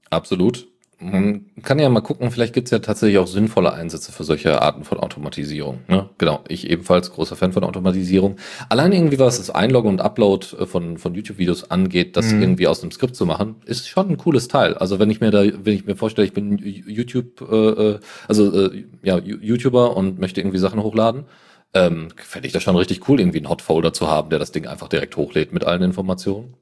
Absolut. 0.09 0.67
Man 0.99 1.45
kann 1.61 1.77
ja 1.77 1.89
mal 1.89 2.01
gucken, 2.01 2.31
vielleicht 2.31 2.53
gibt's 2.53 2.71
ja 2.71 2.79
tatsächlich 2.79 3.17
auch 3.17 3.27
sinnvolle 3.27 3.73
Einsätze 3.73 4.11
für 4.11 4.23
solche 4.23 4.61
Arten 4.61 4.83
von 4.85 4.99
Automatisierung. 4.99 5.79
Ne? 5.87 6.09
Genau, 6.17 6.43
ich 6.47 6.69
ebenfalls 6.69 7.11
großer 7.11 7.35
Fan 7.35 7.51
von 7.51 7.63
Automatisierung. 7.63 8.37
Allein 8.69 8.91
irgendwie, 8.93 9.19
was 9.19 9.37
das 9.37 9.49
Einloggen 9.49 9.89
und 9.89 10.01
Upload 10.01 10.47
äh, 10.57 10.65
von, 10.65 10.97
von 10.97 11.13
YouTube-Videos 11.13 11.69
angeht, 11.69 12.15
das 12.15 12.31
Mhm. 12.31 12.41
irgendwie 12.41 12.67
aus 12.67 12.81
einem 12.81 12.91
Skript 12.91 13.15
zu 13.15 13.25
machen, 13.25 13.55
ist 13.65 13.87
schon 13.89 14.09
ein 14.09 14.17
cooles 14.17 14.47
Teil. 14.47 14.75
Also 14.75 14.97
wenn 14.99 15.09
ich 15.09 15.19
mir 15.19 15.31
da, 15.31 15.43
wenn 15.43 15.73
ich 15.73 15.85
mir 15.85 15.95
vorstelle, 15.95 16.27
ich 16.27 16.33
bin 16.33 16.57
YouTube, 16.57 17.41
äh, 17.41 17.55
äh, 17.55 17.99
also 18.27 18.67
äh, 18.67 18.85
ja, 19.03 19.17
YouTuber 19.17 19.95
und 19.97 20.19
möchte 20.19 20.39
irgendwie 20.39 20.59
Sachen 20.59 20.81
hochladen, 20.81 21.25
ähm, 21.73 22.07
fände 22.15 22.47
ich 22.47 22.53
das 22.53 22.63
schon 22.63 22.75
richtig 22.77 23.07
cool, 23.09 23.19
irgendwie 23.19 23.39
einen 23.39 23.49
Hotfolder 23.49 23.91
zu 23.91 24.07
haben, 24.07 24.29
der 24.29 24.39
das 24.39 24.51
Ding 24.53 24.65
einfach 24.65 24.87
direkt 24.87 25.17
hochlädt 25.17 25.51
mit 25.51 25.65
allen 25.65 25.81
Informationen. 25.81 26.53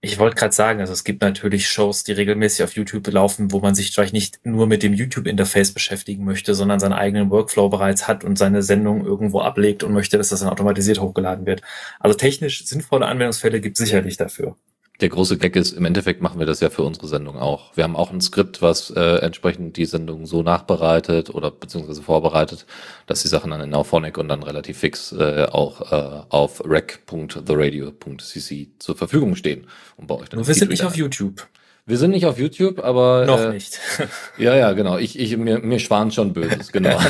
Ich 0.00 0.20
wollte 0.20 0.36
gerade 0.36 0.54
sagen, 0.54 0.80
also 0.80 0.92
es 0.92 1.02
gibt 1.02 1.22
natürlich 1.22 1.68
Shows, 1.68 2.04
die 2.04 2.12
regelmäßig 2.12 2.62
auf 2.62 2.74
YouTube 2.74 3.08
laufen, 3.08 3.50
wo 3.50 3.58
man 3.58 3.74
sich 3.74 3.92
vielleicht 3.92 4.12
nicht 4.12 4.38
nur 4.46 4.68
mit 4.68 4.84
dem 4.84 4.94
YouTube-Interface 4.94 5.72
beschäftigen 5.72 6.24
möchte, 6.24 6.54
sondern 6.54 6.78
seinen 6.78 6.92
eigenen 6.92 7.30
Workflow 7.30 7.68
bereits 7.68 8.06
hat 8.06 8.22
und 8.22 8.38
seine 8.38 8.62
Sendung 8.62 9.04
irgendwo 9.04 9.40
ablegt 9.40 9.82
und 9.82 9.92
möchte, 9.92 10.16
dass 10.16 10.28
das 10.28 10.40
dann 10.40 10.50
automatisiert 10.50 11.00
hochgeladen 11.00 11.46
wird. 11.46 11.62
Also 11.98 12.16
technisch 12.16 12.64
sinnvolle 12.64 13.06
Anwendungsfälle 13.06 13.60
gibt 13.60 13.76
sicherlich 13.76 14.16
dafür. 14.16 14.56
Der 15.00 15.10
große 15.10 15.38
Gag 15.38 15.54
ist, 15.54 15.70
im 15.72 15.84
Endeffekt 15.84 16.22
machen 16.22 16.40
wir 16.40 16.46
das 16.46 16.58
ja 16.58 16.70
für 16.70 16.82
unsere 16.82 17.06
Sendung 17.06 17.38
auch. 17.38 17.76
Wir 17.76 17.84
haben 17.84 17.94
auch 17.94 18.10
ein 18.10 18.20
Skript, 18.20 18.62
was 18.62 18.90
äh, 18.90 19.18
entsprechend 19.18 19.76
die 19.76 19.84
Sendung 19.84 20.26
so 20.26 20.42
nachbereitet 20.42 21.32
oder 21.32 21.52
beziehungsweise 21.52 22.02
vorbereitet, 22.02 22.66
dass 23.06 23.22
die 23.22 23.28
Sachen 23.28 23.52
dann 23.52 23.60
in 23.60 23.74
Auphonic 23.74 24.18
und 24.18 24.26
dann 24.28 24.42
relativ 24.42 24.78
fix 24.78 25.12
äh, 25.12 25.46
auch 25.50 25.92
äh, 25.92 26.22
auf 26.30 26.64
rec.theradio.cc 26.64 28.70
zur 28.80 28.96
Verfügung 28.96 29.36
stehen. 29.36 29.68
Und 29.96 30.08
bei 30.08 30.16
euch 30.16 30.30
dann 30.30 30.38
Nur 30.38 30.48
wir 30.48 30.54
sind 30.54 30.70
nicht 30.70 30.84
auf 30.84 30.96
YouTube. 30.96 31.46
Wir 31.88 31.96
sind 31.96 32.10
nicht 32.10 32.26
auf 32.26 32.38
YouTube, 32.38 32.84
aber. 32.84 33.24
Noch 33.24 33.40
äh, 33.40 33.52
nicht. 33.54 33.80
Ja, 34.36 34.54
ja, 34.54 34.72
genau. 34.72 34.98
Ich, 34.98 35.18
ich, 35.18 35.36
mir, 35.36 35.58
mir 35.58 35.80
schwant 35.80 36.14
schon 36.14 36.32
Böses, 36.32 36.70
genau. 36.70 37.00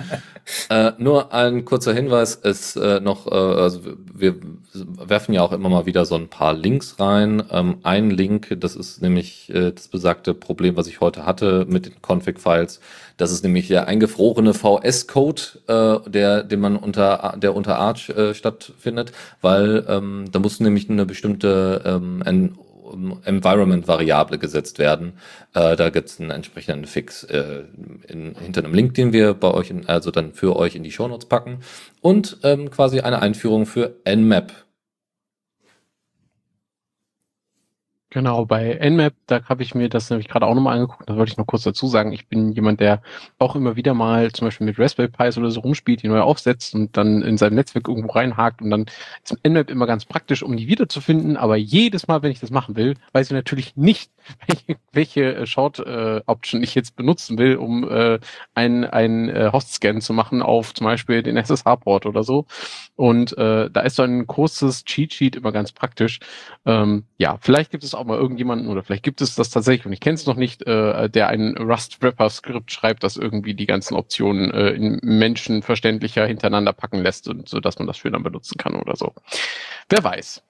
äh, 0.70 0.92
nur 0.98 1.32
ein 1.32 1.64
kurzer 1.64 1.94
Hinweis 1.94 2.34
ist 2.34 2.76
äh, 2.76 3.00
noch, 3.00 3.26
äh, 3.26 3.34
also 3.34 3.80
wir 4.12 4.34
werfen 4.74 5.32
ja 5.32 5.42
auch 5.42 5.52
immer 5.52 5.68
mal 5.68 5.86
wieder 5.86 6.04
so 6.04 6.16
ein 6.16 6.28
paar 6.28 6.52
Links 6.52 6.98
rein. 6.98 7.42
Ähm, 7.50 7.78
ein 7.84 8.10
Link, 8.10 8.56
das 8.60 8.76
ist 8.76 9.00
nämlich 9.00 9.50
äh, 9.50 9.70
das 9.72 9.88
besagte 9.88 10.34
Problem, 10.34 10.76
was 10.76 10.88
ich 10.88 11.00
heute 11.00 11.24
hatte 11.24 11.64
mit 11.68 11.86
den 11.86 11.94
Config-Files. 12.02 12.80
Das 13.16 13.30
ist 13.30 13.44
nämlich 13.44 13.68
der 13.68 13.86
eingefrorene 13.86 14.52
VS-Code, 14.52 15.42
äh, 15.68 16.10
der, 16.10 16.42
den 16.42 16.60
man 16.60 16.76
unter, 16.76 17.34
der 17.38 17.54
unter 17.54 17.78
Arch 17.78 18.10
äh, 18.10 18.34
stattfindet, 18.34 19.12
weil 19.40 19.86
ähm, 19.88 20.26
da 20.32 20.38
muss 20.40 20.60
nämlich 20.60 20.90
eine 20.90 21.06
bestimmte 21.06 21.82
ähm, 21.86 22.22
ein 22.26 22.58
Environment-Variable 23.24 24.38
gesetzt 24.38 24.78
werden. 24.78 25.14
Äh, 25.54 25.76
da 25.76 25.90
gibt 25.90 26.08
es 26.08 26.20
einen 26.20 26.30
entsprechenden 26.30 26.84
Fix 26.86 27.24
äh, 27.24 27.64
in, 28.06 28.34
hinter 28.34 28.64
einem 28.64 28.74
Link, 28.74 28.94
den 28.94 29.12
wir 29.12 29.34
bei 29.34 29.50
euch, 29.52 29.70
in, 29.70 29.86
also 29.88 30.10
dann 30.10 30.32
für 30.32 30.56
euch 30.56 30.74
in 30.76 30.82
die 30.82 30.92
Shownotes 30.92 31.28
packen. 31.28 31.60
Und 32.00 32.38
ähm, 32.42 32.70
quasi 32.70 33.00
eine 33.00 33.20
Einführung 33.22 33.66
für 33.66 33.96
Nmap. 34.04 34.52
Genau, 38.10 38.46
bei 38.46 38.78
Nmap, 38.80 39.12
da 39.26 39.44
habe 39.50 39.62
ich 39.62 39.74
mir 39.74 39.90
das 39.90 40.08
nämlich 40.08 40.28
gerade 40.28 40.46
auch 40.46 40.54
nochmal 40.54 40.76
angeguckt, 40.76 41.10
da 41.10 41.16
wollte 41.16 41.30
ich 41.30 41.36
noch 41.36 41.46
kurz 41.46 41.64
dazu 41.64 41.88
sagen, 41.88 42.10
ich 42.14 42.26
bin 42.26 42.52
jemand, 42.52 42.80
der 42.80 43.02
auch 43.38 43.54
immer 43.54 43.76
wieder 43.76 43.92
mal 43.92 44.32
zum 44.32 44.46
Beispiel 44.46 44.64
mit 44.66 44.78
Raspberry 44.78 45.08
Pis 45.10 45.36
oder 45.36 45.50
so 45.50 45.60
rumspielt, 45.60 46.02
die 46.02 46.08
neu 46.08 46.20
aufsetzt 46.20 46.74
und 46.74 46.96
dann 46.96 47.20
in 47.20 47.36
seinem 47.36 47.56
Netzwerk 47.56 47.86
irgendwo 47.86 48.12
reinhakt 48.12 48.62
und 48.62 48.70
dann 48.70 48.86
ist 49.22 49.36
Nmap 49.44 49.68
immer 49.68 49.86
ganz 49.86 50.06
praktisch, 50.06 50.42
um 50.42 50.56
die 50.56 50.68
wiederzufinden, 50.68 51.36
aber 51.36 51.56
jedes 51.56 52.08
Mal, 52.08 52.22
wenn 52.22 52.32
ich 52.32 52.40
das 52.40 52.50
machen 52.50 52.76
will, 52.76 52.94
weiß 53.12 53.26
ich 53.26 53.32
natürlich 53.34 53.76
nicht, 53.76 54.10
welche, 54.46 54.80
welche 54.92 55.34
äh, 55.36 55.46
Short-Option 55.46 56.60
äh, 56.60 56.64
ich 56.64 56.74
jetzt 56.74 56.96
benutzen 56.96 57.38
will, 57.38 57.56
um 57.56 57.88
äh, 57.88 58.18
einen, 58.54 58.84
einen 58.84 59.28
äh, 59.28 59.50
Host-Scan 59.52 60.00
zu 60.00 60.12
machen 60.12 60.42
auf 60.42 60.74
zum 60.74 60.86
Beispiel 60.86 61.22
den 61.22 61.36
SSH-Port 61.36 62.06
oder 62.06 62.22
so. 62.22 62.46
Und 62.96 63.36
äh, 63.38 63.70
da 63.70 63.80
ist 63.80 63.96
so 63.96 64.02
ein 64.02 64.26
kurzes 64.26 64.84
Cheat-Sheet 64.84 65.36
immer 65.36 65.52
ganz 65.52 65.72
praktisch. 65.72 66.20
Ähm, 66.66 67.04
ja, 67.16 67.38
vielleicht 67.40 67.70
gibt 67.70 67.84
es 67.84 67.94
auch 67.94 68.04
mal 68.04 68.18
irgendjemanden 68.18 68.68
oder 68.68 68.82
vielleicht 68.82 69.04
gibt 69.04 69.20
es 69.20 69.34
das 69.34 69.50
tatsächlich 69.50 69.86
und 69.86 69.92
ich 69.92 70.00
kenne 70.00 70.14
es 70.14 70.26
noch 70.26 70.36
nicht, 70.36 70.66
äh, 70.66 71.08
der 71.08 71.28
ein 71.28 71.56
Rust-Wrapper-Skript 71.56 72.70
schreibt, 72.72 73.02
das 73.02 73.16
irgendwie 73.16 73.54
die 73.54 73.66
ganzen 73.66 73.94
Optionen 73.94 74.50
äh, 74.50 74.70
in 74.70 74.98
menschenverständlicher 75.02 76.26
hintereinander 76.26 76.72
packen 76.72 77.02
lässt 77.02 77.28
und 77.28 77.48
so, 77.48 77.60
dass 77.60 77.78
man 77.78 77.86
das 77.86 77.98
schöner 77.98 78.20
benutzen 78.20 78.56
kann 78.58 78.74
oder 78.74 78.96
so. 78.96 79.14
Wer 79.88 80.02
weiß. 80.02 80.42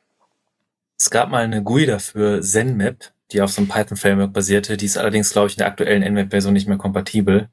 Es 1.01 1.11
gab 1.11 1.31
mal 1.31 1.45
eine 1.45 1.63
GUI 1.63 1.87
dafür, 1.87 2.43
ZenMap, 2.43 3.13
die 3.33 3.43
auf 3.43 3.51
so 3.51 3.61
einem 3.61 3.69
Python-Framework 3.69 4.33
basierte. 4.33 4.77
Die 4.77 4.87
ist 4.87 4.97
allerdings, 4.97 5.31
glaube 5.31 5.49
ich, 5.49 5.55
in 5.55 5.59
der 5.59 5.67
aktuellen 5.67 6.03
Nmap-Version 6.03 6.53
nicht 6.53 6.67
mehr 6.67 6.79
kompatibel. 6.79 7.49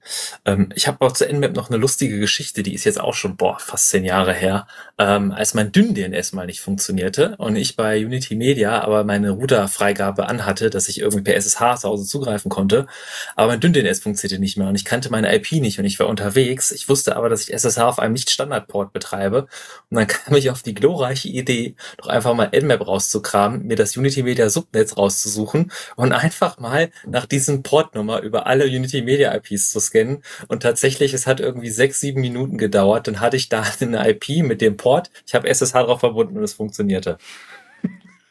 Ähm, 0.46 0.70
ich 0.74 0.88
habe 0.88 1.06
auch 1.06 1.12
zu 1.12 1.26
Nmap 1.26 1.54
noch 1.54 1.70
eine 1.70 1.78
lustige 1.78 2.20
Geschichte, 2.20 2.64
die 2.64 2.74
ist 2.74 2.86
jetzt 2.86 3.00
auch 3.00 3.14
schon, 3.14 3.36
boah, 3.36 3.60
fast 3.60 3.90
zehn 3.90 4.06
Jahre 4.06 4.34
her, 4.34 4.68
ähm, 4.98 5.32
als 5.32 5.54
mein 5.54 5.72
Dünn-DNS 5.72 6.32
mal 6.34 6.46
nicht 6.46 6.62
funktionierte 6.62 7.36
und 7.38 7.58
ich 7.58 7.76
bei 7.76 8.06
Unity 8.06 8.36
Media 8.36 8.82
aber 8.82 9.04
meine 9.04 9.32
Router-Freigabe 9.32 10.28
anhatte, 10.28 10.70
dass 10.70 10.88
ich 10.88 11.02
irgendwie 11.02 11.24
per 11.24 11.36
SSH 11.36 11.82
zu 11.82 11.90
Hause 11.90 12.06
zugreifen 12.06 12.50
konnte, 12.50 12.88
aber 13.36 13.48
mein 13.48 13.60
Dünn-DNS 13.60 14.00
funktionierte 14.00 14.40
nicht 14.40 14.58
mehr 14.58 14.70
und 14.70 14.76
ich 14.76 14.86
kannte 14.86 15.10
meine 15.10 15.34
IP 15.36 15.52
nicht 15.54 15.78
und 15.80 15.86
ich 15.86 16.00
war 16.00 16.08
unterwegs. 16.08 16.72
Ich 16.72 16.88
wusste 16.88 17.18
aber, 17.18 17.30
dass 17.30 17.42
ich 17.42 17.54
SSH 17.54 17.80
auf 17.80 18.00
einem 18.00 18.14
Nicht-Standard-Port 18.14 18.94
betreibe 18.94 19.48
und 19.90 19.98
dann 19.98 20.08
kam 20.26 20.36
ich 20.36 20.50
auf 20.50 20.64
die 20.64 20.74
glorreiche 20.74 21.28
Idee, 21.28 21.76
doch 21.98 22.08
einfach 22.08 22.34
mal 22.34 22.50
Nmap 22.54 22.88
rauszukramen, 22.88 23.66
mir 23.66 23.76
das 23.76 23.98
Unity 23.98 24.24
Media 24.24 24.50
Subnetz 24.50 24.96
rauszusuchen 24.96 25.65
und 25.96 26.12
einfach 26.12 26.60
mal 26.60 26.90
nach 27.06 27.26
diesem 27.26 27.64
Portnummer 27.64 28.22
über 28.22 28.48
alle 28.48 28.66
Unity 28.66 29.02
Media 29.02 29.34
IPs 29.36 29.72
zu 29.72 29.80
scannen. 29.80 30.24
Und 30.48 30.64
tatsächlich, 30.64 31.14
es 31.14 31.28
hat 31.28 31.40
irgendwie 31.40 31.70
sechs, 31.70 32.00
sieben 32.00 32.22
Minuten 32.22 32.58
gedauert. 32.58 33.08
Dann 33.08 33.20
hatte 33.20 33.38
ich 33.38 33.50
da 33.50 33.64
eine 33.82 34.10
IP 34.10 34.44
mit 34.44 34.62
dem 34.62 34.78
Port. 34.78 35.12
Ich 35.26 35.36
habe 35.36 35.48
SSH 35.48 35.74
drauf 35.74 36.00
verbunden 36.00 36.38
und 36.38 36.44
es 36.44 36.54
funktionierte. 36.54 37.18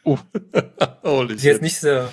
Uh. 0.05 0.18
Holy 1.03 1.35
ist 1.35 1.45
jetzt 1.45 1.62
nicht 1.62 1.80
so, 1.80 2.09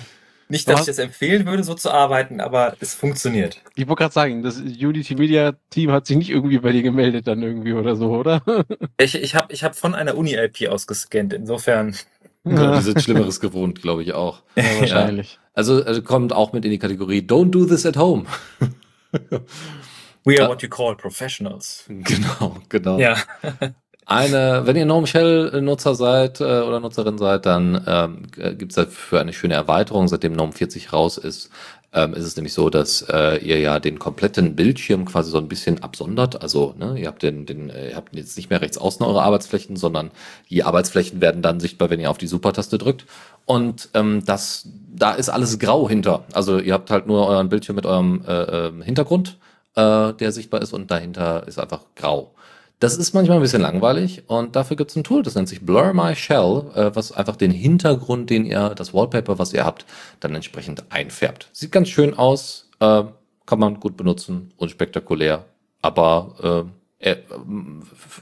nicht, 0.52 0.68
dass 0.68 0.80
ich 0.80 0.86
das 0.86 0.98
empfehlen 0.98 1.46
würde, 1.46 1.64
so 1.64 1.72
zu 1.72 1.90
arbeiten, 1.90 2.40
aber 2.42 2.76
es 2.78 2.92
funktioniert. 2.92 3.62
Ich 3.74 3.88
wollte 3.88 4.00
gerade 4.00 4.12
sagen, 4.12 4.42
das 4.42 4.58
Unity 4.58 5.14
Media 5.14 5.54
Team 5.70 5.90
hat 5.90 6.06
sich 6.06 6.18
nicht 6.18 6.28
irgendwie 6.28 6.58
bei 6.58 6.72
dir 6.72 6.82
gemeldet 6.82 7.26
dann 7.26 7.42
irgendwie 7.42 7.72
oder 7.72 7.96
so, 7.96 8.10
oder? 8.10 8.42
ich 8.98 9.14
ich 9.14 9.34
habe 9.34 9.50
ich 9.52 9.64
hab 9.64 9.74
von 9.74 9.94
einer 9.94 10.14
Uni-IP 10.14 10.68
ausgescannt, 10.68 11.32
insofern. 11.32 11.96
Ja. 12.44 12.76
Die 12.76 12.82
sind 12.82 13.02
Schlimmeres 13.02 13.40
gewohnt, 13.40 13.82
glaube 13.82 14.02
ich 14.02 14.14
auch. 14.14 14.42
Ja, 14.56 14.64
wahrscheinlich. 14.80 15.34
Ja. 15.34 15.38
Also, 15.54 15.84
also 15.84 16.02
kommt 16.02 16.32
auch 16.32 16.52
mit 16.52 16.64
in 16.64 16.70
die 16.70 16.78
Kategorie 16.78 17.20
Don't 17.20 17.50
do 17.50 17.64
this 17.64 17.86
at 17.86 17.96
home. 17.96 18.24
We 20.24 20.40
are 20.40 20.48
what 20.48 20.62
you 20.62 20.68
call 20.68 20.96
professionals. 20.96 21.84
Genau, 21.88 22.56
genau. 22.68 22.98
Ja. 22.98 23.16
Eine, 24.06 24.62
wenn 24.64 24.76
ihr 24.76 24.84
Gnome 24.84 25.06
Shell 25.06 25.62
Nutzer 25.62 25.94
seid 25.94 26.40
äh, 26.40 26.44
oder 26.44 26.80
Nutzerin 26.80 27.18
seid, 27.18 27.46
dann 27.46 27.84
ähm, 27.86 28.58
gibt 28.58 28.72
es 28.72 28.76
dafür 28.76 29.20
eine 29.20 29.32
schöne 29.32 29.54
Erweiterung, 29.54 30.08
seitdem 30.08 30.34
Gnome 30.34 30.52
40 30.52 30.92
raus 30.92 31.18
ist, 31.18 31.50
ähm, 31.92 32.14
ist 32.14 32.24
es 32.24 32.36
nämlich 32.36 32.54
so, 32.54 32.70
dass 32.70 33.02
äh, 33.02 33.36
ihr 33.44 33.60
ja 33.60 33.78
den 33.78 33.98
kompletten 33.98 34.56
Bildschirm 34.56 35.04
quasi 35.04 35.30
so 35.30 35.38
ein 35.38 35.48
bisschen 35.48 35.82
absondert. 35.82 36.40
Also 36.40 36.74
ne, 36.78 36.98
ihr 36.98 37.06
habt 37.06 37.22
den, 37.22 37.44
den, 37.44 37.68
äh, 37.70 37.90
ihr 37.90 37.96
habt 37.96 38.14
jetzt 38.14 38.36
nicht 38.36 38.48
mehr 38.48 38.62
rechts 38.62 38.78
außen 38.78 39.04
eure 39.04 39.22
Arbeitsflächen, 39.22 39.76
sondern 39.76 40.10
die 40.48 40.64
Arbeitsflächen 40.64 41.20
werden 41.20 41.42
dann 41.42 41.60
sichtbar, 41.60 41.90
wenn 41.90 42.00
ihr 42.00 42.10
auf 42.10 42.18
die 42.18 42.26
Super-Taste 42.26 42.78
drückt. 42.78 43.04
Und 43.44 43.90
ähm, 43.94 44.24
das, 44.24 44.68
da 44.94 45.12
ist 45.12 45.28
alles 45.28 45.58
grau 45.58 45.88
hinter. 45.88 46.24
Also 46.32 46.58
ihr 46.58 46.72
habt 46.72 46.90
halt 46.90 47.06
nur 47.06 47.26
euren 47.26 47.48
Bildschirm 47.48 47.76
mit 47.76 47.86
eurem 47.86 48.24
äh, 48.26 48.68
ähm, 48.68 48.82
Hintergrund, 48.82 49.38
äh, 49.74 50.14
der 50.14 50.32
sichtbar 50.32 50.62
ist, 50.62 50.72
und 50.72 50.90
dahinter 50.90 51.46
ist 51.46 51.58
einfach 51.58 51.82
grau. 51.94 52.34
Das 52.82 52.96
ist 52.96 53.14
manchmal 53.14 53.38
ein 53.38 53.42
bisschen 53.42 53.62
langweilig 53.62 54.24
und 54.26 54.56
dafür 54.56 54.76
gibt 54.76 54.90
es 54.90 54.96
ein 54.96 55.04
Tool, 55.04 55.22
das 55.22 55.36
nennt 55.36 55.48
sich 55.48 55.64
Blur 55.64 55.92
My 55.94 56.16
Shell, 56.16 56.64
äh, 56.74 56.90
was 56.92 57.12
einfach 57.12 57.36
den 57.36 57.52
Hintergrund, 57.52 58.28
den 58.28 58.44
ihr, 58.44 58.70
das 58.70 58.92
Wallpaper, 58.92 59.38
was 59.38 59.52
ihr 59.52 59.64
habt, 59.64 59.86
dann 60.18 60.34
entsprechend 60.34 60.82
einfärbt. 60.90 61.48
Sieht 61.52 61.70
ganz 61.70 61.88
schön 61.90 62.12
aus, 62.12 62.70
äh, 62.80 63.04
kann 63.46 63.60
man 63.60 63.78
gut 63.78 63.96
benutzen, 63.96 64.52
unspektakulär, 64.56 65.44
aber 65.80 66.66
äh, 66.98 67.12
äh, 67.12 67.18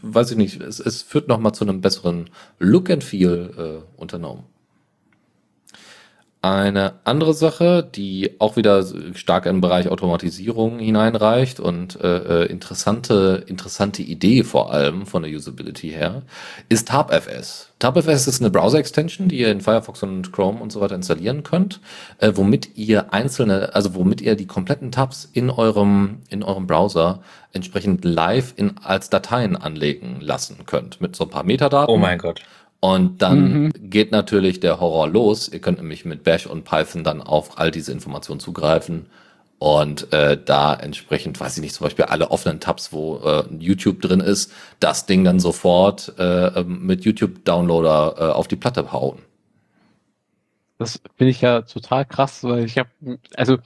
weiß 0.03 0.33
ich 0.33 0.37
nicht, 0.37 0.61
es, 0.61 0.79
es 0.79 1.01
führt 1.01 1.27
nochmal 1.27 1.55
zu 1.55 1.65
einem 1.65 1.81
besseren 1.81 2.29
Look 2.59 2.91
and 2.91 3.03
Feel 3.03 3.55
äh, 3.57 3.99
unternommen. 3.99 4.45
Eine 6.43 6.95
andere 7.05 7.35
Sache, 7.35 7.83
die 7.83 8.37
auch 8.39 8.57
wieder 8.57 8.83
stark 9.13 9.45
in 9.45 9.57
den 9.57 9.61
Bereich 9.61 9.89
Automatisierung 9.89 10.79
hineinreicht 10.79 11.61
und 11.61 12.01
äh, 12.01 12.45
äh, 12.45 12.47
interessante, 12.47 13.45
interessante 13.47 14.01
Idee 14.01 14.43
vor 14.43 14.73
allem 14.73 15.05
von 15.05 15.23
der 15.23 15.31
Usability 15.31 15.91
her, 15.91 16.23
ist 16.71 16.89
TabFS. 16.89 17.75
TabFS 17.79 18.27
ist 18.27 18.41
eine 18.41 18.49
Browser-Extension, 18.51 19.29
die 19.29 19.41
ihr 19.41 19.53
in 19.53 19.61
Firefox 19.61 20.03
und 20.03 20.33
Chrome 20.33 20.61
und 20.61 20.73
so 20.73 20.81
weiter 20.81 20.95
installieren 20.95 21.43
könnt, 21.43 21.79
äh, 22.21 22.33
womit 22.35 22.75
ihr 22.75 23.13
einzelne, 23.13 23.75
also 23.75 23.95
womit 23.95 24.23
ihr 24.23 24.35
die 24.35 24.47
kompletten 24.47 24.91
Tabs 24.91 25.29
in 25.31 25.51
eurem, 25.51 26.23
in 26.31 26.43
eurem 26.43 26.67
Browser 26.67 27.21
entsprechend 27.53 28.03
live 28.07 28.55
in, 28.57 28.79
als 28.83 29.11
Dateien 29.11 29.57
anlegen 29.57 30.23
lassen 30.23 30.65
könnt, 30.65 31.03
mit 31.03 31.17
so 31.17 31.25
ein 31.25 31.31
paar 31.31 31.45
Metadaten. 31.45 31.95
Oh 31.95 31.99
mein 31.99 32.17
Gott. 32.17 32.41
Und 32.81 33.21
dann 33.21 33.65
mhm. 33.65 33.73
geht 33.91 34.11
natürlich 34.11 34.61
der 34.61 34.81
Horror 34.81 35.09
los. 35.09 35.49
Ihr 35.49 35.61
könnt 35.61 35.79
nämlich 35.79 36.05
mit 36.05 36.25
Bash 36.25 36.47
und 36.47 36.65
Python 36.65 37.05
dann 37.05 37.21
auf 37.21 37.59
all 37.59 37.71
diese 37.71 37.93
Informationen 37.93 38.41
zugreifen 38.41 39.07
und 39.61 40.11
äh, 40.15 40.43
da 40.43 40.73
entsprechend, 40.73 41.39
weiß 41.39 41.59
ich 41.59 41.63
nicht, 41.63 41.75
zum 41.75 41.85
Beispiel 41.85 42.07
alle 42.07 42.31
offenen 42.31 42.61
Tabs, 42.61 42.95
wo 42.95 43.19
äh, 43.19 43.45
YouTube 43.59 44.01
drin 44.01 44.21
ist, 44.21 44.51
das 44.81 45.05
Ding 45.05 45.23
dann 45.23 45.39
sofort 45.39 46.15
äh, 46.19 46.65
mit 46.65 47.05
YouTube-Downloader 47.05 48.15
äh, 48.17 48.33
auf 48.33 48.49
die 48.49 48.57
Platte 48.57 48.91
hauen. 48.91 49.19
Das 50.79 50.99
finde 51.19 51.31
ich 51.33 51.43
ja 51.43 51.61
total 51.61 52.07
krass, 52.07 52.43
weil 52.43 52.65
ich 52.65 52.79
habe, 52.79 52.89
also 53.37 53.59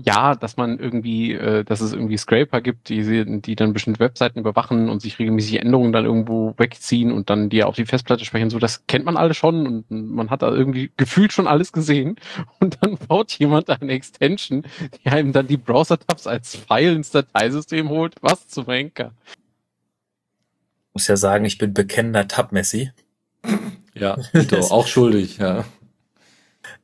ja, 0.00 0.36
dass 0.36 0.56
man 0.56 0.78
irgendwie, 0.78 1.32
äh, 1.32 1.64
dass 1.64 1.80
es 1.80 1.92
irgendwie 1.92 2.16
Scraper 2.16 2.60
gibt, 2.60 2.88
die, 2.88 3.40
die 3.40 3.56
dann 3.56 3.72
bestimmte 3.72 3.98
Webseiten 3.98 4.38
überwachen 4.38 4.88
und 4.88 5.02
sich 5.02 5.18
regelmäßig 5.18 5.60
Änderungen 5.60 5.92
dann 5.92 6.04
irgendwo 6.04 6.54
wegziehen 6.56 7.10
und 7.10 7.30
dann 7.30 7.48
die 7.50 7.64
auf 7.64 7.74
die 7.74 7.84
Festplatte 7.84 8.24
sprechen. 8.24 8.48
So, 8.48 8.60
das 8.60 8.86
kennt 8.86 9.04
man 9.04 9.16
alle 9.16 9.34
schon 9.34 9.66
und 9.66 9.90
man 9.90 10.30
hat 10.30 10.42
da 10.42 10.52
irgendwie 10.52 10.92
gefühlt 10.96 11.32
schon 11.32 11.48
alles 11.48 11.72
gesehen. 11.72 12.16
Und 12.60 12.78
dann 12.80 12.96
baut 12.96 13.32
jemand 13.32 13.70
eine 13.70 13.92
Extension, 13.92 14.64
die 15.04 15.08
einem 15.08 15.32
dann 15.32 15.46
die 15.46 15.56
Browser-Tabs 15.56 16.26
als 16.26 16.56
File 16.56 16.94
ins 16.94 17.10
Dateisystem 17.10 17.88
holt. 17.88 18.14
Was 18.20 18.48
zum 18.48 18.66
Henker? 18.66 19.12
Muss 20.92 21.06
ja 21.06 21.16
sagen, 21.16 21.44
ich 21.44 21.58
bin 21.58 21.72
bekennender 21.72 22.26
Tab-Messi. 22.26 22.92
Ja, 23.94 24.16
auch 24.70 24.86
schuldig, 24.86 25.38
ja. 25.38 25.64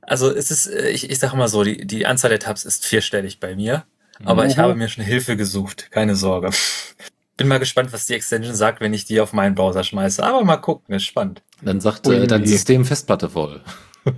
Also 0.07 0.31
es 0.31 0.51
ist, 0.51 0.67
äh, 0.67 0.91
ich, 0.91 1.11
ich 1.11 1.19
sage 1.19 1.37
mal 1.37 1.49
so, 1.49 1.65
die, 1.65 1.87
die 1.87 2.07
Anzahl 2.07 2.31
der 2.31 2.41
Tabs 2.41 2.65
ist 2.65 2.85
vierstellig 2.85 3.41
bei 3.41 3.55
mir, 3.55 3.85
aber 4.25 4.45
mhm. 4.45 4.51
ich 4.51 4.59
habe 4.59 4.75
mir 4.75 4.89
schon 4.89 5.05
Hilfe 5.05 5.37
gesucht, 5.37 5.91
keine 5.91 6.17
Sorge. 6.17 6.51
Bin 7.37 7.49
mal 7.49 7.59
gespannt, 7.59 7.93
was 7.93 8.07
die 8.07 8.15
Extension 8.15 8.55
sagt, 8.55 8.81
wenn 8.81 8.95
ich 8.95 9.07
die 9.07 9.21
auf 9.21 9.33
meinen 9.33 9.57
Browser 9.57 9.83
schmeiße. 9.83 10.23
Aber 10.23 10.45
mal 10.45 10.57
gucken, 10.59 10.95
ist 10.95 11.03
spannend. 11.03 11.43
Dann 11.63 11.81
sagt 11.81 12.07
äh, 12.07 12.29
dein 12.29 12.47
System 12.47 12.85
Festplatte 12.85 13.29
voll. 13.29 13.61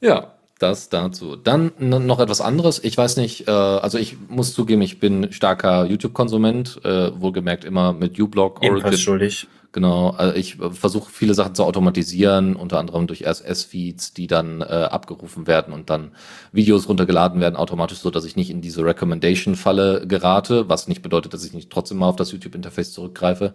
Ja, 0.00 0.34
das 0.58 0.88
dazu. 0.88 1.36
Dann 1.36 1.72
noch 1.78 2.20
etwas 2.20 2.40
anderes. 2.40 2.82
Ich 2.82 2.96
weiß 2.96 3.16
nicht, 3.16 3.48
äh, 3.48 3.50
also 3.50 3.98
ich 3.98 4.16
muss 4.28 4.54
zugeben, 4.54 4.82
ich 4.82 5.00
bin 5.00 5.32
starker 5.32 5.84
YouTube-Konsument, 5.86 6.80
äh, 6.84 7.10
wohlgemerkt 7.20 7.64
immer 7.64 7.92
mit 7.92 8.18
uBlock, 8.18 8.62
Ebenfalls 8.62 9.00
schuldig. 9.00 9.48
Genau, 9.76 10.08
also 10.08 10.34
ich 10.34 10.58
äh, 10.58 10.70
versuche 10.70 11.12
viele 11.12 11.34
Sachen 11.34 11.54
zu 11.54 11.62
automatisieren, 11.62 12.56
unter 12.56 12.78
anderem 12.78 13.06
durch 13.06 13.26
RSS-Feeds, 13.26 14.14
die 14.14 14.26
dann 14.26 14.62
äh, 14.62 14.64
abgerufen 14.64 15.46
werden 15.46 15.74
und 15.74 15.90
dann 15.90 16.12
Videos 16.50 16.88
runtergeladen 16.88 17.42
werden 17.42 17.56
automatisch, 17.56 17.98
so 17.98 18.10
dass 18.10 18.24
ich 18.24 18.36
nicht 18.36 18.48
in 18.48 18.62
diese 18.62 18.82
Recommendation-Falle 18.82 20.06
gerate, 20.06 20.70
was 20.70 20.88
nicht 20.88 21.02
bedeutet, 21.02 21.34
dass 21.34 21.44
ich 21.44 21.52
nicht 21.52 21.68
trotzdem 21.68 21.98
mal 21.98 22.08
auf 22.08 22.16
das 22.16 22.32
YouTube-Interface 22.32 22.94
zurückgreife. 22.94 23.52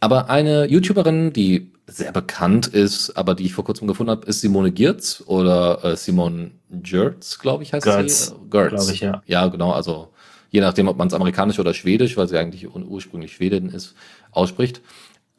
Aber 0.00 0.30
eine 0.30 0.64
YouTuberin, 0.64 1.34
die 1.34 1.70
sehr 1.86 2.12
bekannt 2.12 2.68
ist, 2.68 3.18
aber 3.18 3.34
die 3.34 3.44
ich 3.44 3.52
vor 3.52 3.66
kurzem 3.66 3.88
gefunden 3.88 4.12
habe, 4.12 4.26
ist 4.26 4.40
Simone 4.40 4.72
Giertz 4.72 5.22
oder 5.26 5.84
äh, 5.84 5.96
Simon 5.98 6.52
Gertz, 6.70 7.40
glaube 7.40 7.62
ich, 7.62 7.74
heißt 7.74 7.84
Gertz, 7.84 8.28
sie. 8.28 8.34
Gertz. 8.48 8.70
glaube 8.70 8.92
ich, 8.94 9.00
ja. 9.00 9.22
Ja, 9.26 9.46
genau, 9.48 9.72
also 9.72 10.14
je 10.50 10.62
nachdem, 10.62 10.88
ob 10.88 10.96
man 10.96 11.08
es 11.08 11.14
amerikanisch 11.14 11.58
oder 11.58 11.74
schwedisch, 11.74 12.16
weil 12.16 12.26
sie 12.26 12.38
eigentlich 12.38 12.66
ursprünglich 12.74 13.34
Schwedin 13.34 13.68
ist, 13.68 13.94
ausspricht. 14.30 14.80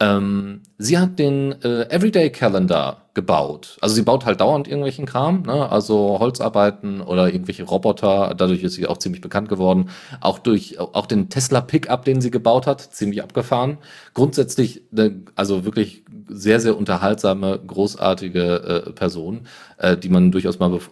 Ähm, 0.00 0.62
sie 0.78 0.98
hat 0.98 1.18
den 1.18 1.52
äh, 1.62 1.82
Everyday 1.90 2.30
Calendar 2.30 3.02
gebaut. 3.12 3.76
Also 3.82 3.94
sie 3.94 4.02
baut 4.02 4.24
halt 4.24 4.40
dauernd 4.40 4.66
irgendwelchen 4.66 5.04
Kram, 5.04 5.42
ne? 5.42 5.70
also 5.70 6.18
Holzarbeiten 6.18 7.02
oder 7.02 7.30
irgendwelche 7.30 7.64
Roboter. 7.64 8.34
Dadurch 8.34 8.62
ist 8.62 8.74
sie 8.74 8.86
auch 8.86 8.96
ziemlich 8.96 9.20
bekannt 9.20 9.50
geworden. 9.50 9.90
Auch 10.20 10.38
durch 10.38 10.78
auch 10.78 11.06
den 11.06 11.28
Tesla 11.28 11.60
Pickup, 11.60 12.04
den 12.04 12.22
sie 12.22 12.30
gebaut 12.30 12.66
hat, 12.66 12.80
ziemlich 12.80 13.22
abgefahren. 13.22 13.78
Grundsätzlich, 14.14 14.82
ne, 14.90 15.22
also 15.34 15.64
wirklich 15.66 16.04
sehr 16.30 16.60
sehr 16.60 16.76
unterhaltsame, 16.76 17.60
großartige 17.66 18.84
äh, 18.86 18.92
Person, 18.92 19.42
äh, 19.78 19.96
die 19.96 20.08
man 20.08 20.30
durchaus 20.30 20.58
mal 20.58 20.70
bef 20.70 20.90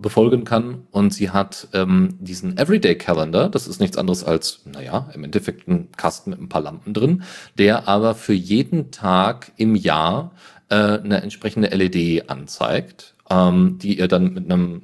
befolgen 0.00 0.44
kann. 0.44 0.86
Und 0.90 1.12
sie 1.12 1.30
hat 1.30 1.68
ähm, 1.74 2.16
diesen 2.20 2.56
Everyday 2.56 2.96
Calendar. 2.96 3.50
Das 3.50 3.68
ist 3.68 3.80
nichts 3.80 3.98
anderes 3.98 4.24
als, 4.24 4.60
naja, 4.64 5.10
im 5.14 5.24
Endeffekt 5.24 5.68
ein 5.68 5.92
Kasten 5.96 6.30
mit 6.30 6.40
ein 6.40 6.48
paar 6.48 6.62
Lampen 6.62 6.94
drin, 6.94 7.22
der 7.58 7.86
aber 7.86 8.14
für 8.14 8.32
jeden 8.32 8.90
Tag 8.92 9.52
im 9.56 9.74
Jahr 9.74 10.32
äh, 10.70 10.74
eine 10.74 11.20
entsprechende 11.20 11.68
LED 11.68 12.30
anzeigt, 12.30 13.14
ähm, 13.28 13.78
die 13.78 13.98
ihr 13.98 14.08
dann 14.08 14.32
mit 14.32 14.50
einem 14.50 14.82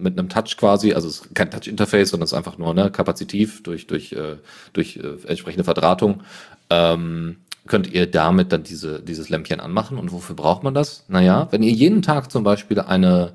mit 0.00 0.18
einem 0.18 0.28
Touch 0.28 0.56
quasi, 0.56 0.94
also 0.94 1.08
es 1.08 1.20
ist 1.20 1.34
kein 1.34 1.50
Touch-Interface, 1.50 2.10
sondern 2.10 2.24
es 2.24 2.32
ist 2.32 2.38
einfach 2.38 2.58
nur 2.58 2.74
ne, 2.74 2.90
kapazitiv 2.90 3.62
durch, 3.62 3.86
durch, 3.86 4.12
äh, 4.12 4.36
durch 4.72 4.96
äh, 4.96 5.28
entsprechende 5.28 5.64
Verdrahtung, 5.64 6.22
ähm, 6.70 7.36
könnt 7.66 7.92
ihr 7.92 8.06
damit 8.06 8.52
dann 8.52 8.62
diese, 8.62 9.00
dieses 9.00 9.28
Lämpchen 9.28 9.60
anmachen. 9.60 9.98
Und 9.98 10.12
wofür 10.12 10.36
braucht 10.36 10.62
man 10.62 10.74
das? 10.74 11.04
Naja, 11.08 11.48
wenn 11.50 11.62
ihr 11.62 11.72
jeden 11.72 12.02
Tag 12.02 12.30
zum 12.30 12.44
Beispiel 12.44 12.80
eine, 12.80 13.34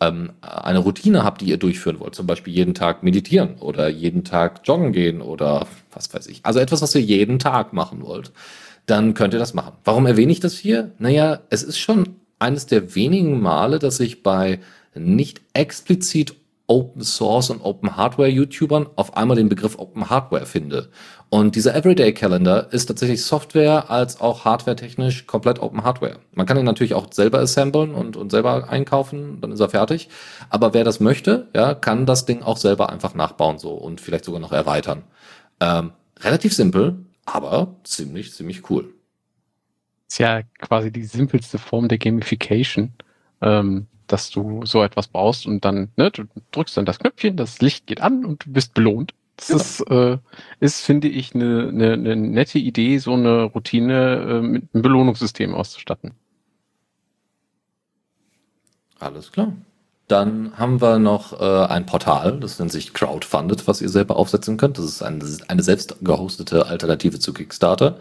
ähm, 0.00 0.32
eine 0.40 0.78
Routine 0.78 1.24
habt, 1.24 1.40
die 1.40 1.46
ihr 1.46 1.56
durchführen 1.56 2.00
wollt, 2.00 2.14
zum 2.14 2.26
Beispiel 2.26 2.52
jeden 2.52 2.74
Tag 2.74 3.02
meditieren 3.02 3.56
oder 3.60 3.88
jeden 3.88 4.24
Tag 4.24 4.60
joggen 4.64 4.92
gehen 4.92 5.20
oder 5.20 5.66
was 5.92 6.12
weiß 6.12 6.26
ich, 6.26 6.44
also 6.44 6.58
etwas, 6.60 6.82
was 6.82 6.94
ihr 6.94 7.02
jeden 7.02 7.38
Tag 7.38 7.72
machen 7.72 8.02
wollt, 8.02 8.32
dann 8.86 9.14
könnt 9.14 9.34
ihr 9.34 9.40
das 9.40 9.54
machen. 9.54 9.74
Warum 9.84 10.06
erwähne 10.06 10.32
ich 10.32 10.40
das 10.40 10.54
hier? 10.54 10.92
Naja, 10.98 11.40
es 11.50 11.62
ist 11.62 11.78
schon 11.78 12.16
eines 12.38 12.66
der 12.66 12.94
wenigen 12.94 13.40
Male, 13.40 13.78
dass 13.78 14.00
ich 14.00 14.22
bei 14.22 14.58
nicht 14.94 15.40
explizit 15.54 16.34
Open 16.66 17.02
Source 17.02 17.50
und 17.50 17.60
Open 17.60 17.96
Hardware 17.96 18.28
YouTubern 18.28 18.88
auf 18.96 19.16
einmal 19.16 19.36
den 19.36 19.48
Begriff 19.48 19.78
Open 19.78 20.08
Hardware 20.08 20.46
finde. 20.46 20.90
Und 21.28 21.56
dieser 21.56 21.74
Everyday 21.74 22.12
Calendar 22.12 22.72
ist 22.72 22.86
tatsächlich 22.86 23.24
Software 23.24 23.90
als 23.90 24.20
auch 24.20 24.44
Hardware 24.44 24.76
technisch 24.76 25.26
komplett 25.26 25.60
Open 25.60 25.82
Hardware. 25.82 26.18
Man 26.32 26.46
kann 26.46 26.58
ihn 26.58 26.64
natürlich 26.64 26.94
auch 26.94 27.12
selber 27.12 27.40
assemblen 27.40 27.94
und, 27.94 28.16
und 28.16 28.30
selber 28.30 28.68
einkaufen, 28.68 29.40
dann 29.40 29.52
ist 29.52 29.60
er 29.60 29.70
fertig. 29.70 30.08
Aber 30.50 30.74
wer 30.74 30.84
das 30.84 31.00
möchte, 31.00 31.48
ja, 31.54 31.74
kann 31.74 32.06
das 32.06 32.26
Ding 32.26 32.42
auch 32.42 32.56
selber 32.56 32.90
einfach 32.90 33.14
nachbauen 33.14 33.58
so 33.58 33.72
und 33.72 34.00
vielleicht 34.00 34.24
sogar 34.24 34.40
noch 34.40 34.52
erweitern. 34.52 35.04
Ähm, 35.60 35.92
relativ 36.20 36.54
simpel, 36.54 37.06
aber 37.24 37.76
ziemlich, 37.84 38.32
ziemlich 38.32 38.68
cool. 38.70 38.94
Ist 40.08 40.18
ja 40.18 40.42
quasi 40.60 40.92
die 40.92 41.04
simpelste 41.04 41.58
Form 41.58 41.88
der 41.88 41.98
Gamification, 41.98 42.92
ähm, 43.40 43.86
dass 44.12 44.30
du 44.30 44.66
so 44.66 44.82
etwas 44.82 45.08
baust 45.08 45.46
und 45.46 45.64
dann, 45.64 45.90
ne, 45.96 46.10
du 46.10 46.24
drückst 46.50 46.76
dann 46.76 46.84
das 46.84 46.98
Knöpfchen, 46.98 47.36
das 47.36 47.60
Licht 47.62 47.86
geht 47.86 48.02
an 48.02 48.24
und 48.24 48.44
du 48.44 48.52
bist 48.52 48.74
belohnt. 48.74 49.14
Das 49.36 49.48
genau. 49.48 49.60
ist, 49.60 49.80
äh, 49.90 50.18
ist, 50.60 50.84
finde 50.84 51.08
ich, 51.08 51.34
eine, 51.34 51.68
eine, 51.68 51.92
eine 51.94 52.16
nette 52.16 52.58
Idee, 52.58 52.98
so 52.98 53.14
eine 53.14 53.44
Routine 53.44 54.16
äh, 54.16 54.40
mit 54.42 54.64
einem 54.74 54.82
Belohnungssystem 54.82 55.54
auszustatten. 55.54 56.12
Alles 59.00 59.32
klar. 59.32 59.54
Dann 60.08 60.58
haben 60.58 60.82
wir 60.82 60.98
noch 60.98 61.40
äh, 61.40 61.66
ein 61.66 61.86
Portal, 61.86 62.38
das 62.38 62.58
nennt 62.58 62.70
sich 62.70 62.92
Crowdfunded, 62.92 63.66
was 63.66 63.80
ihr 63.80 63.88
selber 63.88 64.16
aufsetzen 64.16 64.58
könnt. 64.58 64.76
Das 64.76 64.84
ist 64.84 65.02
eine, 65.02 65.24
eine 65.48 65.62
selbst 65.62 65.96
gehostete 66.02 66.66
Alternative 66.66 67.18
zu 67.18 67.32
Kickstarter. 67.32 67.98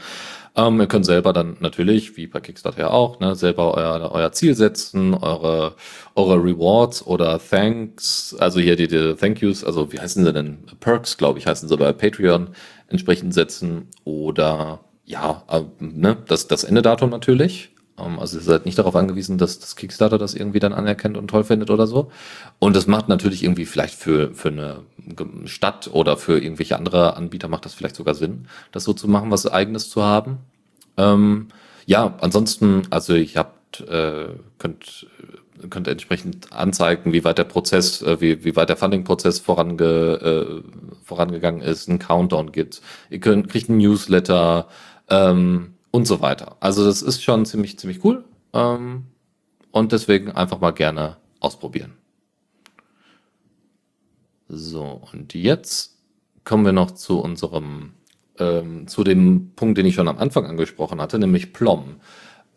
Ähm, 0.55 0.81
ihr 0.81 0.87
könnt 0.87 1.05
selber 1.05 1.31
dann 1.31 1.55
natürlich, 1.61 2.17
wie 2.17 2.27
bei 2.27 2.41
Kickstarter 2.41 2.79
ja 2.79 2.89
auch, 2.89 3.19
ne, 3.21 3.35
selber 3.35 3.73
euer, 3.73 4.11
euer 4.11 4.31
Ziel 4.33 4.53
setzen, 4.53 5.13
eure, 5.13 5.75
eure 6.15 6.35
Rewards 6.35 7.05
oder 7.07 7.39
Thanks, 7.39 8.35
also 8.37 8.59
hier 8.59 8.75
die, 8.75 8.87
die 8.87 9.15
Thank 9.15 9.41
Yous, 9.41 9.63
also 9.63 9.93
wie 9.93 9.99
heißen 9.99 10.25
sie 10.25 10.33
denn? 10.33 10.65
Perks, 10.81 11.17
glaube 11.17 11.39
ich, 11.39 11.47
heißen 11.47 11.69
sie 11.69 11.77
bei 11.77 11.93
Patreon 11.93 12.49
entsprechend 12.89 13.33
setzen 13.33 13.87
oder 14.03 14.81
ja, 15.05 15.43
äh, 15.49 15.61
ne, 15.79 16.17
das, 16.27 16.47
das 16.47 16.65
Endedatum 16.65 17.11
natürlich. 17.11 17.69
Ähm, 18.03 18.19
also 18.19 18.37
ihr 18.37 18.43
seid 18.43 18.65
nicht 18.65 18.77
darauf 18.77 18.95
angewiesen, 18.95 19.37
dass 19.37 19.59
das 19.59 19.75
Kickstarter 19.75 20.17
das 20.17 20.33
irgendwie 20.33 20.59
dann 20.59 20.73
anerkennt 20.73 21.17
und 21.17 21.27
toll 21.27 21.43
findet 21.43 21.69
oder 21.69 21.87
so. 21.87 22.11
Und 22.59 22.75
das 22.75 22.87
macht 22.87 23.09
natürlich 23.09 23.43
irgendwie 23.43 23.65
vielleicht 23.65 23.95
für, 23.95 24.33
für 24.33 24.49
eine 24.49 24.79
Stadt 25.45 25.89
oder 25.91 26.17
für 26.17 26.39
irgendwelche 26.39 26.75
andere 26.75 27.15
Anbieter 27.15 27.47
macht 27.47 27.65
das 27.65 27.73
vielleicht 27.73 27.95
sogar 27.95 28.15
Sinn, 28.15 28.47
das 28.71 28.83
so 28.83 28.93
zu 28.93 29.07
machen, 29.07 29.31
was 29.31 29.47
eigenes 29.47 29.89
zu 29.89 30.03
haben. 30.03 30.39
Ähm, 30.97 31.47
ja, 31.85 32.15
ansonsten, 32.21 32.83
also 32.89 33.13
ich 33.13 33.37
habt, 33.37 33.81
äh, 33.81 34.29
könnt, 34.59 35.07
könnt 35.69 35.87
entsprechend 35.87 36.51
anzeigen, 36.53 37.13
wie 37.13 37.23
weit 37.23 37.37
der 37.37 37.43
Prozess, 37.45 38.01
äh, 38.01 38.19
wie, 38.21 38.43
wie 38.43 38.55
weit 38.55 38.69
der 38.69 38.77
Funding-Prozess 38.77 39.39
vorange, 39.39 39.83
äh, 39.83 40.61
vorangegangen 41.03 41.61
ist, 41.61 41.87
ein 41.87 41.99
Countdown 41.99 42.51
gibt. 42.51 42.81
Ihr 43.09 43.19
könnt, 43.19 43.49
kriegt 43.49 43.69
ein 43.69 43.77
Newsletter, 43.77 44.67
ähm, 45.09 45.73
und 45.91 46.05
so 46.05 46.21
weiter. 46.21 46.57
Also 46.59 46.83
das 46.85 47.01
ist 47.01 47.21
schon 47.23 47.45
ziemlich, 47.45 47.77
ziemlich 47.77 48.03
cool. 48.03 48.23
Ähm, 48.53 49.05
und 49.71 49.91
deswegen 49.91 50.31
einfach 50.31 50.59
mal 50.59 50.71
gerne 50.71 51.17
ausprobieren. 51.39 51.93
So, 54.47 55.01
und 55.13 55.33
jetzt 55.33 55.97
kommen 56.43 56.65
wir 56.65 56.73
noch 56.73 56.91
zu 56.91 57.19
unserem, 57.21 57.93
ähm, 58.37 58.87
zu 58.87 59.03
dem 59.03 59.51
Punkt, 59.55 59.77
den 59.77 59.85
ich 59.85 59.95
schon 59.95 60.09
am 60.09 60.17
Anfang 60.17 60.45
angesprochen 60.45 60.99
hatte, 60.99 61.19
nämlich 61.19 61.53
Plom. 61.53 62.01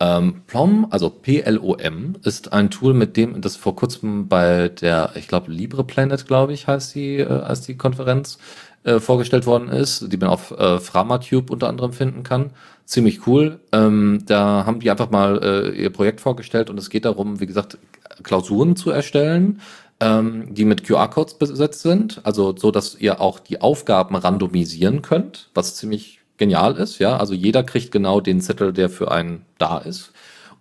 Ähm, 0.00 0.42
Plom, 0.46 0.86
also 0.90 1.08
P-L-O-M, 1.08 2.16
ist 2.22 2.52
ein 2.52 2.70
Tool, 2.70 2.94
mit 2.94 3.16
dem 3.16 3.40
das 3.40 3.56
vor 3.56 3.76
kurzem 3.76 4.28
bei 4.28 4.68
der, 4.68 5.12
ich 5.14 5.28
glaube, 5.28 5.52
Libre 5.52 5.84
Planet, 5.84 6.26
glaube 6.26 6.52
ich, 6.52 6.66
heißt 6.66 6.94
die, 6.94 7.18
äh, 7.18 7.42
heißt 7.42 7.68
die 7.68 7.76
Konferenz, 7.76 8.38
äh, 8.82 9.00
vorgestellt 9.00 9.46
worden 9.46 9.68
ist, 9.68 10.12
die 10.12 10.16
man 10.16 10.28
auf 10.28 10.50
äh, 10.50 10.78
Framatube 10.78 11.52
unter 11.52 11.68
anderem 11.68 11.92
finden 11.92 12.22
kann 12.22 12.50
ziemlich 12.84 13.26
cool. 13.26 13.60
Ähm, 13.72 14.22
da 14.26 14.64
haben 14.66 14.80
die 14.80 14.90
einfach 14.90 15.10
mal 15.10 15.40
äh, 15.42 15.82
ihr 15.82 15.90
Projekt 15.90 16.20
vorgestellt 16.20 16.70
und 16.70 16.78
es 16.78 16.90
geht 16.90 17.04
darum, 17.04 17.40
wie 17.40 17.46
gesagt, 17.46 17.78
Klausuren 18.22 18.76
zu 18.76 18.90
erstellen, 18.90 19.60
ähm, 20.00 20.54
die 20.54 20.64
mit 20.64 20.84
QR-Codes 20.84 21.34
besetzt 21.34 21.82
sind, 21.82 22.20
also 22.24 22.54
so, 22.56 22.70
dass 22.70 22.96
ihr 22.96 23.20
auch 23.20 23.38
die 23.38 23.60
Aufgaben 23.60 24.16
randomisieren 24.16 25.02
könnt, 25.02 25.50
was 25.54 25.76
ziemlich 25.76 26.20
genial 26.36 26.76
ist. 26.76 26.98
Ja, 26.98 27.16
also 27.16 27.34
jeder 27.34 27.62
kriegt 27.62 27.92
genau 27.92 28.20
den 28.20 28.40
Zettel, 28.40 28.72
der 28.72 28.90
für 28.90 29.10
einen 29.10 29.44
da 29.58 29.78
ist. 29.78 30.12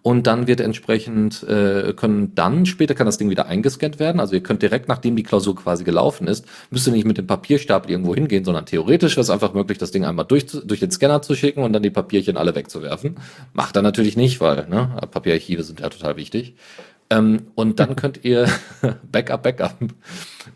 Und 0.04 0.28
dann 0.28 0.48
wird 0.48 0.60
entsprechend, 0.60 1.44
äh, 1.44 1.94
können 1.96 2.36
dann, 2.36 2.66
später 2.66 2.94
kann 2.94 3.06
das 3.06 3.18
Ding 3.18 3.30
wieder 3.30 3.46
eingescannt 3.46 4.00
werden. 4.00 4.20
Also 4.20 4.36
ihr 4.36 4.44
könnt 4.44 4.62
direkt, 4.62 4.90
nachdem 4.90 5.16
die 5.16 5.24
Klausur 5.24 5.56
quasi 5.56 5.86
gelaufen 5.86 6.28
ist, 6.28 6.46
müsst 6.70 6.86
ihr 6.88 6.92
nicht 6.92 7.08
mit 7.08 7.18
dem 7.18 7.26
Papierstapel 7.26 7.90
irgendwo 7.90 8.14
hingehen, 8.14 8.44
sondern 8.44 8.66
theoretisch 8.66 9.14
ist 9.14 9.24
es 9.24 9.30
einfach 9.30 9.54
möglich, 9.54 9.78
das 9.78 9.92
Ding 9.92 10.04
einmal 10.04 10.26
durch, 10.26 10.46
durch 10.48 10.82
den 10.82 10.92
Scanner 10.92 11.22
zu 11.22 11.36
schicken 11.36 11.64
und 11.64 11.72
dann 11.72 11.84
die 11.84 11.90
Papierchen 11.90 12.36
alle 12.36 12.54
wegzuwerfen. 12.54 13.16
Macht 13.54 13.78
er 13.78 13.82
natürlich 13.82 14.18
nicht, 14.18 14.42
weil 14.42 14.68
ne, 14.68 14.90
Papierarchive 15.10 15.64
sind 15.64 15.80
ja 15.80 15.88
total 15.88 16.18
wichtig. 16.18 16.56
Ähm, 17.10 17.48
und 17.56 17.80
dann 17.80 17.96
könnt 17.98 18.24
ihr 18.24 18.48
Backup, 19.12 19.44
Backup. 19.44 19.76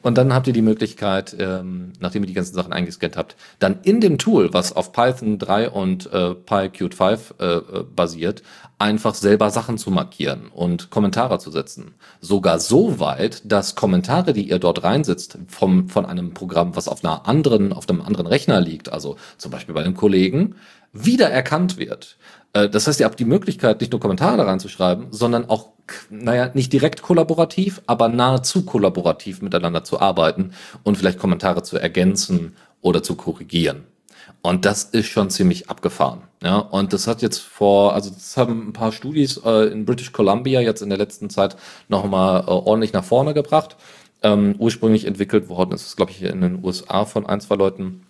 Und 0.02 0.18
dann 0.18 0.34
habt 0.34 0.48
ihr 0.48 0.54
die 0.54 0.62
Möglichkeit, 0.62 1.36
ähm, 1.40 1.94
nachdem 2.00 2.24
ihr 2.24 2.28
die 2.28 2.34
ganzen 2.34 2.56
Sachen 2.56 2.74
eingescannt 2.74 3.16
habt, 3.16 3.36
dann 3.60 3.80
in 3.84 4.02
dem 4.02 4.18
Tool, 4.18 4.54
was 4.54 4.74
auf 4.74 4.92
Python 4.92 5.40
3 5.40 5.70
und 5.70 6.12
äh, 6.12 6.34
PyQt 6.34 6.94
5 6.94 7.36
äh, 7.40 7.46
äh, 7.46 7.84
basiert, 7.84 8.44
einfach 8.80 9.16
selber 9.16 9.50
Sachen 9.50 9.78
zu 9.78 9.90
markieren 9.90 10.48
und 10.54 10.90
Kommentare 10.90 11.40
zu 11.40 11.52
setzen. 11.52 11.96
Sogar 12.22 12.60
so 12.60 13.00
weit, 13.00 13.42
dass 13.46 13.76
Kommentare, 13.76 14.34
die 14.34 14.50
ihr 14.50 14.60
dort 14.60 14.84
reinsetzt, 14.84 15.38
vom, 15.48 15.90
von 15.90 16.06
einem 16.06 16.34
Programm, 16.34 16.76
was 16.76 16.88
auf 16.88 17.04
einer 17.04 17.28
anderen, 17.28 17.74
auf 17.74 17.90
einem 17.90 18.02
anderen 18.02 18.28
Rechner 18.28 18.62
liegt, 18.62 18.92
also 18.92 19.16
zum 19.38 19.52
Beispiel 19.52 19.74
bei 19.74 19.82
einem 19.82 19.96
Kollegen, 19.96 20.56
wieder 20.94 21.30
erkannt 21.30 21.78
wird 21.78 22.18
das 22.66 22.88
heißt, 22.88 23.00
ihr 23.00 23.06
habt 23.06 23.20
die 23.20 23.26
Möglichkeit, 23.26 23.82
nicht 23.82 23.92
nur 23.92 24.02
Kommentare 24.02 24.38
da 24.38 24.44
reinzuschreiben, 24.44 25.08
sondern 25.12 25.50
auch, 25.50 25.70
naja, 26.10 26.50
nicht 26.54 26.74
direkt 26.74 27.02
kollaborativ, 27.02 27.82
aber 27.88 28.08
nahezu 28.08 28.66
kollaborativ 28.66 29.42
miteinander 29.42 29.84
zu 29.84 30.00
arbeiten 30.00 30.52
und 30.84 30.98
vielleicht 30.98 31.20
Kommentare 31.20 31.64
zu 31.64 31.78
ergänzen 31.78 32.56
oder 32.82 33.04
zu 33.04 33.16
korrigieren. 33.16 33.84
Und 34.42 34.66
das 34.66 34.84
ist 34.84 35.08
schon 35.08 35.30
ziemlich 35.30 35.70
abgefahren. 35.70 36.22
Ja, 36.44 36.58
und 36.58 36.94
das 36.94 37.08
hat 37.08 37.22
jetzt 37.22 37.40
vor, 37.40 37.94
also 37.94 38.10
das 38.10 38.38
haben 38.38 38.70
ein 38.70 38.74
paar 38.74 38.92
Studis 38.92 39.42
äh, 39.44 39.68
in 39.72 39.86
British 39.86 40.12
Columbia 40.12 40.62
jetzt 40.62 40.82
in 40.82 40.90
der 40.90 40.98
letzten 40.98 41.30
Zeit 41.30 41.58
nochmal 41.90 42.42
äh, 42.42 42.50
ordentlich 42.50 42.94
nach 42.94 43.04
vorne 43.04 43.34
gebracht. 43.34 43.76
Ähm, 44.24 44.56
ursprünglich 44.58 45.06
entwickelt 45.06 45.50
worden 45.50 45.74
ist 45.74 45.86
es, 45.86 45.96
glaube 45.96 46.12
ich, 46.12 46.24
in 46.24 46.42
den 46.42 46.64
USA 46.64 47.06
von 47.06 47.26
ein, 47.26 47.42
zwei 47.42 47.56
Leuten 47.56 48.07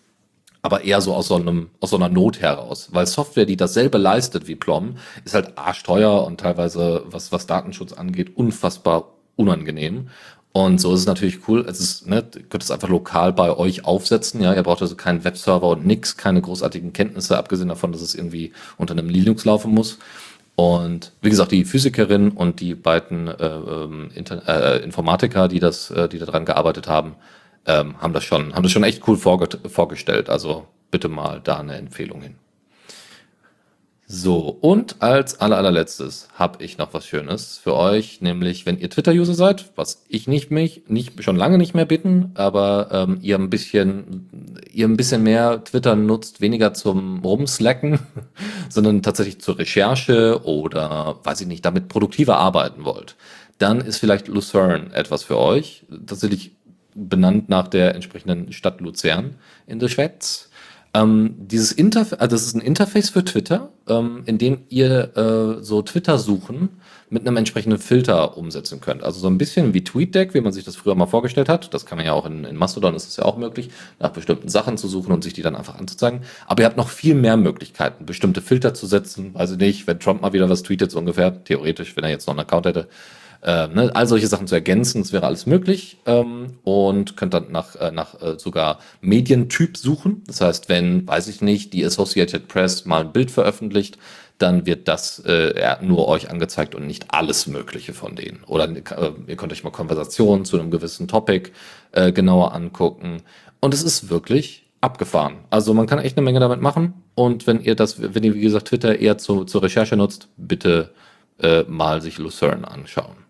aber 0.67 0.83
eher 0.83 0.99
so 0.99 1.13
aus 1.13 1.29
so, 1.29 1.35
einem, 1.35 1.69
aus 1.79 1.91
so 1.91 1.95
einer 1.95 2.09
Not 2.09 2.41
heraus. 2.41 2.89
Weil 2.91 3.07
Software, 3.07 3.45
die 3.45 3.55
dasselbe 3.55 3.97
leistet 3.97 4.49
wie 4.49 4.55
Plom, 4.55 4.97
ist 5.23 5.33
halt 5.33 5.57
arschteuer 5.57 6.25
und 6.25 6.41
teilweise, 6.41 7.03
was, 7.05 7.31
was 7.31 7.47
Datenschutz 7.47 7.93
angeht, 7.93 8.35
unfassbar 8.35 9.13
unangenehm. 9.37 10.09
Und 10.51 10.81
so 10.81 10.93
ist 10.93 10.99
es 10.99 11.05
natürlich 11.05 11.47
cool. 11.47 11.65
Es 11.69 11.79
ist, 11.79 12.05
ne, 12.07 12.21
ihr 12.35 12.43
könnt 12.43 12.63
es 12.63 12.71
einfach 12.71 12.89
lokal 12.89 13.31
bei 13.31 13.55
euch 13.55 13.85
aufsetzen. 13.85 14.41
Ja, 14.41 14.53
ihr 14.53 14.63
braucht 14.63 14.81
also 14.81 14.97
keinen 14.97 15.23
Webserver 15.23 15.69
und 15.69 15.85
nix, 15.85 16.17
keine 16.17 16.41
großartigen 16.41 16.91
Kenntnisse, 16.91 17.37
abgesehen 17.37 17.69
davon, 17.69 17.93
dass 17.93 18.01
es 18.01 18.13
irgendwie 18.13 18.51
unter 18.75 18.91
einem 18.91 19.07
Linux 19.07 19.45
laufen 19.45 19.73
muss. 19.73 19.99
Und 20.57 21.13
wie 21.21 21.29
gesagt, 21.29 21.53
die 21.53 21.63
Physikerin 21.63 22.31
und 22.31 22.59
die 22.59 22.75
beiden 22.75 23.29
äh, 23.29 23.45
ähm, 23.45 24.09
äh, 24.17 24.83
Informatiker, 24.83 25.47
die 25.47 25.61
das, 25.61 25.91
äh, 25.91 26.09
die 26.09 26.19
daran 26.19 26.43
gearbeitet 26.43 26.89
haben, 26.89 27.15
ähm, 27.67 28.01
haben 28.01 28.13
das 28.13 28.23
schon, 28.23 28.53
haben 28.55 28.63
das 28.63 28.71
schon 28.71 28.83
echt 28.83 29.07
cool 29.07 29.17
vorge 29.17 29.49
vorgestellt. 29.69 30.29
Also 30.29 30.67
bitte 30.89 31.09
mal 31.09 31.41
da 31.43 31.59
eine 31.59 31.75
Empfehlung 31.75 32.21
hin. 32.21 32.35
So, 34.09 34.57
und 34.61 35.01
als 35.01 35.41
aller, 35.41 35.57
allerletztes 35.57 36.29
habe 36.33 36.63
ich 36.63 36.77
noch 36.77 36.93
was 36.93 37.05
Schönes 37.05 37.57
für 37.57 37.75
euch, 37.75 38.21
nämlich 38.21 38.65
wenn 38.65 38.79
ihr 38.79 38.89
Twitter-User 38.89 39.33
seid, 39.33 39.69
was 39.75 40.05
ich 40.07 40.29
nicht 40.29 40.49
mich, 40.49 40.83
nicht 40.87 41.21
schon 41.21 41.35
lange 41.35 41.57
nicht 41.57 41.73
mehr 41.73 41.83
bitten, 41.83 42.31
aber 42.35 42.87
ähm, 42.93 43.19
ihr 43.21 43.37
ein 43.37 43.49
bisschen, 43.49 44.29
ihr 44.71 44.87
ein 44.87 44.95
bisschen 44.95 45.23
mehr 45.23 45.61
Twitter 45.61 45.97
nutzt, 45.97 46.39
weniger 46.39 46.73
zum 46.73 47.19
Rumslacken, 47.19 47.99
sondern 48.69 49.03
tatsächlich 49.03 49.41
zur 49.41 49.59
Recherche 49.59 50.39
oder, 50.45 51.19
weiß 51.23 51.41
ich 51.41 51.47
nicht, 51.47 51.65
damit 51.65 51.89
produktiver 51.89 52.37
arbeiten 52.37 52.85
wollt, 52.85 53.17
dann 53.57 53.81
ist 53.81 53.97
vielleicht 53.97 54.29
Lucerne 54.29 54.93
etwas 54.93 55.23
für 55.23 55.37
euch. 55.37 55.83
Tatsächlich 56.05 56.55
benannt 56.97 57.49
nach 57.49 57.67
der 57.67 57.95
entsprechenden 57.95 58.51
Stadt 58.51 58.81
Luzern 58.81 59.35
in 59.67 59.79
der 59.79 59.87
Schweiz. 59.87 60.49
Ähm, 60.93 61.35
dieses 61.37 61.71
Interface, 61.71 62.19
also 62.19 62.35
das 62.35 62.45
ist 62.45 62.55
ein 62.55 62.61
Interface 62.61 63.09
für 63.09 63.23
Twitter, 63.23 63.69
ähm, 63.87 64.23
in 64.25 64.37
dem 64.37 64.59
ihr 64.69 65.15
äh, 65.17 65.63
so 65.63 65.81
Twitter-Suchen 65.81 66.69
mit 67.09 67.25
einem 67.25 67.37
entsprechenden 67.37 67.77
Filter 67.79 68.37
umsetzen 68.37 68.81
könnt. 68.81 69.03
Also 69.03 69.19
so 69.19 69.27
ein 69.27 69.37
bisschen 69.37 69.73
wie 69.73 69.83
TweetDeck, 69.83 70.33
wie 70.33 70.41
man 70.41 70.51
sich 70.51 70.65
das 70.65 70.75
früher 70.75 70.95
mal 70.95 71.05
vorgestellt 71.05 71.49
hat. 71.49 71.73
Das 71.73 71.85
kann 71.85 71.97
man 71.97 72.05
ja 72.05 72.13
auch 72.13 72.25
in, 72.25 72.43
in 72.43 72.55
Mastodon, 72.55 72.95
ist 72.95 73.07
es 73.07 73.17
ja 73.17 73.25
auch 73.25 73.37
möglich, 73.37 73.69
nach 73.99 74.09
bestimmten 74.09 74.49
Sachen 74.49 74.77
zu 74.77 74.87
suchen 74.87 75.11
und 75.11 75.23
sich 75.23 75.33
die 75.33 75.41
dann 75.41 75.55
einfach 75.55 75.75
anzuzeigen. 75.75 76.21
Aber 76.47 76.63
ihr 76.63 76.65
habt 76.65 76.77
noch 76.77 76.89
viel 76.89 77.15
mehr 77.15 77.37
Möglichkeiten, 77.37 78.05
bestimmte 78.05 78.41
Filter 78.41 78.73
zu 78.73 78.87
setzen. 78.87 79.31
Also 79.35 79.55
nicht, 79.55 79.87
wenn 79.87 79.99
Trump 79.99 80.21
mal 80.21 80.33
wieder 80.33 80.49
was 80.49 80.63
tweetet, 80.63 80.91
so 80.91 80.99
ungefähr, 80.99 81.43
theoretisch, 81.43 81.95
wenn 81.95 82.03
er 82.03 82.09
jetzt 82.09 82.27
noch 82.27 82.33
einen 82.33 82.41
Account 82.41 82.65
hätte, 82.65 82.87
äh, 83.41 83.67
ne, 83.67 83.91
all 83.93 84.07
solche 84.07 84.27
Sachen 84.27 84.47
zu 84.47 84.55
ergänzen, 84.55 85.01
das 85.01 85.13
wäre 85.13 85.25
alles 85.25 85.45
möglich 85.45 85.97
ähm, 86.05 86.57
und 86.63 87.17
könnt 87.17 87.33
dann 87.33 87.51
nach, 87.51 87.75
äh, 87.75 87.91
nach 87.91 88.21
äh, 88.21 88.39
sogar 88.39 88.79
Medientyp 89.01 89.77
suchen. 89.77 90.23
Das 90.27 90.41
heißt, 90.41 90.69
wenn, 90.69 91.07
weiß 91.07 91.27
ich 91.27 91.41
nicht, 91.41 91.73
die 91.73 91.85
Associated 91.85 92.47
Press 92.47 92.85
mal 92.85 93.01
ein 93.01 93.11
Bild 93.11 93.31
veröffentlicht, 93.31 93.97
dann 94.37 94.65
wird 94.65 94.87
das 94.87 95.19
äh, 95.19 95.77
nur 95.81 96.07
euch 96.07 96.29
angezeigt 96.29 96.75
und 96.75 96.85
nicht 96.85 97.05
alles 97.09 97.47
Mögliche 97.47 97.93
von 97.93 98.15
denen. 98.15 98.43
Oder 98.45 98.69
äh, 98.69 99.11
ihr 99.27 99.35
könnt 99.35 99.51
euch 99.51 99.63
mal 99.63 99.71
Konversationen 99.71 100.45
zu 100.45 100.59
einem 100.59 100.69
gewissen 100.69 101.07
Topic 101.07 101.51
äh, 101.91 102.11
genauer 102.11 102.53
angucken. 102.53 103.23
Und 103.59 103.73
es 103.73 103.81
ist 103.81 104.09
wirklich 104.09 104.67
abgefahren. 104.81 105.37
Also 105.49 105.73
man 105.73 105.87
kann 105.87 105.99
echt 105.99 106.17
eine 106.17 106.25
Menge 106.25 106.39
damit 106.39 106.61
machen. 106.61 106.93
Und 107.15 107.47
wenn 107.47 107.61
ihr 107.61 107.75
das, 107.75 107.99
wenn 107.99 108.23
ihr 108.23 108.35
wie 108.35 108.41
gesagt 108.41 108.67
Twitter 108.67 108.99
eher 108.99 109.17
zu, 109.17 109.43
zur 109.45 109.63
Recherche 109.63 109.97
nutzt, 109.97 110.29
bitte 110.37 110.91
äh, 111.39 111.63
mal 111.63 112.01
sich 112.01 112.17
Lucerne 112.19 112.69
anschauen. 112.69 113.26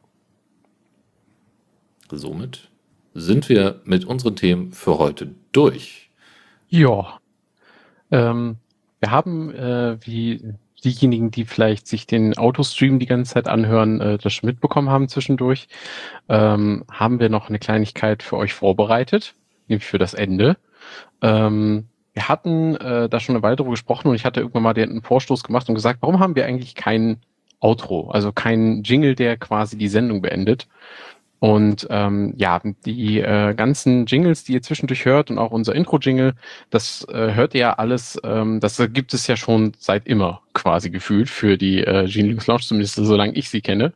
Somit 2.12 2.70
sind 3.14 3.50
wir 3.50 3.82
mit 3.84 4.06
unseren 4.06 4.36
Themen 4.36 4.72
für 4.72 4.98
heute 4.98 5.34
durch. 5.52 6.10
Ja. 6.70 7.20
Ähm, 8.12 8.58
wir 9.00 9.12
haben, 9.12 9.54
äh, 9.54 9.98
wie 10.02 10.54
diejenigen, 10.84 11.32
die 11.32 11.46
vielleicht 11.46 11.88
sich 11.88 12.08
den 12.08 12.38
Autostream 12.38 13.00
die 13.00 13.06
ganze 13.06 13.34
Zeit 13.34 13.48
anhören, 13.48 14.00
äh, 14.00 14.18
das 14.18 14.34
schon 14.34 14.48
mitbekommen 14.48 14.90
haben 14.90 15.10
zwischendurch, 15.10 15.68
ähm, 16.30 16.84
haben 16.92 17.20
wir 17.20 17.30
noch 17.30 17.50
eine 17.50 17.60
Kleinigkeit 17.60 18.24
für 18.24 18.38
euch 18.38 18.54
vorbereitet, 18.54 19.34
nämlich 19.68 19.86
für 19.86 19.98
das 19.98 20.14
Ende. 20.14 20.58
Ähm, 21.22 21.88
wir 22.14 22.30
hatten 22.30 22.76
äh, 22.76 23.10
da 23.10 23.20
schon 23.20 23.36
eine 23.36 23.44
Weile 23.44 23.56
drüber 23.56 23.72
gesprochen 23.72 24.08
und 24.08 24.16
ich 24.16 24.26
hatte 24.26 24.40
irgendwann 24.40 24.64
mal 24.64 24.74
den 24.74 25.02
Vorstoß 25.02 25.44
gemacht 25.44 25.70
und 25.70 25.76
gesagt, 25.76 26.02
warum 26.02 26.20
haben 26.20 26.36
wir 26.36 26.46
eigentlich 26.46 26.76
kein 26.76 27.20
Outro, 27.60 28.10
also 28.12 28.32
kein 28.32 28.84
Jingle, 28.84 29.16
der 29.16 29.38
quasi 29.38 29.78
die 29.78 29.88
Sendung 29.88 30.22
beendet? 30.22 30.68
Und 31.40 31.88
ähm, 31.92 32.34
ja, 32.38 32.60
die 32.86 33.20
äh, 33.20 33.54
ganzen 33.54 34.06
Jingles, 34.08 34.44
die 34.44 34.54
ihr 34.54 34.62
zwischendurch 34.62 35.06
hört 35.06 35.30
und 35.30 35.38
auch 35.38 35.52
unser 35.52 35.76
Intro-Jingle, 35.76 36.34
das 36.72 37.06
äh, 37.12 37.34
hört 37.34 37.54
ihr 37.54 37.62
ja 37.62 37.74
alles, 37.74 38.20
ähm, 38.24 38.60
das 38.60 38.82
gibt 38.92 39.14
es 39.14 39.28
ja 39.28 39.38
schon 39.38 39.74
seit 39.78 40.08
immer 40.08 40.42
quasi 40.54 40.90
gefühlt 40.90 41.30
für 41.30 41.56
die 41.56 41.84
äh, 41.84 42.08
Genius 42.08 42.48
Launch, 42.48 42.68
zumindest 42.68 42.96
solange 42.96 43.34
ich 43.34 43.50
sie 43.52 43.62
kenne. 43.62 43.94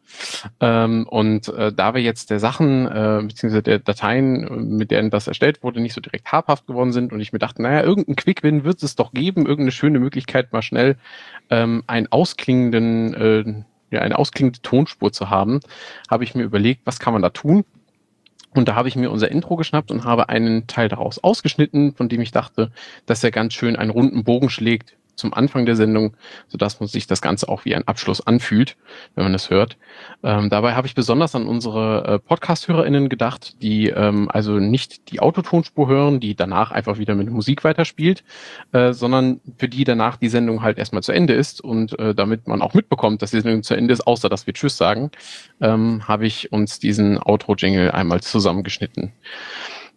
Ähm, 0.60 1.08
und 1.10 1.48
äh, 1.48 1.74
da 1.74 1.96
wir 1.96 2.02
jetzt 2.02 2.30
der 2.30 2.40
Sachen 2.40 2.86
äh, 2.86 3.24
beziehungsweise 3.24 3.64
der 3.64 3.80
Dateien, 3.80 4.78
mit 4.78 4.92
denen 4.92 5.10
das 5.10 5.28
erstellt 5.28 5.64
wurde, 5.64 5.82
nicht 5.82 5.94
so 5.94 6.02
direkt 6.02 6.32
habhaft 6.32 6.68
geworden 6.68 6.92
sind 6.92 7.12
und 7.12 7.20
ich 7.20 7.34
mir 7.34 7.40
dachte, 7.40 7.64
naja, 7.64 7.82
irgendein 7.84 8.16
Quick-Win 8.16 8.64
wird 8.64 8.84
es 8.84 8.96
doch 8.96 9.12
geben, 9.14 9.48
irgendeine 9.48 9.72
schöne 9.72 10.00
Möglichkeit, 10.00 10.54
mal 10.54 10.62
schnell 10.62 10.98
ähm, 11.50 11.84
einen 11.88 12.12
ausklingenden 12.12 13.14
äh, 13.16 13.64
ja, 13.92 14.02
eine 14.02 14.18
ausklingende 14.18 14.62
Tonspur 14.62 15.12
zu 15.12 15.30
haben, 15.30 15.60
habe 16.10 16.24
ich 16.24 16.34
mir 16.36 16.44
überlegt, 16.44 16.82
was 16.86 17.00
kann 17.00 17.14
man 17.14 17.22
da 17.22 17.30
tun? 17.30 17.66
Und 18.54 18.68
da 18.68 18.76
habe 18.76 18.90
ich 18.90 18.96
mir 18.96 19.12
unser 19.12 19.32
Intro 19.32 19.56
geschnappt 19.56 19.92
und 19.92 20.04
habe 20.04 20.30
einen 20.30 20.68
Teil 20.68 20.90
daraus 20.90 21.24
ausgeschnitten, 21.24 21.94
von 21.94 22.10
dem 22.10 22.20
ich 22.20 22.32
dachte, 22.32 22.72
dass 23.06 23.24
er 23.24 23.32
ganz 23.32 23.54
schön 23.54 23.76
einen 23.76 23.92
runden 23.92 24.24
Bogen 24.24 24.50
schlägt 24.50 24.96
zum 25.22 25.34
Anfang 25.34 25.66
der 25.66 25.76
Sendung, 25.76 26.18
sodass 26.48 26.80
man 26.80 26.88
sich 26.88 27.08
das 27.08 27.22
Ganze 27.22 27.48
auch 27.48 27.64
wie 27.64 27.76
ein 27.76 27.88
Abschluss 27.88 28.26
anfühlt, 28.26 28.76
wenn 29.16 29.24
man 29.24 29.34
es 29.34 29.50
hört. 29.50 29.78
Ähm, 30.24 30.50
dabei 30.50 30.74
habe 30.74 30.88
ich 30.88 30.96
besonders 30.96 31.36
an 31.36 31.48
unsere 31.48 32.06
äh, 32.06 32.20
Podcast-HörerInnen 32.20 33.08
gedacht, 33.08 33.62
die 33.62 33.90
ähm, 33.90 34.30
also 34.30 34.54
nicht 34.60 35.12
die 35.12 35.20
Autotonspur 35.20 35.88
hören, 35.88 36.20
die 36.20 36.36
danach 36.36 36.72
einfach 36.72 36.98
wieder 36.98 37.16
mit 37.16 37.30
Musik 37.30 37.64
weiterspielt, 37.64 38.24
äh, 38.74 38.92
sondern 38.92 39.40
für 39.58 39.70
die 39.70 39.84
danach 39.84 40.18
die 40.18 40.30
Sendung 40.30 40.62
halt 40.62 40.78
erstmal 40.78 41.04
zu 41.04 41.12
Ende 41.12 41.34
ist 41.34 41.62
und 41.62 41.98
äh, 42.00 42.14
damit 42.16 42.48
man 42.48 42.62
auch 42.62 42.74
mitbekommt, 42.74 43.22
dass 43.22 43.32
die 43.32 43.42
Sendung 43.42 43.64
zu 43.64 43.76
Ende 43.76 43.94
ist, 43.94 44.06
außer 44.08 44.28
dass 44.28 44.48
wir 44.48 44.54
Tschüss 44.54 44.76
sagen, 44.76 45.12
ähm, 45.62 46.08
habe 46.08 46.26
ich 46.26 46.52
uns 46.52 46.80
diesen 46.80 47.20
Outro-Jingle 47.20 47.92
einmal 47.92 48.22
zusammengeschnitten. 48.22 49.14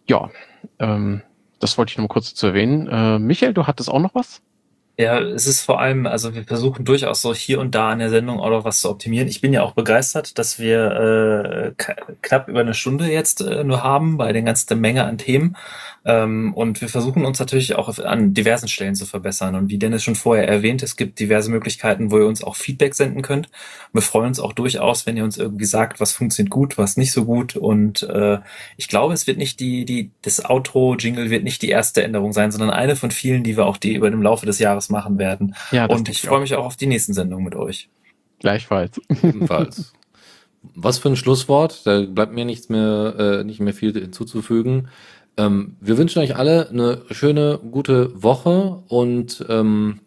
Ja, 0.07 0.29
ähm, 0.77 1.23
das 1.59 1.77
wollte 1.77 1.91
ich 1.91 1.97
noch 1.97 2.03
mal 2.03 2.09
kurz 2.09 2.35
zu 2.35 2.47
erwähnen. 2.47 2.87
Äh, 2.87 3.19
Michael, 3.19 3.53
du 3.53 3.65
hattest 3.65 3.89
auch 3.89 3.99
noch 3.99 4.13
was? 4.13 4.41
Ja, 4.97 5.19
es 5.19 5.45
ist 5.45 5.61
vor 5.61 5.81
allem, 5.81 6.05
also 6.07 6.33
wir 6.35 6.45
versuchen 6.45 6.85
durchaus 6.85 7.21
so 7.21 7.33
hier 7.33 7.59
und 7.59 7.75
da 7.75 7.91
in 7.91 7.99
der 7.99 8.09
Sendung 8.09 8.39
auch 8.39 8.49
noch 8.49 8.63
was 8.63 8.79
zu 8.79 8.89
optimieren. 8.89 9.27
Ich 9.27 9.41
bin 9.41 9.51
ja 9.51 9.61
auch 9.61 9.73
begeistert, 9.73 10.37
dass 10.39 10.57
wir 10.57 11.75
äh, 11.77 11.83
knapp 12.21 12.47
über 12.47 12.61
eine 12.61 12.73
Stunde 12.73 13.11
jetzt 13.11 13.41
äh, 13.41 13.65
nur 13.65 13.83
haben 13.83 14.15
bei 14.15 14.31
den 14.31 14.45
ganzen 14.45 14.79
Menge 14.79 15.03
an 15.03 15.17
Themen. 15.17 15.57
Ähm, 16.05 16.53
und 16.53 16.81
wir 16.81 16.87
versuchen 16.87 17.25
uns 17.25 17.39
natürlich 17.39 17.75
auch 17.75 17.97
an 17.97 18.33
diversen 18.33 18.67
Stellen 18.67 18.95
zu 18.95 19.05
verbessern. 19.05 19.55
Und 19.55 19.69
wie 19.69 19.79
Dennis 19.79 20.03
schon 20.03 20.15
vorher 20.15 20.47
erwähnt, 20.47 20.83
es 20.83 20.95
gibt 20.95 21.19
diverse 21.19 21.49
Möglichkeiten, 21.49 22.11
wo 22.11 22.19
ihr 22.19 22.27
uns 22.27 22.43
auch 22.43 22.55
Feedback 22.55 22.93
senden 22.93 23.23
könnt. 23.23 23.49
Wir 23.91 24.03
freuen 24.03 24.27
uns 24.27 24.39
auch 24.39 24.53
durchaus, 24.53 25.07
wenn 25.07 25.17
ihr 25.17 25.23
uns 25.23 25.37
irgendwie 25.37 25.65
sagt, 25.65 25.99
was 25.99 26.13
funktioniert 26.13 26.51
gut, 26.51 26.77
was 26.77 26.95
nicht 26.95 27.11
so 27.11 27.25
gut. 27.25 27.55
Und 27.55 28.03
äh, 28.03 28.37
ich 28.77 28.87
glaube, 28.87 29.13
es 29.15 29.25
wird 29.25 29.39
nicht 29.39 29.59
die, 29.59 29.83
die, 29.85 30.11
das 30.21 30.45
Outro-Jingle 30.45 31.31
wird 31.31 31.43
nicht 31.43 31.61
die 31.63 31.69
erste 31.69 32.03
Änderung 32.03 32.33
sein, 32.33 32.51
sondern 32.51 32.69
eine 32.69 32.95
von 32.95 33.09
vielen, 33.09 33.43
die 33.43 33.57
wir 33.57 33.65
auch 33.65 33.77
die 33.77 33.95
über 33.95 34.11
dem 34.11 34.21
Laufe 34.21 34.45
des 34.45 34.59
Jahres 34.59 34.84
machen 34.89 35.17
werden. 35.17 35.55
Ja, 35.71 35.85
und 35.85 36.09
ich 36.09 36.21
freue 36.21 36.41
mich 36.41 36.55
auch 36.55 36.65
auf 36.65 36.75
die 36.75 36.87
nächsten 36.87 37.13
Sendungen 37.13 37.45
mit 37.45 37.55
euch. 37.55 37.89
Gleichfalls. 38.39 38.99
Ebenfalls. 39.23 39.93
Was 40.73 40.97
für 40.97 41.09
ein 41.09 41.15
Schlusswort. 41.15 41.85
Da 41.85 42.01
bleibt 42.01 42.33
mir 42.33 42.45
nichts 42.45 42.69
mehr, 42.69 43.15
äh, 43.17 43.43
nicht 43.43 43.59
mehr 43.59 43.73
viel 43.73 43.93
hinzuzufügen. 43.93 44.89
Ähm, 45.37 45.75
wir 45.79 45.97
wünschen 45.97 46.19
euch 46.19 46.35
alle 46.35 46.69
eine 46.69 47.01
schöne, 47.11 47.59
gute 47.71 48.21
Woche 48.21 48.81
und 48.87 49.45
ähm, 49.49 49.99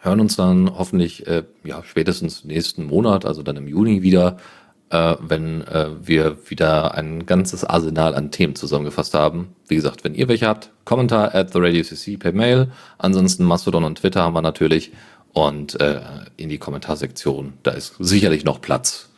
hören 0.00 0.20
uns 0.20 0.36
dann 0.36 0.70
hoffentlich 0.76 1.26
äh, 1.26 1.44
ja, 1.64 1.82
spätestens 1.84 2.44
nächsten 2.44 2.84
Monat, 2.84 3.24
also 3.24 3.42
dann 3.42 3.56
im 3.56 3.68
Juni 3.68 4.02
wieder, 4.02 4.38
äh, 4.90 5.16
wenn 5.20 5.66
äh, 5.66 5.88
wir 6.00 6.38
wieder 6.48 6.94
ein 6.94 7.26
ganzes 7.26 7.64
Arsenal 7.64 8.14
an 8.14 8.30
Themen 8.30 8.54
zusammengefasst 8.54 9.14
haben. 9.14 9.54
Wie 9.68 9.76
gesagt, 9.76 10.04
wenn 10.04 10.14
ihr 10.14 10.28
welche 10.28 10.46
habt, 10.46 10.70
Kommentar 10.84 11.34
at 11.34 11.52
the 11.52 11.58
Radio 11.60 11.82
CC 11.82 12.16
per 12.16 12.32
Mail. 12.32 12.70
Ansonsten 12.98 13.44
Mastodon 13.44 13.84
und 13.84 13.98
Twitter 13.98 14.22
haben 14.22 14.34
wir 14.34 14.42
natürlich. 14.42 14.92
und 15.32 15.78
äh, 15.82 16.00
in 16.38 16.48
die 16.48 16.56
Kommentarsektion. 16.56 17.54
Da 17.62 17.72
ist 17.72 17.94
sicherlich 17.98 18.44
noch 18.44 18.62
Platz. 18.62 19.10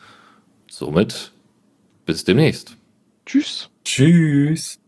Somit 0.69 1.31
bis 2.07 2.25
demnächst. 2.25 2.77
Tschüss. 3.25 3.69
Tschüss. 3.85 4.81